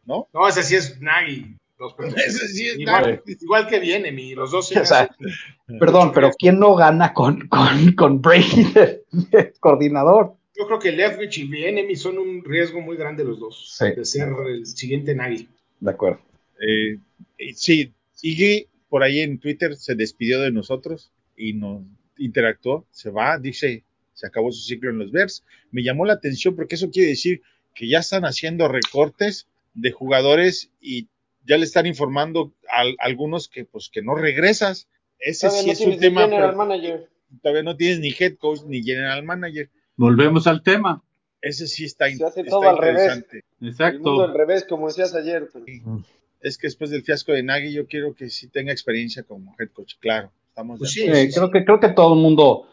¿No? 0.05 0.27
No, 0.31 0.47
ese 0.47 0.61
sí 0.61 0.75
es 0.75 1.01
Nagy. 1.01 1.55
Ese 2.27 2.47
sí 2.47 2.67
igual, 2.77 3.67
que 3.67 3.79
viene, 3.79 4.11
mi, 4.11 4.33
los 4.35 4.51
dos 4.51 4.67
sí 4.69 4.75
O 4.79 4.85
sea, 4.85 5.09
hacen- 5.09 5.79
Perdón, 5.79 6.11
pero 6.13 6.31
¿quién 6.37 6.59
no 6.59 6.75
gana 6.75 7.13
con, 7.13 7.47
con, 7.47 7.93
con 7.93 8.21
Brady 8.21 8.63
de, 8.73 9.03
de 9.11 9.53
coordinador? 9.59 10.35
Yo 10.55 10.67
creo 10.67 10.79
que 10.79 10.91
Leftwich 10.91 11.39
y 11.39 11.43
Bienemy 11.45 11.95
son 11.95 12.19
un 12.19 12.43
riesgo 12.43 12.79
muy 12.81 12.95
grande 12.95 13.23
los 13.23 13.39
dos 13.39 13.75
Sí. 13.77 13.85
de 13.95 14.05
ser 14.05 14.29
el 14.47 14.65
siguiente 14.67 15.15
Nagy. 15.15 15.47
De 15.79 15.91
acuerdo. 15.91 16.19
Eh, 16.59 16.97
eh, 17.39 17.53
sí, 17.55 17.91
Iggy 18.21 18.67
por 18.87 19.01
ahí 19.03 19.21
en 19.21 19.39
Twitter 19.39 19.75
se 19.75 19.95
despidió 19.95 20.39
de 20.41 20.51
nosotros 20.51 21.11
y 21.35 21.53
nos 21.53 21.81
interactuó, 22.17 22.85
se 22.91 23.09
va, 23.09 23.39
dice, 23.39 23.83
se 24.13 24.27
acabó 24.27 24.51
su 24.51 24.61
ciclo 24.61 24.91
en 24.91 24.99
los 24.99 25.11
Bears. 25.11 25.43
Me 25.71 25.81
llamó 25.83 26.05
la 26.05 26.13
atención 26.13 26.55
porque 26.55 26.75
eso 26.75 26.91
quiere 26.91 27.09
decir 27.09 27.41
que 27.73 27.87
ya 27.87 27.99
están 27.99 28.23
haciendo 28.23 28.67
recortes 28.67 29.47
de 29.73 29.91
jugadores 29.91 30.69
y 30.79 31.07
ya 31.45 31.57
le 31.57 31.63
están 31.65 31.85
informando 31.85 32.53
a, 32.69 32.81
a 32.81 33.05
algunos 33.05 33.47
que 33.47 33.65
pues 33.65 33.89
que 33.91 34.01
no 34.01 34.15
regresas. 34.15 34.87
Ese 35.19 35.47
Todavía 35.47 35.75
sí 35.75 35.85
no 35.85 35.91
es 35.91 35.95
un 35.95 36.01
tema, 36.01 36.21
general 36.23 36.45
pero 36.49 36.57
manager. 36.57 37.09
todavía 37.41 37.63
no 37.63 37.75
tienes 37.77 37.99
ni 37.99 38.13
head 38.17 38.35
coach 38.37 38.61
ni 38.67 38.83
general 38.83 39.23
manager. 39.23 39.69
Volvemos 39.95 40.47
al 40.47 40.63
tema. 40.63 41.03
Ese 41.41 41.67
sí 41.67 41.85
está, 41.85 42.09
Se 42.09 42.23
hace 42.25 42.41
está 42.41 42.51
todo 42.51 42.69
al 42.69 42.77
revés. 42.77 43.03
interesante. 43.17 43.37
El 43.59 43.99
mundo 43.99 44.11
al 44.11 44.19
Exacto. 44.29 44.37
revés, 44.37 44.65
como 44.67 44.87
decías 44.87 45.13
ayer. 45.15 45.49
pero- 45.51 45.65
Es 46.41 46.57
que 46.57 46.67
después 46.67 46.89
del 46.89 47.03
fiasco 47.03 47.31
de 47.31 47.43
Nagy 47.43 47.71
yo 47.73 47.87
quiero 47.87 48.13
que 48.15 48.29
sí 48.29 48.47
tenga 48.49 48.71
experiencia 48.73 49.23
como 49.23 49.55
head 49.59 49.69
coach, 49.71 49.93
claro. 49.99 50.31
Estamos 50.49 50.77
de 50.77 50.79
Pues 50.79 50.91
sí. 50.91 51.03
Eh, 51.03 51.29
creo, 51.33 51.51
que, 51.51 51.63
creo 51.65 51.79
que 51.79 51.89
todo 51.89 52.13
el 52.15 52.19
mundo, 52.19 52.67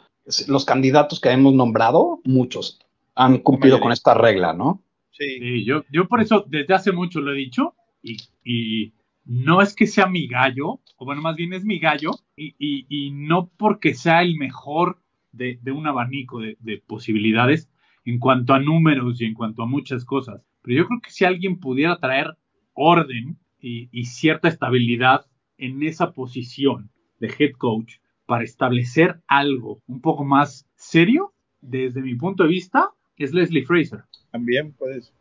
los 0.49 0.65
candidatos 0.65 1.21
que 1.21 1.31
hemos 1.31 1.55
nombrado, 1.55 2.21
muchos, 2.25 2.81
han 3.15 3.39
cumplido 3.39 3.79
con 3.81 3.93
esta 3.93 4.15
regla, 4.15 4.53
¿no? 4.55 4.83
Sí. 5.13 5.39
Sí, 5.39 5.65
yo, 5.65 5.85
yo 5.93 6.09
por 6.09 6.21
eso 6.21 6.45
desde 6.49 6.75
hace 6.75 6.93
mucho 6.93 7.21
lo 7.21 7.33
he 7.33 7.37
dicho 7.37 7.75
y, 8.03 8.93
no 9.25 9.63
es 9.63 9.77
que 9.77 9.87
sea 9.87 10.07
mi 10.07 10.27
gallo, 10.27 10.81
o 10.97 11.05
bueno, 11.05 11.21
más 11.21 11.37
bien 11.37 11.53
es 11.53 11.65
mi 11.65 11.79
gallo, 11.79 12.13
y, 12.37 13.11
no 13.13 13.49
porque 13.57 13.95
sea 13.95 14.23
el 14.23 14.37
mejor 14.37 15.01
de, 15.33 15.59
un 15.73 15.87
abanico 15.87 16.41
de, 16.41 16.57
de 16.61 16.79
posibilidades 16.79 17.71
en 18.05 18.19
cuanto 18.19 18.55
a 18.55 18.61
números 18.61 19.21
y 19.21 19.27
en 19.27 19.35
cuanto 19.35 19.63
a 19.63 19.67
muchas 19.67 20.05
cosas. 20.05 20.43
Pero 20.63 20.79
yo 20.79 20.87
creo 20.87 21.01
que 21.01 21.11
si 21.11 21.25
alguien 21.25 21.61
pudiera 21.61 21.99
traer 21.99 22.37
orden 22.73 23.39
y, 23.61 23.89
y 23.93 24.07
cierta 24.07 24.49
estabilidad 24.49 25.27
en 25.59 25.83
esa 25.83 26.13
posición 26.13 26.91
de 27.21 27.33
head 27.39 27.53
coach 27.53 27.97
para 28.27 28.45
establecer 28.45 29.21
algo 29.29 29.83
un 29.87 30.01
poco 30.01 30.25
más 30.25 30.67
serio, 30.77 31.35
desde 31.61 32.01
mi 32.01 32.15
punto 32.15 32.45
de 32.45 32.49
vista, 32.49 32.91
es 33.25 33.33
Leslie 33.35 33.65
Fraser. 33.65 34.05
También 34.31 34.73
puedes. 34.73 35.13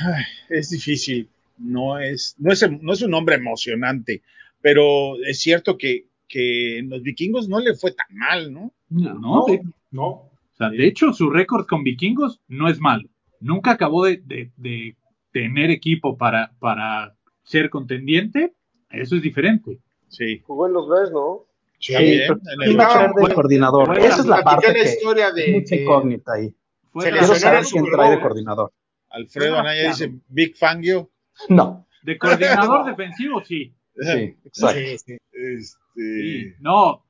Ay, 0.00 0.24
es 0.50 0.70
difícil. 0.70 1.30
No 1.58 1.98
es, 1.98 2.34
no 2.38 2.52
es, 2.52 2.64
no 2.82 2.92
es 2.92 3.02
un 3.02 3.14
hombre 3.14 3.36
emocionante, 3.36 4.22
pero 4.60 5.16
es 5.24 5.40
cierto 5.40 5.76
que, 5.78 6.06
que 6.28 6.78
en 6.78 6.90
los 6.90 7.02
vikingos 7.02 7.48
no 7.48 7.60
le 7.60 7.74
fue 7.74 7.92
tan 7.92 8.06
mal, 8.16 8.52
¿no? 8.52 8.72
No, 8.90 9.14
No, 9.14 9.44
de, 9.46 9.62
no. 9.90 10.06
o 10.06 10.30
sea, 10.56 10.70
de 10.70 10.86
hecho, 10.86 11.12
su 11.12 11.30
récord 11.30 11.66
con 11.66 11.82
vikingos 11.82 12.40
no 12.48 12.68
es 12.68 12.78
malo. 12.80 13.08
Nunca 13.40 13.72
acabó 13.72 14.04
de, 14.06 14.18
de- 14.24 14.50
de 14.56 14.96
tener 15.32 15.70
equipo 15.70 16.16
para, 16.16 16.52
para 16.58 17.14
ser 17.44 17.68
contendiente. 17.70 18.52
Eso 18.90 19.16
es 19.16 19.22
diferente. 19.22 19.78
Sí. 20.08 20.40
Jugó 20.46 20.66
en 20.66 20.72
los 20.72 20.88
Bears, 20.88 21.10
¿no? 21.12 21.44
Sí, 21.78 21.92
pero 21.94 22.34
en 22.34 22.40
¿quién 22.58 22.70
el- 22.70 22.80
va 22.80 22.86
a 22.86 22.92
traer 22.92 23.10
de 23.28 23.34
coordinador? 23.34 23.86
bueno, 23.88 24.02
Esa 24.04 24.20
es 24.20 24.26
la 24.26 24.42
parte 24.42 24.68
la 24.68 24.74
que 24.74 24.82
historia 24.84 25.28
es 25.28 25.34
de 25.34 25.52
mucha 25.52 25.76
que 25.76 25.82
incógnita 25.82 26.32
ahí. 26.34 26.54
Quiero 26.92 27.26
saber 27.34 27.64
quién 27.70 27.84
trae 27.84 28.10
de 28.12 28.20
coordinador. 28.20 28.72
Alfredo 29.10 29.56
Ah, 29.56 29.60
Anaya 29.60 29.80
claro. 29.82 29.96
dice 29.96 30.12
Big 30.28 30.56
Fangio. 30.56 31.10
No. 31.48 31.86
De 32.02 32.18
coordinador 32.18 32.84
defensivo, 32.96 33.44
sí. 33.44 33.72
Sí, 33.98 34.36
exacto. 34.44 34.78
Sí, 34.78 34.98
sí. 34.98 35.16
Este, 35.32 35.76
Sí. 35.96 36.52
No. 36.60 37.02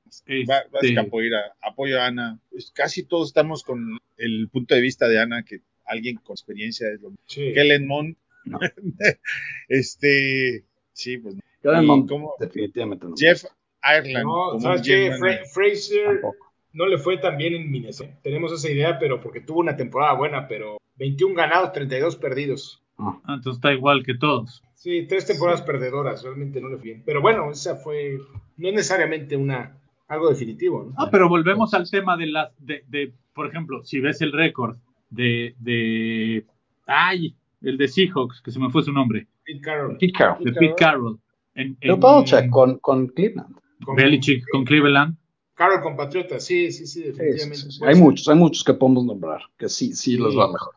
Va- 0.49 0.65
vas 0.71 0.83
este, 0.83 0.95
Capoeira, 0.95 1.39
apoyo 1.61 2.01
a 2.01 2.07
Ana. 2.07 2.39
Pues 2.51 2.71
casi 2.71 3.03
todos 3.03 3.29
estamos 3.29 3.65
con 3.65 3.99
el 4.17 4.49
punto 4.51 4.75
de 4.77 4.81
vista 4.81 5.09
de 5.09 5.19
Ana, 5.21 5.43
que 5.45 5.61
alguien 5.85 6.17
con 6.17 6.35
experiencia 6.35 6.89
es 6.91 7.01
lo 7.01 7.11
mismo. 7.11 7.25
Sí. 7.27 7.53
Kellen 7.53 7.87
Mond. 7.87 8.17
No. 8.45 8.61
este, 9.69 10.65
sí, 10.93 11.19
pues. 11.19 11.35
no. 11.35 11.41
Kellen 11.63 11.87
Mond, 11.87 12.11
definitivamente 12.39 13.07
no. 13.07 13.15
Jeff 13.17 13.45
Ireland. 13.83 14.25
No, 14.25 14.51
como 14.53 14.61
¿sabes 14.61 14.83
qué? 14.83 15.13
Fra-. 15.19 15.45
Fraser 15.53 16.07
Tampoco. 16.21 16.53
no 16.73 16.87
le 16.87 16.99
fue 16.99 17.19
tan 17.19 17.37
bien 17.37 17.55
en 17.55 17.71
Minnesota. 17.71 18.17
Tenemos 18.23 18.53
esa 18.53 18.71
idea, 18.71 18.99
pero 18.99 19.21
porque 19.21 19.41
tuvo 19.41 19.61
una 19.61 19.77
temporada 19.77 20.15
buena, 20.15 20.47
pero 20.49 20.79
21 20.97 21.35
ganados, 21.35 21.73
32 21.73 22.17
perdidos. 22.17 22.83
Ah. 22.99 23.19
ah, 23.25 23.35
Entonces 23.35 23.59
está 23.59 23.73
igual 23.73 24.03
que 24.05 24.15
todos. 24.15 24.63
Sí, 24.75 25.07
tres 25.09 25.27
temporadas 25.27 25.63
perdedoras, 25.63 26.23
realmente 26.23 26.61
no 26.61 26.69
le 26.69 26.77
fue 26.77 26.85
bien. 26.85 27.03
Pero 27.05 27.21
bueno, 27.21 27.51
esa 27.51 27.77
fue, 27.77 28.19
no 28.57 28.69
es 28.69 28.75
necesariamente 28.75 29.37
una, 29.37 29.77
algo 30.09 30.29
definitivo, 30.31 30.85
¿no? 30.85 30.95
Ah, 30.97 31.09
pero 31.11 31.29
volvemos 31.29 31.75
al 31.75 31.91
tema 31.91 32.17
de 32.17 32.27
las, 32.27 32.51
de, 32.59 32.85
de, 32.89 33.13
por 33.35 33.47
ejemplo, 33.49 33.85
si 33.85 34.01
ves 34.01 34.21
el 34.23 34.33
récord 34.33 34.77
de, 35.11 35.55
de, 35.59 36.45
ay, 36.87 37.35
el 37.63 37.77
de 37.79 37.89
Seahawks, 37.89 38.41
que 38.43 38.51
se 38.51 38.59
me 38.61 38.71
fue 38.71 38.83
su 38.83 38.93
nombre, 38.93 39.27
Pete 39.45 39.61
Carroll. 39.61 39.97
Pete 39.99 40.13
Carroll. 40.13 40.45
de 40.45 40.53
Pete 40.53 40.75
Carroll. 40.77 41.19
En, 41.55 41.77
en- 41.81 42.01
Belichick 42.01 42.51
con, 42.51 42.79
con 42.79 43.07
Cleveland. 43.09 43.57
Con- 43.85 43.97
Belichick 43.97 44.45
con 44.51 44.65
Cleveland. 44.65 45.17
Carroll 45.55 45.81
con 45.83 45.97
Patriotas, 45.97 46.45
sí, 46.45 46.71
sí, 46.71 46.87
sí, 46.87 47.03
definitivamente. 47.03 47.57
sí, 47.57 47.71
sí. 47.73 47.79
Puede 47.79 47.93
Hay 47.95 47.99
muchos, 48.01 48.29
hay 48.29 48.37
muchos 48.37 48.63
que 48.63 48.75
podemos 48.75 49.05
nombrar 49.07 49.41
que 49.59 49.69
sí, 49.71 49.95
sí 49.95 50.19
les 50.19 50.37
va 50.37 50.53
mejor. 50.53 50.75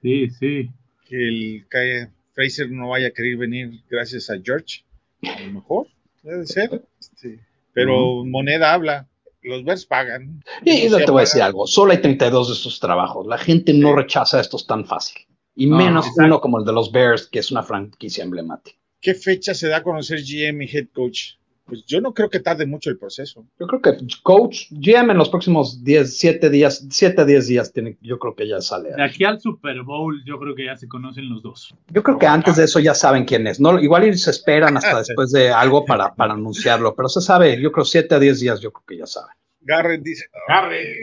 Sí, 0.00 0.30
sí. 0.30 0.70
Que 1.10 1.16
el 1.16 1.66
que 1.68 2.08
Fraser 2.34 2.70
no 2.70 2.90
vaya 2.90 3.08
a 3.08 3.10
querer 3.10 3.36
venir 3.36 3.82
gracias 3.90 4.30
a 4.30 4.34
George. 4.40 4.84
A 5.24 5.40
lo 5.40 5.52
mejor, 5.54 5.88
debe 6.22 6.46
ser. 6.46 6.82
Este, 7.00 7.40
pero 7.72 8.24
moneda 8.24 8.72
habla. 8.72 9.08
Los 9.42 9.64
Bears 9.64 9.86
pagan. 9.86 10.44
Y, 10.64 10.70
Eso 10.70 10.98
te 10.98 11.10
voy 11.10 11.20
a 11.20 11.22
decir 11.22 11.42
algo, 11.42 11.66
solo 11.66 11.92
hay 11.92 11.98
32 11.98 12.48
de 12.48 12.54
estos 12.54 12.78
trabajos. 12.78 13.26
La 13.26 13.38
gente 13.38 13.72
no 13.72 13.96
rechaza 13.96 14.38
estos 14.38 14.66
tan 14.66 14.84
fácil. 14.84 15.26
Y 15.56 15.66
No, 15.66 15.76
menos 15.76 16.06
uno 16.16 16.40
como 16.40 16.58
el 16.58 16.64
de 16.64 16.72
los 16.72 16.92
Bears, 16.92 17.26
que 17.26 17.40
es 17.40 17.50
una 17.50 17.62
franquicia 17.62 18.22
emblemática. 18.22 18.78
¿Qué 19.00 19.14
fecha 19.14 19.54
se 19.54 19.68
da 19.68 19.78
a 19.78 19.82
conocer 19.82 20.20
GM 20.20 20.62
y 20.62 20.76
head 20.76 20.88
coach? 20.92 21.32
Pues 21.70 21.84
yo 21.86 22.00
no 22.00 22.12
creo 22.12 22.28
que 22.28 22.40
tarde 22.40 22.66
mucho 22.66 22.90
el 22.90 22.98
proceso. 22.98 23.46
Yo 23.58 23.66
creo 23.66 23.80
que 23.80 23.96
coach 24.22 24.66
GM 24.70 25.12
en 25.12 25.16
los 25.18 25.28
próximos 25.30 25.82
10, 25.82 26.18
7 26.18 26.50
días, 26.50 26.86
7 26.90 27.22
a 27.22 27.24
10 27.24 27.46
días, 27.46 27.72
tiene, 27.72 27.96
yo 28.02 28.18
creo 28.18 28.34
que 28.34 28.46
ya 28.46 28.60
sale. 28.60 28.90
De 28.90 29.02
aquí 29.02 29.24
al 29.24 29.40
Super 29.40 29.82
Bowl, 29.82 30.22
yo 30.26 30.38
creo 30.38 30.54
que 30.54 30.66
ya 30.66 30.76
se 30.76 30.88
conocen 30.88 31.28
los 31.30 31.42
dos. 31.42 31.74
Yo 31.88 32.02
creo 32.02 32.18
que 32.18 32.26
antes 32.26 32.56
de 32.56 32.64
eso 32.64 32.78
ya 32.80 32.94
saben 32.94 33.24
quién 33.24 33.46
es. 33.46 33.60
No, 33.60 33.78
igual 33.78 34.06
y 34.08 34.16
se 34.18 34.30
esperan 34.30 34.76
hasta 34.76 34.98
después 35.06 35.30
de 35.32 35.50
algo 35.50 35.84
para, 35.86 36.14
para 36.14 36.34
anunciarlo, 36.34 36.94
pero 36.94 37.08
se 37.08 37.20
sabe, 37.20 37.60
yo 37.60 37.72
creo 37.72 37.84
7 37.84 38.14
a 38.14 38.18
10 38.18 38.40
días, 38.40 38.60
yo 38.60 38.72
creo 38.72 38.84
que 38.86 38.96
ya 38.98 39.06
saben. 39.06 39.34
Garrett 39.62 40.02
dice. 40.02 40.24
Garrett. 40.48 40.96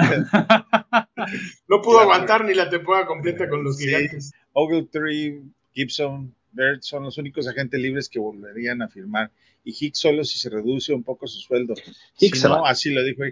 No 1.68 1.80
pudo 1.82 2.00
aguantar 2.00 2.44
ni 2.44 2.54
la 2.54 2.68
temporada 2.70 3.06
completa 3.06 3.48
con 3.48 3.62
los 3.62 3.76
Sí. 3.76 3.86
gigantes. 3.86 4.32
Ogletree, 4.52 5.42
Gibson, 5.72 6.34
Bird 6.52 6.80
son 6.82 7.04
los 7.04 7.18
únicos 7.18 7.46
agentes 7.48 7.80
libres 7.80 8.08
que 8.08 8.18
volverían 8.18 8.82
a 8.82 8.88
firmar. 8.88 9.30
Y 9.64 9.74
Hicks 9.78 9.98
solo 9.98 10.24
si 10.24 10.38
se 10.38 10.48
reduce 10.50 10.92
un 10.94 11.02
poco 11.04 11.26
su 11.26 11.38
sueldo. 11.40 11.74
Hicks 12.18 12.38
si 12.38 12.42
se 12.42 12.48
no, 12.48 12.62
va. 12.62 12.70
así 12.70 12.90
lo 12.90 13.02
dijo. 13.04 13.22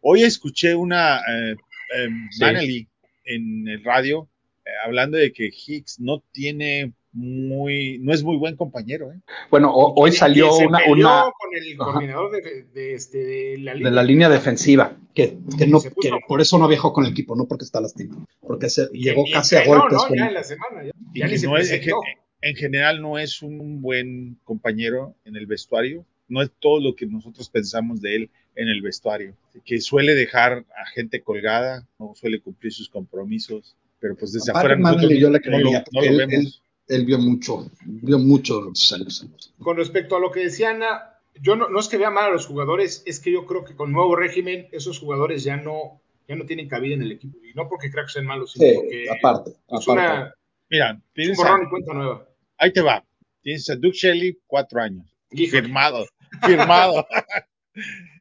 Hoy 0.00 0.22
escuché 0.24 0.74
una 0.74 1.18
eh, 1.18 1.56
eh, 1.96 2.08
Sí. 2.30 2.88
En 3.24 3.66
el 3.68 3.82
radio 3.84 4.28
eh, 4.64 4.70
hablando 4.84 5.16
de 5.16 5.32
que 5.32 5.48
Hicks 5.54 6.00
no 6.00 6.22
tiene 6.32 6.92
muy, 7.12 7.98
no 8.00 8.12
es 8.12 8.22
muy 8.22 8.36
buen 8.36 8.56
compañero. 8.56 9.10
¿eh? 9.12 9.20
Bueno, 9.50 9.72
o- 9.72 9.94
hoy 10.00 10.12
salió 10.12 10.52
se 10.52 10.66
una, 10.66 10.80
una 10.88 11.22
con 11.38 11.54
el 11.56 11.76
coordinador 11.76 12.30
de, 12.30 12.64
de, 12.74 12.94
este, 12.94 13.18
de 13.18 13.58
la 13.58 13.74
liga. 13.74 13.88
de 13.90 13.96
la 13.96 14.02
línea 14.02 14.28
defensiva, 14.28 14.96
que, 15.14 15.38
que 15.56 15.66
no, 15.66 15.80
que 15.80 16.10
por 16.28 16.40
eso 16.42 16.58
no 16.58 16.68
viajó 16.68 16.92
con 16.92 17.06
el 17.06 17.12
equipo, 17.12 17.34
no 17.34 17.46
porque 17.46 17.64
está 17.64 17.80
lastimado, 17.80 18.26
porque 18.40 18.68
se 18.68 18.86
llegó 18.92 19.24
y 19.26 19.30
casi 19.32 19.56
a 19.56 19.64
golpes. 19.64 19.92
¿no? 19.94 20.08
con- 20.08 20.18
Ya 20.18 20.26
en 20.28 20.34
la 20.34 20.44
semana. 20.44 20.84
Ya, 20.84 20.90
Y 21.14 21.20
ya 21.20 21.26
que 21.26 21.32
ni 21.32 21.38
se 21.38 21.46
no 21.46 21.56
es- 21.56 21.70
gen- 21.70 21.94
en 22.40 22.54
general 22.56 23.00
no 23.00 23.18
es 23.18 23.42
un 23.42 23.80
buen 23.82 24.38
compañero 24.44 25.14
en 25.24 25.36
el 25.36 25.46
vestuario. 25.46 26.04
No 26.28 26.42
es 26.42 26.50
todo 26.60 26.80
lo 26.80 26.94
que 26.96 27.06
nosotros 27.06 27.48
pensamos 27.48 28.00
de 28.00 28.16
él 28.16 28.30
en 28.56 28.68
el 28.68 28.82
vestuario. 28.82 29.34
Que 29.64 29.80
suele 29.80 30.14
dejar 30.14 30.64
a 30.76 30.86
gente 30.94 31.20
colgada, 31.22 31.86
no 31.98 32.14
suele 32.16 32.40
cumplir 32.40 32.72
sus 32.72 32.88
compromisos. 32.88 33.76
Pero 34.00 34.16
pues 34.16 34.32
desde 34.32 34.50
Aparte, 34.50 34.74
afuera 34.74 34.90
nosotros 34.92 35.18
yo 35.18 35.30
le 35.30 35.40
no, 35.40 35.58
lo, 35.58 35.70
no 35.70 35.80
lo 35.92 36.02
él- 36.02 36.16
vemos. 36.16 36.62
Él 36.88 37.04
vio 37.04 37.18
mucho, 37.18 37.68
vio 37.84 38.18
mucho 38.18 38.60
de 38.60 38.68
los 38.70 38.92
años. 38.92 39.26
Con 39.58 39.76
respecto 39.76 40.14
a 40.16 40.20
lo 40.20 40.30
que 40.30 40.40
decía 40.40 40.70
Ana, 40.70 41.14
yo 41.42 41.56
no, 41.56 41.68
no 41.68 41.80
es 41.80 41.88
que 41.88 41.96
vea 41.98 42.10
mal 42.10 42.26
a 42.26 42.32
los 42.32 42.46
jugadores, 42.46 43.02
es 43.06 43.18
que 43.18 43.32
yo 43.32 43.44
creo 43.44 43.64
que 43.64 43.74
con 43.74 43.90
nuevo 43.90 44.14
régimen 44.14 44.68
esos 44.70 45.00
jugadores 45.00 45.42
ya 45.42 45.56
no, 45.56 46.00
ya 46.28 46.36
no 46.36 46.46
tienen 46.46 46.68
cabida 46.68 46.94
en 46.94 47.02
el 47.02 47.10
equipo. 47.10 47.38
Y 47.44 47.54
no 47.54 47.68
porque 47.68 47.90
crea 47.90 48.04
que 48.04 48.12
sean 48.12 48.26
malos, 48.26 48.52
sino 48.52 48.66
Sí, 48.68 48.72
porque 48.76 49.06
aparte, 49.18 49.50
es, 49.50 49.56
aparte. 49.68 49.90
una, 49.92 50.34
Mira, 50.70 51.00
tienes 51.14 51.38
a- 51.40 51.58
cuenta 51.70 51.94
nueva. 51.94 52.28
ahí 52.58 52.72
te 52.72 52.80
va. 52.80 53.04
Tienes 53.42 53.68
a 53.70 53.76
Duke 53.76 53.96
Shelley, 53.96 54.38
cuatro 54.46 54.80
años. 54.80 55.06
Híjole. 55.30 55.62
Firmado, 55.62 56.06
firmado. 56.44 57.06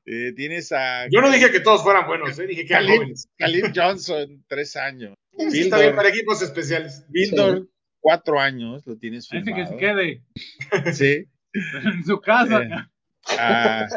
Eh, 0.07 0.33
tienes 0.35 0.71
a 0.71 1.07
Yo 1.09 1.19
no 1.21 1.31
dije 1.31 1.49
que 1.49 1.61
todos 1.61 1.81
fueran 1.81 2.05
buenos, 2.05 2.37
¿eh? 2.37 2.45
dije 2.45 2.65
que 2.67 2.73
eran. 2.73 3.13
Khalil 3.39 3.71
Johnson, 3.73 4.43
tres 4.47 4.75
años. 4.75 5.15
Sí, 5.49 5.61
está 5.61 5.79
bien 5.79 5.95
para 5.95 6.09
equipos 6.09 6.41
especiales. 6.41 7.05
Bildor, 7.09 7.67
cuatro 7.99 8.39
años, 8.39 8.85
lo 8.85 8.97
tienes 8.97 9.25
Ese 9.25 9.41
firmado. 9.43 9.63
que 9.63 9.67
se 9.71 9.77
quede 9.77 10.93
Sí. 10.93 11.25
en 11.93 12.03
su 12.05 12.19
casa. 12.21 12.61
Eh, 12.63 12.69
Ah, 13.39 13.87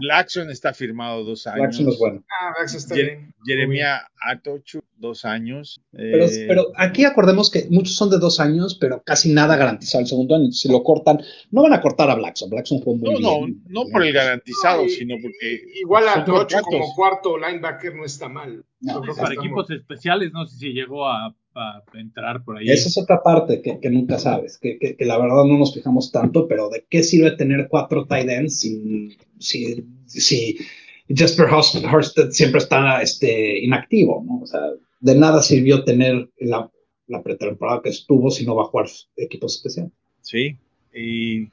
Blackson 0.00 0.50
está 0.50 0.72
firmado 0.72 1.24
dos 1.24 1.46
años. 1.46 1.60
Jackson 1.76 1.88
es 1.88 1.98
bueno. 1.98 2.24
Ah, 2.40 2.52
Max 2.58 2.74
está 2.74 2.94
Ye- 2.94 3.02
bien. 3.02 3.34
Jeremia 3.44 4.08
Atochu, 4.24 4.80
dos 4.96 5.24
años. 5.24 5.80
Pero, 5.90 6.24
Eh, 6.26 6.44
pero 6.48 6.66
aquí 6.76 7.04
acordemos 7.04 7.50
que 7.50 7.66
muchos 7.70 7.94
son 7.96 8.08
de 8.10 8.18
dos 8.18 8.40
años, 8.40 8.76
pero 8.80 9.02
casi 9.04 9.32
nada 9.32 9.56
garantizado 9.56 10.02
el 10.02 10.06
segundo 10.08 10.36
año. 10.36 10.50
Si 10.52 10.68
lo 10.70 10.82
cortan, 10.82 11.20
no 11.50 11.62
van 11.62 11.72
a 11.72 11.80
cortar 11.80 12.08
a 12.10 12.14
Blackson. 12.14 12.50
Blackson 12.50 12.82
fue 12.82 12.94
muy 12.96 13.14
no, 13.14 13.20
no, 13.20 13.46
bien. 13.46 13.62
no 13.68 13.82
por 13.90 14.02
el 14.04 14.12
garantizado, 14.12 14.82
No, 14.82 14.86
y- 14.86 14.90
sino 14.90 15.16
porque 15.20 15.62
Igual 15.80 16.08
a 16.08 16.24
contratos. 16.24 16.62
como 16.62 16.94
cuarto 16.94 17.36
linebacker 17.38 17.94
no 17.94 18.04
está 18.04 18.28
mal. 18.28 18.64
No, 18.80 19.02
Para 19.16 19.34
equipos 19.34 19.70
especiales, 19.70 20.32
no 20.32 20.46
sé 20.46 20.56
si 20.58 20.72
llegó 20.72 21.06
a, 21.08 21.34
a 21.54 21.82
entrar 21.94 22.42
por 22.44 22.56
ahí. 22.58 22.68
Esa 22.70 22.88
es 22.88 22.96
otra 22.98 23.22
parte 23.22 23.60
que, 23.62 23.78
que 23.80 23.90
nunca 23.90 24.18
sabes, 24.18 24.58
que, 24.58 24.78
que- 24.78 24.96
que 24.96 25.04
la 25.04 25.18
verdad 25.18 25.44
no 25.44 25.58
nos 25.58 25.74
fijamos 25.74 26.10
tanto, 26.12 26.48
pero 26.48 26.68
¿de 26.68 26.84
qué 26.88 27.02
sirve 27.02 27.32
tener 27.32 27.68
cuatro 27.68 28.06
tight 28.06 28.28
ends 28.28 28.60
si, 28.60 29.16
si, 29.38 29.84
si 30.06 30.58
Jasper 31.14 31.46
Hurst 31.52 32.18
siempre 32.30 32.58
está 32.58 33.02
este, 33.02 33.58
inactivo? 33.64 34.24
¿no? 34.26 34.40
O 34.42 34.46
sea, 34.46 34.60
de 35.00 35.14
nada 35.14 35.42
sirvió 35.42 35.84
tener 35.84 36.30
la, 36.38 36.70
la 37.06 37.22
pretemporada 37.22 37.82
que 37.82 37.90
estuvo 37.90 38.30
si 38.30 38.46
no 38.46 38.54
va 38.54 38.62
a 38.62 38.66
jugar 38.66 38.86
equipos 39.16 39.56
especiales. 39.56 39.92
sí. 40.22 40.56
Y, 40.94 41.44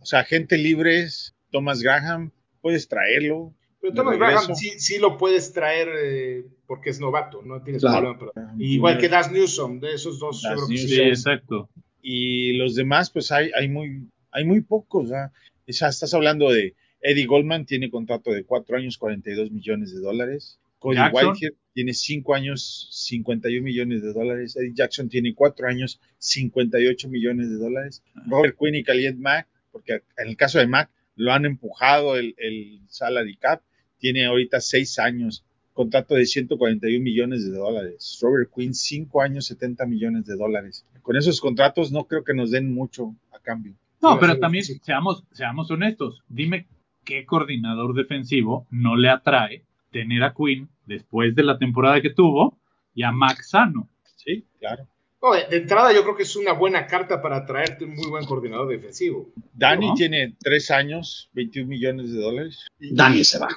o 0.00 0.04
sea, 0.04 0.24
gente 0.24 0.58
libre 0.58 1.00
es 1.00 1.34
Thomas 1.52 1.80
Graham, 1.80 2.32
puedes 2.60 2.88
traerlo. 2.88 3.52
Pero 3.80 3.94
Thomas. 3.94 4.18
Graham 4.18 4.54
sí, 4.54 4.70
sí 4.78 4.98
lo 4.98 5.16
puedes 5.16 5.52
traer 5.52 5.88
eh, 6.02 6.46
porque 6.66 6.90
es 6.90 7.00
novato, 7.00 7.42
no 7.42 7.62
tienes 7.62 7.82
Claro. 7.82 8.18
problema. 8.18 8.32
pero- 8.34 8.62
Igual 8.62 8.98
que 8.98 9.08
Das 9.08 9.30
Newsom, 9.30 9.80
de 9.80 9.94
esos 9.94 10.18
dos. 10.18 10.42
Das 10.42 10.54
creo 10.54 10.68
que 10.68 10.76
sí 10.78 11.00
exacto. 11.00 11.68
y 12.02 12.54
los 12.54 12.74
demás, 12.74 13.10
pues 13.10 13.30
hay, 13.32 13.50
hay 13.58 13.68
muy, 13.68 14.08
hay 14.32 14.44
muy 14.44 14.60
pocos. 14.62 15.12
¿ah? 15.12 15.32
O 15.68 15.72
sea, 15.72 15.88
estás 15.88 16.12
hablando 16.14 16.50
de 16.50 16.74
Eddie 17.00 17.26
Goldman, 17.26 17.66
tiene 17.66 17.90
contrato 17.90 18.32
de 18.32 18.44
cuatro 18.44 18.76
años, 18.76 18.98
42 18.98 19.50
millones 19.52 19.94
de 19.94 20.00
dólares. 20.00 20.58
Cody 20.80 20.96
Jackson. 20.96 21.28
Whitehead 21.30 21.52
tiene 21.74 21.92
cinco 21.94 22.34
años, 22.34 22.88
51 22.92 23.62
millones 23.64 24.02
de 24.02 24.12
dólares. 24.12 24.56
Eddie 24.56 24.74
Jackson 24.74 25.08
tiene 25.08 25.34
cuatro 25.34 25.66
años, 25.68 26.00
58 26.18 27.08
millones 27.08 27.50
de 27.50 27.56
dólares. 27.56 28.02
Robert 28.26 28.56
Quinn 28.58 28.74
y 28.76 28.84
Khalid 28.84 29.14
Mack, 29.16 29.48
porque 29.72 30.02
en 30.16 30.28
el 30.28 30.36
caso 30.36 30.58
de 30.58 30.66
Mack 30.66 30.90
lo 31.16 31.32
han 31.32 31.44
empujado 31.46 32.16
el, 32.16 32.34
el 32.38 32.80
salary 32.88 33.36
cap, 33.36 33.60
tiene 33.98 34.26
ahorita 34.26 34.60
seis 34.60 34.98
años, 34.98 35.44
contrato 35.72 36.14
de 36.14 36.26
141 36.26 37.02
millones 37.02 37.44
de 37.44 37.56
dólares. 37.56 38.18
Robert 38.22 38.50
Quinn, 38.54 38.74
cinco 38.74 39.22
años, 39.22 39.46
70 39.46 39.86
millones 39.86 40.26
de 40.26 40.36
dólares. 40.36 40.84
Con 41.02 41.16
esos 41.16 41.40
contratos 41.40 41.92
no 41.92 42.04
creo 42.04 42.24
que 42.24 42.34
nos 42.34 42.50
den 42.50 42.72
mucho 42.72 43.14
a 43.32 43.38
cambio. 43.38 43.74
No, 44.00 44.18
pero 44.18 44.38
también 44.38 44.64
seamos, 44.64 45.24
seamos 45.32 45.70
honestos. 45.70 46.22
Dime 46.28 46.66
qué 47.04 47.24
coordinador 47.24 47.94
defensivo 47.94 48.66
no 48.70 48.96
le 48.96 49.08
atrae 49.08 49.64
tener 49.90 50.22
a 50.22 50.34
Quinn 50.34 50.68
después 50.86 51.34
de 51.34 51.42
la 51.42 51.58
temporada 51.58 52.00
que 52.00 52.10
tuvo 52.10 52.58
y 52.94 53.02
a 53.02 53.12
Max 53.12 53.50
Sano. 53.50 53.88
Sí, 54.16 54.44
claro. 54.58 54.86
No, 55.20 55.32
de, 55.32 55.46
de 55.48 55.56
entrada 55.56 55.92
yo 55.92 56.02
creo 56.04 56.16
que 56.16 56.22
es 56.22 56.36
una 56.36 56.52
buena 56.52 56.86
carta 56.86 57.20
para 57.20 57.44
traerte 57.44 57.84
un 57.84 57.94
muy 57.94 58.08
buen 58.08 58.24
coordinador 58.24 58.68
defensivo. 58.68 59.30
Dani 59.52 59.88
¿No? 59.88 59.94
tiene 59.94 60.34
tres 60.40 60.70
años, 60.70 61.28
21 61.32 61.68
millones 61.68 62.12
de 62.12 62.20
dólares. 62.20 62.66
Y- 62.78 62.94
Dani 62.94 63.24
se 63.24 63.38
va. 63.38 63.48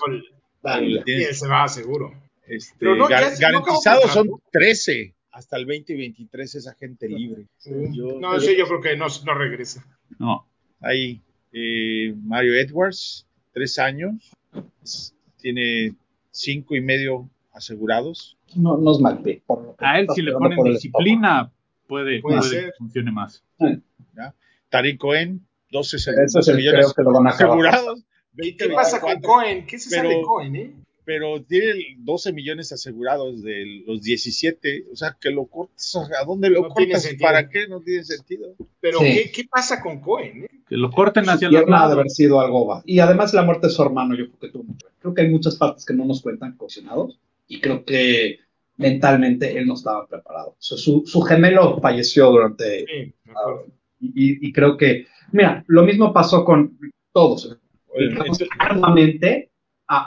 Dani. 0.64 1.00
se 1.32 1.48
va 1.48 1.68
seguro. 1.68 2.14
este, 2.48 2.76
Pero 2.80 2.96
no, 2.96 3.08
gar- 3.08 3.40
garantizados 3.40 4.12
son 4.12 4.28
contrato. 4.28 4.50
13. 4.52 5.14
hasta 5.34 5.56
el 5.58 5.66
2023 5.66 6.56
es 6.56 6.68
agente 6.68 7.08
libre. 7.08 7.46
Yo- 7.94 8.20
No, 8.20 8.40
sí, 8.40 8.56
yo 8.58 8.66
creo 8.68 8.82
que 8.82 8.98
no, 8.98 9.06
no 9.26 9.34
regresa. 9.36 9.86
No. 10.20 10.46
Ahí, 10.82 11.22
eh, 11.54 12.14
Mario 12.24 12.56
Edwards, 12.56 13.26
tres 13.54 13.78
años, 13.80 14.32
tiene 15.40 15.94
cinco 16.32 16.76
y 16.76 16.82
medio 16.82 17.30
asegurados. 17.54 18.38
No, 18.56 18.78
no 18.78 18.92
es 18.92 19.00
mal 19.00 19.20
por 19.46 19.64
lo 19.64 19.76
que 19.76 19.86
A 19.86 20.00
él 20.00 20.08
si 20.14 20.22
le 20.22 20.32
ponen 20.34 20.60
el 20.66 20.74
disciplina, 20.74 21.52
puede, 21.88 22.22
Puede 22.22 22.38
puede 22.40 22.50
ser. 22.50 22.66
que 22.66 22.72
funcione 22.78 23.12
más. 23.12 23.44
Tariq 24.70 24.98
Cohen, 25.00 25.46
12 25.72 25.98
Eso 25.98 26.10
es 26.40 26.48
el, 26.48 26.56
creo 26.56 26.58
millones 26.58 26.94
que 26.96 27.04
lo 27.04 27.12
van 27.12 27.28
a 27.28 27.32
acabar. 27.32 27.52
asegurados. 27.68 28.00
¿Qué 28.38 28.42
20, 28.44 28.70
pasa 28.70 29.00
con 29.02 29.10
24, 29.10 29.34
Cohen? 29.34 29.66
¿Qué 29.68 29.80
se 29.80 29.90
Pero- 29.90 30.02
sabe 30.04 30.16
de 30.16 30.22
Cohen, 30.24 30.56
eh? 30.56 30.76
Pero 31.04 31.42
tiene 31.44 31.74
12 31.98 32.32
millones 32.32 32.72
asegurados 32.72 33.42
de 33.42 33.84
los 33.86 34.02
17. 34.04 34.86
O 34.94 34.96
sea, 34.96 35.18
que 35.20 35.32
lo 35.32 35.46
cortes. 35.48 35.94
¿A 35.96 36.24
dónde 36.26 36.50
lo 36.50 36.62
No 36.62 36.70
cortas? 36.70 37.10
¿Para 37.20 37.50
qué? 37.50 37.68
No 37.68 37.82
tiene 37.82 38.04
sentido. 38.04 38.56
Pero 38.80 39.00
Sí. 39.00 39.06
¿qué, 39.06 39.32
¿qué 39.32 39.44
pasa 39.50 39.82
con 39.82 40.00
Cohen? 40.00 40.44
eh? 40.44 40.48
Que 40.70 40.78
lo 40.78 40.90
corten 40.92 41.28
hacia 41.28 41.50
pierna 41.50 41.84
ha 41.84 41.88
de 41.88 41.94
haber 41.94 42.10
sido 42.10 42.40
algo 42.40 42.68
va. 42.68 42.84
Y 42.86 43.00
además 43.00 43.34
la 43.34 43.44
muerte 43.44 43.68
de 43.68 43.74
su 43.74 43.82
hermano, 43.82 44.16
yo 44.16 44.28
creo 44.28 44.40
que 44.40 44.50
tuvo 44.50 44.64
mucho. 44.64 44.88
Creo 45.00 45.14
que 45.14 45.22
hay 45.24 45.30
muchas 45.30 45.58
partes 45.58 45.84
que 45.86 45.94
no 45.94 46.06
nos 46.06 46.22
cuentan 46.22 46.56
cohesionados 46.56 47.20
y 47.56 47.60
creo 47.60 47.84
que 47.84 48.40
mentalmente 48.78 49.58
él 49.58 49.68
no 49.68 49.74
estaba 49.76 50.08
preparado. 50.08 50.52
O 50.52 50.56
sea, 50.60 50.78
su, 50.78 51.04
su 51.06 51.22
gemelo 51.22 51.80
falleció 51.82 52.30
durante 52.32 52.86
Sí, 52.86 53.14
acuerdo. 53.30 53.68
y, 54.00 54.48
y 54.48 54.54
creo 54.54 54.78
que, 54.78 55.06
mira, 55.32 55.64
lo 55.68 55.84
mismo 55.84 56.14
pasó 56.14 56.44
con 56.46 56.78
todos. 57.12 57.58
Arduamente 58.60 59.52
a, 59.88 59.98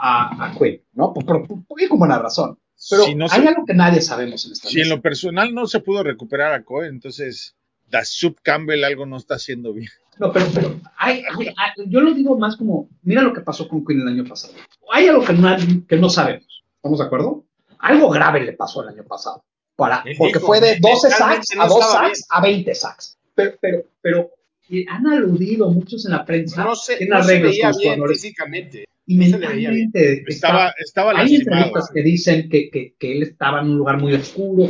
a, 0.41 0.45
a 0.47 0.57
Quinn, 0.57 0.81
¿no? 0.93 1.13
Por, 1.13 1.25
por, 1.25 1.47
por, 1.65 1.87
como 1.87 2.03
una 2.05 2.19
razón. 2.19 2.57
Pero 2.89 3.03
si, 3.03 3.15
no 3.15 3.25
hay 3.25 3.41
se- 3.41 3.47
algo 3.47 3.65
que 3.65 3.73
nadie 3.73 4.01
sabemos 4.01 4.45
en 4.45 4.51
esta 4.51 4.67
si 4.69 4.79
en 4.79 4.85
mesa. 4.87 4.95
lo 4.95 5.01
personal 5.01 5.53
no 5.53 5.65
se 5.67 5.79
pudo 5.79 6.03
recuperar 6.03 6.53
a 6.53 6.63
Cohen, 6.63 6.95
entonces 6.95 7.55
Dasub 7.89 8.35
Campbell 8.41 8.83
algo 8.83 9.05
no 9.05 9.17
está 9.17 9.35
haciendo 9.35 9.73
bien. 9.73 9.89
No, 10.19 10.31
pero, 10.31 10.45
pero 10.53 10.79
hay- 10.97 11.23
hay- 11.37 11.53
yo 11.87 12.01
lo 12.01 12.13
digo 12.13 12.37
más 12.37 12.57
como, 12.57 12.89
mira 13.03 13.21
lo 13.21 13.33
que 13.33 13.41
pasó 13.41 13.67
con 13.67 13.85
Quinn 13.85 14.01
el 14.01 14.07
año 14.07 14.25
pasado. 14.25 14.53
Hay 14.91 15.07
algo 15.07 15.23
que 15.23 15.33
no, 15.33 15.55
que 15.87 15.95
no 15.97 16.09
sabemos. 16.09 16.54
¿Estamos 16.85 16.99
de 16.99 17.05
acuerdo? 17.05 17.43
Algo 17.79 18.09
grave 18.11 18.41
le 18.41 18.53
pasó 18.53 18.83
el 18.83 18.89
año 18.89 19.03
pasado. 19.05 19.43
Para, 19.75 20.03
porque 20.19 20.33
dijo, 20.35 20.45
fue 20.45 20.61
de 20.61 20.77
12 20.79 21.09
mentalmente 21.09 21.47
sacks 21.47 21.55
no 21.57 21.63
a 21.63 21.67
2 21.67 21.79
estaba 21.79 22.05
sacks 22.05 22.27
a 22.29 22.41
20 22.41 22.75
sacks. 22.75 23.17
Pero, 23.33 23.51
pero, 23.59 23.83
pero 24.01 24.29
y 24.69 24.87
han 24.87 25.07
aludido 25.07 25.69
muchos 25.71 26.05
en 26.05 26.11
la 26.11 26.23
prensa 26.23 26.63
No, 26.63 26.75
se, 26.75 27.01
en 27.03 27.09
no 27.09 27.23
se 27.23 27.31
arreglos 27.31 27.51
veía 27.53 27.63
con 27.63 27.69
los 27.71 27.79
bien 27.79 27.93
jugadores. 27.95 28.21
físicamente. 28.21 28.85
Y 29.07 29.15
se 29.29 29.37
mentalmente 29.37 30.23
Estaba, 30.27 30.73
estaba 30.77 31.11
hay 31.11 31.17
lastimado. 31.17 31.57
entrevistas 31.65 31.91
que 31.91 32.01
dicen 32.03 32.49
que, 32.49 32.69
que, 32.69 32.93
que 32.99 33.11
él 33.13 33.23
estaba 33.23 33.61
en 33.61 33.69
un 33.71 33.77
lugar 33.79 33.99
muy 33.99 34.13
oscuro. 34.13 34.67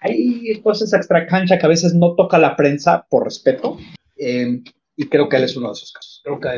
Hay 0.00 0.58
cosas 0.62 0.90
extra 0.94 1.26
cancha 1.26 1.58
que 1.58 1.66
a 1.66 1.68
veces 1.68 1.92
no 1.94 2.14
toca 2.14 2.38
la 2.38 2.56
prensa 2.56 3.06
por 3.10 3.24
respeto. 3.24 3.76
eh, 4.16 4.62
y 4.96 5.06
creo 5.08 5.28
que 5.28 5.36
él 5.36 5.44
es 5.44 5.54
uno 5.56 5.68
de 5.68 5.74
esos 5.74 5.92
casos. 5.92 6.22
Creo 6.24 6.40
que 6.40 6.48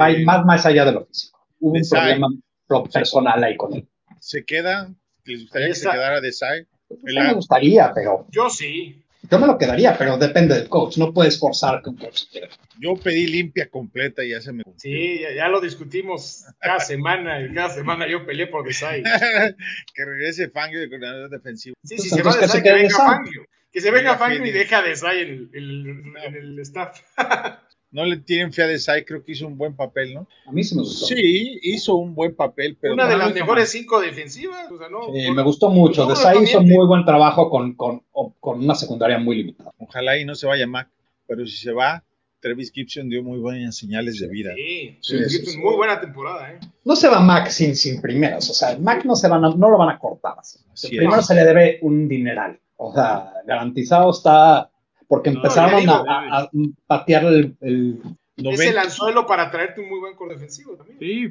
va 0.00 0.10
Eh, 0.12 0.24
más, 0.24 0.44
más 0.46 0.64
allá 0.64 0.84
de 0.86 0.92
lo 0.92 1.04
físico. 1.06 1.40
Hubo 1.60 1.72
un 1.72 1.82
problema 1.90 2.28
pro- 2.68 2.84
personal 2.84 3.42
ahí 3.44 3.56
con 3.58 3.74
él. 3.74 3.86
Se 4.24 4.42
queda, 4.44 4.88
les 5.26 5.42
gustaría 5.42 5.68
que 5.68 5.74
se 5.74 5.90
quedara 5.90 6.20
Desai. 6.22 6.66
No 7.02 7.22
me 7.24 7.34
gustaría, 7.34 7.92
pero 7.94 8.26
Yo 8.30 8.48
sí. 8.48 9.02
yo 9.30 9.38
me 9.38 9.46
lo 9.46 9.58
quedaría, 9.58 9.98
pero 9.98 10.16
depende 10.16 10.54
del 10.54 10.68
coach. 10.70 10.96
No 10.96 11.12
puedes 11.12 11.38
forzar 11.38 11.82
que 11.82 11.90
un 11.90 11.96
coach 11.96 12.20
se 12.24 12.30
quede. 12.40 12.48
Yo 12.78 12.94
pedí 12.96 13.26
limpia 13.26 13.68
completa 13.68 14.24
y 14.24 14.30
ya 14.30 14.40
se 14.40 14.52
me 14.52 14.64
cumplió. 14.64 14.80
Sí, 14.96 15.20
ya, 15.20 15.32
ya 15.34 15.48
lo 15.48 15.60
discutimos 15.60 16.46
cada 16.58 16.80
semana 16.80 17.40
y 17.42 17.52
cada 17.52 17.68
semana 17.68 18.08
yo 18.08 18.24
peleé 18.24 18.46
por 18.46 18.64
Desai. 18.66 19.02
que 19.94 20.04
regrese 20.06 20.48
Fangio 20.48 20.80
de 20.80 20.88
coordinador 20.88 21.28
defensivo. 21.28 21.76
Sí, 21.84 21.98
si 21.98 22.08
se 22.08 22.22
va 22.22 22.32
que 22.32 22.40
Desai, 22.40 22.48
se 22.48 22.62
que 22.62 22.68
quede 22.70 22.82
venga. 22.82 22.96
Fangio. 22.96 23.44
Que 23.72 23.80
se 23.80 23.90
venga 23.90 24.16
Fangio 24.16 24.46
y 24.46 24.50
deja 24.52 24.80
Desai 24.82 25.20
en 25.20 25.28
el, 25.28 25.50
en 25.52 25.64
el- 25.64 26.24
en 26.24 26.34
el 26.36 26.58
staff. 26.60 26.98
No 27.94 28.04
le 28.04 28.16
tienen 28.16 28.52
fe 28.52 28.64
a 28.64 28.66
Desai, 28.66 29.04
creo 29.04 29.24
que 29.24 29.32
hizo 29.32 29.46
un 29.46 29.56
buen 29.56 29.76
papel, 29.76 30.14
¿no? 30.14 30.26
A 30.46 30.52
mí 30.52 30.64
sí 30.64 30.74
me 30.74 30.82
gustó. 30.82 31.06
Sí, 31.06 31.60
hizo 31.62 31.94
un 31.94 32.14
buen 32.14 32.34
papel, 32.34 32.76
pero 32.80 32.92
Una 32.94 33.06
de 33.06 33.16
las 33.16 33.32
mejores 33.32 33.70
cinco 33.70 34.00
defensivas. 34.00 34.68
O 34.70 34.76
sea, 34.78 34.88
no, 34.88 35.00
por- 35.02 35.12
me 35.34 35.42
gustó 35.42 35.70
mucho. 35.70 36.02
No, 36.02 36.08
Desai 36.10 36.42
hizo 36.42 36.60
muy 36.60 36.86
buen 36.88 37.04
trabajo 37.04 37.48
con, 37.48 37.74
con, 37.74 38.02
con 38.40 38.64
una 38.64 38.74
secundaria 38.74 39.16
muy 39.18 39.36
limitada. 39.36 39.72
Ojalá 39.78 40.18
y 40.18 40.24
no 40.24 40.34
se 40.34 40.46
vaya 40.48 40.66
Mac, 40.66 40.88
pero 41.28 41.46
si 41.46 41.56
se 41.56 41.72
va, 41.72 42.02
Travis 42.40 42.72
Gibson 42.72 43.08
dio 43.08 43.22
muy 43.22 43.38
buenas 43.38 43.76
señales 43.76 44.18
de 44.18 44.26
vida. 44.28 44.52
Sí, 44.56 44.98
Sí, 45.00 45.18
sí, 45.28 45.38
sí, 45.38 45.46
sí. 45.52 45.58
muy 45.58 45.76
buena 45.76 46.00
temporada, 46.00 46.50
¿eh? 46.52 46.58
No 46.84 46.96
se 46.96 47.08
va 47.08 47.20
Mac 47.20 47.48
sin, 47.48 47.76
sin 47.76 48.02
primeras. 48.02 48.50
O 48.50 48.54
sea, 48.54 48.76
Mac 48.78 49.04
no, 49.04 49.14
se 49.16 49.28
van 49.28 49.44
a- 49.44 49.54
no 49.54 49.70
lo 49.70 49.78
van 49.78 49.90
a 49.90 49.98
cortar 50.00 50.34
así. 50.38 50.58
Así 50.72 50.88
Primero 50.88 51.20
es. 51.20 51.26
se 51.26 51.34
le 51.36 51.44
debe 51.44 51.78
un 51.82 52.08
dineral. 52.08 52.58
O 52.76 52.92
sea, 52.92 53.32
garantizado 53.46 54.10
está. 54.10 54.68
Porque 55.08 55.30
No, 55.30 55.36
empezaron 55.36 55.70
ya 55.72 55.78
digo, 55.80 55.92
a, 56.08 56.38
a- 56.38 56.40
a 56.42 56.50
patear 56.86 57.24
el. 57.26 57.56
el- 57.60 57.98
Es 58.36 58.38
el 58.38 58.44
90, 58.44 58.80
anzuelo 58.82 59.26
para 59.26 59.50
traerte 59.50 59.80
un 59.80 59.88
muy 59.88 60.00
buen 60.00 60.16
core 60.16 60.34
defensivo 60.34 60.76
también. 60.76 60.98
Sí, 60.98 61.24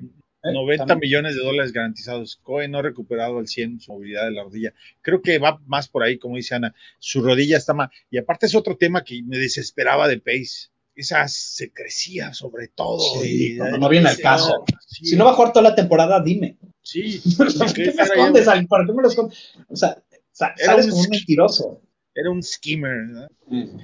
eh, 0.43 0.53
90 0.53 0.85
también. 0.85 0.99
millones 1.09 1.35
de 1.35 1.43
dólares 1.43 1.73
garantizados. 1.73 2.37
Cohen 2.37 2.71
no 2.71 2.79
ha 2.79 2.81
recuperado 2.81 3.39
al 3.39 3.47
100 3.47 3.79
su 3.81 3.91
movilidad 3.91 4.23
de 4.25 4.31
la 4.31 4.43
rodilla. 4.43 4.73
Creo 5.01 5.21
que 5.21 5.37
va 5.37 5.59
más 5.65 5.89
por 5.89 6.03
ahí, 6.03 6.17
como 6.17 6.37
dice 6.37 6.55
Ana. 6.55 6.73
Su 6.99 7.21
rodilla 7.21 7.57
está 7.57 7.73
mal. 7.73 7.89
Y 8.09 8.17
aparte 8.17 8.45
es 8.45 8.55
otro 8.55 8.77
tema 8.77 9.03
que 9.03 9.21
me 9.23 9.37
desesperaba 9.37 10.07
de 10.07 10.19
Pace. 10.19 10.69
Esa 10.95 11.27
se 11.27 11.73
crecía 11.73 12.33
sobre 12.33 12.67
todo. 12.69 12.99
Sí, 13.21 13.53
y- 13.53 13.57
cuando 13.57 13.79
no 13.79 13.89
viene 13.89 14.07
al 14.09 14.17
caso. 14.19 14.63
Sí, 14.87 15.05
Si 15.07 15.15
no 15.17 15.25
va 15.25 15.31
a 15.31 15.33
jugar 15.33 15.51
toda 15.51 15.69
la 15.69 15.75
temporada, 15.75 16.21
dime. 16.21 16.57
Sí. 16.83 17.19
¿Por 17.37 17.73
qué 17.73 17.93
me 17.95 18.03
escondes? 18.03 18.45
¿Por 18.69 18.85
qué 18.85 18.93
me 18.93 19.01
lo 19.01 19.07
escondes? 19.09 19.53
O 19.67 19.75
sea, 19.75 20.01
sales 20.31 20.85
un 20.85 20.91
como 20.91 21.01
un 21.03 21.09
mentiroso. 21.09 21.81
Era 22.15 22.29
un 22.29 22.43
skimmer, 22.43 22.95
¿no? 23.07 23.27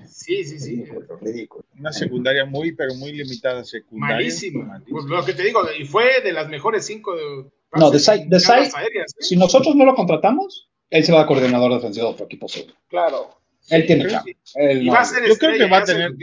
Sí, 0.08 0.44
sí, 0.44 0.60
sí. 0.60 0.76
Ridículo, 0.84 1.18
ridículo. 1.22 1.66
Una 1.80 1.92
secundaria 1.92 2.46
muy, 2.46 2.74
pero 2.74 2.94
muy 2.96 3.12
limitada. 3.12 3.64
Secundaria. 3.64 4.16
Malísima. 4.18 4.66
Malísima. 4.66 4.92
Pues 5.00 5.06
lo 5.06 5.26
que 5.26 5.34
te 5.34 5.44
digo, 5.44 5.62
y 5.80 5.86
fue 5.86 6.22
de 6.24 6.32
las 6.32 6.48
mejores 6.50 6.86
cinco 6.86 7.16
de. 7.16 7.46
No, 7.76 7.88
en 7.88 7.94
Desai- 7.94 8.30
yardas 8.30 8.76
aéreas, 8.76 9.12
¿eh? 9.14 9.18
Si 9.22 9.36
nosotros 9.36 9.76
no 9.76 9.86
lo 9.86 9.96
contratamos, 9.96 10.70
él 10.90 11.04
se 11.04 11.12
va 11.12 11.22
a 11.22 11.26
coordinador 11.28 11.74
defensivo 11.74 12.08
de 12.08 12.14
otro 12.14 12.26
equipo 12.26 12.48
solo. 12.48 12.74
Claro. 12.88 13.30
Él 13.70 13.82
Sí, 13.82 13.88
tiene 13.88 14.08
chamba. 14.08 14.32
Él 14.56 14.86
no- 14.86 15.28
Yo 15.28 15.36
creo 15.38 15.58
que 15.58 15.68
va 15.70 15.78
a 15.80 15.84
tener-. 15.84 16.14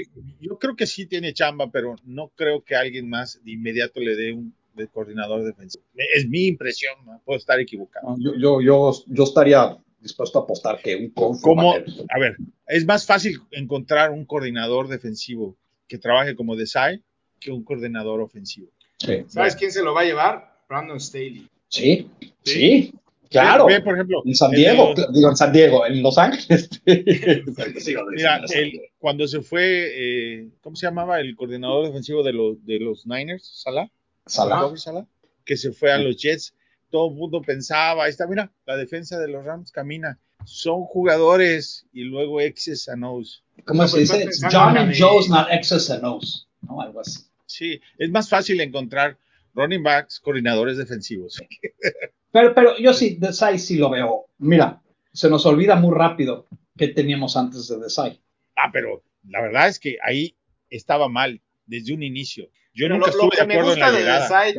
Yo 0.41 0.59
creo 0.59 0.74
que 0.77 0.87
sí 0.87 1.07
tiene 1.07 1.33
chamba, 1.33 1.70
pero 1.70 1.97
no 2.05 2.28
creo 2.35 2.62
que 2.62 2.74
alguien 2.77 3.09
más 3.09 3.41
de 3.45 3.51
inmediato 3.53 4.01
le 4.01 4.16
dé 4.16 4.33
un 4.33 4.55
de 4.74 4.87
coordinador 4.89 5.43
defensivo. 5.45 5.83
Es 6.15 6.28
mi 6.28 6.47
impresión, 6.47 6.95
¿no? 7.07 7.20
puedo 7.24 7.39
estar 7.39 7.59
equivocado. 7.59 8.15
Yo, 8.19 8.61
yo, 8.61 8.93
yo 9.07 9.24
estaría 9.24 9.77
dispuesto 10.07 10.39
a 10.39 10.43
apostar 10.43 10.81
que 10.81 10.97
un 10.97 11.11
coach. 11.11 11.39
¿Cómo? 11.43 11.74
a 11.74 12.19
ver, 12.19 12.37
es 12.66 12.85
más 12.87 13.05
fácil 13.07 13.41
encontrar 13.51 14.11
un 14.11 14.24
coordinador 14.24 14.89
defensivo 14.89 15.57
que 15.89 15.99
trabaje 15.99 16.35
como 16.37 16.57
Desai 16.57 17.03
que 17.39 17.51
un 17.53 17.62
coordinador 17.65 18.20
ofensivo. 18.20 18.69
Sí, 18.99 19.24
¿Sabes 19.28 19.55
quién 19.57 19.70
se 19.70 19.83
lo 19.83 19.93
va 19.95 20.01
a 20.01 20.05
llevar? 20.05 20.57
Brandon 20.69 20.99
Staley. 20.99 21.47
sí, 21.69 22.09
sí, 22.45 22.93
claro. 23.31 23.66
Ve, 23.66 23.74
ve, 23.74 23.81
por 23.83 23.95
ejemplo, 23.95 24.23
En 24.24 24.35
San 24.35 24.51
Diego, 24.51 24.95
los- 24.97 25.12
digo 25.12 25.28
en 25.28 25.37
San 25.37 25.53
Diego, 25.53 25.87
en 25.87 26.03
Los 26.03 26.16
Ángeles. 26.19 26.70
Mira, 26.87 28.41
el- 28.55 28.81
cuando 28.99 29.27
se 29.28 29.43
fue, 29.43 29.62
eh, 30.41 30.49
¿cómo 30.61 30.77
se 30.77 30.87
llamaba 30.87 31.20
el 31.20 31.37
coordinador 31.37 31.87
defensivo 31.87 32.23
de 32.23 32.33
los, 32.33 32.65
de 32.65 32.78
los 32.81 33.07
Niners? 33.07 33.45
Salah. 33.62 33.89
Salah. 34.27 34.61
Robert 34.61 34.78
Salah, 34.78 35.07
que 35.45 35.57
se 35.57 35.73
fue 35.73 35.93
a 35.93 35.99
los 35.99 36.16
Jets. 36.16 36.55
Todo 36.91 37.09
el 37.11 37.17
mundo 37.17 37.43
pensaba, 37.43 38.05
ahí 38.05 38.11
está, 38.11 38.27
mira, 38.27 38.53
la 38.65 38.77
defensa 38.77 39.19
de 39.19 39.29
los 39.29 39.45
Rams 39.45 39.73
camina. 39.73 40.19
Son 40.45 40.83
jugadores 40.85 41.87
y 41.93 42.05
luego 42.05 42.41
X's 42.41 42.89
and 42.89 43.05
O's. 43.05 43.43
¿Cómo 43.65 43.83
No, 43.83 43.89
se 43.89 44.01
dice? 44.01 44.19
pensando 44.21 44.59
John 44.59 44.77
and 44.77 44.95
Joe's 44.97 45.29
not 45.29 45.49
X's 45.51 45.91
and 45.91 46.05
O's. 46.05 46.49
¿no? 46.63 46.81
Algo 46.81 47.01
así. 47.01 47.23
Sí, 47.47 47.81
es 47.99 48.11
más 48.11 48.29
fácil 48.29 48.61
encontrar 48.61 49.19
running 49.55 49.83
backs, 49.83 50.21
coordinadores 50.21 50.77
defensivos. 50.77 51.41
Pero, 52.33 52.55
pero 52.55 52.77
yo 52.79 52.93
sí, 52.93 53.17
Desai 53.19 53.59
sí 53.59 53.77
lo 53.77 53.89
veo. 53.91 54.27
Mira, 54.39 54.83
se 55.13 55.31
nos 55.31 55.47
olvida 55.47 55.77
muy 55.77 55.95
rápido 55.95 56.47
que 56.77 56.89
teníamos 56.89 57.37
antes 57.37 57.67
de 57.69 57.79
Desai. 57.79 58.21
Ah, 58.57 58.71
pero 58.73 59.03
la 59.29 59.41
verdad 59.41 59.69
es 59.69 59.79
que 59.81 59.97
ahí 60.05 60.37
estaba 60.69 61.09
mal 61.09 61.41
desde 61.67 61.95
un 61.95 62.03
inicio. 62.03 62.45
Yo 62.75 62.85
Pero 62.85 62.97
nunca 62.97 63.11
lo, 63.13 63.17
lo 63.17 63.23
estuve 63.25 63.37
de 63.37 63.41
que 63.41 63.47
me 63.47 63.55
en 63.55 63.65
gusta 63.65 63.91
la 63.91 63.93
de. 63.93 64.05
Desai, 64.05 64.55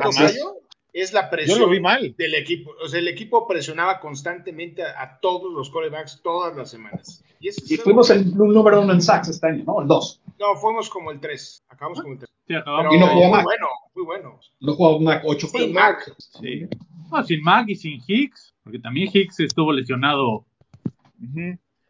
es 1.00 1.12
la 1.12 1.24
Yo 1.24 1.30
presión 1.30 1.60
lo 1.60 1.68
vi 1.68 1.80
mal. 1.80 2.14
del 2.16 2.34
equipo. 2.34 2.72
O 2.82 2.88
sea, 2.88 2.98
el 3.00 3.08
equipo 3.08 3.46
presionaba 3.46 4.00
constantemente 4.00 4.82
a, 4.82 5.00
a 5.02 5.20
todos 5.20 5.52
los 5.52 5.70
corebacks 5.70 6.20
todas 6.22 6.56
las 6.56 6.70
semanas. 6.70 7.22
Y, 7.40 7.48
eso 7.48 7.60
fuimos 7.84 8.10
el 8.10 8.34
número 8.36 8.80
uno 8.82 8.92
en 8.92 9.00
sacks 9.02 9.28
este 9.28 9.46
año, 9.46 9.64
¿no? 9.64 9.80
El 9.82 9.86
dos. 9.88 10.20
No, 10.40 10.56
fuimos 10.56 10.88
como 10.90 11.10
el 11.10 11.20
3. 11.20 11.64
Acabamos 11.68 12.00
como 12.00 12.14
el 12.14 12.18
3. 12.18 12.30
sí, 12.46 12.54
acabamos. 12.54 12.86
Pero 12.90 12.94
Y 12.96 12.98
no 13.00 13.06
jugó 13.12 13.22
muy 13.28 13.32
Mac. 13.36 13.44
bueno, 13.44 13.66
muy 13.94 14.04
bueno. 14.04 14.40
No 14.60 14.74
jugó 14.74 15.00
Mac 15.00 15.22
8 15.24 15.46
Sí, 15.46 15.68
Mac. 15.68 16.14
Sí. 16.18 16.66
No, 17.10 17.24
sin 17.24 17.42
Mag 17.42 17.64
y 17.70 17.76
sin 17.76 18.00
Hicks, 18.06 18.54
porque 18.64 18.78
también 18.80 19.08
Hicks 19.12 19.40
estuvo 19.40 19.72
lesionado. 19.72 20.44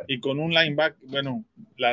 Y 0.06 0.20
con 0.20 0.39
un 0.39 0.52
linebacker, 0.52 0.98
bueno, 1.09 1.44
la, 1.76 1.93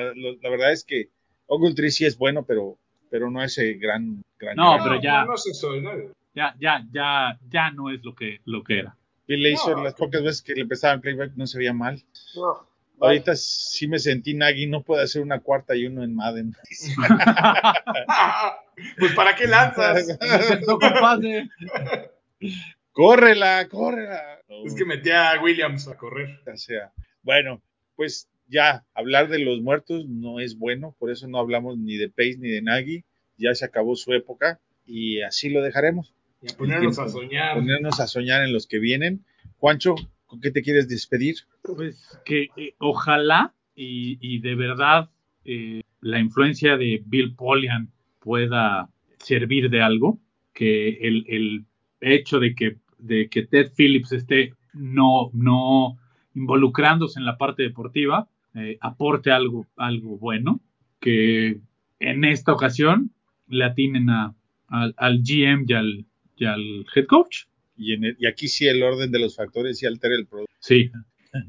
verdad 0.49 0.71
es 0.71 0.83
que 0.85 1.09
Ogletree 1.47 1.91
sí 1.91 2.05
es 2.05 2.17
bueno, 2.17 2.43
pero, 2.45 2.77
pero 3.09 3.29
no 3.31 3.41
es 3.43 3.57
el 3.57 3.79
gran, 3.79 4.23
gran 4.37 4.55
No, 4.55 4.73
gran- 4.73 4.83
pero 4.83 5.01
ya- 5.01 5.21
No, 5.21 5.27
no 5.27 5.33
extraordinario. 5.33 6.11
Ya, 6.35 6.55
ya, 6.59 6.85
ya, 6.91 7.39
ya 7.49 7.71
no 7.71 7.89
es 7.89 8.03
lo 8.03 8.13
que, 8.13 8.41
lo 8.45 8.63
que 8.63 8.79
era. 8.79 8.95
Bill 9.27 9.41
Lazor, 9.41 9.77
No. 9.77 9.83
las 9.83 9.93
pocas 9.95 10.21
veces 10.21 10.41
que 10.41 10.53
le 10.53 10.61
empezaban 10.61 11.01
playback 11.01 11.31
no 11.35 11.47
se 11.47 11.57
veía 11.57 11.73
mal. 11.73 12.01
No. 12.35 12.67
Ahorita 12.99 13.35
sí 13.35 13.87
me 13.87 13.99
sentí 13.99 14.33
Nagy, 14.33 14.67
no 14.67 14.83
puede 14.83 15.03
hacer 15.03 15.21
una 15.21 15.39
cuarta 15.39 15.75
y 15.75 15.85
uno 15.85 16.03
en 16.03 16.15
Madden. 16.15 16.55
pues 18.99 19.13
¿para 19.13 19.35
qué 19.35 19.47
lanzas? 19.47 20.17
Con 20.65 20.79
pase. 20.79 21.49
Córrela, 22.91 23.67
córrela. 23.69 24.39
Es 24.65 24.75
que 24.75 24.85
metía 24.85 25.31
a 25.31 25.41
Williams 25.41 25.87
a 25.87 25.97
correr. 25.97 26.39
O 26.51 26.57
sea, 26.57 26.91
bueno, 27.21 27.61
pues 27.95 28.29
ya 28.47 28.85
hablar 28.93 29.27
de 29.27 29.39
los 29.39 29.61
muertos 29.61 30.05
no 30.07 30.39
es 30.39 30.57
bueno, 30.57 30.95
por 30.99 31.11
eso 31.11 31.27
no 31.27 31.39
hablamos 31.39 31.77
ni 31.77 31.97
de 31.97 32.09
Pace 32.09 32.37
ni 32.39 32.49
de 32.49 32.61
Nagy. 32.61 33.03
Ya 33.37 33.53
se 33.53 33.65
acabó 33.65 33.95
su 33.97 34.13
época 34.13 34.59
y 34.85 35.21
así 35.21 35.49
lo 35.49 35.61
dejaremos. 35.61 36.13
Y 36.45 36.53
a 36.53 36.57
ponernos 36.57 36.99
a 36.99 37.09
soñar. 37.09 37.55
Ponernos 37.55 37.99
a 37.99 38.07
soñar 38.07 38.43
en 38.43 38.53
los 38.53 38.67
que 38.67 38.77
vienen. 38.77 39.25
Juancho, 39.57 39.95
¿con 40.27 40.41
qué 40.41 40.51
te 40.51 40.61
quieres 40.61 40.87
despedir? 40.87 41.35
Pues 41.63 42.19
que 42.23 42.49
eh, 42.55 42.75
ojalá 42.77 43.53
y, 43.75 44.17
y, 44.21 44.39
de 44.39 44.55
verdad 44.55 45.09
eh, 45.43 45.81
la 46.01 46.19
influencia 46.19 46.77
de 46.77 47.01
Bill 47.05 47.35
Polian 47.35 47.91
pueda 48.19 48.89
servir 49.17 49.69
de 49.69 49.81
algo, 49.81 50.19
que 50.53 50.89
el, 51.01 51.25
el 51.27 51.65
hecho 51.99 52.39
de 52.39 52.53
que, 52.53 52.77
de 52.99 53.27
que 53.27 53.43
Ted 53.43 53.71
Phillips 53.75 54.11
esté 54.11 54.53
no, 54.73 55.31
no 55.33 55.97
involucrándose 56.35 57.19
en 57.19 57.25
la 57.25 57.37
parte 57.37 57.63
deportiva, 57.63 58.27
eh, 58.53 58.77
aporte 58.81 59.31
algo, 59.31 59.65
algo 59.77 60.17
bueno, 60.17 60.61
que 60.99 61.59
en 61.99 62.23
esta 62.23 62.53
ocasión 62.53 63.11
le 63.47 63.65
atinen 63.65 64.09
a, 64.09 64.35
al, 64.67 64.93
al 64.97 65.23
GM 65.23 65.65
y 65.67 65.73
al, 65.73 66.05
y 66.35 66.45
al 66.45 66.85
head 66.95 67.05
coach. 67.07 67.45
Y, 67.77 67.93
en 67.93 68.05
el- 68.05 68.17
y 68.19 68.27
aquí 68.27 68.47
sí 68.47 68.67
el 68.67 68.81
orden 68.83 69.11
de 69.11 69.19
los 69.19 69.35
factores 69.35 69.79
sí 69.79 69.85
altera 69.85 70.15
el 70.15 70.27
producto. 70.27 70.53
Sí, 70.59 70.89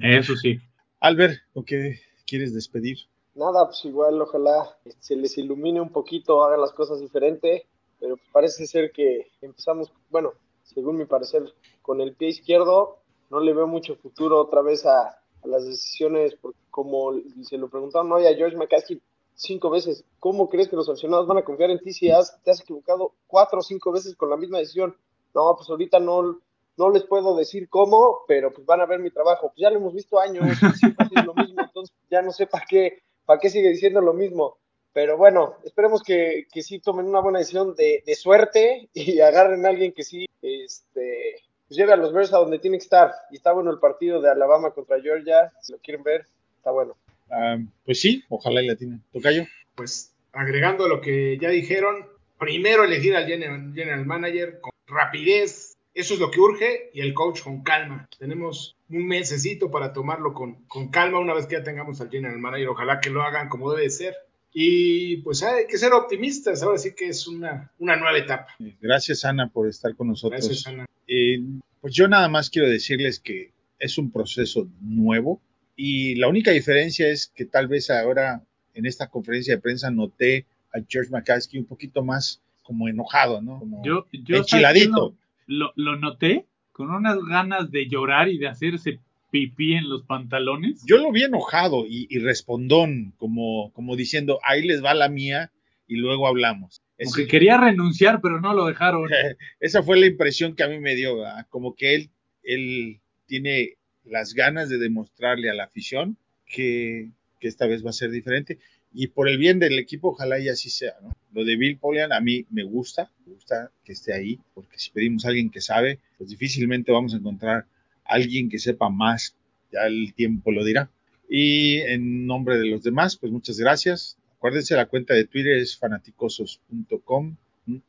eso 0.01 0.35
sí. 0.37 0.59
Albert, 1.01 1.39
¿con 1.53 1.65
qué 1.65 2.01
quieres 2.27 2.53
despedir? 2.55 2.99
Nada, 3.35 3.67
pues 3.67 3.85
igual 3.85 4.21
ojalá 4.21 4.77
se 4.99 5.15
les 5.15 5.37
ilumine 5.39 5.81
un 5.81 5.91
poquito, 5.91 6.43
hagan 6.43 6.61
las 6.61 6.73
cosas 6.73 7.01
diferente, 7.01 7.67
pero 8.01 8.17
parece 8.33 8.67
ser 8.67 8.91
que 8.93 9.29
empezamos, 9.43 9.93
bueno, 10.11 10.33
según 10.63 10.97
mi 10.97 11.05
parecer, 11.05 11.43
con 11.83 12.01
el 12.01 12.15
pie 12.15 12.29
izquierdo, 12.29 12.99
no 13.31 13.41
le 13.41 13.53
veo 13.53 13.67
mucho 13.67 13.95
futuro 13.97 14.41
otra 14.41 14.63
vez 14.63 14.85
a, 14.87 15.09
a 15.11 15.47
las 15.47 15.65
decisiones, 15.67 16.35
porque 16.35 16.59
como 16.71 17.13
se 17.43 17.59
lo 17.59 17.69
preguntaron 17.69 18.11
hoy 18.11 18.27
a 18.27 18.35
George 18.35 18.57
McCaskey 18.57 19.01
cinco 19.37 19.71
veces, 19.71 20.05
¿cómo 20.19 20.49
crees 20.49 20.69
que 20.69 20.77
los 20.77 20.89
aficionados 20.89 21.27
van 21.27 21.39
a 21.39 21.45
confiar 21.45 21.71
en 21.71 21.79
ti 21.79 21.93
si 21.93 22.11
has, 22.11 22.43
te 22.43 22.51
has 22.51 22.61
equivocado 22.61 23.13
cuatro 23.27 23.61
o 23.61 23.63
cinco 23.63 23.93
veces 23.93 24.17
con 24.17 24.31
la 24.31 24.37
misma 24.37 24.59
decisión? 24.59 24.97
No, 25.35 25.55
pues 25.57 25.71
ahorita 25.71 26.01
no, 26.01 26.41
no 26.77 26.91
les 26.91 27.05
puedo 27.05 27.37
decir 27.37 27.69
cómo, 27.69 28.23
pero 28.27 28.53
pues 28.53 28.67
van 28.67 28.81
a 28.81 28.87
ver 28.87 28.99
mi 28.99 29.11
trabajo. 29.11 29.49
Pues 29.49 29.59
ya 29.59 29.71
lo 29.71 29.77
hemos 29.77 29.95
visto 29.95 30.19
años, 30.19 30.45
siempre 30.79 31.07
sido 31.09 31.23
lo 31.23 31.35
mismo, 31.35 31.61
entonces 31.61 31.95
ya 32.11 32.23
no 32.23 32.33
sé 32.33 32.47
para 32.47 32.65
qué, 32.67 33.03
para 33.25 33.39
qué 33.39 33.51
sigue 33.51 33.69
diciendo 33.69 34.01
lo 34.01 34.15
mismo. 34.15 34.59
Pero 34.93 35.19
bueno, 35.19 35.57
esperemos 35.65 36.03
que, 36.03 36.47
que 36.51 36.63
sí 36.63 36.79
tomen 36.79 37.07
una 37.07 37.21
buena 37.21 37.39
decisión 37.39 37.75
de, 37.75 38.03
de 38.07 38.15
suerte 38.15 38.89
y 38.95 39.21
agarren 39.21 39.67
a 39.67 39.69
alguien 39.69 39.93
que 39.93 40.03
sí 40.03 40.27
este, 40.41 41.43
pues 41.69 41.81
a 41.81 41.97
los 41.97 42.13
Bears 42.13 42.33
a 42.33 42.39
donde 42.39 42.59
tiene 42.59 42.79
que 42.79 42.85
estar. 42.85 43.13
Y 43.31 43.37
está 43.37 43.53
bueno 43.53 43.71
el 43.71 43.79
partido 43.79 44.21
de 44.21 44.31
Alabama 44.31 44.71
contra 44.71 45.01
Georgia, 45.01 45.53
si 45.61 45.73
lo 45.73 45.79
quieren 45.79 46.03
ver, 46.03 46.27
está 46.57 46.71
bueno. 46.71 46.97
Ah, 47.31 47.59
pues 47.85 48.01
sí, 48.01 48.25
ojalá 48.29 48.63
y 48.63 48.69
latine. 48.69 49.01
Tocayo. 49.13 49.47
Pues 49.75 50.15
agregando 50.33 50.89
lo 50.89 51.01
que 51.01 51.39
ya 51.41 51.51
dijeron, 51.51 52.07
primero 52.39 52.85
elegir 52.85 53.17
al 53.17 53.27
general, 53.27 53.73
general 53.75 54.07
manager 54.07 54.61
con 54.61 54.73
rapidez, 54.87 55.77
eso 55.95 56.15
es 56.15 56.21
lo 56.21 56.31
que 56.31 56.41
urge, 56.41 56.91
y 56.93 57.01
el 57.01 57.15
coach 57.15 57.43
con 57.43 57.63
calma. 57.63 58.09
Tenemos 58.19 58.77
un 58.91 59.07
mesecito 59.07 59.71
para 59.71 59.93
tomarlo 59.93 60.35
con, 60.35 60.67
con 60.67 60.91
calma 60.91 61.19
una 61.19 61.35
vez 61.35 61.47
que 61.47 61.57
ya 61.57 61.63
tengamos 61.63 62.01
al 62.01 62.11
general 62.11 62.39
manager. 62.39 62.69
Ojalá 62.69 63.01
que 63.01 63.11
lo 63.11 63.23
hagan 63.23 63.49
como 63.49 63.73
debe 63.73 63.89
ser. 63.91 64.15
Y 64.53 65.19
pues 65.19 65.43
hay 65.43 65.67
que 65.67 65.77
ser 65.77 65.93
optimistas, 65.93 66.63
ahora 66.63 66.79
sí 66.79 66.95
que 66.95 67.09
es 67.09 67.27
una, 67.27 67.71
una 67.79 67.97
nueva 67.97 68.17
etapa. 68.17 68.55
Gracias, 68.81 69.25
Ana, 69.25 69.49
por 69.49 69.69
estar 69.69 69.95
con 69.95 70.09
nosotros. 70.09 70.41
Gracias, 70.41 70.67
Ana. 70.67 70.87
Eh, 71.07 71.41
pues 71.81 71.95
yo 71.95 72.09
nada 72.09 72.29
más 72.29 72.49
quiero 72.49 72.69
decirles 72.69 73.21
que 73.21 73.53
es 73.79 73.99
un 73.99 74.11
proceso 74.11 74.69
nuevo 74.81 75.41
y 75.77 76.15
la 76.17 76.29
única 76.29 76.51
diferencia 76.51 77.09
es 77.09 77.29
que 77.35 77.45
tal 77.45 77.69
vez 77.69 77.91
ahora 77.91 78.43
en 78.75 78.87
esta 78.87 79.09
conferencia 79.09 79.55
de 79.55 79.61
prensa 79.61 79.91
noté 79.91 80.47
a 80.75 80.79
George 80.89 81.11
McCaskey 81.11 81.59
un 81.61 81.67
poquito 81.67 82.03
más 82.03 82.41
como 82.63 82.89
enojado, 82.89 83.41
¿no? 83.41 83.59
Como 83.61 83.85
Yo, 83.85 84.07
yo 84.13 84.37
enchiladito. 84.39 85.15
Lo, 85.47 85.73
lo 85.77 85.97
noté 85.97 86.45
con 86.73 86.91
unas 86.91 87.19
ganas 87.25 87.71
de 87.71 87.89
llorar 87.89 88.29
y 88.29 88.39
de 88.39 88.49
hacerse 88.49 88.99
pipí 89.31 89.75
en 89.75 89.89
los 89.89 90.03
pantalones. 90.03 90.83
Yo 90.87 90.97
lo 90.99 91.13
vi 91.13 91.23
enojado 91.25 91.87
y, 91.87 92.07
y 92.11 92.19
respondón, 92.19 93.13
como, 93.19 93.71
como 93.73 93.97
diciendo, 93.97 94.41
ahí 94.47 94.63
les 94.67 94.83
va 94.85 94.95
la 94.95 95.09
mía 95.09 95.51
y 95.87 95.97
luego 95.97 96.27
hablamos. 96.27 96.83
Es- 96.99 97.09
Aunque 97.09 97.27
quería 97.29 97.57
renunciar, 97.59 98.21
pero 98.21 98.41
no 98.41 98.53
lo 98.55 98.67
dejaron. 98.67 99.09
esa 99.61 99.83
fue 99.83 99.99
la 100.01 100.07
impresión 100.07 100.55
que 100.55 100.65
a 100.65 100.69
mí 100.69 100.79
me 100.81 100.95
dio, 100.95 101.19
¿verdad? 101.19 101.47
como 101.51 101.75
que 101.75 101.95
él, 101.95 102.11
él 102.43 103.01
tiene 103.27 103.75
las 104.07 104.35
ganas 104.35 104.69
de 104.69 104.79
demostrarle 104.79 105.51
a 105.51 105.55
la 105.55 105.65
afición 105.65 106.17
que, 106.47 107.11
que 107.41 107.49
esta 107.49 107.67
vez 107.67 107.85
va 107.85 107.91
a 107.91 107.95
ser 107.95 108.11
diferente. 108.11 108.59
Y 108.93 109.09
por 109.09 109.29
el 109.29 109.37
bien 109.37 109.59
del 109.59 109.79
equipo, 109.79 110.09
ojalá 110.09 110.39
y 110.39 110.49
así 110.49 110.71
sea. 110.71 110.95
¿no? 111.03 111.15
Lo 111.33 111.45
de 111.45 111.57
Bill 111.57 111.79
Polian 111.79 112.13
a 112.13 112.21
mí 112.21 112.47
me 112.51 112.63
gusta, 112.65 113.11
me 113.27 113.35
gusta 113.35 113.71
que 113.85 113.93
esté 113.93 114.15
ahí, 114.15 114.39
porque 114.55 114.79
si 114.79 114.91
pedimos 114.91 115.25
a 115.25 115.29
alguien 115.29 115.51
que 115.51 115.61
sabe, 115.61 115.99
pues 116.17 116.31
difícilmente 116.31 116.93
vamos 116.93 117.13
a 117.13 117.19
encontrar 117.19 117.67
a 118.05 118.15
alguien 118.15 118.49
que 118.49 118.59
sepa 118.59 118.89
más, 118.89 119.37
ya 119.71 119.87
el 119.87 120.15
tiempo 120.15 120.51
lo 120.51 120.65
dirá. 120.65 120.91
Y 121.29 121.79
en 121.81 122.27
nombre 122.27 122.57
de 122.57 122.67
los 122.67 122.83
demás, 122.83 123.17
pues 123.17 123.33
muchas 123.33 123.59
gracias. 123.59 124.17
Acuérdense, 124.37 124.77
la 124.77 124.87
cuenta 124.87 125.13
de 125.13 125.27
Twitter 125.27 125.57
es 125.57 125.77
fanaticosos.com, 125.77 127.37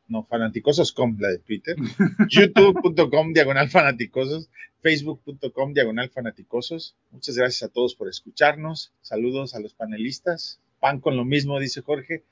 no, 0.08 0.24
fanaticosos.com, 0.24 1.18
la 1.20 1.30
de 1.30 1.40
Twitter, 1.40 1.76
youtube.com, 2.30 3.34
diagonal 3.34 3.70
fanaticosos, 3.70 4.50
facebook.com, 4.82 5.74
diagonal 5.74 6.10
fanaticosos. 6.10 6.96
Muchas 7.12 7.38
gracias 7.38 7.70
a 7.70 7.74
todos 7.74 7.96
por 7.96 8.10
escucharnos. 8.10 8.92
Saludos 9.02 9.56
a 9.56 9.60
los 9.60 9.74
panelistas. 9.74 10.60
Pan 10.80 11.00
con 11.00 11.16
lo 11.16 11.26
mismo, 11.26 11.60
dice 11.60 11.82
Jorge. 11.82 12.24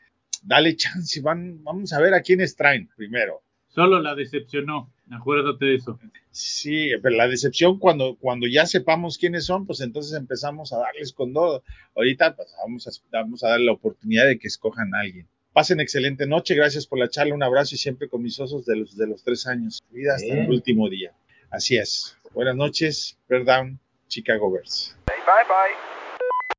Dale 0.44 0.76
chance, 0.76 1.22
van, 1.22 1.64
vamos 1.64 1.94
a 1.94 2.02
ver 2.02 2.14
a 2.14 2.22
quiénes 2.22 2.56
traen 2.56 2.90
primero. 2.96 3.42
Solo 3.70 4.00
la 4.00 4.16
decepcionó. 4.16 4.92
Acuérdate 5.12 5.66
de 5.66 5.76
eso. 5.76 6.00
Sí, 6.32 6.90
pero 7.04 7.16
la 7.16 7.28
decepción 7.28 7.78
cuando, 7.78 8.16
cuando 8.16 8.48
ya 8.48 8.66
sepamos 8.66 9.18
quiénes 9.18 9.46
son, 9.46 9.66
pues 9.66 9.82
entonces 9.82 10.18
empezamos 10.18 10.74
a 10.74 10.78
darles 10.78 11.14
con 11.14 11.34
todo. 11.34 11.64
Ahorita 11.96 12.36
pues, 12.36 12.56
vamos, 12.58 12.88
a, 12.88 12.92
vamos 13.12 13.44
a 13.44 13.50
dar 13.50 13.60
la 13.60 13.74
oportunidad 13.74 14.26
de 14.26 14.40
que 14.40 14.48
escojan 14.48 14.94
a 14.96 15.02
alguien. 15.02 15.28
Pasen 15.56 15.80
excelente 15.80 16.28
noche, 16.28 16.54
gracias 16.54 16.86
por 16.86 17.00
la 17.00 17.08
charla, 17.08 17.34
un 17.34 17.42
abrazo 17.42 17.76
y 17.76 17.78
siempre 17.78 18.10
con 18.10 18.22
mis 18.22 18.38
osos 18.42 18.66
de 18.66 18.76
los, 18.76 18.98
de 18.98 19.08
los 19.08 19.24
tres 19.24 19.48
años, 19.48 19.82
vida 19.90 20.16
hasta 20.16 20.34
el 20.34 20.50
último 20.50 20.90
día. 20.90 21.14
Así 21.50 21.78
es. 21.78 22.18
Buenas 22.34 22.58
noches, 22.58 23.18
Bear 23.30 23.46
Down, 23.46 23.80
Chicago 24.10 24.52
Bears. 24.52 24.98
Bye 25.08 25.16
bye. 25.48 25.85